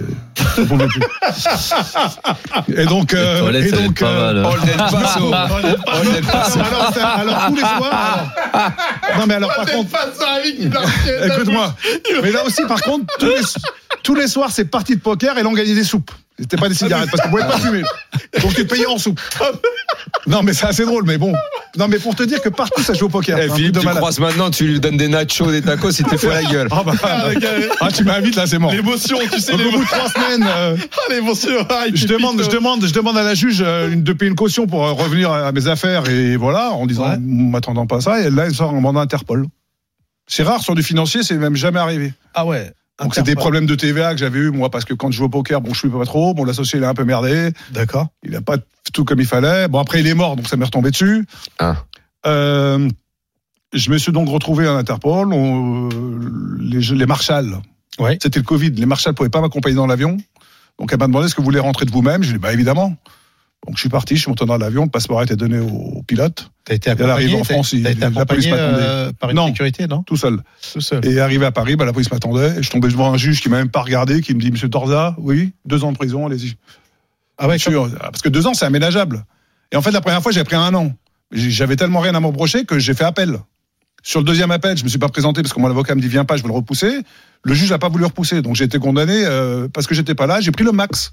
et 2.69 2.87
donc. 2.87 3.15
euh, 3.15 3.51
Les 3.51 3.69
et 3.69 3.73
donc. 3.73 4.01
pas 4.01 4.33
mal. 4.33 4.47
All 4.47 4.61
del 4.61 4.77
Paso. 4.77 5.33
All 5.35 6.13
del 6.13 6.25
Paso. 6.25 6.61
alors, 6.61 7.47
tous 7.49 7.55
les 7.55 7.61
soirs. 7.61 8.33
alors- 8.53 9.19
non 9.19 9.27
mais 9.27 9.35
alors 9.35 9.55
par 9.55 9.67
contre. 9.67 9.91
Écoute-moi. 11.27 11.75
Mais 12.23 12.31
là 12.33 12.45
aussi 12.47 12.63
par 12.67 12.81
contre 12.83 13.05
tous 13.19 13.27
les, 13.27 13.35
tous 14.03 14.15
les 14.15 14.27
soirs 14.29 14.51
c'est 14.53 14.65
partie 14.67 14.97
de 14.97 15.01
poker 15.01 15.37
et 15.39 15.43
là 15.43 15.49
on 15.49 15.53
gagnait 15.53 15.75
des 15.75 15.85
soupes. 15.85 16.11
C'était 16.39 16.57
pas 16.57 16.71
des 16.71 16.75
cigarettes 16.75 17.11
parce 17.11 17.23
qu'on 17.23 17.29
pouvait 17.29 17.43
pas 17.47 17.59
fumer. 17.59 17.83
Donc 18.41 18.55
tu 18.55 18.65
payais 18.67 18.87
en 18.87 18.97
soupe. 18.97 19.21
Non 20.27 20.43
mais 20.43 20.55
c'est 20.55 20.67
assez 20.67 20.85
drôle 20.87 21.05
mais 21.07 21.19
bon. 21.19 21.35
Non 21.77 21.87
mais 21.89 21.99
pour 21.99 22.15
te 22.15 22.23
dire 22.23 22.41
que 22.41 22.49
partout 22.49 22.83
ça 22.83 22.95
joue 22.95 23.07
au 23.07 23.09
poker. 23.11 23.39
Eh, 23.39 23.51
Philippe, 23.51 23.75
tu 23.75 23.81
de 23.81 23.85
malade. 23.85 23.99
croises 24.01 24.19
maintenant, 24.21 24.51
tu 24.51 24.65
lui 24.67 24.81
donnes 24.81 24.97
des 24.97 25.09
nachos, 25.09 25.51
des 25.51 25.61
tacos, 25.63 25.91
il 25.91 26.05
te 26.07 26.17
fait 26.17 26.29
la 26.29 26.43
gueule. 26.45 26.69
Ah, 26.71 26.83
bah, 26.85 26.93
ah, 27.81 27.93
tu 27.93 28.05
m'invites 28.05 28.37
là 28.37 28.47
c'est 28.47 28.59
mort. 28.59 28.73
L'émotion, 28.73 29.19
tu 29.31 29.39
sais, 29.39 29.53
Donc, 29.53 29.61
au 29.67 29.71
bout 29.73 29.83
de 29.85 29.87
trois 29.87 30.09
semaines. 30.09 30.47
euh, 30.49 30.77
Ah, 30.81 31.13
l'émotion. 31.13 31.51
ah, 31.69 31.85
je 31.93 32.07
demande, 32.07 32.43
je 32.43 32.49
demande, 32.51 32.87
je 32.87 32.93
demande 32.95 33.19
à 33.19 33.23
la 33.23 33.35
juge 33.35 33.63
euh, 33.65 33.91
une- 33.93 34.03
de 34.03 34.13
payer 34.15 34.31
une 34.31 34.37
caution 34.37 34.67
pour 34.67 34.87
euh, 34.87 34.93
revenir 34.93 35.31
à 35.31 35.53
mes 35.53 35.67
affaires 35.69 36.09
et 36.09 36.37
voilà, 36.37 36.71
en 36.71 36.87
disant, 36.87 37.05
Ouais. 37.09 37.17
en 37.17 37.21
m'attendant 37.21 37.87
pas 37.87 37.97
à 37.97 38.01
ça. 38.01 38.21
Et 38.21 38.31
là, 38.31 38.47
il 38.49 38.55
sort 38.55 38.71
un 38.75 38.81
mandat 38.81 39.01
Interpol. 39.01 39.47
C'est 40.27 40.43
rare 40.43 40.63
sur 40.63 40.75
du 40.75 40.83
financier, 40.83 41.23
c'est 41.23 41.35
même 41.35 41.57
jamais 41.57 41.81
arrivé. 41.81 42.13
Ah 42.35 42.47
ouais. 42.47 42.73
Donc 43.01 43.15
c'est 43.15 43.23
des 43.23 43.35
problèmes 43.35 43.67
de 43.67 43.75
TVA 43.75 44.13
que 44.13 44.19
j'avais 44.19 44.39
eu 44.41 44.51
moi 44.51 44.71
parce 44.71 44.85
que 44.85 44.95
quand 44.95 45.11
je 45.11 45.17
joue 45.17 45.25
au 45.25 45.29
poker, 45.29 45.61
bon, 45.61 45.73
je 45.73 45.79
suis 45.79 45.89
pas 45.89 46.05
trop. 46.05 46.35
Mon 46.35 46.47
associé 46.49 46.79
il 46.79 46.83
est 46.83 46.87
un 46.87 46.95
peu 46.95 47.05
merdé, 47.05 47.51
D'accord. 47.73 48.09
il 48.23 48.35
a 48.37 48.41
pas 48.41 48.57
tout 48.93 49.05
comme 49.05 49.21
il 49.21 49.27
fallait. 49.27 49.69
Bon 49.69 49.79
après 49.79 50.01
il 50.01 50.07
est 50.07 50.15
mort, 50.15 50.37
donc 50.37 50.49
ça 50.49 50.57
m'est 50.57 50.65
retombé 50.65 50.91
dessus. 50.91 51.25
Ah. 51.59 51.77
Euh, 52.27 52.89
je 53.73 53.91
me 53.91 53.99
suis 53.99 54.13
donc 54.13 54.29
retrouvé 54.29 54.67
à 54.67 54.73
Interpol. 54.73 55.33
On, 55.33 55.89
euh, 55.89 56.59
les, 56.61 56.81
les 56.81 57.07
marshals, 57.07 57.61
Ouais. 57.99 58.19
c'était 58.23 58.39
le 58.39 58.45
Covid. 58.45 58.71
Les 58.71 58.87
marshals 58.87 59.15
pouvaient 59.15 59.29
pas 59.31 59.41
m'accompagner 59.41 59.77
dans 59.77 59.87
l'avion. 59.87 60.17
Donc 60.79 60.93
elle 60.93 60.99
m'a 60.99 61.07
demandé 61.07 61.27
est-ce 61.27 61.35
que 61.35 61.41
vous 61.41 61.47
voulez 61.47 61.61
rentrer 61.61 61.87
de 61.87 61.91
vous-même. 61.91 62.23
Je 62.23 62.29
lui 62.29 62.35
ai 62.37 62.39
dit 62.39 62.43
bah 62.43 62.53
évidemment. 62.53 62.97
Donc 63.67 63.77
je 63.77 63.81
suis 63.81 63.89
parti, 63.91 64.17
je 64.17 64.23
suis 64.23 64.31
monté 64.31 64.47
dans 64.47 64.57
l'avion, 64.57 64.85
le 64.85 64.91
passeport 64.91 65.21
a 65.21 65.25
été 65.25 65.37
donné 65.37 65.59
au 65.59 66.03
pilote, 66.07 66.51
T'as 66.65 66.75
été 66.75 66.91
accompagné. 66.91 67.35
en 67.39 67.45
France, 67.45 67.73
il- 67.75 67.87
été 67.87 68.09
la 68.09 68.25
police 68.25 68.49
euh, 68.51 69.13
par 69.13 69.31
une 69.31 69.37
Non. 69.37 69.49
sécurité, 69.49 69.87
non? 69.87 70.03
Tout 70.03 70.17
seul. 70.17 70.39
Tout 70.73 70.81
seul. 70.81 71.05
Et 71.07 71.21
arrivé 71.21 71.45
à 71.45 71.53
Paris, 71.53 71.77
bah, 71.77 71.85
la 71.85 71.93
police 71.93 72.11
m'attendait. 72.11 72.59
Et 72.59 72.63
je 72.63 72.71
tombais 72.71 72.89
devant 72.89 73.13
un 73.13 73.19
juge 73.19 73.43
qui 73.43 73.51
m'a 73.51 73.59
même 73.59 73.69
pas 73.69 73.83
regardé, 73.83 74.23
qui 74.23 74.35
me 74.35 74.41
dit 74.41 74.51
Monsieur 74.51 74.71
Torza, 74.71 75.15
oui, 75.19 75.53
deux 75.67 75.85
ans 75.85 75.93
de 75.93 75.99
prison, 75.99 76.27
allez-y. 76.27 76.55
Ah 77.37 77.49
ouais. 77.49 77.59
Sûr, 77.59 77.91
parce 78.01 78.23
que 78.23 78.31
deux 78.31 78.47
ans, 78.47 78.55
c'est 78.55 78.65
aménageable. 78.65 79.25
Et 79.73 79.77
en 79.77 79.83
fait, 79.83 79.91
la 79.91 80.01
première 80.01 80.23
fois, 80.23 80.33
j'ai 80.33 80.43
pris 80.45 80.57
un 80.57 80.73
an. 80.75 80.93
J'avais 81.31 81.77
tellement 81.77 82.01
rien 82.01 82.15
à 82.15 82.21
me 82.21 82.27
reprocher 82.27 82.65
que 82.65 82.79
j'ai 82.79 82.95
fait 82.95 83.05
appel. 83.05 83.39
Sur 84.03 84.21
le 84.21 84.25
deuxième 84.25 84.51
appel, 84.51 84.77
je 84.79 84.85
me 84.85 84.89
suis 84.89 84.99
pas 84.99 85.11
présenté 85.11 85.43
parce 85.43 85.53
que 85.53 85.61
mon 85.61 85.69
avocat 85.69 85.95
me 85.95 86.01
dit 86.01 86.09
viens 86.09 86.25
pas, 86.25 86.37
je 86.39 86.43
veux 86.43 86.49
le 86.49 86.55
repousser. 86.55 87.03
Le 87.45 87.55
juge 87.55 87.71
n'a 87.71 87.79
pas 87.79 87.91
voulu 87.91 88.05
repousser, 88.07 88.41
donc 88.41 88.57
j'ai 88.57 88.65
été 88.65 88.79
condamné 88.79 89.13
euh, 89.27 89.69
parce 89.69 89.87
que 89.87 89.95
j'étais 89.95 90.15
pas 90.15 90.27
là. 90.27 90.41
J'ai 90.41 90.51
pris 90.51 90.65
le 90.65 90.73
max. 90.73 91.13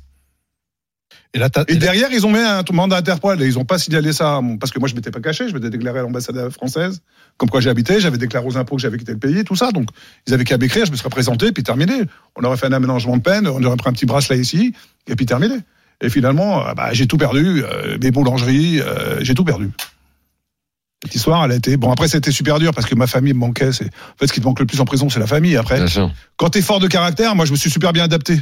Et 1.33 1.39
là, 1.39 1.49
t'as- 1.49 1.65
Et 1.67 1.75
derrière, 1.75 2.09
ils 2.11 2.25
ont 2.25 2.31
mis 2.31 2.39
un 2.39 2.63
mandat 2.71 2.97
Interpol 2.97 3.41
et 3.41 3.45
ils 3.45 3.59
ont 3.59 3.65
pas 3.65 3.77
signalé 3.77 4.13
ça 4.13 4.39
parce 4.59 4.71
que 4.71 4.79
moi 4.79 4.87
je 4.87 4.95
m'étais 4.95 5.11
pas 5.11 5.19
caché, 5.19 5.47
je 5.49 5.53
m'étais 5.53 5.69
déclaré 5.69 5.99
à 5.99 6.01
l'ambassade 6.01 6.49
française, 6.49 7.01
comme 7.37 7.49
quoi 7.49 7.59
j'habitais, 7.61 7.99
j'avais 7.99 8.17
déclaré 8.17 8.45
aux 8.47 8.57
impôts 8.57 8.75
que 8.75 8.81
j'avais 8.81 8.97
quitté 8.97 9.11
le 9.11 9.19
pays, 9.19 9.43
tout 9.43 9.55
ça. 9.55 9.71
Donc 9.71 9.89
ils 10.25 10.33
avaient 10.33 10.43
qu'à 10.45 10.57
m'écrire, 10.57 10.85
je 10.85 10.91
me 10.91 10.97
serais 10.97 11.09
présenté, 11.09 11.51
puis 11.51 11.63
terminé. 11.63 11.93
On 12.35 12.43
aurait 12.43 12.57
fait 12.57 12.67
un 12.67 12.71
aménagement 12.73 13.17
de 13.17 13.21
peine, 13.21 13.47
on 13.47 13.63
aurait 13.63 13.77
pris 13.77 13.89
un 13.89 13.93
petit 13.93 14.05
bracelet 14.05 14.39
ici, 14.39 14.73
et 15.07 15.15
puis 15.15 15.25
terminé. 15.25 15.55
Et 16.01 16.09
finalement, 16.09 16.65
euh, 16.67 16.73
bah, 16.73 16.89
j'ai 16.93 17.07
tout 17.07 17.17
perdu, 17.17 17.63
euh, 17.63 17.97
mes 18.01 18.11
boulangeries, 18.11 18.81
euh, 18.81 19.17
j'ai 19.23 19.33
tout 19.33 19.43
perdu. 19.43 19.69
Cette 21.03 21.13
histoire, 21.15 21.45
elle 21.45 21.51
a 21.51 21.55
été. 21.55 21.77
Bon, 21.77 21.91
après, 21.91 22.07
c'était 22.07 22.31
super 22.31 22.57
dur 22.59 22.73
parce 22.73 22.87
que 22.87 22.95
ma 22.95 23.05
famille 23.07 23.33
me 23.33 23.39
manquait. 23.39 23.71
C'est... 23.71 23.85
En 23.85 24.17
fait, 24.19 24.27
ce 24.27 24.33
qui 24.33 24.41
te 24.41 24.45
manque 24.45 24.59
le 24.59 24.65
plus 24.65 24.79
en 24.81 24.85
prison, 24.85 25.09
c'est 25.09 25.19
la 25.19 25.27
famille. 25.27 25.55
Après, 25.55 25.77
Bien 25.77 25.87
sûr. 25.87 26.11
quand 26.37 26.49
t'es 26.49 26.61
fort 26.61 26.79
de 26.79 26.87
caractère, 26.87 27.35
moi 27.35 27.45
je 27.45 27.51
me 27.51 27.57
suis 27.57 27.69
super 27.69 27.93
bien 27.93 28.03
adapté. 28.03 28.39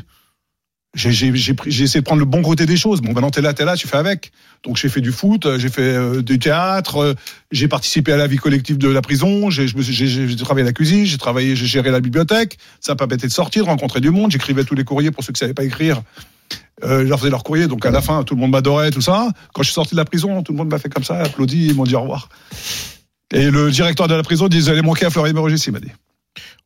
J'ai, 0.95 1.09
essayé 1.09 1.99
de 1.99 2.05
prendre 2.05 2.19
le 2.19 2.25
bon 2.25 2.41
côté 2.41 2.65
des 2.65 2.77
choses. 2.77 3.01
Bon, 3.01 3.11
maintenant 3.11 3.29
t'es 3.29 3.41
là, 3.41 3.53
t'es 3.53 3.65
là, 3.65 3.75
tu 3.75 3.87
fais 3.87 3.97
avec. 3.97 4.31
Donc 4.63 4.77
j'ai 4.77 4.87
fait 4.87 5.01
du 5.01 5.11
foot, 5.11 5.45
euh, 5.45 5.59
j'ai 5.59 5.69
fait 5.69 5.81
euh, 5.81 6.21
du 6.21 6.39
théâtre, 6.39 6.97
euh, 6.97 7.13
j'ai 7.51 7.67
participé 7.67 8.13
à 8.13 8.17
la 8.17 8.27
vie 8.27 8.37
collective 8.37 8.77
de 8.77 8.87
la 8.87 9.01
prison, 9.01 9.49
j'ai, 9.49 9.67
travaillé 9.67 10.61
à 10.61 10.65
la 10.65 10.73
cuisine, 10.73 11.05
j'ai 11.05 11.17
travaillé, 11.17 11.55
j'ai 11.55 11.65
géré 11.65 11.91
la 11.91 11.99
bibliothèque. 11.99 12.57
Ça 12.79 12.93
m'a 12.93 13.07
permis 13.07 13.17
de 13.17 13.27
sortir, 13.27 13.65
de 13.65 13.69
rencontrer 13.69 13.99
du 13.99 14.09
monde. 14.09 14.31
J'écrivais 14.31 14.63
tous 14.63 14.75
les 14.75 14.85
courriers 14.85 15.11
pour 15.11 15.23
ceux 15.23 15.33
qui 15.33 15.39
savaient 15.39 15.53
pas 15.53 15.65
écrire. 15.65 16.01
Euh, 16.83 17.01
je 17.01 17.07
leur 17.07 17.19
faisais 17.19 17.29
leur 17.29 17.43
courrier, 17.43 17.67
donc 17.67 17.85
à 17.85 17.91
la 17.91 18.01
fin, 18.01 18.23
tout 18.23 18.35
le 18.35 18.41
monde 18.41 18.51
m'adorait, 18.51 18.91
tout 18.91 19.01
ça. 19.01 19.29
Quand 19.53 19.63
je 19.63 19.67
suis 19.67 19.73
sorti 19.73 19.95
de 19.95 19.99
la 19.99 20.05
prison, 20.05 20.43
tout 20.43 20.51
le 20.51 20.57
monde 20.57 20.69
m'a 20.69 20.79
fait 20.79 20.89
comme 20.89 21.03
ça, 21.03 21.19
applaudi, 21.19 21.67
ils 21.67 21.75
m'ont 21.75 21.85
dit 21.85 21.95
au 21.95 22.01
revoir. 22.01 22.29
Et 23.33 23.49
le 23.49 23.71
directeur 23.71 24.07
de 24.07 24.15
la 24.15 24.23
prison 24.23 24.47
vous 24.51 24.69
allez 24.69 24.81
manquer 24.81 25.05
à 25.05 25.09
Florian 25.09 25.33
il 25.33 25.71
m'a 25.71 25.79
dit. 25.79 25.87
Ouais, 25.87 25.91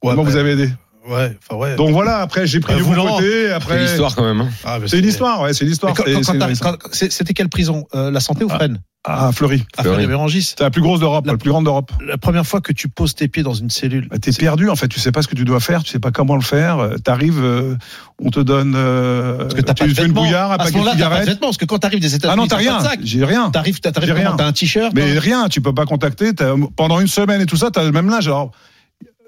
Comment 0.02 0.24
bah, 0.24 0.30
vous 0.30 0.36
avez 0.36 0.52
aidé? 0.52 0.70
Ouais, 1.10 1.38
enfin 1.50 1.60
ouais. 1.60 1.76
donc 1.76 1.90
voilà, 1.92 2.20
après 2.20 2.46
j'ai 2.46 2.60
pris 2.60 2.74
Bah, 2.74 2.78
du 2.78 2.84
vous, 2.84 2.94
bon 2.94 3.16
côté. 3.16 3.48
C'est 3.48 3.52
Après, 3.52 3.80
l'histoire 3.82 4.16
quand 4.16 4.24
même. 4.24 4.42
hein. 4.42 4.50
Ah, 4.64 4.78
c'est 4.86 5.00
une 5.00 5.08
histoire, 5.08 5.42
ouais, 5.42 5.54
c'est 5.54 5.66
une 5.66 5.72
histoire. 5.72 5.94
Mais 5.94 5.98
quand- 5.98 6.04
C'est- 6.06 6.14
quand- 6.14 6.24
c'est- 6.24 6.32
quand 6.34 6.40
t'arrives- 6.40 6.60
quand- 6.60 6.78
c'est- 6.92 7.12
C'était 7.12 7.34
quelle 7.34 7.50
prison 7.50 7.88
Euh, 7.96 8.12
La 8.12 8.20
santé 8.20 8.44
ou 8.44 8.48
Ah. 8.52 8.56
Fresnes 8.56 8.80
Ah, 9.06 9.32
Fleury. 9.34 9.64
À 9.78 9.82
Fleury. 9.82 9.96
Fresnes 9.98 10.10
Vérangis. 10.10 10.44
C'est 10.44 10.60
la 10.60 10.70
plus 10.70 10.82
grosse 10.82 11.00
d'Europe, 11.00 11.26
la, 11.26 11.38
plus 11.38 11.50
grande 11.50 11.64
d'Europe. 11.64 11.92
La 12.06 12.18
première 12.18 12.46
fois 12.46 12.60
que 12.60 12.74
tu 12.74 12.90
poses 12.90 13.16
tes 13.16 13.28
pieds 13.30 13.44
dans 13.44 13.54
une 13.54 13.70
cellule. 13.70 14.08
Bah, 14.10 14.18
T'es 14.20 14.32
perdu 14.34 14.70
en 14.70 14.76
fait, 14.76 14.90
tu 14.90 15.00
sais 15.00 15.12
pas 15.14 15.22
ce 15.22 15.28
que 15.30 15.36
tu 15.36 15.46
dois 15.46 15.62
faire, 15.62 15.84
tu 15.84 15.90
sais 15.92 16.00
pas 16.00 16.12
comment 16.12 16.36
le 16.36 16.42
faire. 16.42 16.80
euh, 16.80 16.98
T'arrives, 16.98 17.40
euh, 17.42 17.76
on 18.22 18.30
te 18.30 18.42
donne, 18.42 18.74
euh, 18.76 19.38
Parce 19.38 19.54
que 19.54 19.62
t'as 19.62 19.74
pas 19.74 19.88
de 19.88 20.06
une 20.06 20.12
bouillarde, 20.12 20.52
un 20.52 20.56
À 20.56 20.58
paquet 20.58 20.80
de 20.84 20.90
cigarettes. 20.90 21.40
parce 21.40 21.56
que 21.58 21.66
quand 21.66 21.80
t'arrives 21.80 22.02
des 22.02 22.14
États-Unis, 22.14 22.34
Ah 22.34 22.36
non, 22.42 22.46
t'as 22.48 22.58
rien, 22.58 22.78
j'ai 23.02 23.24
rien. 23.24 23.50
T'arrives, 23.52 23.80
t'as 23.80 23.92
rien. 24.00 24.36
t'as 24.38 24.46
un 24.46 24.52
t-shirt. 24.52 24.92
Mais 24.94 25.16
hein. 25.16 25.20
rien, 25.20 25.48
tu 25.50 25.62
peux 25.62 25.74
pas 25.74 25.86
contacter. 25.86 26.32
Pendant 26.76 27.00
une 27.00 27.08
semaine 27.08 27.40
et 27.42 27.46
tout 27.46 27.58
ça, 27.58 27.72
t'as 27.72 27.84
le 27.86 27.92
même 27.94 28.10
linge. 28.10 28.28
Alors, 28.28 28.52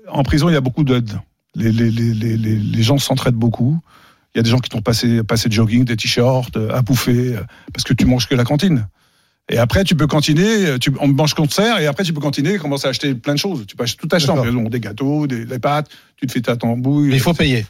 en 0.09 0.23
prison, 0.23 0.49
il 0.49 0.53
y 0.53 0.57
a 0.57 0.61
beaucoup 0.61 0.84
d'aide. 0.84 1.11
Les, 1.55 1.71
les, 1.71 1.91
les, 1.91 2.13
les, 2.13 2.37
les, 2.37 2.55
les 2.55 2.83
gens 2.83 2.97
s'entraident 2.97 3.35
beaucoup. 3.35 3.79
Il 4.33 4.37
y 4.37 4.39
a 4.39 4.43
des 4.43 4.49
gens 4.49 4.59
qui 4.59 4.69
t'ont 4.69 4.81
passé, 4.81 5.23
passé 5.23 5.49
de 5.49 5.53
jogging, 5.53 5.83
des 5.83 5.97
t-shirts, 5.97 6.55
euh, 6.55 6.73
à 6.73 6.81
bouffer, 6.81 7.35
euh, 7.35 7.41
parce 7.73 7.83
que 7.83 7.93
tu 7.93 8.05
manges 8.05 8.27
que 8.27 8.35
la 8.35 8.45
cantine. 8.45 8.87
Et 9.49 9.57
après, 9.57 9.83
tu 9.83 9.95
peux 9.95 10.07
cantiner, 10.07 10.65
euh, 10.67 10.77
tu, 10.77 10.93
on 11.01 11.09
mange 11.09 11.33
concert, 11.33 11.79
et 11.79 11.87
après, 11.87 12.05
tu 12.05 12.13
peux 12.13 12.21
cantiner 12.21 12.53
et 12.53 12.57
commencer 12.57 12.87
à 12.87 12.91
acheter 12.91 13.13
plein 13.13 13.33
de 13.33 13.39
choses. 13.39 13.65
Tu 13.67 13.75
peux 13.75 13.83
acheter 13.83 14.07
tout 14.07 14.15
acheter 14.15 14.29
en 14.29 14.35
D'accord. 14.35 14.53
prison, 14.53 14.69
des 14.69 14.79
gâteaux, 14.79 15.27
des, 15.27 15.43
des 15.43 15.59
pâtes, 15.59 15.89
tu 16.15 16.27
te 16.27 16.31
fais 16.31 16.41
ta 16.41 16.55
tambouille. 16.55 17.09
Mais 17.09 17.15
il 17.15 17.21
faut 17.21 17.33
payer. 17.33 17.65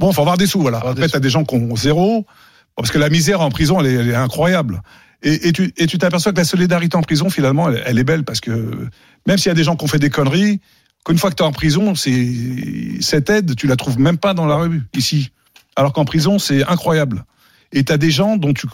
Bon, 0.00 0.10
faut 0.12 0.22
avoir 0.22 0.36
des 0.36 0.48
sous, 0.48 0.60
voilà. 0.60 0.78
Après, 0.78 1.06
sous. 1.06 1.12
t'as 1.12 1.20
des 1.20 1.30
gens 1.30 1.44
qui 1.44 1.54
ont 1.54 1.76
zéro, 1.76 2.26
parce 2.74 2.90
que 2.90 2.98
la 2.98 3.08
misère 3.08 3.40
en 3.40 3.50
prison, 3.50 3.78
elle 3.78 3.86
est, 3.86 3.94
elle 3.94 4.08
est 4.10 4.16
incroyable. 4.16 4.82
Et, 5.22 5.46
et 5.46 5.52
tu 5.52 5.72
et 5.76 5.86
tu 5.86 5.98
t'aperçois 5.98 6.32
que 6.32 6.38
la 6.38 6.44
solidarité 6.44 6.96
en 6.96 7.02
prison, 7.02 7.30
finalement, 7.30 7.68
elle, 7.70 7.80
elle 7.86 7.98
est 8.00 8.04
belle, 8.04 8.24
parce 8.24 8.40
que 8.40 8.88
même 9.28 9.38
s'il 9.38 9.50
y 9.50 9.52
a 9.52 9.54
des 9.54 9.62
gens 9.62 9.76
qui 9.76 9.84
ont 9.84 9.88
fait 9.88 10.00
des 10.00 10.10
conneries, 10.10 10.60
qu'une 11.04 11.18
fois 11.18 11.30
que 11.30 11.36
t'es 11.36 11.42
en 11.42 11.52
prison, 11.52 11.94
cette 11.94 13.30
aide, 13.30 13.56
tu 13.56 13.66
la 13.66 13.76
trouves 13.76 13.98
même 13.98 14.18
pas 14.18 14.34
dans 14.34 14.46
la 14.46 14.56
rue, 14.56 14.82
ici. 14.94 15.30
Alors 15.76 15.92
qu'en 15.92 16.04
prison, 16.04 16.38
c'est 16.38 16.64
incroyable. 16.64 17.24
Et 17.72 17.84
t'as 17.84 17.96
des 17.96 18.10
gens 18.10 18.36
dont 18.36 18.52
tu, 18.52 18.66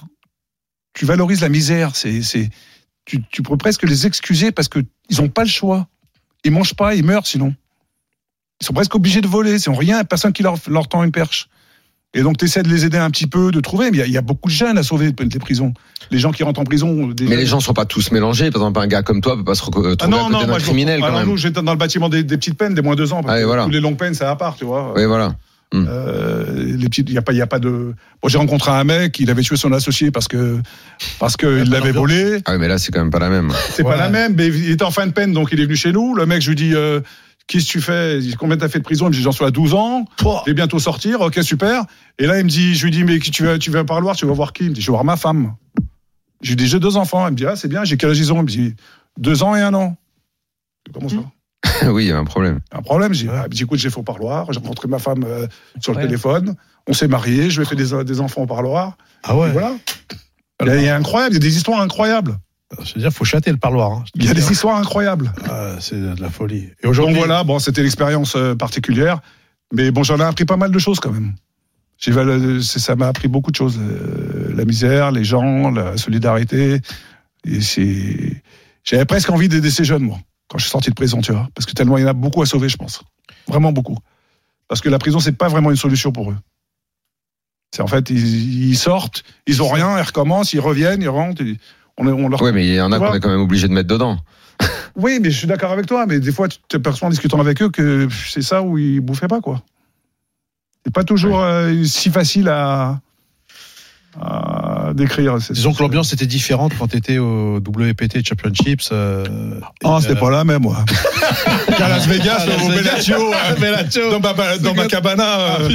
tu 0.95 1.05
valorises 1.05 1.41
la 1.41 1.49
misère. 1.49 1.95
C'est, 1.95 2.51
tu, 3.05 3.23
tu 3.31 3.43
peux 3.43 3.57
presque 3.57 3.85
les 3.85 4.07
excuser 4.07 4.53
parce 4.53 4.69
que 4.69 4.81
ils 5.09 5.21
ont 5.21 5.29
pas 5.29 5.45
le 5.45 5.49
choix. 5.49 5.89
Ils 6.45 6.51
mangent 6.51 6.75
pas, 6.75 6.95
ils 6.95 7.05
meurent 7.05 7.27
sinon. 7.27 7.55
Ils 8.61 8.67
sont 8.67 8.73
presque 8.73 8.95
obligés 8.95 9.21
de 9.21 9.29
voler. 9.29 9.53
Ils 9.53 9.71
ont 9.71 9.75
rien, 9.75 10.05
personne 10.05 10.33
qui 10.33 10.43
leur, 10.43 10.57
leur 10.67 10.89
tend 10.89 11.05
une 11.05 11.13
perche. 11.13 11.49
Et 12.15 12.23
donc, 12.23 12.39
tu 12.39 12.47
essaies 12.47 12.63
de 12.63 12.69
les 12.69 12.87
aider 12.87 12.97
un 12.97 13.11
petit 13.11 13.27
peu, 13.27 13.51
de 13.51 13.61
trouver. 13.61 13.91
Mais 13.91 13.99
il 13.99 14.01
y 14.01 14.03
a- 14.03 14.07
il 14.07 14.13
y, 14.13 14.17
a 14.17 14.23
beaucoup 14.23 14.49
de 14.49 14.55
jeunes 14.55 14.79
à 14.79 14.83
sauver 14.83 15.13
des 15.13 15.39
prisons. 15.39 15.75
Les 16.11 16.19
gens 16.19 16.33
qui 16.33 16.43
rentrent 16.43 16.61
en 16.61 16.65
prison. 16.65 17.09
Des 17.09 17.25
Mais 17.27 17.37
les 17.37 17.45
gens 17.45 17.61
sont 17.61 17.75
pas 17.75 17.85
tous 17.85 18.11
mélangés. 18.13 18.51
Par 18.51 18.63
exemple, 18.63 18.81
un 18.81 18.87
gars 18.87 19.03
comme 19.03 19.21
toi 19.21 19.37
peut 19.37 19.45
pas 19.45 19.55
se 19.55 19.63
reco- 19.63 19.85
euh, 19.85 19.93
Ah 19.93 19.97
trouver 19.97 20.17
à 20.17 20.19
non, 20.21 20.25
côté 20.25 20.33
non, 20.33 20.41
d'un 20.41 20.47
moi, 20.47 20.59
je 20.59 20.65
criminel 20.65 21.01
quand 21.01 21.07
alors, 21.07 21.19
même. 21.21 21.29
nous, 21.29 21.37
j'étais 21.37 21.61
dans 21.63 21.73
le 21.73 21.79
bâtiment 21.79 22.09
des, 22.09 22.23
des 22.23 22.37
petites 22.39 22.57
peines, 22.57 22.75
des 22.75 22.81
moins 22.83 22.97
deux 22.97 23.13
ans. 23.13 23.23
Parce 23.23 23.39
Ah, 23.39 23.45
voilà. 23.45 23.65
Tous 23.65 23.71
les 23.71 23.81
longues 23.81 23.99
peines, 23.99 24.15
c'est 24.15 24.25
à 24.25 24.35
part, 24.37 24.57
tu 24.57 24.65
vois. 24.65 24.95
Oui, 24.97 25.05
voilà. 25.05 25.35
Euh, 25.75 26.47
les 26.79 26.89
petites, 26.89 27.11
il 27.11 27.15
y 27.15 27.19
a 27.19 27.23
pas, 27.23 27.33
il 27.33 27.39
y 27.39 27.43
a 27.43 27.47
pas 27.47 27.59
de. 27.59 27.69
Moi, 27.69 27.95
j'ai 28.29 28.39
rencontré 28.39 28.71
un 28.71 28.85
mec, 28.85 29.21
il 29.21 29.31
avait 29.31 29.43
tué 29.43 29.57
son 29.59 29.71
associé 29.75 30.11
parce 30.11 30.27
que 30.27 30.59
parce 31.19 31.37
que 31.37 31.63
il 31.63 31.71
l'avait 31.71 31.93
volé. 31.93 32.39
Ah 32.47 32.53
oui, 32.53 32.59
mais 32.59 32.69
là, 32.69 32.79
c'est 32.79 32.91
quand 32.91 33.01
même 33.01 33.11
pas 33.11 33.19
la 33.19 33.29
même. 33.29 33.53
C'est 33.75 33.83
pas 33.85 33.97
la 33.97 34.09
même, 34.09 34.35
mais 34.35 34.47
il 34.49 34.71
était 34.71 34.85
en 34.85 34.91
fin 34.91 35.07
de 35.07 35.13
peine, 35.13 35.35
donc 35.35 35.51
il 35.53 35.61
est 35.61 35.65
venu 35.65 35.77
chez 35.77 35.93
nous. 35.93 36.15
Le 36.15 36.25
mec, 36.25 36.41
je 36.41 36.49
lui 36.49 36.57
dis, 36.57 36.75
euh, 36.75 37.01
qu'est-ce 37.49 37.67
que 37.67 37.71
tu 37.73 37.81
fais? 37.81 38.19
Il 38.19 38.23
dit, 38.23 38.35
Combien 38.35 38.57
t'as 38.57 38.69
fait 38.69 38.79
de 38.79 38.85
prison? 38.85 39.07
Il 39.07 39.09
me 39.09 39.15
dit, 39.15 39.23
j'en 39.23 39.33
suis 39.33 39.45
à 39.45 39.51
12 39.51 39.75
ans. 39.75 40.05
Je 40.21 40.51
vais 40.51 40.55
bientôt 40.55 40.79
sortir. 40.79 41.21
Ok, 41.23 41.43
super. 41.43 41.85
Et 42.19 42.27
là, 42.27 42.39
il 42.39 42.45
me 42.45 42.49
dit, 42.49 42.75
je 42.77 42.85
lui 42.85 42.93
dis, 42.93 43.03
mais 43.03 43.19
qui 43.19 43.31
tu 43.33 43.45
vas, 43.45 43.59
tu 43.59 43.71
vas 43.73 43.83
par 43.85 44.01
Loire, 44.01 44.15
tu 44.15 44.27
vas 44.27 44.33
voir 44.33 44.53
qui? 44.53 44.65
Il 44.65 44.71
me 44.71 44.75
dit, 44.75 44.81
je 44.81 44.87
vais 44.87 44.93
voir 44.93 45.05
ma 45.05 45.17
femme. 45.17 45.57
Je 46.43 46.51
lui 46.51 46.57
dis, 46.57 46.69
j'ai 46.69 46.79
deux 46.79 46.97
enfants. 46.97 47.27
Il 47.27 47.33
me 47.33 47.37
dit, 47.37 47.47
ah, 47.47 47.57
c'est 47.57 47.67
bien, 47.69 47.83
j'ai 47.85 47.97
quel 47.97 48.11
âge 48.11 48.19
ils 48.19 48.33
ont? 48.33 48.37
Il 48.39 48.43
me 48.43 48.49
dit, 48.49 48.75
deux 49.19 49.43
ans 49.43 49.57
et 49.57 49.61
un 49.61 49.75
an. 49.75 49.97
Comment 50.95 51.09
ça 51.09 51.17
oui, 51.91 52.05
il 52.05 52.09
y 52.09 52.13
a 52.13 52.19
un 52.19 52.25
problème. 52.25 52.61
un 52.71 52.83
problème? 52.83 53.13
J'ai 53.13 53.25
dit, 53.27 53.31
ah, 53.33 53.43
il 53.47 53.51
me 53.51 53.55
dit, 53.55 53.63
écoute, 53.65 53.79
j'ai 53.81 53.91
fait 53.91 53.99
au 53.99 54.05
parloir. 54.05 54.53
J'ai 54.53 54.61
rencontré 54.61 54.87
ma 54.87 55.01
femme 55.01 55.25
euh, 55.27 55.47
sur 55.81 55.93
le 55.93 55.99
Ouais. 55.99 56.05
téléphone. 56.07 56.55
On 56.87 56.93
s'est 56.93 57.09
mariés. 57.09 57.51
Je 57.51 57.57
lui 57.61 57.67
ai 57.67 57.69
fait 57.69 57.75
des, 57.77 58.05
des 58.05 58.21
enfants 58.21 58.43
au 58.43 58.47
parloir. 58.47 58.97
Ah 59.25 59.37
ouais. 59.37 59.49
Et 59.49 59.53
Voilà. 59.53 59.75
Il 60.63 60.67
y 60.69 60.71
a- 60.71 60.77
il 60.77 60.85
y 60.85 60.89
a 60.89 60.97
incroyable. 60.97 61.33
Il 61.35 61.43
y 61.43 61.45
a 61.45 61.49
des 61.49 61.57
histoires 61.57 61.81
incroyables. 61.81 62.39
Je 62.85 62.95
veux 62.95 63.01
dire, 63.01 63.11
faut 63.13 63.25
châter 63.25 63.51
le 63.51 63.57
parloir. 63.57 63.93
hein. 63.93 64.05
Il 64.15 64.25
y 64.25 64.29
a 64.29 64.35
des 64.35 64.53
histoires 64.53 64.77
incroyables. 64.77 65.33
Ah, 65.49 65.77
c'est 65.81 65.97
de 65.99 66.21
la 66.21 66.29
folie. 66.31 66.57
Et 66.65 66.83
Donc 66.83 66.91
aujourd'hui, 66.91 67.17
voilà, 67.17 67.43
bon, 67.45 67.59
c'était 67.59 67.83
l'expérience 67.83 68.37
euh, 68.37 68.55
particulière. 68.55 69.21
Mais 69.73 69.91
bon, 69.91 70.03
j'en 70.03 70.19
ai 70.19 70.23
appris 70.23 70.45
pas 70.45 70.57
mal 70.59 70.71
de 70.71 70.79
choses 70.79 71.01
quand 71.01 71.11
même. 71.13 71.35
C'est- 71.99 72.79
ça 72.79 72.95
m'a 72.97 73.09
appris 73.09 73.27
beaucoup 73.29 73.51
de 73.51 73.57
choses. 73.57 73.79
Euh, 73.81 74.53
la 74.55 74.65
misère, 74.67 75.11
les 75.13 75.25
gens, 75.25 75.71
la 75.71 75.97
solidarité. 75.97 76.81
J'avais 78.85 79.05
presque 79.07 79.31
envie 79.31 79.49
d'aider 79.49 79.71
ces 79.71 79.85
jeunes, 79.85 80.03
moi, 80.03 80.19
quand 80.49 80.59
je 80.59 80.65
suis 80.65 80.71
sorti 80.71 80.91
de 80.91 80.95
prison, 80.95 81.21
tu 81.21 81.33
vois. 81.33 81.49
Parce 81.55 81.67
que 81.67 81.73
tellement 81.73 81.99
il 81.99 82.03
y 82.03 82.05
en 82.05 82.09
a 82.09 82.13
beaucoup 82.13 82.43
à 82.43 82.47
sauver, 82.47 82.69
je 82.69 82.77
pense. 82.77 83.03
Vraiment 83.47 83.73
beaucoup. 83.73 83.97
Parce 84.69 84.81
que 84.81 84.89
la 84.89 84.99
prison, 84.99 85.21
c'est 85.21 85.33
pas 85.33 85.49
vraiment 85.49 85.71
une 85.71 85.77
solution 85.77 86.13
pour 86.13 86.31
eux. 86.31 86.37
C'est 87.75 87.83
en 87.83 87.87
fait, 87.87 88.09
ils, 88.11 88.69
ils 88.71 88.77
sortent, 88.79 89.25
ils 89.47 89.63
ont 89.63 89.69
rien, 89.69 89.99
ils 89.99 90.03
recommencent, 90.03 90.53
ils 90.55 90.61
reviennent, 90.61 91.03
ils 91.03 91.09
rentrent. 91.09 91.43
On, 91.99 92.07
on 92.07 92.29
leur 92.29 92.41
Oui, 92.43 92.53
mais 92.53 92.67
il 92.67 92.75
y 92.75 92.81
en 92.81 92.93
a 92.93 92.99
qu'on 92.99 93.15
est 93.15 93.21
quand 93.21 93.31
même 93.31 93.41
obligé 93.41 93.69
de 93.69 93.73
mettre 93.73 93.89
dedans. 93.89 94.19
oui, 94.97 95.19
mais 95.21 95.31
je 95.31 95.39
suis 95.39 95.47
d'accord 95.47 95.73
avec 95.73 95.87
toi, 95.87 96.07
mais 96.07 96.21
des 96.21 96.33
fois, 96.33 96.49
tu 96.49 96.59
t'aperçois 96.69 97.09
en 97.09 97.11
discutant 97.11 97.41
avec 97.41 97.63
eux 97.63 97.71
que 97.71 98.09
c'est 98.11 98.43
ça 98.43 98.63
où 98.63 98.79
ils 98.79 99.01
bouffaient 99.01 99.29
pas, 99.29 99.41
quoi. 99.41 99.63
C'est 100.85 100.95
pas 100.95 101.05
toujours 101.05 101.43
euh, 101.43 101.85
si 101.85 102.11
facile 102.11 102.49
à, 102.49 103.01
à 104.21 104.68
décrire. 104.95 105.37
disons 105.51 105.73
que 105.73 105.83
l'ambiance 105.83 106.13
était 106.13 106.27
différente 106.27 106.73
quand 106.79 106.89
tu 106.89 106.97
étais 106.97 107.19
au 107.19 107.57
WPT 107.59 108.27
Championships. 108.27 108.89
Euh, 108.93 109.25
Ah, 109.85 109.99
c'était 110.01 110.15
euh, 110.15 110.17
pas 110.17 110.31
la 110.31 110.45
même, 110.45 110.63
moi. 110.63 110.85
Qu'à 111.79 111.89
Las 111.89 112.07
Vegas, 112.07 112.37
À 112.41 112.47
Las 112.47 112.63
au 112.63 112.69
Vegas. 112.69 112.81
Bellagio, 112.91 113.15
euh, 113.97 114.11
dans 114.13 114.21
ma, 114.21 114.59
dans 114.59 114.75
ma 114.75 114.87
cabana, 114.87 115.39
euh, 115.61 115.69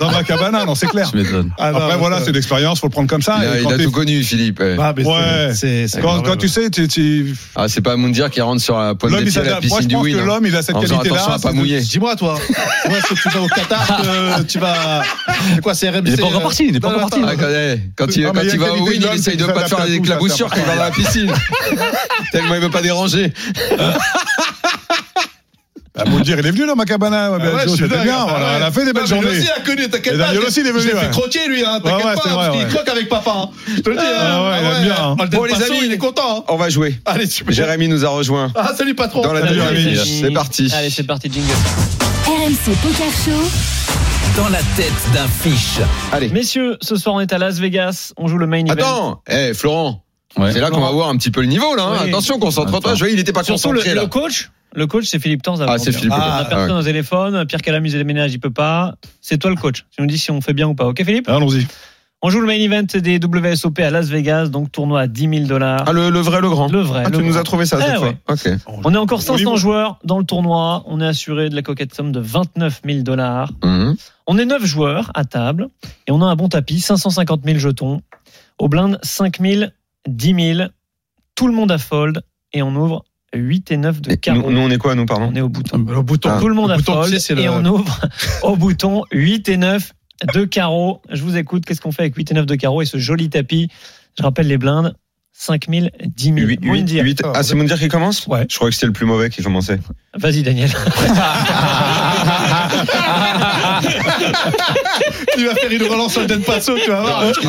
dans 0.00 0.10
ma 0.10 0.22
cabana, 0.22 0.64
non, 0.64 0.74
c'est 0.74 0.86
clair. 0.86 1.10
Ah, 1.58 1.72
non, 1.72 1.78
Après, 1.78 1.96
voilà, 1.96 2.18
ça- 2.18 2.26
c'est 2.26 2.32
l'expérience, 2.32 2.80
faut 2.80 2.86
le 2.86 2.92
prendre 2.92 3.08
comme 3.08 3.22
ça. 3.22 3.38
il 3.42 3.66
a, 3.66 3.74
il 3.76 3.84
tout 3.84 3.90
connu, 3.90 4.22
Philippe. 4.22 4.60
ouais. 4.60 4.76
Ah, 4.78 4.92
quand, 6.24 6.36
tu 6.36 6.48
sais, 6.48 6.70
tu, 6.70 6.88
tu- 6.88 7.34
Ah, 7.56 7.68
c'est 7.68 7.80
pas 7.80 7.96
Moundir 7.96 8.30
qui 8.30 8.40
rentre 8.40 8.60
sur 8.62 8.78
la 8.78 8.94
pointe 8.94 9.12
des 9.12 9.24
pieds 9.24 9.40
à 9.40 9.44
la 9.44 9.54
je 9.56 9.60
piscine 9.60 9.88
du 9.88 9.96
Win. 9.96 10.16
que 10.16 10.20
l'homme, 10.22 10.46
il 10.46 10.54
a 10.56 10.62
cette 10.62 10.76
qualité-là. 10.76 11.38
pas 11.42 11.50
de- 11.50 11.56
mouiller. 11.56 11.80
Dis-moi, 11.80 12.16
toi, 12.16 12.38
est-ce 12.90 13.14
que 13.14 13.14
tu 13.14 13.28
vas 13.30 13.40
au 13.42 13.48
Qatar, 13.48 14.00
tu 14.46 14.58
vas. 14.58 15.02
C'est 15.54 15.60
quoi, 15.60 15.74
c'est 15.74 15.88
RMC 15.88 16.02
Il 16.06 16.14
est 16.14 16.16
pas 16.16 16.26
encore 16.26 16.40
euh, 16.40 16.42
parti, 16.42 16.66
il 16.68 16.76
est 16.76 16.80
pas 16.80 16.88
encore 16.88 17.00
parti. 17.00 17.20
Ah, 17.24 17.32
quand, 17.96 18.06
il, 18.16 18.26
Ah, 18.26 18.32
il 18.58 18.62
il 18.62 18.68
va 18.68 18.72
au 18.74 18.86
Win, 18.86 19.02
il 19.12 19.18
essaye 19.18 19.36
de 19.36 19.44
pas 19.46 19.62
te 19.62 19.68
faire 19.68 19.86
des 19.86 19.94
éclaboussures 19.94 20.48
quand 20.50 20.56
il 20.60 20.64
va 20.64 20.76
dans 20.76 20.82
la 20.82 20.90
piscine. 20.90 21.32
Tellement 22.32 22.54
il 22.54 22.60
veut 22.60 22.70
pas 22.70 22.82
déranger. 22.82 23.32
Ah, 26.00 26.04
le 26.04 26.20
dire, 26.22 26.38
il 26.38 26.46
est 26.46 26.50
venu 26.52 26.64
dans 26.64 26.76
ma 26.76 26.84
cabana, 26.84 27.24
Ah 27.26 27.30
ouais, 27.38 27.66
c'était 27.66 27.88
bien. 27.88 28.18
ah 28.20 28.26
voilà, 28.28 28.46
ouais. 28.46 28.52
Elle 28.58 28.62
a 28.62 28.70
fait 28.70 28.84
des 28.84 28.92
belles 28.92 29.06
journées. 29.08 29.30
aussi 29.30 29.50
a 29.50 29.58
connu, 29.62 29.88
t'inquiète 29.90 30.16
pas. 30.16 30.26
Daniel 30.26 30.44
aussi, 30.44 30.60
il 30.60 30.66
est 30.68 30.70
venu, 30.70 30.82
Je 30.82 30.86
l'ai 30.86 30.92
fait 30.94 31.06
ouais. 31.06 31.10
croquer, 31.10 31.48
lui, 31.48 31.64
hein, 31.64 31.80
Ouais, 31.82 31.90
t'inquiète 31.90 32.06
ouais, 32.06 32.14
pas, 32.14 32.20
vrai, 32.20 32.34
parce 32.36 32.50
qu'il 32.56 32.64
ouais. 32.66 32.72
croque 32.72 32.88
avec 32.88 33.08
papa. 33.08 33.32
hein. 33.34 33.48
Je 33.74 33.80
te 33.80 33.90
le 33.90 33.96
dis. 33.96 34.02
Ah 34.06 34.42
ouais, 34.48 34.56
il 34.60 34.66
aime 34.76 34.84
bien, 34.84 34.94
hein. 34.96 35.16
Bon, 35.18 35.26
Bon, 35.38 35.44
les 35.44 35.54
amis. 35.60 35.80
il 35.86 35.92
est 35.92 35.98
content. 35.98 36.38
hein. 36.38 36.44
On 36.50 36.56
va 36.56 36.68
jouer. 36.68 37.00
Allez, 37.04 37.26
super. 37.26 37.52
Jérémy 37.52 37.88
nous 37.88 38.04
a 38.04 38.10
rejoint 38.10 38.52
Ah, 38.54 38.70
salut, 38.78 38.94
patron. 38.94 39.22
dans 39.22 39.32
la 39.32 39.42
deuxième. 39.42 40.04
C'est 40.04 40.30
parti. 40.30 40.70
Allez, 40.72 40.90
c'est 40.90 41.02
parti, 41.02 41.28
jingle. 41.32 41.48
RMC 42.28 42.76
Poker 42.80 43.10
Show. 43.24 43.50
Dans 44.36 44.48
la 44.48 44.58
tête 44.76 44.92
d'un 45.14 45.26
fiche. 45.26 45.78
Allez. 46.12 46.28
Messieurs, 46.28 46.76
ce 46.80 46.96
soir 46.96 47.16
on 47.16 47.20
est 47.20 47.32
à 47.32 47.38
Las 47.38 47.58
Vegas. 47.58 48.12
On 48.16 48.28
joue 48.28 48.38
le 48.38 48.46
main 48.46 48.58
event. 48.64 48.72
Attends, 48.72 49.22
eh 49.28 49.52
Florent, 49.54 50.04
Ouais. 50.36 50.52
c'est 50.52 50.60
là 50.60 50.70
qu'on 50.70 50.80
va 50.80 50.90
voir 50.92 51.08
un 51.08 51.16
petit 51.16 51.30
peu 51.32 51.40
le 51.40 51.46
niveau 51.48 51.74
là. 51.74 51.84
hein. 51.84 51.98
Oui. 52.04 52.08
Attention, 52.08 52.38
concentre-toi. 52.38 52.94
Je 52.94 52.98
vois, 53.00 53.10
il 53.10 53.18
était 53.18 53.32
pas 53.32 53.42
Surtout 53.42 53.72
le, 53.72 53.78
concentré 53.78 53.94
le 53.96 54.02
là. 54.02 54.06
coach. 54.08 54.50
Le 54.74 54.86
coach, 54.86 55.06
c'est 55.06 55.18
Philippe 55.18 55.42
Tanz. 55.42 55.60
Ah, 55.66 55.78
c'est 55.78 55.92
Philippe. 55.92 56.12
Ah, 56.14 56.38
a 56.38 56.44
personne 56.44 56.72
ouais. 56.72 56.78
au 56.80 56.82
téléphone. 56.82 57.46
Pierre 57.46 57.62
Calamus 57.62 57.88
et 57.94 57.98
les 57.98 58.04
ménages, 58.04 58.32
il 58.32 58.38
peut 58.38 58.50
pas. 58.50 58.94
C'est 59.20 59.38
toi 59.38 59.50
le 59.50 59.56
coach. 59.56 59.86
Tu 59.90 60.02
nous 60.02 60.06
dis 60.06 60.18
si 60.18 60.30
on 60.30 60.40
fait 60.40 60.52
bien 60.52 60.68
ou 60.68 60.74
pas. 60.74 60.84
Ok, 60.86 61.02
Philippe? 61.04 61.28
Allons-y. 61.28 61.66
On 62.20 62.30
joue 62.30 62.40
le 62.40 62.48
main 62.48 62.54
event 62.54 62.82
des 62.82 63.20
WSOP 63.24 63.78
à 63.78 63.90
Las 63.90 64.08
Vegas, 64.08 64.48
donc 64.48 64.72
tournoi 64.72 65.02
à 65.02 65.06
10 65.06 65.28
000 65.28 65.46
dollars. 65.46 65.84
Ah, 65.86 65.92
le, 65.92 66.10
le 66.10 66.18
vrai, 66.18 66.40
le 66.40 66.48
grand. 66.50 66.66
Le 66.70 66.80
vrai. 66.80 67.04
Ah, 67.06 67.10
le 67.10 67.16
tu 67.18 67.22
nous 67.22 67.30
grand. 67.30 67.40
as 67.40 67.44
trouvé 67.44 67.64
ça 67.64 67.78
cette 67.80 67.92
Eh 67.94 67.96
fois. 67.98 68.08
ouais. 68.08 68.16
Ok. 68.28 68.48
On 68.84 68.92
est 68.92 68.96
encore 68.98 69.18
Au 69.20 69.22
500 69.22 69.36
niveau- 69.44 69.56
joueurs 69.56 69.98
dans 70.02 70.18
le 70.18 70.24
tournoi. 70.24 70.82
On 70.86 71.00
est 71.00 71.06
assuré 71.06 71.48
de 71.48 71.54
la 71.54 71.62
coquette 71.62 71.94
somme 71.94 72.10
de 72.10 72.18
29 72.18 72.80
000 72.84 73.02
dollars. 73.02 73.52
Mhm. 73.62 73.94
On 74.26 74.36
est 74.36 74.46
9 74.46 74.64
joueurs 74.64 75.12
à 75.14 75.24
table 75.24 75.68
et 76.08 76.10
on 76.10 76.20
a 76.20 76.26
un 76.26 76.34
bon 76.34 76.48
tapis, 76.48 76.80
550 76.80 77.42
000 77.44 77.58
jetons. 77.60 78.00
Au 78.58 78.68
blind, 78.68 78.98
5 79.04 79.38
000, 79.40 79.66
10 80.08 80.54
000. 80.56 80.68
Tout 81.36 81.46
le 81.46 81.52
monde 81.52 81.70
a 81.70 81.78
fold 81.78 82.22
et 82.52 82.62
on 82.62 82.74
ouvre 82.74 83.04
8 83.32 83.70
et 83.70 83.76
9 83.76 84.00
de 84.00 84.14
carreau. 84.16 84.50
nous, 84.50 84.50
nous, 84.50 84.60
on 84.60 84.70
est 84.70 84.78
quoi, 84.78 84.96
nous, 84.96 85.06
pardon 85.06 85.30
On 85.32 85.36
est 85.36 85.40
au 85.40 85.48
bouton. 85.48 85.78
Le 85.88 86.02
bouton. 86.02 86.30
Ah. 86.32 86.38
Tout 86.40 86.48
le 86.48 86.54
monde 86.54 86.72
a 86.72 86.78
fold 86.78 87.14
et 87.14 87.34
le- 87.36 87.48
on 87.48 87.64
ouvre 87.74 88.00
au 88.42 88.56
bouton 88.56 89.04
8 89.12 89.48
et 89.50 89.56
9 89.56 89.92
de 90.34 90.44
carreau. 90.44 91.00
Je 91.10 91.22
vous 91.22 91.36
écoute. 91.36 91.64
Qu'est-ce 91.64 91.80
qu'on 91.80 91.92
fait 91.92 92.02
avec 92.02 92.14
8 92.16 92.30
et 92.30 92.34
9 92.34 92.46
de 92.46 92.54
carreau 92.54 92.82
et 92.82 92.86
ce 92.86 92.98
joli 92.98 93.28
tapis? 93.30 93.68
Je 94.18 94.22
rappelle 94.22 94.46
les 94.48 94.58
blindes. 94.58 94.94
5 95.40 95.66
000, 95.70 95.86
10 96.04 96.24
000. 96.24 96.36
Huit- 96.38 96.46
huit- 96.46 96.60
Moundir. 96.66 97.04
huit- 97.04 97.22
Ah, 97.32 97.44
c'est 97.44 97.54
Moundir 97.54 97.78
qui 97.78 97.86
commence? 97.86 98.26
Ouais. 98.26 98.44
Je 98.50 98.56
crois 98.56 98.70
que 98.70 98.74
c'était 98.74 98.86
le 98.86 98.92
plus 98.92 99.06
mauvais 99.06 99.30
qui 99.30 99.40
commençait. 99.40 99.78
Vas-y, 100.14 100.42
Daniel. 100.42 100.68
Il 105.38 105.46
va 105.46 105.54
faire 105.54 105.70
une 105.70 105.82
relance 105.84 106.12
sur 106.12 106.20
le 106.22 106.26
Den 106.26 106.40
Passo, 106.42 106.72
tu 106.82 106.90
vas 106.90 107.00
voir. 107.02 107.22
Ouais, 107.22 107.32
je- 107.40 107.46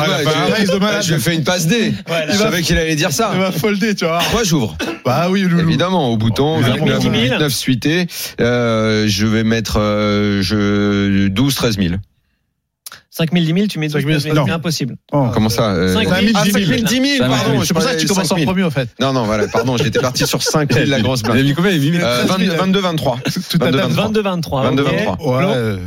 malade. 0.78 1.02
Je 1.02 1.08
lui 1.08 1.16
ai 1.16 1.18
fait 1.18 1.34
une 1.34 1.42
passe 1.44 1.66
D. 1.66 1.92
Voilà. 2.06 2.32
Je 2.32 2.38
savais 2.38 2.62
qu'il 2.62 2.78
allait 2.78 2.94
dire 2.94 3.10
ça. 3.12 3.30
Il 3.34 3.40
va 3.40 3.50
folder, 3.52 3.94
tu 3.96 4.04
vois. 4.04 4.20
Moi, 4.32 4.44
j'ouvre? 4.44 4.76
Bah 5.04 5.26
oui, 5.30 5.42
Loulou. 5.42 5.60
Évidemment, 5.68 6.10
au 6.12 6.16
bouton, 6.16 6.60
Évidemment. 6.60 6.86
8, 7.00 7.10
10 7.10 7.28
000. 7.28 7.38
9 7.40 7.52
suité. 7.52 8.06
Euh, 8.40 9.06
je 9.08 9.26
vais 9.26 9.42
mettre 9.44 9.78
euh, 9.80 10.42
je, 10.42 11.26
12, 11.28 11.54
13 11.54 11.76
000. 11.78 11.94
5 13.12 13.32
000, 13.32 13.44
10 13.44 13.52
000, 13.54 13.66
tu 13.66 13.78
mets 13.80 13.88
5 13.88 13.98
000, 14.02 14.12
12 14.12 14.22
000, 14.22 14.34
non. 14.36 14.46
c'est 14.46 14.52
impossible. 14.52 14.96
Oh. 15.12 15.26
Comment 15.34 15.48
ça 15.48 15.70
euh, 15.72 15.92
5 15.94 16.02
000, 16.08 16.14
Ah, 16.34 16.44
10 16.44 16.52
5 16.52 16.58
000. 16.60 16.70
000, 16.72 16.82
10 16.84 17.16
000, 17.18 17.28
pardon. 17.28 17.62
C'est 17.64 17.74
pour 17.74 17.82
ça 17.82 17.94
que 17.94 18.00
tu 18.00 18.06
commences 18.06 18.30
en 18.30 18.36
premier, 18.36 18.62
en 18.62 18.70
fait. 18.70 18.88
Non, 19.00 19.12
non, 19.12 19.24
voilà, 19.24 19.48
pardon, 19.48 19.76
j'étais 19.76 19.98
parti 20.00 20.26
sur 20.26 20.40
5 20.42 20.72
000, 20.72 20.86
la 20.88 21.00
grosse 21.00 21.20
Il 21.24 21.26
a 21.28 21.32
blinde. 21.32 21.46
mis 21.46 21.54
combien? 21.54 21.72
Il 21.72 21.88
a 21.88 21.90
mis 21.90 21.98
Euh, 22.04 22.24
22, 22.26 22.52
22, 22.54 22.80
23. 22.80 23.18
Tout 23.50 23.58
à 23.60 23.70
22, 23.70 23.78
fait. 23.80 24.28
23. 24.28 24.62
22, 24.62 24.82
23. 24.82 25.42
22, 25.42 25.80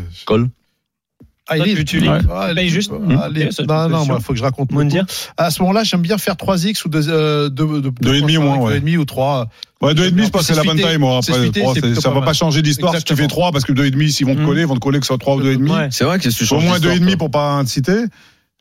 Ah, 1.49 1.57
il 1.57 1.63
tu- 1.75 1.81
est- 1.81 1.83
tu 1.83 1.99
lis. 1.99 2.07
Ah, 2.07 2.53
juste 2.69 2.91
Ah, 2.93 2.99
Mmh. 3.29 3.33
les- 3.33 3.45
Ok, 3.47 3.51
ça, 3.51 3.63
Non, 3.63 3.73
non, 3.75 3.89
position. 3.89 4.05
moi, 4.05 4.17
il 4.19 4.23
faut 4.23 4.33
que 4.33 4.39
je 4.39 4.43
raconte. 4.43 4.71
Moundir. 4.71 5.05
coup. 5.05 5.11
À 5.37 5.51
ce 5.51 5.61
moment-là, 5.61 5.83
j'aime 5.83 6.01
bien 6.01 6.17
faire 6.17 6.37
3x 6.37 6.85
ou 6.85 6.89
2 6.89 7.09
euh, 7.09 7.49
deux- 7.49 7.81
deux- 7.81 7.91
Deux 8.01 8.15
et 8.15 8.21
demi 8.21 8.37
au 8.37 8.41
moins, 8.43 8.57
ouais. 8.59 8.71
deux 8.71 8.77
et 8.77 8.79
demi 8.79 8.95
ou 8.97 9.03
3. 9.03 9.49
Ouais, 9.81 9.93
deux 9.93 10.05
et 10.05 10.11
demi, 10.11 10.23
je 10.25 10.29
pense 10.29 10.47
que 10.47 10.53
c'est 10.53 10.55
la 10.55 10.63
bonne 10.63 10.79
taille, 10.79 10.97
moi. 10.97 11.17
Après, 11.17 11.33
suité, 11.33 11.59
trois, 11.59 11.73
c'est 11.73 11.81
c'est- 11.81 11.87
plutôt 11.87 12.01
ça 12.01 12.09
pas 12.11 12.19
va 12.21 12.25
pas 12.25 12.31
changer 12.33 12.61
d'histoire 12.61 12.95
si 12.95 13.03
tu 13.03 13.13
fais 13.15 13.23
Exactement. 13.23 13.27
3, 13.41 13.51
parce 13.51 13.65
que 13.65 13.73
deux 13.73 13.85
et 13.85 13.91
demi, 13.91 14.09
s'ils 14.11 14.25
vont 14.25 14.35
te 14.35 14.39
Mm. 14.39 14.45
coller, 14.45 14.61
ils 14.61 14.67
vont 14.67 14.75
te 14.75 14.79
coller 14.79 14.99
que 14.99 15.05
ce 15.05 15.07
soit 15.09 15.17
3 15.17 15.35
ou 15.35 15.41
deux 15.41 15.51
et 15.51 15.57
demi. 15.57 15.71
Ouais. 15.71 15.89
C'est 15.91 16.05
vrai 16.05 16.17
que 16.17 16.29
tu 16.29 16.53
Au 16.53 16.59
moins 16.61 16.79
deux 16.79 16.87
et 16.87 16.91
d'histoire, 16.91 16.95
demi 16.99 17.11
toi. 17.11 17.17
pour 17.17 17.31
pas 17.31 17.51
inciter. 17.55 18.05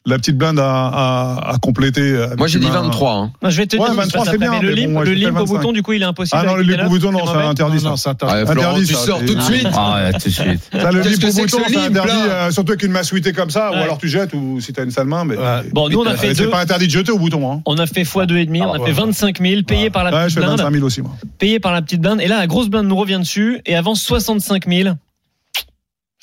La 0.05 0.19
petite 0.19 0.37
blinde 0.37 0.59
à, 0.59 0.89
à, 0.89 1.53
à 1.55 1.59
compléter. 1.59 2.17
avec 2.17 2.37
Moi, 2.37 2.49
j'ai 2.49 2.59
dit 2.59 2.67
une 2.67 2.73
main- 2.73 2.83
23. 2.83 3.13
hein. 3.15 3.31
Non, 3.41 3.51
je 3.51 3.57
vais 3.57 3.67
te 3.67 3.77
Ouais, 3.77 3.85
dire, 3.87 3.95
23, 3.95 4.25
ça 4.25 4.31
c'est 4.33 4.39
bien, 4.39 4.51
mais 4.51 4.61
le 4.61 4.75
bon, 4.75 5.01
limp, 5.01 5.05
le 5.05 5.29
au 5.29 5.33
25. 5.35 5.45
bouton, 5.47 5.73
du 5.73 5.83
coup, 5.85 5.93
il 5.93 6.03
est 6.03 6.05
impossible. 6.05 6.41
Ah 6.43 6.47
non, 6.47 6.57
le 6.57 6.63
limp 6.65 6.87
au 6.87 6.89
bouton, 6.89 7.13
non, 7.13 7.21
c'est 7.25 7.39
interdit, 7.39 7.85
Non, 7.85 7.95
ça. 7.97 8.03
c'est 8.03 8.09
interdit. 8.11 8.35
Ouais, 8.35 8.47
Florent, 8.53 8.69
Interdit, 8.71 8.87
tu 8.89 8.95
ça, 8.95 9.07
sors 9.07 9.19
tout 9.25 9.35
de 9.37 9.41
suite. 9.41 9.69
Ah, 9.73 9.95
ouais, 10.03 10.13
tout 10.13 10.19
de 10.19 10.33
suite. 10.33 10.61
Ça, 10.73 10.91
le 10.91 11.01
limp 11.03 11.25
au 11.25 11.33
bouton, 11.33 11.59
ce 11.65 11.73
c'est 11.73 11.77
interdit, 11.87 12.13
euh, 12.29 12.51
surtout 12.51 12.73
avec 12.73 12.83
une 12.83 12.91
main 12.91 13.03
suitée 13.05 13.33
comme 13.33 13.51
ça, 13.51 13.71
ou 13.71 13.75
alors 13.75 13.99
tu 13.99 14.09
jettes, 14.09 14.33
ou 14.35 14.61
si 14.61 14.73
t'as 14.73 14.83
une 14.83 14.91
sale 14.91 15.07
main, 15.07 15.25
mais. 15.25 15.37
Bon, 15.73 15.89
nous, 15.89 16.01
on 16.01 16.07
a 16.07 16.17
fait 16.17 16.29
Mais 16.29 16.35
C'est 16.35 16.51
pas 16.51 16.61
interdit 16.63 16.87
de 16.89 16.93
jeter 16.93 17.13
au 17.13 17.19
bouton, 17.19 17.53
hein. 17.53 17.61
On 17.67 17.77
a 17.79 17.87
fait 17.87 18.03
x2 18.03 18.37
et 18.39 18.47
demi, 18.47 18.61
on 18.61 18.73
a 18.73 18.77
Ah, 18.77 18.79
fait 18.79 18.83
ouais. 18.87 18.93
25 18.93 19.41
000, 19.41 19.63
payé 19.63 19.91
par 19.91 20.03
la 20.03 20.11
Ouais, 20.11 20.17
je 20.23 20.25
petite 20.25 20.35
fais 20.41 20.41
blinde, 20.47 20.59
25 20.59 20.73
000 20.75 20.85
aussi, 20.85 21.03
moi. 21.03 21.13
payé 21.39 21.61
par 21.61 21.73
la 21.73 21.81
petite 21.81 22.01
blinde. 22.01 22.21
Et 22.21 22.27
là, 22.27 22.39
la 22.39 22.49
grosse 22.49 22.69
blinde 22.69 22.87
nous 22.89 22.97
revient 22.97 23.21
dessus 23.21 23.61
et 23.67 23.77
avance 23.77 24.03
65 24.03 24.67
000. 24.69 24.95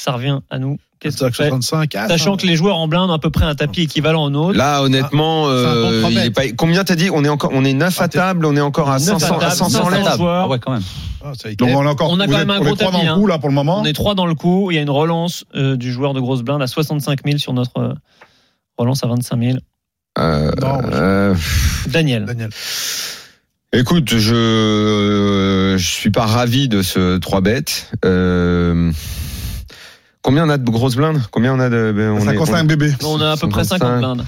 Ça 0.02 0.14
revient 0.14 0.40
à 0.50 0.60
nous. 0.60 0.78
Qu'est-ce 1.02 1.18
qu'on 1.18 1.32
fait 1.32 1.48
65. 1.50 1.96
ah, 1.96 2.08
Sachant 2.10 2.32
ça- 2.38 2.42
que 2.42 2.48
les 2.48 2.56
joueurs 2.56 2.78
en 2.78 2.88
blinde 2.88 3.10
ont 3.10 3.14
à 3.14 3.20
peu 3.20 3.30
près 3.30 3.46
un 3.46 3.56
tapis 3.56 3.84
équivalent 3.84 4.24
au 4.26 4.30
nôtre. 4.30 4.58
Là, 4.58 4.82
honnêtement, 4.84 5.48
un 5.48 5.50
bon 5.50 5.56
euh, 5.56 6.00
trois 6.00 6.12
il 6.12 6.18
est 6.18 6.22
mètres. 6.24 6.34
pas... 6.36 6.56
combien 6.58 6.84
t'as 6.84 6.96
dit 6.96 7.10
On 7.14 7.24
est 7.24 7.30
encore, 7.30 7.52
on 7.54 7.64
est 7.64 7.74
9 7.74 8.02
à 8.02 8.08
table, 8.10 8.46
on 8.46 8.56
est 8.56 8.62
encore 8.62 8.90
à 8.90 9.00
Neuf 9.00 9.10
à 9.16 9.20
500, 9.20 9.36
à 9.36 9.40
table, 9.40 9.52
500 9.54 9.70
500 9.70 9.90
lettres. 9.92 10.18
joueurs. 10.18 10.44
Ah 10.46 10.48
ouais, 10.50 10.60
quand 10.60 10.72
même. 10.74 10.84
Ah. 11.24 11.32
Donc 11.58 11.70
on 11.74 11.86
a 11.86 11.90
encore. 11.90 12.10
On 12.12 12.20
a 12.20 12.26
vous 12.26 12.32
quand 12.34 12.40
êtes- 12.40 12.48
même 12.48 12.50
un 12.58 12.60
on 12.60 12.64
est 12.64 12.66
gros 12.66 12.76
trois 12.76 12.92
dans 12.92 12.98
tapis, 13.00 13.06
le 13.06 13.12
hein. 13.12 13.16
coup, 13.20 13.28
là, 13.28 13.40
pour 13.40 13.50
le 13.50 13.56
moment. 13.56 13.80
On 13.82 13.86
est 13.86 13.94
trois 13.94 14.14
dans 14.16 14.26
le 14.26 14.36
coup. 14.36 14.72
Il 14.72 14.76
y 14.76 14.78
a 14.78 14.82
une 14.82 14.90
relance 14.90 15.46
euh, 15.56 15.78
du 15.78 15.92
joueur 15.92 16.14
de 16.14 16.20
grosse 16.20 16.42
blinde 16.44 16.62
à 16.62 16.68
65 16.68 17.20
000 17.26 17.38
sur 17.38 17.54
notre 17.54 17.78
euh, 17.80 17.94
relance 18.78 19.04
à 19.04 19.08
25 19.08 19.40
000. 19.42 19.58
Euh, 20.18 20.52
Non, 20.62 20.68
moi, 20.68 20.82
je- 20.86 20.98
euh, 20.98 21.34
Daniel. 21.88 22.26
Daniel. 22.26 22.50
écoute, 23.74 24.10
je 24.18 25.76
je 25.78 25.86
suis 25.86 26.10
pas 26.12 26.26
ravi 26.26 26.68
de 26.68 26.82
ce 26.82 27.18
3 27.20 27.40
bêtes. 27.42 27.92
Euh, 28.06 28.92
combien 30.22 30.46
on 30.46 30.50
a 30.50 30.58
de 30.58 30.70
grosses 30.70 30.96
blindes? 30.96 31.22
Combien 31.32 31.54
on 31.54 31.60
a 31.60 31.70
de 31.70 31.94
ben, 31.96 32.12
on 32.12 32.20
est- 32.20 32.26
55 32.26 32.68
bébés. 32.68 32.92
On 33.04 33.20
a 33.22 33.32
à 33.32 33.38
peu 33.38 33.48
près 33.50 33.64
50 33.64 33.80
55. 33.88 33.98
blindes. 34.00 34.26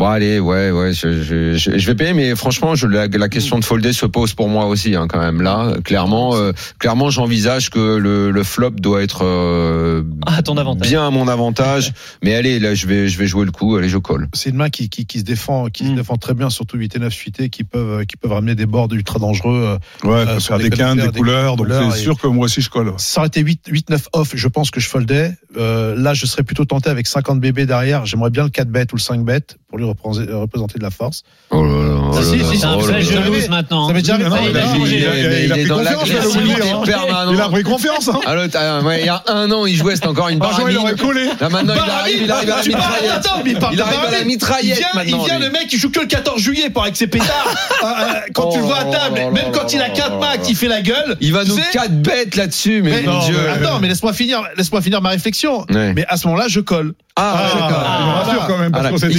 Bon 0.00 0.06
allez, 0.06 0.40
ouais, 0.40 0.70
ouais, 0.70 0.94
je, 0.94 1.22
je, 1.22 1.52
je, 1.58 1.76
je 1.76 1.86
vais 1.86 1.94
payer, 1.94 2.14
mais 2.14 2.34
franchement, 2.34 2.74
je, 2.74 2.86
la, 2.86 3.06
la 3.06 3.28
question 3.28 3.58
de 3.58 3.64
folder 3.66 3.92
se 3.92 4.06
pose 4.06 4.32
pour 4.32 4.48
moi 4.48 4.64
aussi, 4.64 4.94
hein, 4.96 5.06
quand 5.06 5.18
même. 5.20 5.42
Là, 5.42 5.74
clairement, 5.84 6.34
euh, 6.36 6.52
clairement, 6.78 7.10
j'envisage 7.10 7.68
que 7.68 7.96
le, 7.98 8.30
le 8.30 8.42
flop 8.42 8.70
doit 8.70 9.02
être 9.02 9.26
euh, 9.26 10.02
Ah, 10.24 10.36
à 10.38 10.42
ton 10.42 10.56
avantage. 10.56 10.88
bien 10.88 11.06
à 11.06 11.10
mon 11.10 11.28
avantage. 11.28 11.92
Mais 12.24 12.34
allez, 12.34 12.58
là, 12.60 12.74
je 12.74 12.86
vais, 12.86 13.08
je 13.08 13.18
vais 13.18 13.26
jouer 13.26 13.44
le 13.44 13.50
coup. 13.52 13.76
Allez, 13.76 13.90
je 13.90 13.98
colle. 13.98 14.28
C'est 14.32 14.48
une 14.48 14.56
main 14.56 14.70
qui, 14.70 14.88
qui, 14.88 15.04
qui 15.04 15.18
se 15.18 15.24
défend, 15.24 15.66
qui 15.66 15.84
se 15.84 15.90
Mm. 15.90 15.96
défend 15.96 16.16
très 16.16 16.32
bien, 16.32 16.48
surtout 16.48 16.78
8 16.78 16.96
et 16.96 16.98
9 16.98 17.12
suités, 17.12 17.50
qui 17.50 17.62
peuvent, 17.64 18.06
qui 18.06 18.16
peuvent 18.16 18.32
ramener 18.32 18.54
des 18.54 18.64
boards 18.64 18.88
ultra 18.92 19.18
dangereux. 19.18 19.76
Ouais, 20.02 20.10
Euh, 20.12 20.26
faut 20.34 20.40
sur 20.40 20.48
faire 20.54 20.58
des 20.64 20.70
des 20.70 20.76
quintes, 20.78 20.98
des 20.98 21.08
des 21.08 21.18
couleurs. 21.18 21.56
Donc 21.56 21.66
c'est 21.92 21.98
sûr 21.98 22.18
que 22.18 22.26
moi 22.26 22.46
aussi 22.46 22.62
je 22.62 22.70
colle. 22.70 22.94
Ça 22.96 23.20
aurait 23.20 23.28
été 23.28 23.42
8, 23.42 23.66
8 23.68 23.90
9 23.90 24.08
off, 24.14 24.30
je 24.34 24.48
pense 24.48 24.70
que 24.70 24.80
je 24.80 24.88
foldais. 24.88 25.32
Euh, 25.58 25.94
là, 25.94 26.14
je 26.14 26.24
serais 26.24 26.42
plutôt 26.42 26.64
tenté 26.64 26.88
avec 26.88 27.06
50 27.06 27.38
bébés 27.38 27.66
derrière. 27.66 28.06
J'aimerais 28.06 28.30
bien 28.30 28.44
le 28.44 28.48
4 28.50 28.68
bet 28.70 28.86
ou 28.92 28.96
le 28.96 29.00
5 29.02 29.26
bet 29.26 29.42
pour 29.68 29.76
lui 29.76 29.89
représenter, 29.90 30.78
de 30.78 30.82
la 30.82 30.90
force. 30.90 31.22
Oh 31.50 31.62
là 31.64 31.68
là, 31.70 32.00
oh 32.08 32.12
Ça, 32.12 32.20
là 32.20 32.26
si, 32.26 32.44
si, 32.44 32.58
C'est 32.58 32.66
un 32.66 32.74
oh 32.80 32.86
là 32.86 33.00
jalouse 33.00 33.48
maintenant. 33.48 33.88
Ça 33.88 33.92
m'est 33.94 34.00
déjà 34.00 34.14
arrivé. 34.14 34.30
il 34.50 34.56
a 34.56 34.74
il 34.76 34.92
il 34.92 35.06
a- 35.06 35.40
il 35.44 35.52
a- 35.52 35.54
pris 35.54 35.64
dans 35.66 35.76
confiance, 35.78 36.86
permanente. 36.86 37.34
Il 37.34 37.40
a 37.40 37.48
pris 37.48 37.62
confiance. 37.62 38.10
Ah, 38.12 38.34
ah, 38.34 38.96
il 38.98 39.04
y 39.04 39.08
a 39.08 39.22
un 39.28 39.50
an, 39.50 39.66
il 39.66 39.76
jouait, 39.76 39.94
c'était 39.96 40.08
encore 40.08 40.28
une 40.28 40.40
Franchement, 40.42 40.68
il 40.68 40.76
aurait 40.78 40.94
baramine. 40.94 41.14
collé. 41.14 41.30
Là, 41.40 41.48
maintenant, 41.48 41.74
il 41.74 41.90
arrive, 41.90 42.22
il 42.22 42.30
arrive 42.30 42.50
à 42.50 42.56
la 42.56 42.62
mitraillette. 42.62 43.28
il 43.72 43.80
arrive 43.80 43.98
à 43.98 44.02
la 44.02 44.02
baramine. 44.10 44.26
mitraillette 44.26 44.82
il 45.06 45.16
vient, 45.24 45.38
le 45.38 45.50
mec, 45.50 45.66
il 45.72 45.78
joue 45.78 45.90
que 45.90 46.00
le 46.00 46.06
14 46.06 46.40
juillet 46.40 46.70
avec 46.82 46.96
ses 46.96 47.06
pétards. 47.06 47.54
Euh, 47.82 47.86
euh, 47.86 48.20
quand 48.34 48.48
tu 48.50 48.58
le 48.58 48.64
Oh 48.64 48.66
vois 48.68 48.78
à 48.78 48.84
là 48.84 48.90
table, 48.90 49.20
même 49.32 49.50
quand 49.52 49.72
il 49.72 49.80
a 49.80 49.88
là 49.88 49.94
4 49.94 50.10
là 50.12 50.18
max, 50.18 50.36
là. 50.38 50.44
il 50.48 50.56
fait 50.56 50.68
la 50.68 50.82
gueule. 50.82 51.16
Il 51.20 51.32
va 51.32 51.44
nous 51.44 51.56
sais, 51.56 51.62
4 51.72 51.90
bêtes 52.02 52.36
là-dessus, 52.36 52.82
mais 52.82 53.02
mon 53.02 53.18
Dieu. 53.24 53.36
Attends, 53.50 53.78
mais 53.80 53.88
laisse-moi 53.88 54.12
finir, 54.12 54.42
laisse-moi 54.56 54.80
finir 54.82 55.00
ma 55.02 55.10
réflexion. 55.10 55.64
Mais 55.70 56.04
à 56.08 56.16
ce 56.16 56.26
moment-là, 56.28 56.46
je 56.48 56.60
colle. 56.60 56.94
Ah. 57.16 57.34
Ah, 57.36 57.98
il 58.00 58.06
me 58.06 58.12
rassure 58.12 58.46
quand 58.46 58.58
même, 58.58 58.70
parce 58.72 58.82
Voilà. 58.82 58.90
qu'on 58.90 58.96
s'est 58.96 59.08
Il 59.08 59.12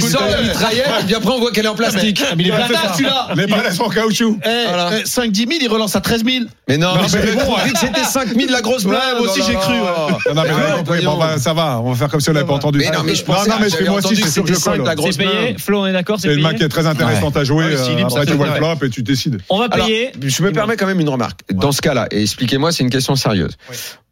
mitraillette, 0.70 1.02
et 1.02 1.04
puis 1.04 1.14
après, 1.14 1.30
on 1.32 1.40
voit 1.40 1.50
qu'elle 1.52 1.64
est 1.64 1.68
en 1.68 1.74
plastique. 1.74 2.22
mais 2.36 2.42
il 2.44 2.48
est 2.48 2.52
Ouais, 2.52 2.58
c'est 2.68 2.74
ça. 2.74 2.92
celui-là. 2.94 3.28
Les 3.36 3.46
balais 3.46 3.70
sont 3.72 3.84
en 3.84 3.88
caoutchouc. 3.88 4.38
Eh, 4.44 4.48
Voilà. 4.68 4.90
eh, 5.00 5.04
5-10 5.04 5.36
000, 5.48 5.50
il 5.62 5.68
relance 5.68 5.96
à 5.96 6.00
13 6.00 6.24
000. 6.24 6.44
Mais 6.68 6.78
non, 6.78 6.94
Non, 6.94 7.02
mais 7.02 7.08
j'avais 7.08 7.34
mais 7.34 7.44
bon, 7.44 7.52
compris 7.52 7.72
que 7.72 7.78
c'était 7.78 8.04
5000 8.04 8.50
la 8.50 8.60
grosse 8.60 8.84
Ouais, 8.84 8.90
blague. 8.90 9.18
moi 9.18 9.28
aussi, 9.30 9.40
Oh 9.42 9.46
j'ai 9.48 9.54
cru, 9.54 9.72
ouais. 9.74 9.80
Non, 9.80 10.34
non, 10.34 10.42
mais 10.42 10.48
j'avais 10.48 10.78
compris. 10.78 11.04
Bon, 11.04 11.16
bah, 11.18 11.38
ça 11.38 11.52
va. 11.52 11.80
On 11.80 11.90
va 11.92 11.96
faire 11.96 12.08
comme 12.08 12.20
si 12.20 12.30
on 12.30 12.32
n'avait 12.32 12.46
pas 12.46 12.52
entendu. 12.54 12.78
Mais 12.78 12.90
non, 12.90 13.02
mais 13.04 13.14
je 13.14 13.24
pensais, 13.24 13.48
non, 13.48 13.56
non, 13.56 13.60
mais 13.60 13.66
je 13.68 13.72
j'avais 13.76 13.88
moi 13.88 13.98
aussi, 13.98 14.06
entendu 14.08 14.20
c'est 14.22 14.26
que 14.26 14.32
sûr 14.32 14.42
que 14.44 14.48
je 14.50 14.54
c'était 14.54 14.64
5 14.70 14.76
colle. 14.76 14.86
la 14.86 14.94
grosse 14.94 15.10
C'est 15.16 15.24
payé. 15.24 15.52
main. 15.52 15.58
Flo, 15.58 15.80
on 15.80 15.86
est 15.86 15.92
d'accord, 15.92 16.18
c'est 16.20 16.28
C'est 16.28 16.34
une 16.34 16.42
main 16.42 16.54
qui 16.54 16.62
est 16.62 16.68
très 16.68 16.86
intéressante 16.86 17.36
à 17.36 17.44
jouer. 17.44 17.64
Ah, 17.68 17.72
euh, 17.72 17.84
si, 17.84 17.90
libre, 17.90 18.06
Après, 18.06 18.20
ça 18.20 18.24
tu 18.26 18.32
fait 18.32 18.36
vois 18.38 18.46
le 18.46 18.52
flop 18.54 18.86
et 18.86 18.90
tu 18.90 19.02
décides. 19.02 19.40
On 19.50 19.58
va 19.58 19.66
Alors, 19.70 19.86
payer. 19.86 20.12
je 20.22 20.42
me 20.42 20.52
permets 20.52 20.76
quand 20.76 20.86
même 20.86 21.00
une 21.00 21.08
remarque. 21.08 21.40
Dans 21.50 21.72
ce 21.72 21.80
cas-là, 21.82 22.06
et 22.10 22.22
expliquez-moi, 22.22 22.72
c'est 22.72 22.82
une 22.84 22.90
question 22.90 23.16
sérieuse. 23.16 23.56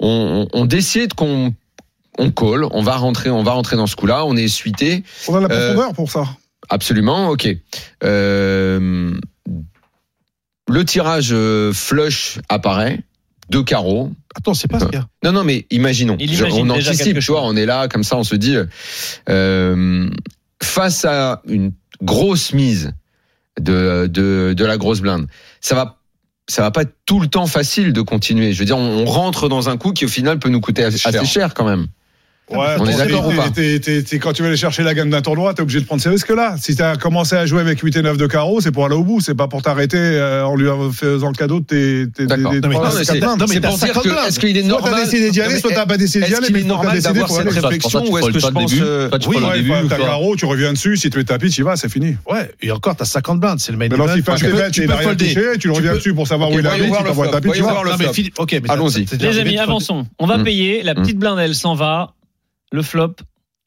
On, 0.00 0.48
on, 0.52 0.60
on 0.60 0.64
décide 0.64 1.14
qu'on 1.14 1.54
on 2.18 2.30
colle, 2.30 2.66
on 2.72 2.82
va 2.82 2.96
rentrer, 2.96 3.30
on 3.30 3.42
va 3.42 3.52
rentrer 3.52 3.76
dans 3.76 3.86
ce 3.86 3.96
coup-là, 3.96 4.24
on 4.26 4.36
est 4.36 4.48
suité, 4.48 5.04
On 5.28 5.36
a 5.36 5.40
la 5.40 5.54
Euh, 5.54 5.72
profondeur 5.74 5.94
pour 5.94 6.10
ça. 6.10 6.24
Absolument, 6.70 7.28
ok. 7.28 7.48
Euh, 8.04 9.12
le 10.68 10.84
tirage 10.84 11.30
euh, 11.32 11.72
flush 11.72 12.38
apparaît, 12.48 13.00
deux 13.50 13.62
carreaux. 13.62 14.12
Attends, 14.34 14.54
c'est 14.54 14.68
pas 14.68 14.80
ce 14.80 14.86
qu'il 14.86 14.94
y 14.94 14.98
a. 14.98 15.06
Non, 15.24 15.32
non, 15.32 15.44
mais 15.44 15.66
imaginons. 15.70 16.16
Il 16.18 16.32
imagine 16.32 16.70
on 16.70 16.74
anticipe, 16.74 17.18
tu 17.18 17.32
vois, 17.32 17.42
on 17.44 17.56
est 17.56 17.66
là, 17.66 17.88
comme 17.88 18.04
ça, 18.04 18.16
on 18.16 18.24
se 18.24 18.36
dit, 18.36 18.56
euh, 19.28 20.10
face 20.62 21.04
à 21.04 21.42
une 21.46 21.72
grosse 22.02 22.52
mise 22.52 22.92
de, 23.60 24.06
de, 24.06 24.54
de 24.56 24.64
la 24.64 24.78
grosse 24.78 25.00
blinde, 25.00 25.26
ça 25.60 25.74
va 25.74 25.96
ça 26.48 26.62
va 26.62 26.72
pas 26.72 26.82
être 26.82 26.96
tout 27.06 27.20
le 27.20 27.28
temps 27.28 27.46
facile 27.46 27.92
de 27.92 28.00
continuer. 28.00 28.52
Je 28.52 28.58
veux 28.58 28.64
dire, 28.64 28.76
on, 28.76 29.02
on 29.02 29.04
rentre 29.04 29.48
dans 29.48 29.68
un 29.68 29.76
coup 29.76 29.92
qui 29.92 30.04
au 30.04 30.08
final 30.08 30.40
peut 30.40 30.48
nous 30.48 30.60
coûter 30.60 30.82
assez 30.82 30.98
Cher. 30.98 31.14
assez 31.14 31.26
cher 31.26 31.54
quand 31.54 31.64
même. 31.64 31.86
Ouais, 32.50 32.66
on 32.78 32.86
est 32.86 32.92
t'es- 32.92 32.98
d'accord 32.98 33.26
ou 33.26 33.30
t'es- 33.30 33.36
pas 33.36 33.50
t'es- 33.50 33.78
t'es- 33.80 34.02
t'es- 34.02 34.18
Quand 34.18 34.32
tu 34.32 34.42
veux 34.42 34.48
aller 34.48 34.56
chercher 34.56 34.82
la 34.82 34.92
gamme 34.94 35.10
d'un 35.10 35.20
tournoi, 35.22 35.54
t'es 35.54 35.62
obligé 35.62 35.80
de 35.80 35.84
prendre 35.86 36.02
ces 36.02 36.08
risques-là. 36.08 36.56
Si 36.60 36.74
t'as 36.74 36.96
commencé 36.96 37.36
à 37.36 37.46
jouer 37.46 37.60
avec 37.60 37.80
8 37.80 37.94
et 37.96 38.02
9 38.02 38.16
de 38.16 38.26
carreau, 38.26 38.60
c'est 38.60 38.72
pour 38.72 38.84
aller 38.86 38.94
au 38.96 39.04
bout. 39.04 39.20
C'est 39.20 39.34
pas 39.34 39.46
pour 39.48 39.62
t'arrêter 39.62 39.98
euh, 39.98 40.44
en 40.44 40.56
lui 40.56 40.66
faisant 40.92 41.28
le 41.28 41.34
cadeau 41.34 41.60
de 41.60 41.64
tes, 41.64 42.06
tes, 42.10 42.26
D'accord. 42.26 42.52
Non, 42.52 42.60
mais 42.68 42.74
non, 42.74 42.80
mais 42.96 43.04
c'est- 43.04 43.20
non, 43.20 43.36
mais 43.48 43.60
pour 43.60 43.70
dire 43.70 43.78
50 43.78 44.02
que 44.04 44.08
blindes. 44.08 44.18
est-ce 44.28 44.40
qu'il 44.40 44.56
est 44.56 44.60
Soit 44.62 44.68
normal 44.68 44.92
t'as 44.94 45.04
décidé 45.04 45.30
d'y 45.30 45.40
aller, 45.40 45.58
soit 45.60 45.70
t'as 45.72 45.86
pas 45.86 45.96
décidé 45.96 46.24
d'y 46.26 46.30
Est-ce 46.32 46.36
aller. 46.38 46.46
qu'il 46.46 46.54
mais 46.56 46.62
est 46.62 46.64
normal 46.64 46.92
décidé, 46.96 47.12
d'avoir 47.20 47.30
cette 47.30 47.48
réflexion 47.52 48.00
que 48.00 48.06
tu 48.06 48.12
ou 48.12 48.18
est-ce 48.18 48.26
que 48.30 48.38
je 48.40 48.46
pense 48.48 48.70
tu 48.70 48.82
oui, 49.28 49.36
t'as 49.88 49.96
carreau, 49.96 50.36
tu 50.36 50.44
reviens 50.46 50.72
dessus, 50.72 50.96
si 50.96 51.10
tu 51.10 51.18
es 51.20 51.24
tapis, 51.24 51.50
tu 51.50 51.60
y 51.60 51.64
vas, 51.64 51.76
c'est 51.76 51.88
fini. 51.90 52.16
Ouais, 52.30 52.50
et 52.62 52.70
encore, 52.72 52.96
t'as 52.96 53.04
50 53.04 53.40
blindes, 53.40 53.60
c'est 53.60 53.72
le 53.72 53.78
main 53.78 53.88
Mais 53.88 53.94
event. 53.94 54.06
fait 54.08 54.30
un 54.30 54.34
Tu 54.36 54.44
peux- 54.46 54.56
bet, 54.56 54.70
tu 54.70 54.86
rien 54.86 55.14
touché, 55.14 55.34
tu 55.34 55.40
le 55.40 55.58
Tu 55.58 55.70
reviens 55.70 55.94
dessus 55.94 56.14
pour 56.14 56.26
savoir 56.26 56.48
Ok, 56.50 56.56
où 56.56 56.58
il 56.58 56.66
habite, 56.66 56.86
voir 56.88 57.00
il 57.00 57.04
le 57.04 57.08
t'envoie 57.10 57.24
flop, 57.28 57.32
tapis, 57.40 57.50
tu 57.52 57.62
Non, 57.62 57.68
mais. 57.98 58.12
Philippe, 58.12 58.38
ok, 58.38 58.52
mais 58.62 58.70
Allons-y. 58.70 59.06
Les 59.20 59.38
amis, 59.38 59.58
avançons. 59.58 60.06
On 60.18 60.26
va 60.26 60.38
Mm. 60.38 60.44
payer. 60.44 60.82
La 60.82 60.94
petite 60.94 61.18
blinde, 61.18 61.38
elle 61.38 61.54
s'en 61.54 61.74
va. 61.74 62.12
Le 62.72 62.82
flop, 62.82 63.14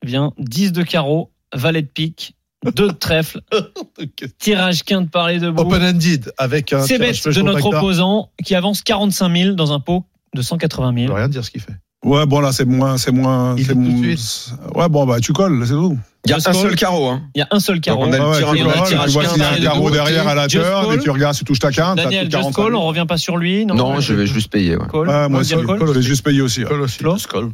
vient 0.05 0.31
10 0.37 0.71
de 0.71 0.83
carreau, 0.83 1.31
valet 1.53 1.81
de 1.81 1.87
pique, 1.87 2.35
2 2.65 2.71
de 2.87 2.93
trèfle, 2.93 3.41
tirage 4.39 4.83
quinte 4.83 5.09
par 5.11 5.27
les 5.27 5.39
deux 5.39 5.51
bouts. 5.51 5.63
Open-ended 5.63 6.31
avec 6.37 6.71
un. 6.73 6.81
C'est 6.81 6.97
tirage 6.97 7.23
bête 7.23 7.35
de 7.35 7.41
notre 7.41 7.65
opposant 7.65 8.29
qui 8.43 8.55
avance 8.55 8.81
45 8.81 9.35
000 9.37 9.55
dans 9.55 9.73
un 9.73 9.79
pot 9.79 10.05
de 10.35 10.41
180 10.41 10.91
Je 10.93 10.99
000. 11.01 11.07
peux 11.07 11.13
rien 11.17 11.27
dire 11.29 11.43
ce 11.43 11.51
qu'il 11.51 11.61
fait. 11.61 11.73
Ouais, 12.05 12.25
bon 12.25 12.41
là 12.41 12.51
c'est 12.51 12.65
moins, 12.65 12.97
c'est 12.97 13.11
moins. 13.13 13.55
Il 13.57 13.65
tout 13.67 13.75
de 13.75 14.77
Ouais, 14.77 14.89
bon 14.89 15.05
bah 15.05 15.19
tu 15.21 15.31
colles, 15.31 15.63
c'est 15.65 15.73
tout. 15.73 15.97
Il 16.25 16.31
y 16.31 16.33
a 16.33 16.37
un 16.37 16.53
seul 16.53 16.75
carreau. 16.75 17.07
Hein. 17.07 17.23
Il 17.35 17.39
y 17.39 17.41
a 17.41 17.47
un 17.51 17.59
seul 17.59 17.79
carreau. 17.81 18.03
on 18.05 18.11
a 18.13 18.17
le 18.17 18.23
Ah 18.23 18.29
ouais, 18.29 18.37
tirage 18.37 18.83
tu 18.83 18.89
tirage 18.89 19.11
vois 19.11 19.25
s'il 19.25 19.41
y 19.41 19.43
a 19.45 19.51
un 19.51 19.57
carreau 19.57 19.89
derrière 19.91 20.27
à 20.27 20.35
la 20.35 20.47
turn 20.47 20.93
et 20.93 20.99
tu 20.99 21.09
regardes 21.09 21.33
si 21.33 21.39
tu 21.39 21.45
touches 21.45 21.59
ta 21.59 21.71
quinte. 21.71 21.97
Daniel, 21.97 22.25
just 22.25 22.31
45. 22.43 22.61
call, 22.63 22.75
on 22.75 22.81
revient 22.87 23.05
pas 23.07 23.17
sur 23.17 23.35
lui. 23.37 23.65
Non, 23.65 23.75
Non, 23.75 23.99
je 23.99 24.13
vais 24.13 24.25
juste 24.27 24.49
payer. 24.51 24.75
ouais. 24.77 24.85
Call. 24.91 25.07
Ouais, 25.07 25.29
moi 25.29 25.41
aussi, 25.41 25.53
call. 25.53 25.79
je 25.87 25.91
vais 25.91 26.01
juste 26.01 26.23
payer 26.25 26.41
aussi. 26.41 26.63
Call 26.63 26.81
aussi. 26.81 26.99
Je. 27.01 27.53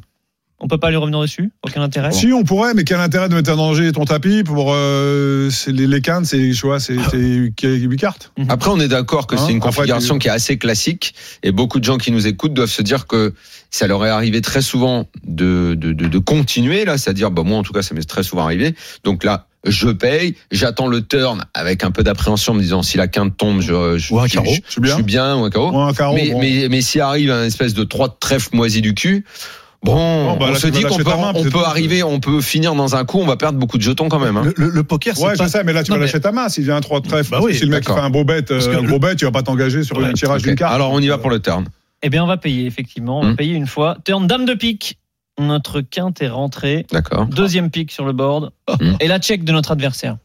On 0.62 0.68
peut 0.68 0.78
pas 0.78 0.90
lui 0.90 0.98
revenir 0.98 1.22
dessus? 1.22 1.52
Aucun 1.64 1.82
intérêt? 1.82 2.12
Si 2.12 2.34
on 2.34 2.44
pourrait, 2.44 2.74
mais 2.74 2.84
quel 2.84 3.00
intérêt 3.00 3.30
de 3.30 3.34
mettre 3.36 3.52
en 3.52 3.56
danger 3.56 3.92
ton 3.94 4.04
tapis 4.06 4.44
pour 4.44 4.74
euh, 4.74 5.50
les, 5.68 5.88
les 5.88 6.02
quintes, 6.02 6.26
c'est 6.26 6.52
je 6.52 6.62
vois, 6.62 6.80
c'est 6.82 6.98
c'est 7.10 7.18
8 7.18 7.98
cartes. 7.98 8.32
Après, 8.50 8.70
on 8.70 8.80
est 8.80 8.88
d'accord 8.90 9.26
que 9.28 9.36
Hein? 9.36 9.44
c'est 9.46 9.52
une 9.54 9.58
Après, 9.60 9.70
configuration 9.70 10.16
tu- 10.16 10.20
qui 10.20 10.28
est 10.28 10.32
assez 10.32 10.58
classique 10.58 11.14
et 11.44 11.52
beaucoup 11.52 11.80
de 11.80 11.86
gens 11.86 11.98
qui 11.98 12.12
nous 12.12 12.28
écoutent 12.28 12.54
doivent 12.54 12.70
se 12.70 12.82
dire 12.82 13.08
que 13.08 13.34
ça 13.72 13.88
leur 13.88 14.06
est 14.06 14.10
arrivé 14.10 14.42
très 14.42 14.62
souvent 14.62 15.08
de, 15.26 15.76
de, 15.78 15.94
de, 15.94 16.08
de 16.08 16.18
continuer 16.18 16.84
là, 16.86 16.98
c'est-à-dire, 16.98 17.32
bah, 17.32 17.44
moi 17.44 17.58
en 17.58 17.64
tout 17.64 17.72
cas, 17.74 17.82
ça 17.82 17.96
m'est 17.96 18.04
très 18.08 18.24
souvent 18.24 18.44
arrivé. 18.44 18.76
Donc 19.04 19.24
là, 19.24 19.46
je 19.66 19.90
paye, 19.90 20.36
j'attends 20.52 20.88
le 20.88 21.02
turn 21.06 21.46
avec 21.54 21.84
un 21.84 21.92
peu 21.92 22.04
d'appréhension, 22.04 22.54
en 22.54 22.56
me 22.56 22.62
disant 22.62 22.82
si 22.84 22.98
la 22.98 23.08
quinte 23.08 23.38
tombe, 23.38 23.62
je, 23.62 23.98
je, 23.98 24.14
Ou 24.14 24.20
un 24.20 24.28
carreau. 24.28 24.46
je- 24.54 24.60
Je 24.66 24.72
suis 24.72 24.82
bien. 24.82 24.92
je 24.92 24.96
suis 24.96 25.04
bien 25.04 25.36
ou 25.38 25.44
un 25.46 25.50
carreau. 25.50 25.72
Ou 25.72 25.80
un 25.80 25.94
carreau, 25.94 26.16
mais, 26.16 26.32
bon. 26.32 26.40
mais, 26.40 26.68
mais 26.70 26.82
s'il 26.82 27.02
arrive 27.02 27.30
un 27.32 27.44
espèce 27.46 27.74
de 27.74 27.84
trois 27.84 28.08
de 28.10 28.14
trèfle 28.20 28.50
moisi 28.56 28.82
du 28.82 28.94
cul, 28.94 29.24
bon, 29.84 29.94
Bon, 29.96 30.38
bah, 30.38 30.46
on 30.50 30.52
là, 30.54 30.60
se 30.60 30.68
dit 30.68 30.84
qu'on 30.84 30.98
peut, 30.98 31.04
ta 31.04 31.16
main, 31.18 31.32
on 31.36 31.42
peut-être. 31.42 31.52
peut 31.54 31.64
arriver, 31.66 32.04
on 32.04 32.20
peut 32.20 32.42
finir 32.42 32.76
dans 32.76 32.96
un 32.96 33.06
coup, 33.06 33.20
on 33.20 33.26
va 33.26 33.38
perdre 33.38 33.58
beaucoup 33.60 33.78
de 33.78 33.84
jetons 33.84 34.10
quand 34.10 34.20
même. 34.20 34.38
Hein. 34.38 34.44
Le, 34.46 34.54
le- 34.66 34.70
le 34.70 34.84
poker, 34.84 35.16
c'est 35.16 35.24
Ouais, 35.26 35.36
pas. 35.36 35.46
je 35.46 35.50
sais, 35.50 35.64
mais 35.64 35.74
là 35.74 35.84
tu 35.84 35.92
Non, 35.92 35.96
vas 35.98 36.02
mais- 36.02 36.06
lâcher 36.08 36.20
ta 36.22 36.32
main 36.32 36.50
s'il 36.50 36.64
vient 36.66 36.76
un 36.78 36.82
3 36.82 37.00
de 37.02 37.08
trèfle. 37.08 37.32
Bah 37.32 37.40
oui, 37.42 37.56
si 37.56 37.64
le 37.66 37.72
mec 37.72 37.86
fait 37.86 37.92
un 37.94 38.10
beau 38.10 38.24
bet, 38.24 38.46
un 38.52 38.84
gros 38.84 39.00
bet, 39.00 39.16
tu 39.16 39.26
vas 39.26 39.32
pas 39.32 39.44
t'engager 39.44 39.84
sur 39.84 40.00
le 40.00 40.14
tirage 40.14 40.42
d'une 40.44 40.56
carte. 40.56 40.74
Alors 40.74 40.92
on 40.92 41.00
y 41.00 41.08
va 41.08 41.18
pour 41.18 41.30
le 41.30 41.40
turn. 41.40 41.66
Eh 42.02 42.10
bien, 42.10 42.24
on 42.24 42.28
va 42.28 42.38
payer, 42.38 42.66
effectivement. 42.66 43.20
On 43.20 43.24
va 43.24 43.30
Hmm. 43.32 43.36
payer 43.36 43.54
une 43.56 43.68
fois. 43.68 43.98
Turn 44.06 44.26
dame 44.28 44.46
de 44.46 44.54
pique. 44.54 44.98
Notre 45.38 45.82
quinte 45.82 46.22
est 46.22 46.28
rentrée. 46.30 46.86
D'accord. 46.92 47.26
Deuxième 47.28 47.70
pique 47.70 47.92
sur 47.92 48.06
le 48.06 48.12
board. 48.14 48.52
Hmm. 48.82 48.94
Et 49.00 49.08
la 49.08 49.20
check 49.20 49.44
de 49.44 49.52
notre 49.52 49.72
adversaire. 49.72 50.18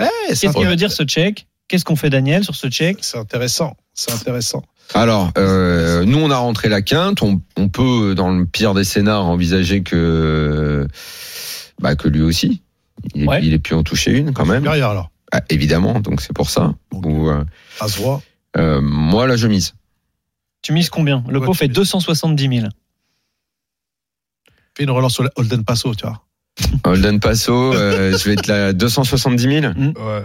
Eh, 0.00 0.04
c'est 0.34 0.46
Qu'est-ce 0.48 0.56
qu'il 0.58 0.66
veut 0.66 0.76
dire 0.76 0.92
ce 0.92 1.02
check 1.04 1.46
Qu'est-ce 1.68 1.84
qu'on 1.84 1.96
fait, 1.96 2.10
Daniel, 2.10 2.44
sur 2.44 2.54
ce 2.54 2.68
check 2.68 2.98
C'est 3.00 3.18
intéressant. 3.18 3.76
C'est 3.96 4.12
intéressant. 4.12 4.62
Alors, 4.94 5.32
euh, 5.36 6.04
nous, 6.04 6.18
on 6.18 6.30
a 6.30 6.36
rentré 6.36 6.68
la 6.68 6.80
quinte. 6.82 7.22
On, 7.22 7.40
on 7.56 7.68
peut, 7.68 8.14
dans 8.14 8.30
le 8.30 8.46
pire 8.46 8.72
des 8.74 8.84
scénars, 8.84 9.24
envisager 9.24 9.82
que, 9.82 10.86
bah, 11.80 11.96
que 11.96 12.06
lui 12.06 12.22
aussi, 12.22 12.62
il 13.14 13.24
ait, 13.24 13.26
Ouais. 13.26 13.40
il 13.42 13.52
ait 13.52 13.58
pu 13.58 13.74
en 13.74 13.82
toucher 13.82 14.12
une 14.12 14.32
quand 14.32 14.46
même. 14.46 14.62
Derrière 14.62 14.90
alors. 14.90 15.10
Ah, 15.32 15.40
évidemment, 15.50 15.98
donc 16.00 16.20
c'est 16.20 16.32
pour 16.34 16.50
ça. 16.50 16.74
Donc, 16.92 17.04
Ou, 17.06 17.28
euh, 17.30 17.42
As 17.80 17.96
roi. 17.96 18.22
euh, 18.58 18.80
moi, 18.80 19.26
là, 19.26 19.36
je 19.36 19.48
mise. 19.48 19.74
Tu 20.62 20.72
mises 20.72 20.88
combien? 20.90 21.24
Le 21.28 21.40
pot 21.40 21.52
fait 21.54 21.66
mises. 21.66 21.74
270 21.74 22.58
000. 22.60 22.68
Fais 24.76 24.84
une 24.84 24.90
relance 24.90 25.14
sur 25.14 25.22
le 25.24 25.30
Holden 25.36 25.64
Passo, 25.64 25.94
tu 25.94 26.06
vois. 26.06 26.22
Holden 26.84 27.18
Passo, 27.18 27.74
euh, 27.74 28.16
je 28.16 28.24
vais 28.24 28.34
être 28.34 28.46
là 28.46 28.72
270 28.72 29.42
000. 29.42 29.66
Ouais. 29.66 30.24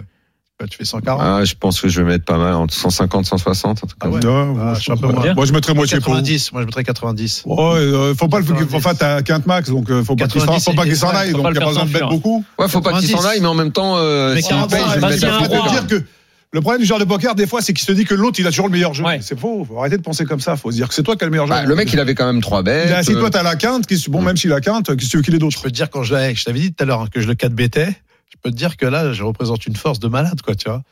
Bah, 0.62 0.68
tu 0.70 0.78
fais 0.78 0.84
140. 0.84 1.20
Ah, 1.24 1.44
je 1.44 1.54
pense 1.58 1.80
que 1.80 1.88
je 1.88 2.00
vais 2.00 2.06
mettre 2.06 2.24
pas 2.24 2.38
mal, 2.38 2.54
entre 2.54 2.72
150, 2.72 3.26
160, 3.26 3.82
en 3.82 3.86
tout 3.86 3.86
cas. 3.88 3.94
Ah 4.02 4.08
ouais. 4.10 4.24
Ouais, 4.24 4.32
Ah, 4.32 4.44
moi, 4.44 4.70
je 4.74 4.78
je 4.78 4.82
suis 4.82 4.92
un 4.92 4.96
peu 4.96 5.08
pense- 5.08 5.24
moins. 5.24 5.34
moi, 5.34 5.44
je 5.44 5.52
mettrais 5.52 5.74
moitié 5.74 5.96
pot. 5.98 6.12
90. 6.12 6.52
Moi, 6.52 6.62
je 6.62 6.66
mettrais 6.66 6.84
90. 6.84 7.42
Ouais, 7.46 7.56
euh, 7.58 8.14
faut 8.14 8.28
pas 8.28 8.38
le, 8.38 8.44
90. 8.44 8.74
enfin, 8.76 8.94
t'as 8.94 9.22
quinte 9.22 9.44
max, 9.46 9.70
donc 9.70 9.90
euh, 9.90 10.04
faut 10.04 10.14
pas 10.14 10.28
qu'il 10.28 10.40
s'en, 10.40 10.46
90, 10.46 10.64
faut 10.64 10.72
pas 10.74 10.84
qu'il 10.84 10.96
s'en 10.96 11.10
c'est- 11.10 11.16
aille, 11.16 11.30
faut 11.32 11.38
donc 11.38 11.46
il 11.48 11.54
le 11.54 11.54
y 11.54 11.58
a 11.58 11.66
pas 11.66 11.72
faire 11.72 11.84
besoin 11.84 11.84
de 11.86 11.92
mettre 11.92 12.08
beaucoup. 12.10 12.44
Ouais, 12.60 12.68
faut 12.68 12.80
pas 12.80 12.92
qu'il 13.00 13.08
s'en 13.08 13.16
90. 13.16 13.26
aille, 13.34 13.40
mais 13.40 13.48
en 13.48 13.54
même 13.54 13.72
temps, 13.72 13.96
euh, 13.96 14.34
Mais 14.36 14.40
s'il 14.40 14.50
40, 14.50 14.70
paye, 14.70 14.80
je 14.86 14.88
vais 14.90 14.94
le 15.00 15.00
mettre 15.08 15.70
dire 15.72 15.86
que 15.88 16.60
problème 16.60 16.80
du 16.82 16.86
joueur 16.86 17.00
de 17.00 17.04
poker, 17.04 17.34
des 17.34 17.48
fois, 17.48 17.60
c'est 17.60 17.72
qu'il 17.72 17.84
se 17.84 17.90
dit 17.92 18.04
que 18.04 18.14
l'autre, 18.14 18.38
il 18.38 18.46
a 18.46 18.50
toujours 18.50 18.66
le 18.66 18.72
meilleur 18.72 18.94
jeu. 18.94 19.02
Ouais. 19.04 19.18
C'est 19.20 19.36
faux. 19.36 19.64
Faut 19.66 19.78
arrêter 19.80 19.96
de 19.96 20.02
penser 20.02 20.24
comme 20.26 20.38
ça. 20.38 20.54
Faut 20.56 20.70
se 20.70 20.76
dire 20.76 20.86
que 20.86 20.94
c'est 20.94 21.02
toi 21.02 21.16
qui 21.16 21.24
as 21.24 21.26
le 21.26 21.30
meilleur 21.32 21.46
jeu. 21.48 21.52
Bah, 21.54 21.64
le 21.64 21.74
mec, 21.74 21.92
il 21.92 21.98
avait 21.98 22.14
quand 22.14 22.26
même 22.26 22.40
trois 22.40 22.62
bêtes. 22.62 23.04
Si 23.04 23.14
toi 23.14 23.30
t'as 23.30 23.42
la 23.42 23.56
quinte, 23.56 23.84
bon, 24.08 24.22
même 24.22 24.36
s'il 24.36 24.52
a 24.52 24.60
quinte, 24.60 24.86
qu'est-ce 24.86 25.06
que 25.06 25.10
tu 25.10 25.16
veux 25.16 25.22
qu'il 25.24 25.34
ait 25.34 25.38
d'autre 25.38 25.56
Je 25.56 25.62
peux 25.62 25.70
te 25.70 25.74
dire, 25.74 25.90
quand 25.90 26.04
je, 26.04 26.14
l'avais- 26.14 26.34
je 26.36 26.44
t'avais 26.44 26.60
dit 26.60 26.72
tout 26.72 26.84
à 26.84 26.86
l'heure 26.86 27.00
hein, 27.00 27.06
que 27.12 27.20
je 27.20 27.26
le 27.26 27.34
4 27.34 27.52
bêtais, 27.54 27.88
je 28.32 28.36
peux 28.42 28.50
te 28.50 28.56
dire 28.56 28.76
que 28.76 28.86
là, 28.86 29.12
je 29.12 29.22
représente 29.22 29.66
une 29.66 29.76
force 29.76 30.00
de 30.00 30.08
malade, 30.08 30.40
quoi, 30.42 30.54
tu 30.54 30.68
vois. 30.68 30.82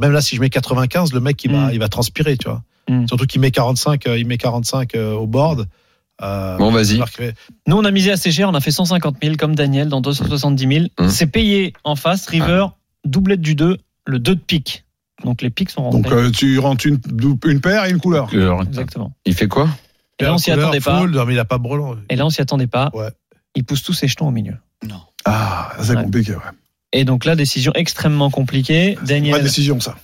Même 0.00 0.12
là, 0.12 0.20
si 0.20 0.34
je 0.36 0.40
mets 0.40 0.50
95, 0.50 1.12
le 1.12 1.20
mec, 1.20 1.42
il 1.44 1.52
va, 1.52 1.68
Mm. 1.68 1.70
il 1.72 1.78
va 1.78 1.88
transpirer, 1.88 2.36
tu 2.36 2.48
vois. 2.48 2.62
Mm. 2.90 3.06
Surtout 3.06 3.26
qu'il 3.26 3.40
met 3.40 3.50
45, 3.50 4.06
euh, 4.06 4.18
il 4.18 4.26
met 4.26 4.38
45 4.38 4.94
euh, 4.96 5.12
au 5.14 5.26
board. 5.26 5.66
Euh, 6.20 6.56
Bon, 6.56 6.72
vas-y. 6.72 6.98
Nous, 7.68 7.76
on 7.76 7.84
a 7.84 7.90
misé 7.92 8.10
assez 8.10 8.32
cher. 8.32 8.48
On 8.48 8.54
a 8.54 8.60
fait 8.60 8.72
150 8.72 9.16
000 9.22 9.36
comme 9.36 9.54
Daniel 9.54 9.88
dans 9.88 10.00
270 10.00 10.66
000. 10.68 10.86
Hum. 10.98 11.08
C'est 11.08 11.28
payé 11.28 11.74
en 11.84 11.94
face. 11.94 12.26
River, 12.26 12.66
doublette 13.04 13.40
du 13.40 13.54
2, 13.54 13.78
le 14.06 14.18
2 14.18 14.34
de 14.34 14.40
pique. 14.40 14.84
Donc 15.24 15.42
les 15.42 15.50
piques 15.50 15.70
sont 15.70 15.82
rentrés. 15.84 16.02
Donc 16.02 16.12
euh, 16.12 16.30
tu 16.32 16.58
rentres 16.58 16.86
une, 16.86 16.98
une 17.46 17.60
paire 17.60 17.84
et 17.84 17.90
une 17.90 18.00
couleur. 18.00 18.28
Exactement. 18.66 19.12
Il 19.26 19.34
fait 19.34 19.46
quoi? 19.48 19.68
Et 20.18 20.24
là, 20.24 20.34
on 20.34 20.38
s'y 20.38 20.50
attendait 20.50 20.80
pas. 20.80 20.98
full, 20.98 21.10
non, 21.12 21.24
mais 21.24 21.34
il 21.34 21.38
a 21.38 21.44
pas 21.44 21.58
brelan. 21.58 21.96
Et 22.10 22.16
là, 22.16 22.26
on 22.26 22.30
s'y 22.30 22.40
attendait 22.40 22.66
pas. 22.66 22.90
Ouais. 22.94 23.10
Il 23.54 23.62
pousse 23.64 23.84
tous 23.84 23.92
ses 23.92 24.08
jetons 24.08 24.26
au 24.26 24.32
milieu. 24.32 24.54
Ah, 25.24 25.70
c'est 25.80 25.94
Ouais. 25.96 26.02
compliqué. 26.02 26.32
Ouais. 26.32 26.40
Et 26.92 27.04
donc 27.04 27.24
là, 27.24 27.36
décision 27.36 27.72
extrêmement 27.74 28.30
compliquée. 28.30 28.94
Pas 28.94 29.02
de 29.02 29.06
Daniel, 29.08 29.42
décision 29.42 29.78
ça. 29.80 29.96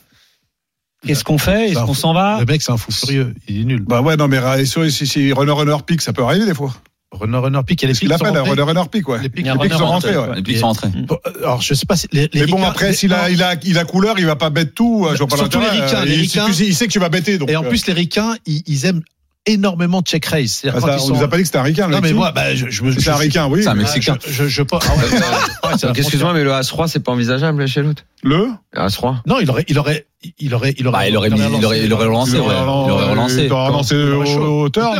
qu'est-ce 1.06 1.24
qu'on 1.24 1.38
fait? 1.38 1.66
Est-ce 1.66 1.72
C'est 1.74 1.78
un 1.80 1.86
qu'on 1.86 1.94
fou. 1.94 2.00
s'en 2.00 2.12
va? 2.14 2.38
Le 2.40 2.46
mec, 2.46 2.62
c'est 2.62 2.72
un 2.72 2.76
fou 2.76 2.92
furieux. 2.92 3.34
Il 3.48 3.60
est 3.62 3.64
nul. 3.64 3.82
Bah 3.86 4.00
ouais, 4.02 4.16
non 4.16 4.28
mais 4.28 4.38
si, 4.66 5.06
si 5.06 5.32
runner 5.32 5.52
runner 5.52 5.76
pick, 5.86 6.02
ça 6.02 6.12
peut 6.12 6.22
arriver 6.22 6.46
des 6.46 6.54
fois. 6.54 6.74
Runner, 7.12 7.36
runner, 7.38 7.60
pick, 7.64 7.80
il 7.80 7.84
y 7.84 7.88
a 7.88 7.92
les 7.92 7.98
pics 7.98 8.08
sont 8.08 8.14
appelle 8.16 8.36
un 8.36 8.40
rentrés. 8.40 8.50
runner 8.50 8.62
runner 8.72 8.88
pick, 8.90 9.08
ouais. 9.08 9.22
Les 9.22 9.28
pics, 9.28 9.46
sont 9.46 9.52
rentré, 9.54 9.76
rentrés, 10.16 10.16
ouais. 10.16 10.36
Les 10.36 10.42
pics 10.42 10.56
sont 10.58 10.66
rentrés. 10.66 10.88
Euh, 10.96 11.14
Alors, 11.44 11.62
je 11.62 11.72
sais 11.72 11.86
pas 11.86 11.96
si 11.96 12.08
les, 12.10 12.22
les 12.32 12.40
Mais 12.40 12.46
bon, 12.48 12.56
ricains- 12.56 12.68
après, 12.68 12.92
s'il 12.92 13.12
a, 13.14 13.30
il 13.30 13.40
a, 13.42 13.54
il 13.62 13.78
a 13.78 13.84
couleur, 13.84 14.18
il 14.18 14.26
va 14.26 14.34
pas 14.34 14.50
bête 14.50 14.74
tout. 14.74 15.06
Je 15.12 15.18
vois 15.18 15.28
pas 15.28 15.36
Surtout 15.36 15.60
les 15.60 15.66
l'intérêt. 15.66 15.84
ricains, 16.02 16.46
Euh, 16.48 16.64
il, 16.64 16.74
sait 16.74 16.88
que 16.88 16.92
tu 16.92 16.98
vas 16.98 17.08
bêter. 17.10 17.38
Donc, 17.38 17.48
Et 17.50 17.54
en 17.56 17.62
euh, 17.64 17.68
plus, 17.68 17.86
les 17.86 17.92
ricains, 17.92 18.34
ils, 18.46 18.62
ils 18.66 18.84
aiment 18.86 19.02
énormément 19.46 20.02
check 20.02 20.24
raise. 20.26 20.62
ah, 20.64 20.70
C'est-à-dire 20.70 20.80
quand 20.80 20.86
ça, 20.86 20.94
on 20.96 21.06
sont. 21.08 21.14
nous 21.16 21.22
a 21.22 21.28
pas 21.28 21.36
dit 21.36 21.42
que 21.42 21.46
c'était 21.46 21.58
un 21.58 21.62
ricain. 21.62 21.88
non, 21.88 22.00
mais 22.02 22.12
moi, 22.12 22.32
bah, 22.32 22.54
je, 22.54 22.68
je 22.70 22.82
me. 22.82 22.92
C'est 22.92 23.10
un 23.10 23.16
ricain, 23.16 23.46
oui. 23.48 23.62
C'est 23.62 23.68
un 23.68 23.74
mais- 23.74 23.82
mec- 23.84 23.94
Mexicain. 23.94 24.18
Je, 24.26 24.32
je, 24.44 24.48
je, 24.48 24.62
pas- 24.62 24.78
ah 24.82 24.94
ouais, 24.96 25.02
ouais, 25.84 25.90
excuse-moi, 25.98 26.32
mais 26.32 26.44
le 26.44 26.52
As-3, 26.52 26.88
c'est 26.88 27.00
pas 27.00 27.12
envisageable 27.12 27.66
chez 27.68 27.82
l'autre 27.82 28.02
Le 28.22 28.48
As-3. 28.74 29.16
Non, 29.26 29.36
il 29.40 29.50
aurait, 29.50 29.64
il 29.68 29.78
aurait, 29.78 30.06
il 30.38 30.54
aurait, 30.54 30.74
il 30.78 30.86
aurait. 30.88 30.98
Bah, 30.98 31.08
il 31.08 31.16
aurait 31.16 31.30
mis- 31.30 31.38
il 31.58 31.64
aurait- 31.64 31.84
il 31.84 31.92
aurait 31.92 32.06
relancé, 32.06 32.32
Il 32.32 32.40
ouais. 32.40 32.46
aurait 32.46 32.54
Il 32.86 32.90
aurait 32.90 33.04
relancé. 33.10 33.44
Il 33.44 33.52
aurait 33.52 33.66
relancé 33.68 33.94
Il 33.96 34.00
au 34.12 34.68
turn. 34.70 34.94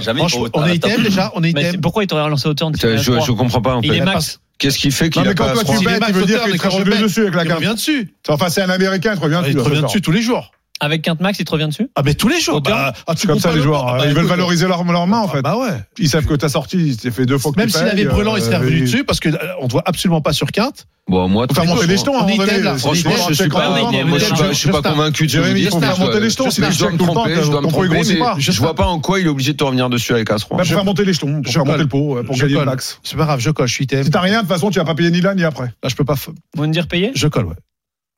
jamais, 0.00 0.20
il 0.22 0.26
il 0.34 0.50
on 0.54 0.66
est 0.66 0.78
table. 0.82 1.02
déjà, 1.02 1.32
on 1.34 1.42
est 1.42 1.52
c'est- 1.58 1.78
pourquoi 1.80 2.02
il 2.04 2.06
t'aurait 2.06 2.22
relancé 2.22 2.48
au 2.48 2.54
turn 2.54 2.72
Je, 2.76 3.32
comprends 3.32 3.60
pas, 3.62 3.76
en 3.76 3.80
Il 3.82 3.92
est 3.94 4.00
max. 4.00 4.40
Qu'est-ce 4.58 4.78
qui 4.78 4.90
fait 4.90 5.08
qu'il 5.08 5.22
Non, 5.22 5.26
a 5.26 5.28
mais 5.30 5.34
quand 5.36 5.44
pas 5.44 5.52
toi 5.52 5.62
As-3 5.62 5.78
tu 5.78 5.82
Il 5.84 5.86
bêtes, 5.86 6.02
il 6.08 6.14
veut 6.14 6.26
dire 6.26 6.42
qu'il 6.42 6.58
te 6.58 6.66
revient 6.68 7.00
dessus 7.00 7.20
avec 7.22 7.34
la 7.36 7.42
Il 7.44 7.48
carte. 7.48 7.60
revient 7.60 7.74
dessus. 7.74 8.12
Enfin, 8.28 8.48
c'est 8.48 8.60
un 8.62 8.70
américain, 8.70 9.12
il 9.12 9.18
te 9.18 9.22
revient 9.22 9.40
Il 9.46 9.54
dessus. 9.54 9.56
te 9.64 9.70
revient 9.70 9.82
dessus 9.82 10.00
tous 10.02 10.10
les 10.10 10.20
jours. 10.20 10.50
Avec 10.80 11.02
quinte 11.02 11.20
max, 11.20 11.38
il 11.40 11.44
te 11.44 11.50
revient 11.50 11.66
dessus 11.68 11.88
Ah, 11.96 12.02
mais 12.04 12.14
tous 12.14 12.28
les 12.28 12.40
jours. 12.40 12.60
Bah, 12.60 12.92
ah, 13.06 13.14
tu 13.14 13.22
C'est 13.22 13.26
comme 13.26 13.40
ça 13.40 13.50
les 13.50 13.56
le 13.56 13.62
joueurs. 13.62 13.88
hein. 13.88 13.98
Bah, 13.98 14.06
Ils 14.06 14.14
veulent 14.14 14.24
valoriser 14.26 14.66
leur, 14.68 14.84
leur 14.84 15.06
main 15.06 15.18
en 15.18 15.28
fait. 15.28 15.42
Bah 15.42 15.56
ouais. 15.56 15.70
Ils 15.98 16.08
savent 16.08 16.24
que 16.26 16.34
t'as 16.34 16.48
sorti, 16.48 16.96
t'es 16.96 17.10
fait 17.10 17.26
deux 17.26 17.38
fois 17.38 17.52
que 17.52 17.58
Même 17.58 17.68
s'il 17.68 17.82
avait 17.82 18.04
Brelan, 18.04 18.36
il 18.36 18.42
serait 18.42 18.56
euh, 18.56 18.58
revenu 18.60 18.76
il- 18.78 18.82
dessus 18.84 19.04
parce 19.04 19.18
que 19.20 19.28
euh, 19.28 19.36
on 19.60 19.66
te 19.66 19.72
voit 19.72 19.82
absolument 19.86 20.20
pas 20.20 20.32
sur 20.32 20.46
quinte. 20.52 20.86
Bon, 21.08 21.26
moi, 21.26 21.46
Faut 21.48 21.54
faire 21.54 21.64
monter 21.64 21.86
les 21.86 21.94
hein. 21.94 21.96
jetons. 21.96 22.18
à 22.18 22.20
un 22.22 22.24
On 22.24 22.28
est 22.28 22.32
moment 22.32 22.44
donné. 22.44 22.52
item, 22.58 22.64
là. 22.64 22.76
Franchement, 22.78 22.92
je 22.94 22.98
suis 22.98 23.04
pas, 23.08 23.20
je 23.28 23.34
suis 23.34 23.48
pas, 23.48 24.48
je 24.50 24.52
suis 24.54 24.68
pas 24.68 24.74
Justin. 24.76 24.90
convaincu 24.90 25.24
de 25.24 25.30
Jérémy, 25.30 25.60
il 25.62 25.70
faut 25.70 25.80
faire 25.80 25.94
Je 25.94 26.00
monter 26.00 26.12
dois- 26.12 26.20
les 26.20 26.30
jetons, 26.30 26.44
je 26.44 26.50
c'est 26.50 26.68
les 26.70 26.76
dois 26.76 26.90
me 26.92 26.98
tromper, 26.98 27.34
je 27.34 27.50
dois 27.50 27.60
me 27.62 27.66
il 27.66 27.72
tromper, 27.72 28.40
je 28.40 28.60
vois 28.60 28.74
pas 28.74 28.86
en 28.86 29.00
quoi 29.00 29.18
il 29.18 29.26
est 29.26 29.30
obligé 29.30 29.52
de 29.52 29.56
te 29.56 29.64
revenir 29.64 29.88
dessus 29.88 30.12
avec 30.12 30.30
As-3. 30.30 30.50
Bah, 30.50 30.56
pour 30.58 30.66
faire 30.66 30.84
monter 30.84 31.04
les 31.06 31.14
jetons, 31.14 31.40
pour 31.42 31.46
Je 31.46 31.52
faire 31.52 31.64
monter 31.64 31.78
le 31.78 31.86
pot, 31.88 32.22
pour 32.24 32.36
Je 32.36 32.42
gagner 32.42 32.58
le 32.58 32.64
max. 32.66 33.00
C'est 33.02 33.16
pas 33.16 33.24
grave, 33.24 33.40
je 33.40 33.50
colle, 33.50 33.66
je 33.68 33.72
suis. 33.74 33.86
Si 33.90 34.10
t'as 34.10 34.20
rien, 34.20 34.36
de 34.36 34.40
toute 34.40 34.48
façon, 34.50 34.70
tu 34.70 34.78
vas 34.78 34.84
pas 34.84 34.94
payer 34.94 35.10
ni 35.10 35.22
là 35.22 35.34
ni 35.34 35.44
après. 35.44 35.72
Là, 35.82 35.88
je 35.88 35.94
peux 35.96 36.04
pas. 36.04 36.14
Vous 36.54 36.62
me 36.66 36.72
dire 36.72 36.86
payer? 36.86 37.10
Je 37.14 37.26
colle, 37.26 37.46
ouais. 37.46 37.54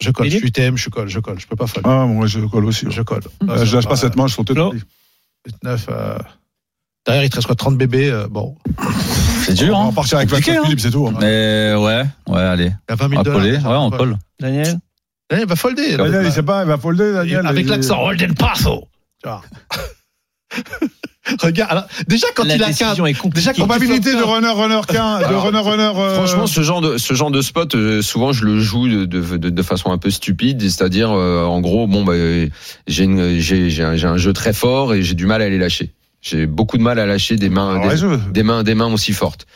Je 0.02 0.10
colle, 0.10 0.30
je 0.30 0.36
suis 0.38 0.48
item, 0.48 0.76
je 0.78 0.88
colle, 0.88 1.08
je 1.08 1.20
colle. 1.20 1.38
Je 1.38 1.46
peux 1.46 1.56
pas 1.56 1.66
folle. 1.66 1.82
Ah, 1.86 2.06
moi, 2.06 2.26
je 2.26 2.40
colle 2.40 2.64
aussi. 2.64 2.86
Je 2.90 3.02
colle. 3.02 3.22
Euh, 3.48 3.64
Je 3.64 3.76
lâche 3.76 3.86
pas 3.86 3.96
cette 3.96 4.16
main, 4.16 4.26
je 4.26 4.34
saute 4.34 4.52
Flo 4.52 4.72
9. 5.62 5.86
euh, 5.90 6.18
Derrière, 7.06 7.24
il 7.24 7.30
te 7.30 7.36
reste 7.36 7.46
quoi 7.46 7.54
30 7.56 7.76
bébés. 7.78 8.10
euh, 8.10 8.26
Bon, 8.28 8.56
C'est 9.42 9.54
dur, 9.54 9.76
On 9.76 9.84
va 9.84 9.88
hein. 9.88 9.92
partir 9.92 10.18
avec 10.18 10.30
Compliqué, 10.30 10.52
25 10.52 10.60
hein. 10.60 10.64
Philippe, 10.64 10.80
c'est 10.80 10.90
tout. 10.90 11.06
hein. 11.06 11.14
Mais 11.20 11.74
ouais, 11.74 12.04
ouais, 12.28 12.40
allez. 12.40 12.66
il 12.66 12.90
y 12.90 12.92
a 12.92 12.94
20 12.96 13.06
On 13.06 13.08
000 13.08 13.18
va 13.18 13.22
dollars. 13.24 13.40
coller. 13.40 13.56
Ouais, 13.58 13.76
on 13.76 13.90
colle. 13.90 14.16
Daniel 14.40 14.78
il 15.32 15.46
va 15.46 15.54
folder. 15.54 15.96
Daniel, 15.96 16.26
il 16.26 16.32
sait 16.32 16.42
pas, 16.42 16.62
il 16.62 16.66
va 16.68 16.76
folder, 16.76 17.12
Daniel. 17.12 17.46
Avec 17.46 17.68
l'accent 17.68 18.02
Holden 18.02 18.34
Paso. 18.34 18.88
Tu 19.22 19.28
vois. 19.28 19.42
Regarde, 21.42 21.70
alors, 21.70 21.84
déjà 22.08 22.26
quand 22.34 22.44
La 22.44 22.56
il 22.56 22.62
a 22.62 22.66
qu'un. 22.72 22.86
décision 22.86 23.06
est 23.06 23.12
compliquée. 23.14 23.40
Déjà 23.40 23.52
quand 23.52 23.66
Probabilité 23.66 24.10
il 24.10 24.16
de 24.18 24.22
runner, 24.22 24.48
runner, 24.48 24.80
qu'un, 24.88 25.18
de 25.20 25.34
runner, 25.34 25.58
runner. 25.58 25.92
euh, 25.96 26.14
Franchement, 26.16 26.46
ce 26.46 26.62
genre 26.62 26.80
de 26.80 26.96
ce 26.98 27.12
genre 27.14 27.30
de 27.30 27.42
spot, 27.42 27.74
euh, 27.74 28.00
souvent 28.02 28.32
je 28.32 28.44
le 28.46 28.58
joue 28.58 28.88
de, 28.88 29.04
de, 29.04 29.36
de, 29.36 29.50
de 29.50 29.62
façon 29.62 29.92
un 29.92 29.98
peu 29.98 30.10
stupide, 30.10 30.62
c'est-à-dire 30.62 31.10
euh, 31.12 31.44
en 31.44 31.60
gros, 31.60 31.86
bon, 31.86 32.04
bah, 32.04 32.14
j'ai 32.86 33.04
une- 33.04 33.38
j'ai 33.38 33.68
j'ai 33.70 33.82
un, 33.84 33.96
j'ai 33.96 34.06
un 34.06 34.16
jeu 34.16 34.32
très 34.32 34.52
fort 34.54 34.94
et 34.94 35.02
j'ai 35.02 35.14
du 35.14 35.26
mal 35.26 35.42
à 35.42 35.48
les 35.50 35.58
lâcher. 35.58 35.92
J'ai 36.22 36.46
beaucoup 36.46 36.78
de 36.78 36.82
mal 36.82 36.98
à 36.98 37.04
lâcher 37.06 37.36
des 37.36 37.48
mains, 37.50 37.70
alors, 37.76 37.90
des, 37.90 37.96
je- 37.98 38.30
des 38.30 38.42
mains, 38.42 38.62
des 38.62 38.74
mains 38.74 38.92
aussi 38.92 39.12
fortes. 39.12 39.46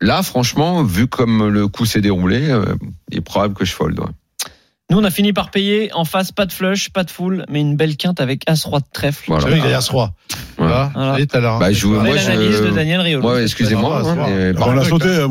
Là, 0.00 0.22
franchement, 0.22 0.82
vu 0.82 1.06
comme 1.06 1.46
le 1.48 1.68
coup 1.68 1.84
s'est 1.86 2.00
déroulé, 2.00 2.48
euh, 2.50 2.64
il 3.10 3.18
est 3.18 3.20
probable 3.22 3.54
que 3.54 3.64
je 3.64 3.72
fold. 3.72 3.98
ouais. 4.00 4.06
Nous, 4.90 4.98
on 4.98 5.04
a 5.04 5.10
fini 5.10 5.32
par 5.32 5.50
payer 5.50 5.90
en 5.94 6.04
face, 6.04 6.32
pas 6.32 6.44
de 6.44 6.52
flush, 6.52 6.90
pas 6.90 7.02
de 7.02 7.10
full, 7.10 7.46
mais 7.48 7.60
une 7.62 7.76
belle 7.76 7.96
quinte 7.96 8.20
avec 8.20 8.42
As-Roi 8.46 8.80
de 8.80 8.84
trèfle. 8.92 9.24
Voilà. 9.28 9.42
J'avais 9.46 9.60
qu'il 9.60 9.70
y 9.70 9.72
a 9.72 9.80
ce 9.80 9.90
roi. 9.90 10.12
Voilà. 10.58 10.90
Voilà. 10.94 11.16
À 11.32 11.40
l'heure. 11.40 11.58
Bah, 11.58 11.72
je, 11.72 11.86
moi, 11.86 12.02
Belle 12.02 12.18
analyse 12.18 12.56
je... 12.58 12.64
de 12.64 12.70
Daniel 12.72 13.00
Riolo. 13.00 13.26
Ouais, 13.26 13.42
excusez-moi. 13.42 14.02
Hein, 14.04 14.16
mais- 14.28 14.52
On 14.60 14.72
l'a 14.72 14.84
sauté, 14.84 15.08
euh, 15.08 15.26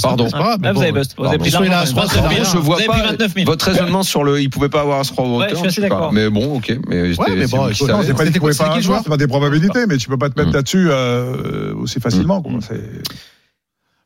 ça, 0.00 0.08
Pardon. 0.08 0.26
Ah, 0.34 0.56
vous 0.72 0.82
avez 0.82 0.90
bust. 0.90 1.14
Vous 1.16 1.24
avez 1.24 1.38
pris 1.38 1.50
il 1.50 1.72
As-Roi, 1.72 2.04
je 2.42 2.58
vois 2.58 2.78
pas 2.78 2.92
pris 2.94 3.00
29 3.02 3.34
000. 3.34 3.46
votre 3.46 3.64
raisonnement 3.64 4.02
sur 4.02 4.24
le. 4.24 4.40
Il 4.40 4.50
pouvait 4.50 4.68
pas 4.70 4.80
avoir 4.80 5.04
ce 5.04 5.12
3 5.12 5.24
Ouais, 5.38 5.46
je 5.50 5.54
suis 5.54 5.66
assez 5.68 5.80
d'accord. 5.82 6.12
Mais 6.12 6.28
bon, 6.28 6.56
ok. 6.56 6.76
Mais, 6.88 7.12
c'était- 7.12 7.20
pas 9.08 9.16
des 9.16 9.28
probabilités, 9.28 9.86
mais 9.86 9.98
tu 9.98 10.08
peux 10.08 10.18
pas 10.18 10.30
te 10.30 10.38
mettre 10.38 10.50
Mm. 10.50 10.54
là-dessus 10.54 10.88
euh, 10.90 11.74
aussi 11.76 12.00
facilement. 12.00 12.42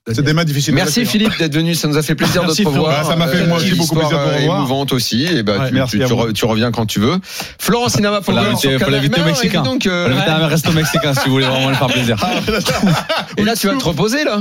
C'est 0.07 0.23
des 0.23 0.33
mains 0.33 0.45
difficiles. 0.45 0.73
à 0.73 0.77
Merci 0.77 1.03
hein. 1.03 1.05
Philippe 1.05 1.39
d'être 1.39 1.55
venu, 1.55 1.75
ça 1.75 1.87
nous 1.87 1.97
a 1.99 2.03
fait 2.03 2.15
plaisir 2.15 2.43
Merci, 2.43 2.65
de 2.65 2.69
te 2.71 2.73
revoir. 2.75 2.97
Ah, 3.01 3.05
ça 3.05 3.17
m'a 3.17 3.29
fait, 3.29 3.43
Euh, 3.43 3.47
moi 3.47 3.59
aussi, 3.59 3.69
une 3.69 3.77
beaucoup 3.77 3.97
plaisir 3.97 4.09
de 4.09 4.15
histoire, 4.17 4.25
te 4.25 4.35
euh, 4.35 4.41
revoir. 4.41 4.59
émouvante 4.59 4.93
aussi. 4.93 5.25
Et 5.25 5.43
bah, 5.43 5.59
Ouais, 5.59 5.69
tu, 5.69 5.75
merci 5.75 5.97
tu- 5.99 6.03
à 6.03 6.07
tu 6.07 6.13
vous. 6.15 6.21
re- 6.23 6.33
tu 6.33 6.45
reviens 6.47 6.73
quand 6.73 6.87
tu 6.87 7.01
veux. 7.01 7.19
Florent 7.59 7.89
Sinama 7.91 8.23
Faut 8.23 8.33
l'inviter- 8.33 8.79
faut 8.79 8.91
l'inviter 8.91 9.21
au 9.21 9.25
Mexicain. 9.25 9.63
Donc, 9.63 9.87
euh, 9.87 10.09
un 10.27 10.47
resto 10.47 10.73
mexicain 10.73 11.13
si 11.15 11.27
vous 11.27 11.33
voulez 11.33 11.47
vraiment 11.47 11.69
le 11.69 11.75
faire 11.77 11.87
plaisir. 11.89 12.17
et 13.37 13.45
là, 13.45 13.55
tu 13.55 13.67
vas 13.67 13.75
te 13.77 13.85
reposer 13.85 14.25
là. 14.25 14.39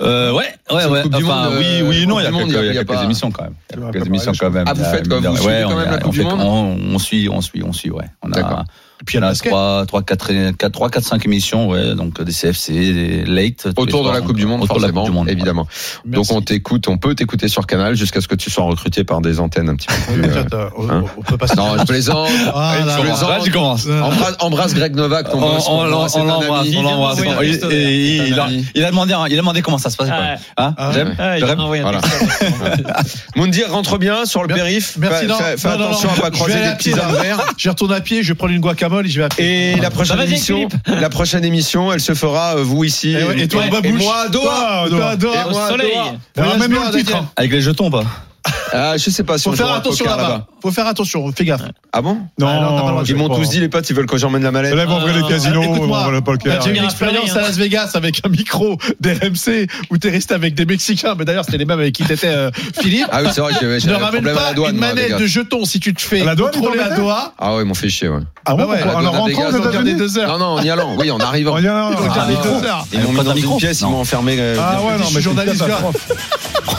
Euh, 0.00 0.32
ouais, 0.32 0.44
ouais, 0.70 0.84
ouais. 0.86 1.02
Enfin, 1.12 1.50
oui, 1.58 1.64
euh, 1.66 1.88
oui, 1.88 2.02
et 2.02 2.06
non, 2.06 2.20
il 2.20 2.24
y 2.24 2.26
a 2.26 2.30
quelques, 2.84 3.02
émissions 3.02 3.30
quand 3.32 3.42
même. 3.42 3.54
Il 3.72 3.78
y 3.78 3.82
a 3.82 3.86
Ouais, 3.86 3.92
quelques 3.92 4.06
émissions 4.06 4.32
quand 4.38 4.50
même. 4.50 4.64
Ah, 4.66 4.74
vous 4.74 4.84
faites 4.84 5.06
ouais, 5.12 5.20
quand 5.68 5.76
même 5.76 5.88
a- 5.88 5.90
la 5.90 5.98
Coupe 5.98 6.06
on 6.06 6.10
du 6.10 6.18
fait- 6.18 6.24
Monde 6.24 6.40
on, 6.40 6.94
on 6.94 6.98
suit, 6.98 7.28
on 7.28 7.40
suit, 7.40 7.62
on 7.64 7.72
suit, 7.72 7.90
ouais. 7.90 8.04
On 8.22 8.30
a, 8.32 8.64
Et 9.00 9.04
puis 9.04 9.14
il 9.16 9.18
y 9.18 9.20
le 9.20 9.26
a 9.26 9.30
basket. 9.30 9.50
3, 9.50 9.84
3, 9.86 10.02
4, 10.02 10.32
4, 10.58 10.72
3, 10.72 10.90
4, 10.90 11.04
5 11.04 11.24
émissions, 11.26 11.68
ouais. 11.68 11.94
Donc, 11.94 12.20
des 12.22 12.32
CFC, 12.32 12.72
des 12.72 13.24
late. 13.24 13.68
Autour 13.76 14.04
de 14.06 14.10
la 14.10 14.20
Coupe 14.20 14.36
du 14.36 14.46
Monde, 14.46 14.62
autour 14.62 14.76
de 14.76 14.82
la 14.82 14.88
forcément, 14.88 15.00
Coupe 15.02 15.10
du 15.10 15.16
Monde, 15.16 15.26
ouais. 15.26 15.32
évidemment. 15.32 15.66
Donc 16.04 16.26
on 16.30 16.40
t'écoute, 16.42 16.86
on 16.88 16.98
peut 16.98 17.14
t'écouter 17.14 17.48
sur 17.48 17.66
Canal 17.66 17.94
jusqu'à 17.96 18.20
ce 18.20 18.28
que 18.28 18.34
tu 18.34 18.50
sois 18.50 18.64
recruté 18.64 19.04
par 19.04 19.20
des 19.20 19.40
antennes 19.40 19.68
un 19.70 19.76
petit 19.76 19.86
peu 19.88 20.12
plus. 20.14 20.30
euh, 20.30 20.68
hein. 20.90 21.04
on- 21.16 21.22
peut 21.22 21.36
passer. 21.38 21.56
Non, 21.56 21.76
je 21.78 21.84
plaisante. 21.84 22.28
Ah, 22.54 22.74
là, 22.84 22.96
Je 22.98 23.02
plaisante. 23.02 23.28
Là, 23.30 23.38
tu 23.42 23.50
commences. 23.50 23.86
Embrasse, 23.86 24.36
embrasse 24.40 24.74
Greg 24.74 24.94
Novak, 24.94 25.30
ton 25.30 25.38
On, 25.38 25.54
boss. 25.54 25.64
on, 25.68 25.84
l'embrasse, 25.84 26.16
on 26.16 26.24
l'embrasse. 26.24 26.66
Il 26.68 26.76
a- 28.84 28.90
demandé, 28.90 29.14
il 29.28 29.34
a 29.34 29.36
demandé 29.36 29.62
comment 29.62 29.78
ça 29.78 29.90
se 29.90 29.96
passait. 29.96 30.10
Hein 30.10 30.36
Ah, 30.56 30.90
J'aime. 30.92 31.08
ouais. 31.18 31.38
Il 31.38 31.44
a 31.44 31.46
J'aime. 31.46 31.60
envoyé 31.60 31.82
un 31.82 31.90
Voilà. 31.90 32.00
texte. 32.00 32.44
Moundir 33.36 33.70
rentre 33.70 33.98
bien 33.98 34.24
sur 34.24 34.42
le 34.42 34.48
périph. 34.54 34.96
Merci, 34.98 35.26
Fais- 35.56 35.68
attention 35.68 36.10
à 36.16 36.20
pas 36.20 36.30
croiser 36.30 36.58
des 36.58 36.66
à 36.66 36.72
petits 36.74 36.90
verts. 36.92 37.40
Je 37.56 37.68
retourne 37.68 37.92
à 37.92 38.00
pied, 38.00 38.22
je 38.22 38.28
vais 38.28 38.34
prendre 38.34 38.52
une 38.52 38.60
guacamole 38.60 38.89
et 38.98 39.08
je 39.08 39.18
vais 39.20 39.26
à 39.26 39.28
pied. 39.28 39.72
Et 39.72 39.76
la 39.76 39.90
prochaine 39.90 40.20
émission, 40.20 40.68
la 40.86 41.08
prochaine 41.08 41.44
émission, 41.44 41.92
elle 41.92 42.00
se 42.00 42.14
fera 42.14 42.56
euh, 42.56 42.62
vous 42.62 42.84
ici 42.84 43.14
Et, 43.14 43.48
toi, 43.48 43.64
et, 43.66 43.92
moi 43.92 44.22
à 44.26 44.28
Doha. 44.28 44.88
Doha. 44.88 45.16
Doha. 45.16 45.44
Ramène-nous 46.36 46.68
bien, 46.68 46.90
le 46.90 46.98
titre, 46.98 47.24
Pas 48.42 48.50
Ah, 48.72 48.96
je 48.96 49.10
sais 49.10 49.24
pas 49.24 49.36
si 49.36 49.44
Faut 49.44 49.50
on 49.50 49.56
faire 49.56 49.72
attention 49.72 50.04
là-bas. 50.04 50.46
Faut 50.62 50.70
faire 50.70 50.86
attention, 50.86 51.30
fais 51.32 51.44
gaffe. 51.44 51.62
Ah 51.92 52.02
bon 52.02 52.18
Ah, 52.20 52.26
non, 52.38 52.46
pas 52.46 52.52
le 52.54 52.60
droit 52.60 52.92
Non, 52.92 53.02
de 53.02 53.08
Ils 53.08 53.16
m'ont 53.16 53.28
pas. 53.28 53.34
tous 53.36 53.48
dit 53.48 53.58
les 53.60 53.68
potes, 53.68 53.88
ils 53.90 53.96
veulent 53.96 54.06
que 54.06 54.16
j'emmène 54.16 54.44
la 54.44 54.52
mallette. 54.52 54.74
Là, 54.74 54.84
ils 54.84 54.88
vont 54.88 54.98
ouvrir 54.98 55.14
les 55.16 55.22
Ah, 55.24 55.28
casinos, 55.28 55.62
ils 55.62 55.68
vont 55.68 55.84
ouvrir 55.88 56.10
le 56.12 56.20
poker. 56.20 56.62
J'ai 56.62 56.70
eu 56.70 56.76
une 56.76 56.84
expérience 56.84 57.34
à 57.34 57.40
Las 57.42 57.56
Vegas 57.56 57.90
avec 57.94 58.20
un 58.24 58.28
micro 58.28 58.78
d'RMC 59.00 59.66
où 59.90 59.98
t'es 59.98 60.10
resté 60.10 60.34
avec 60.34 60.54
des 60.54 60.66
Mexicains, 60.66 61.14
mais 61.18 61.24
d'ailleurs 61.24 61.44
c'était 61.44 61.58
les 61.58 61.64
mêmes 61.64 61.80
avec 61.80 61.94
qui 61.94 62.04
t'étais 62.04 62.28
euh, 62.28 62.50
Philippe. 62.80 63.08
Ah 63.10 63.22
oui, 63.22 63.30
c'est 63.32 63.40
vrai 63.40 63.52
j'avais 63.60 63.78
ne 63.78 63.94
ramène 63.94 64.22
pas 64.22 64.32
la 64.34 64.52
douane. 64.54 64.74
une 64.74 64.80
manette 64.80 65.18
de 65.18 65.26
jetons 65.26 65.64
si 65.64 65.80
tu 65.80 65.92
te 65.92 66.00
fais 66.02 66.22
la 66.24 66.34
douane, 66.36 66.52
contrôler 66.52 66.78
manette 66.78 66.96
Doha. 66.96 67.32
Ah 67.38 67.56
ouais, 67.56 67.62
ils 67.62 67.66
m'ont 67.66 67.74
fait 67.74 67.88
chier, 67.88 68.08
ouais. 68.08 68.20
Ah 68.46 68.54
ouais, 68.54 68.80
la 68.84 68.96
En 68.96 69.10
rentrant 69.10 69.28
Ils 69.28 69.56
ont 69.56 69.70
gardé 69.70 69.94
deux 69.94 70.18
heures. 70.18 70.38
Non, 70.38 70.38
non, 70.38 70.60
en 70.60 70.62
y 70.62 70.70
allant. 70.70 70.94
Oui, 70.98 71.10
en 71.10 71.18
arrivant. 71.18 71.58
Ils 71.58 71.68
ont 71.68 71.72
ah, 71.74 72.14
gardé 72.14 72.34
non. 72.34 72.40
deux 72.42 72.66
heures. 72.66 72.86
Ils 72.92 73.00
m'ont 73.00 73.10
mis 73.10 73.16
Pas 73.16 73.24
dans 73.24 73.34
une 73.34 73.56
pièce, 73.56 73.80
ils 73.80 73.86
m'ont 73.88 74.00
enfermé. 74.00 74.36
euh, 74.38 74.56
Ah 74.60 74.80
ouais, 74.82 74.98
non, 74.98 75.06
mais 75.14 75.20
journaliste. 75.20 75.64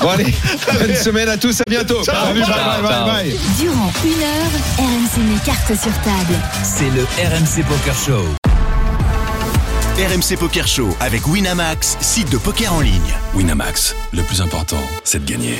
Bon, 0.01 0.09
allez, 0.09 0.33
bonne 0.79 0.95
semaine 0.95 1.29
à 1.29 1.37
tous, 1.37 1.50
à 1.59 1.69
bientôt. 1.69 2.03
Salut, 2.03 2.39
bye 2.41 2.49
bye, 2.49 2.81
bye 2.81 3.05
bye. 3.05 3.39
Durant 3.59 3.91
une 4.05 4.23
heure, 4.23 4.51
RMC 4.77 5.21
met 5.27 5.39
carte 5.45 5.67
sur 5.67 5.93
table. 6.01 6.39
C'est 6.63 6.89
le 6.89 7.03
RMC 7.03 7.65
Poker 7.67 7.95
Show. 7.95 8.25
RMC 9.97 10.37
Poker 10.39 10.67
Show 10.67 10.95
avec 10.99 11.27
Winamax, 11.27 11.97
site 11.99 12.31
de 12.31 12.37
poker 12.37 12.73
en 12.73 12.81
ligne. 12.81 13.13
Winamax, 13.35 13.95
le 14.13 14.23
plus 14.23 14.41
important, 14.41 14.81
c'est 15.03 15.23
de 15.23 15.29
gagner. 15.29 15.59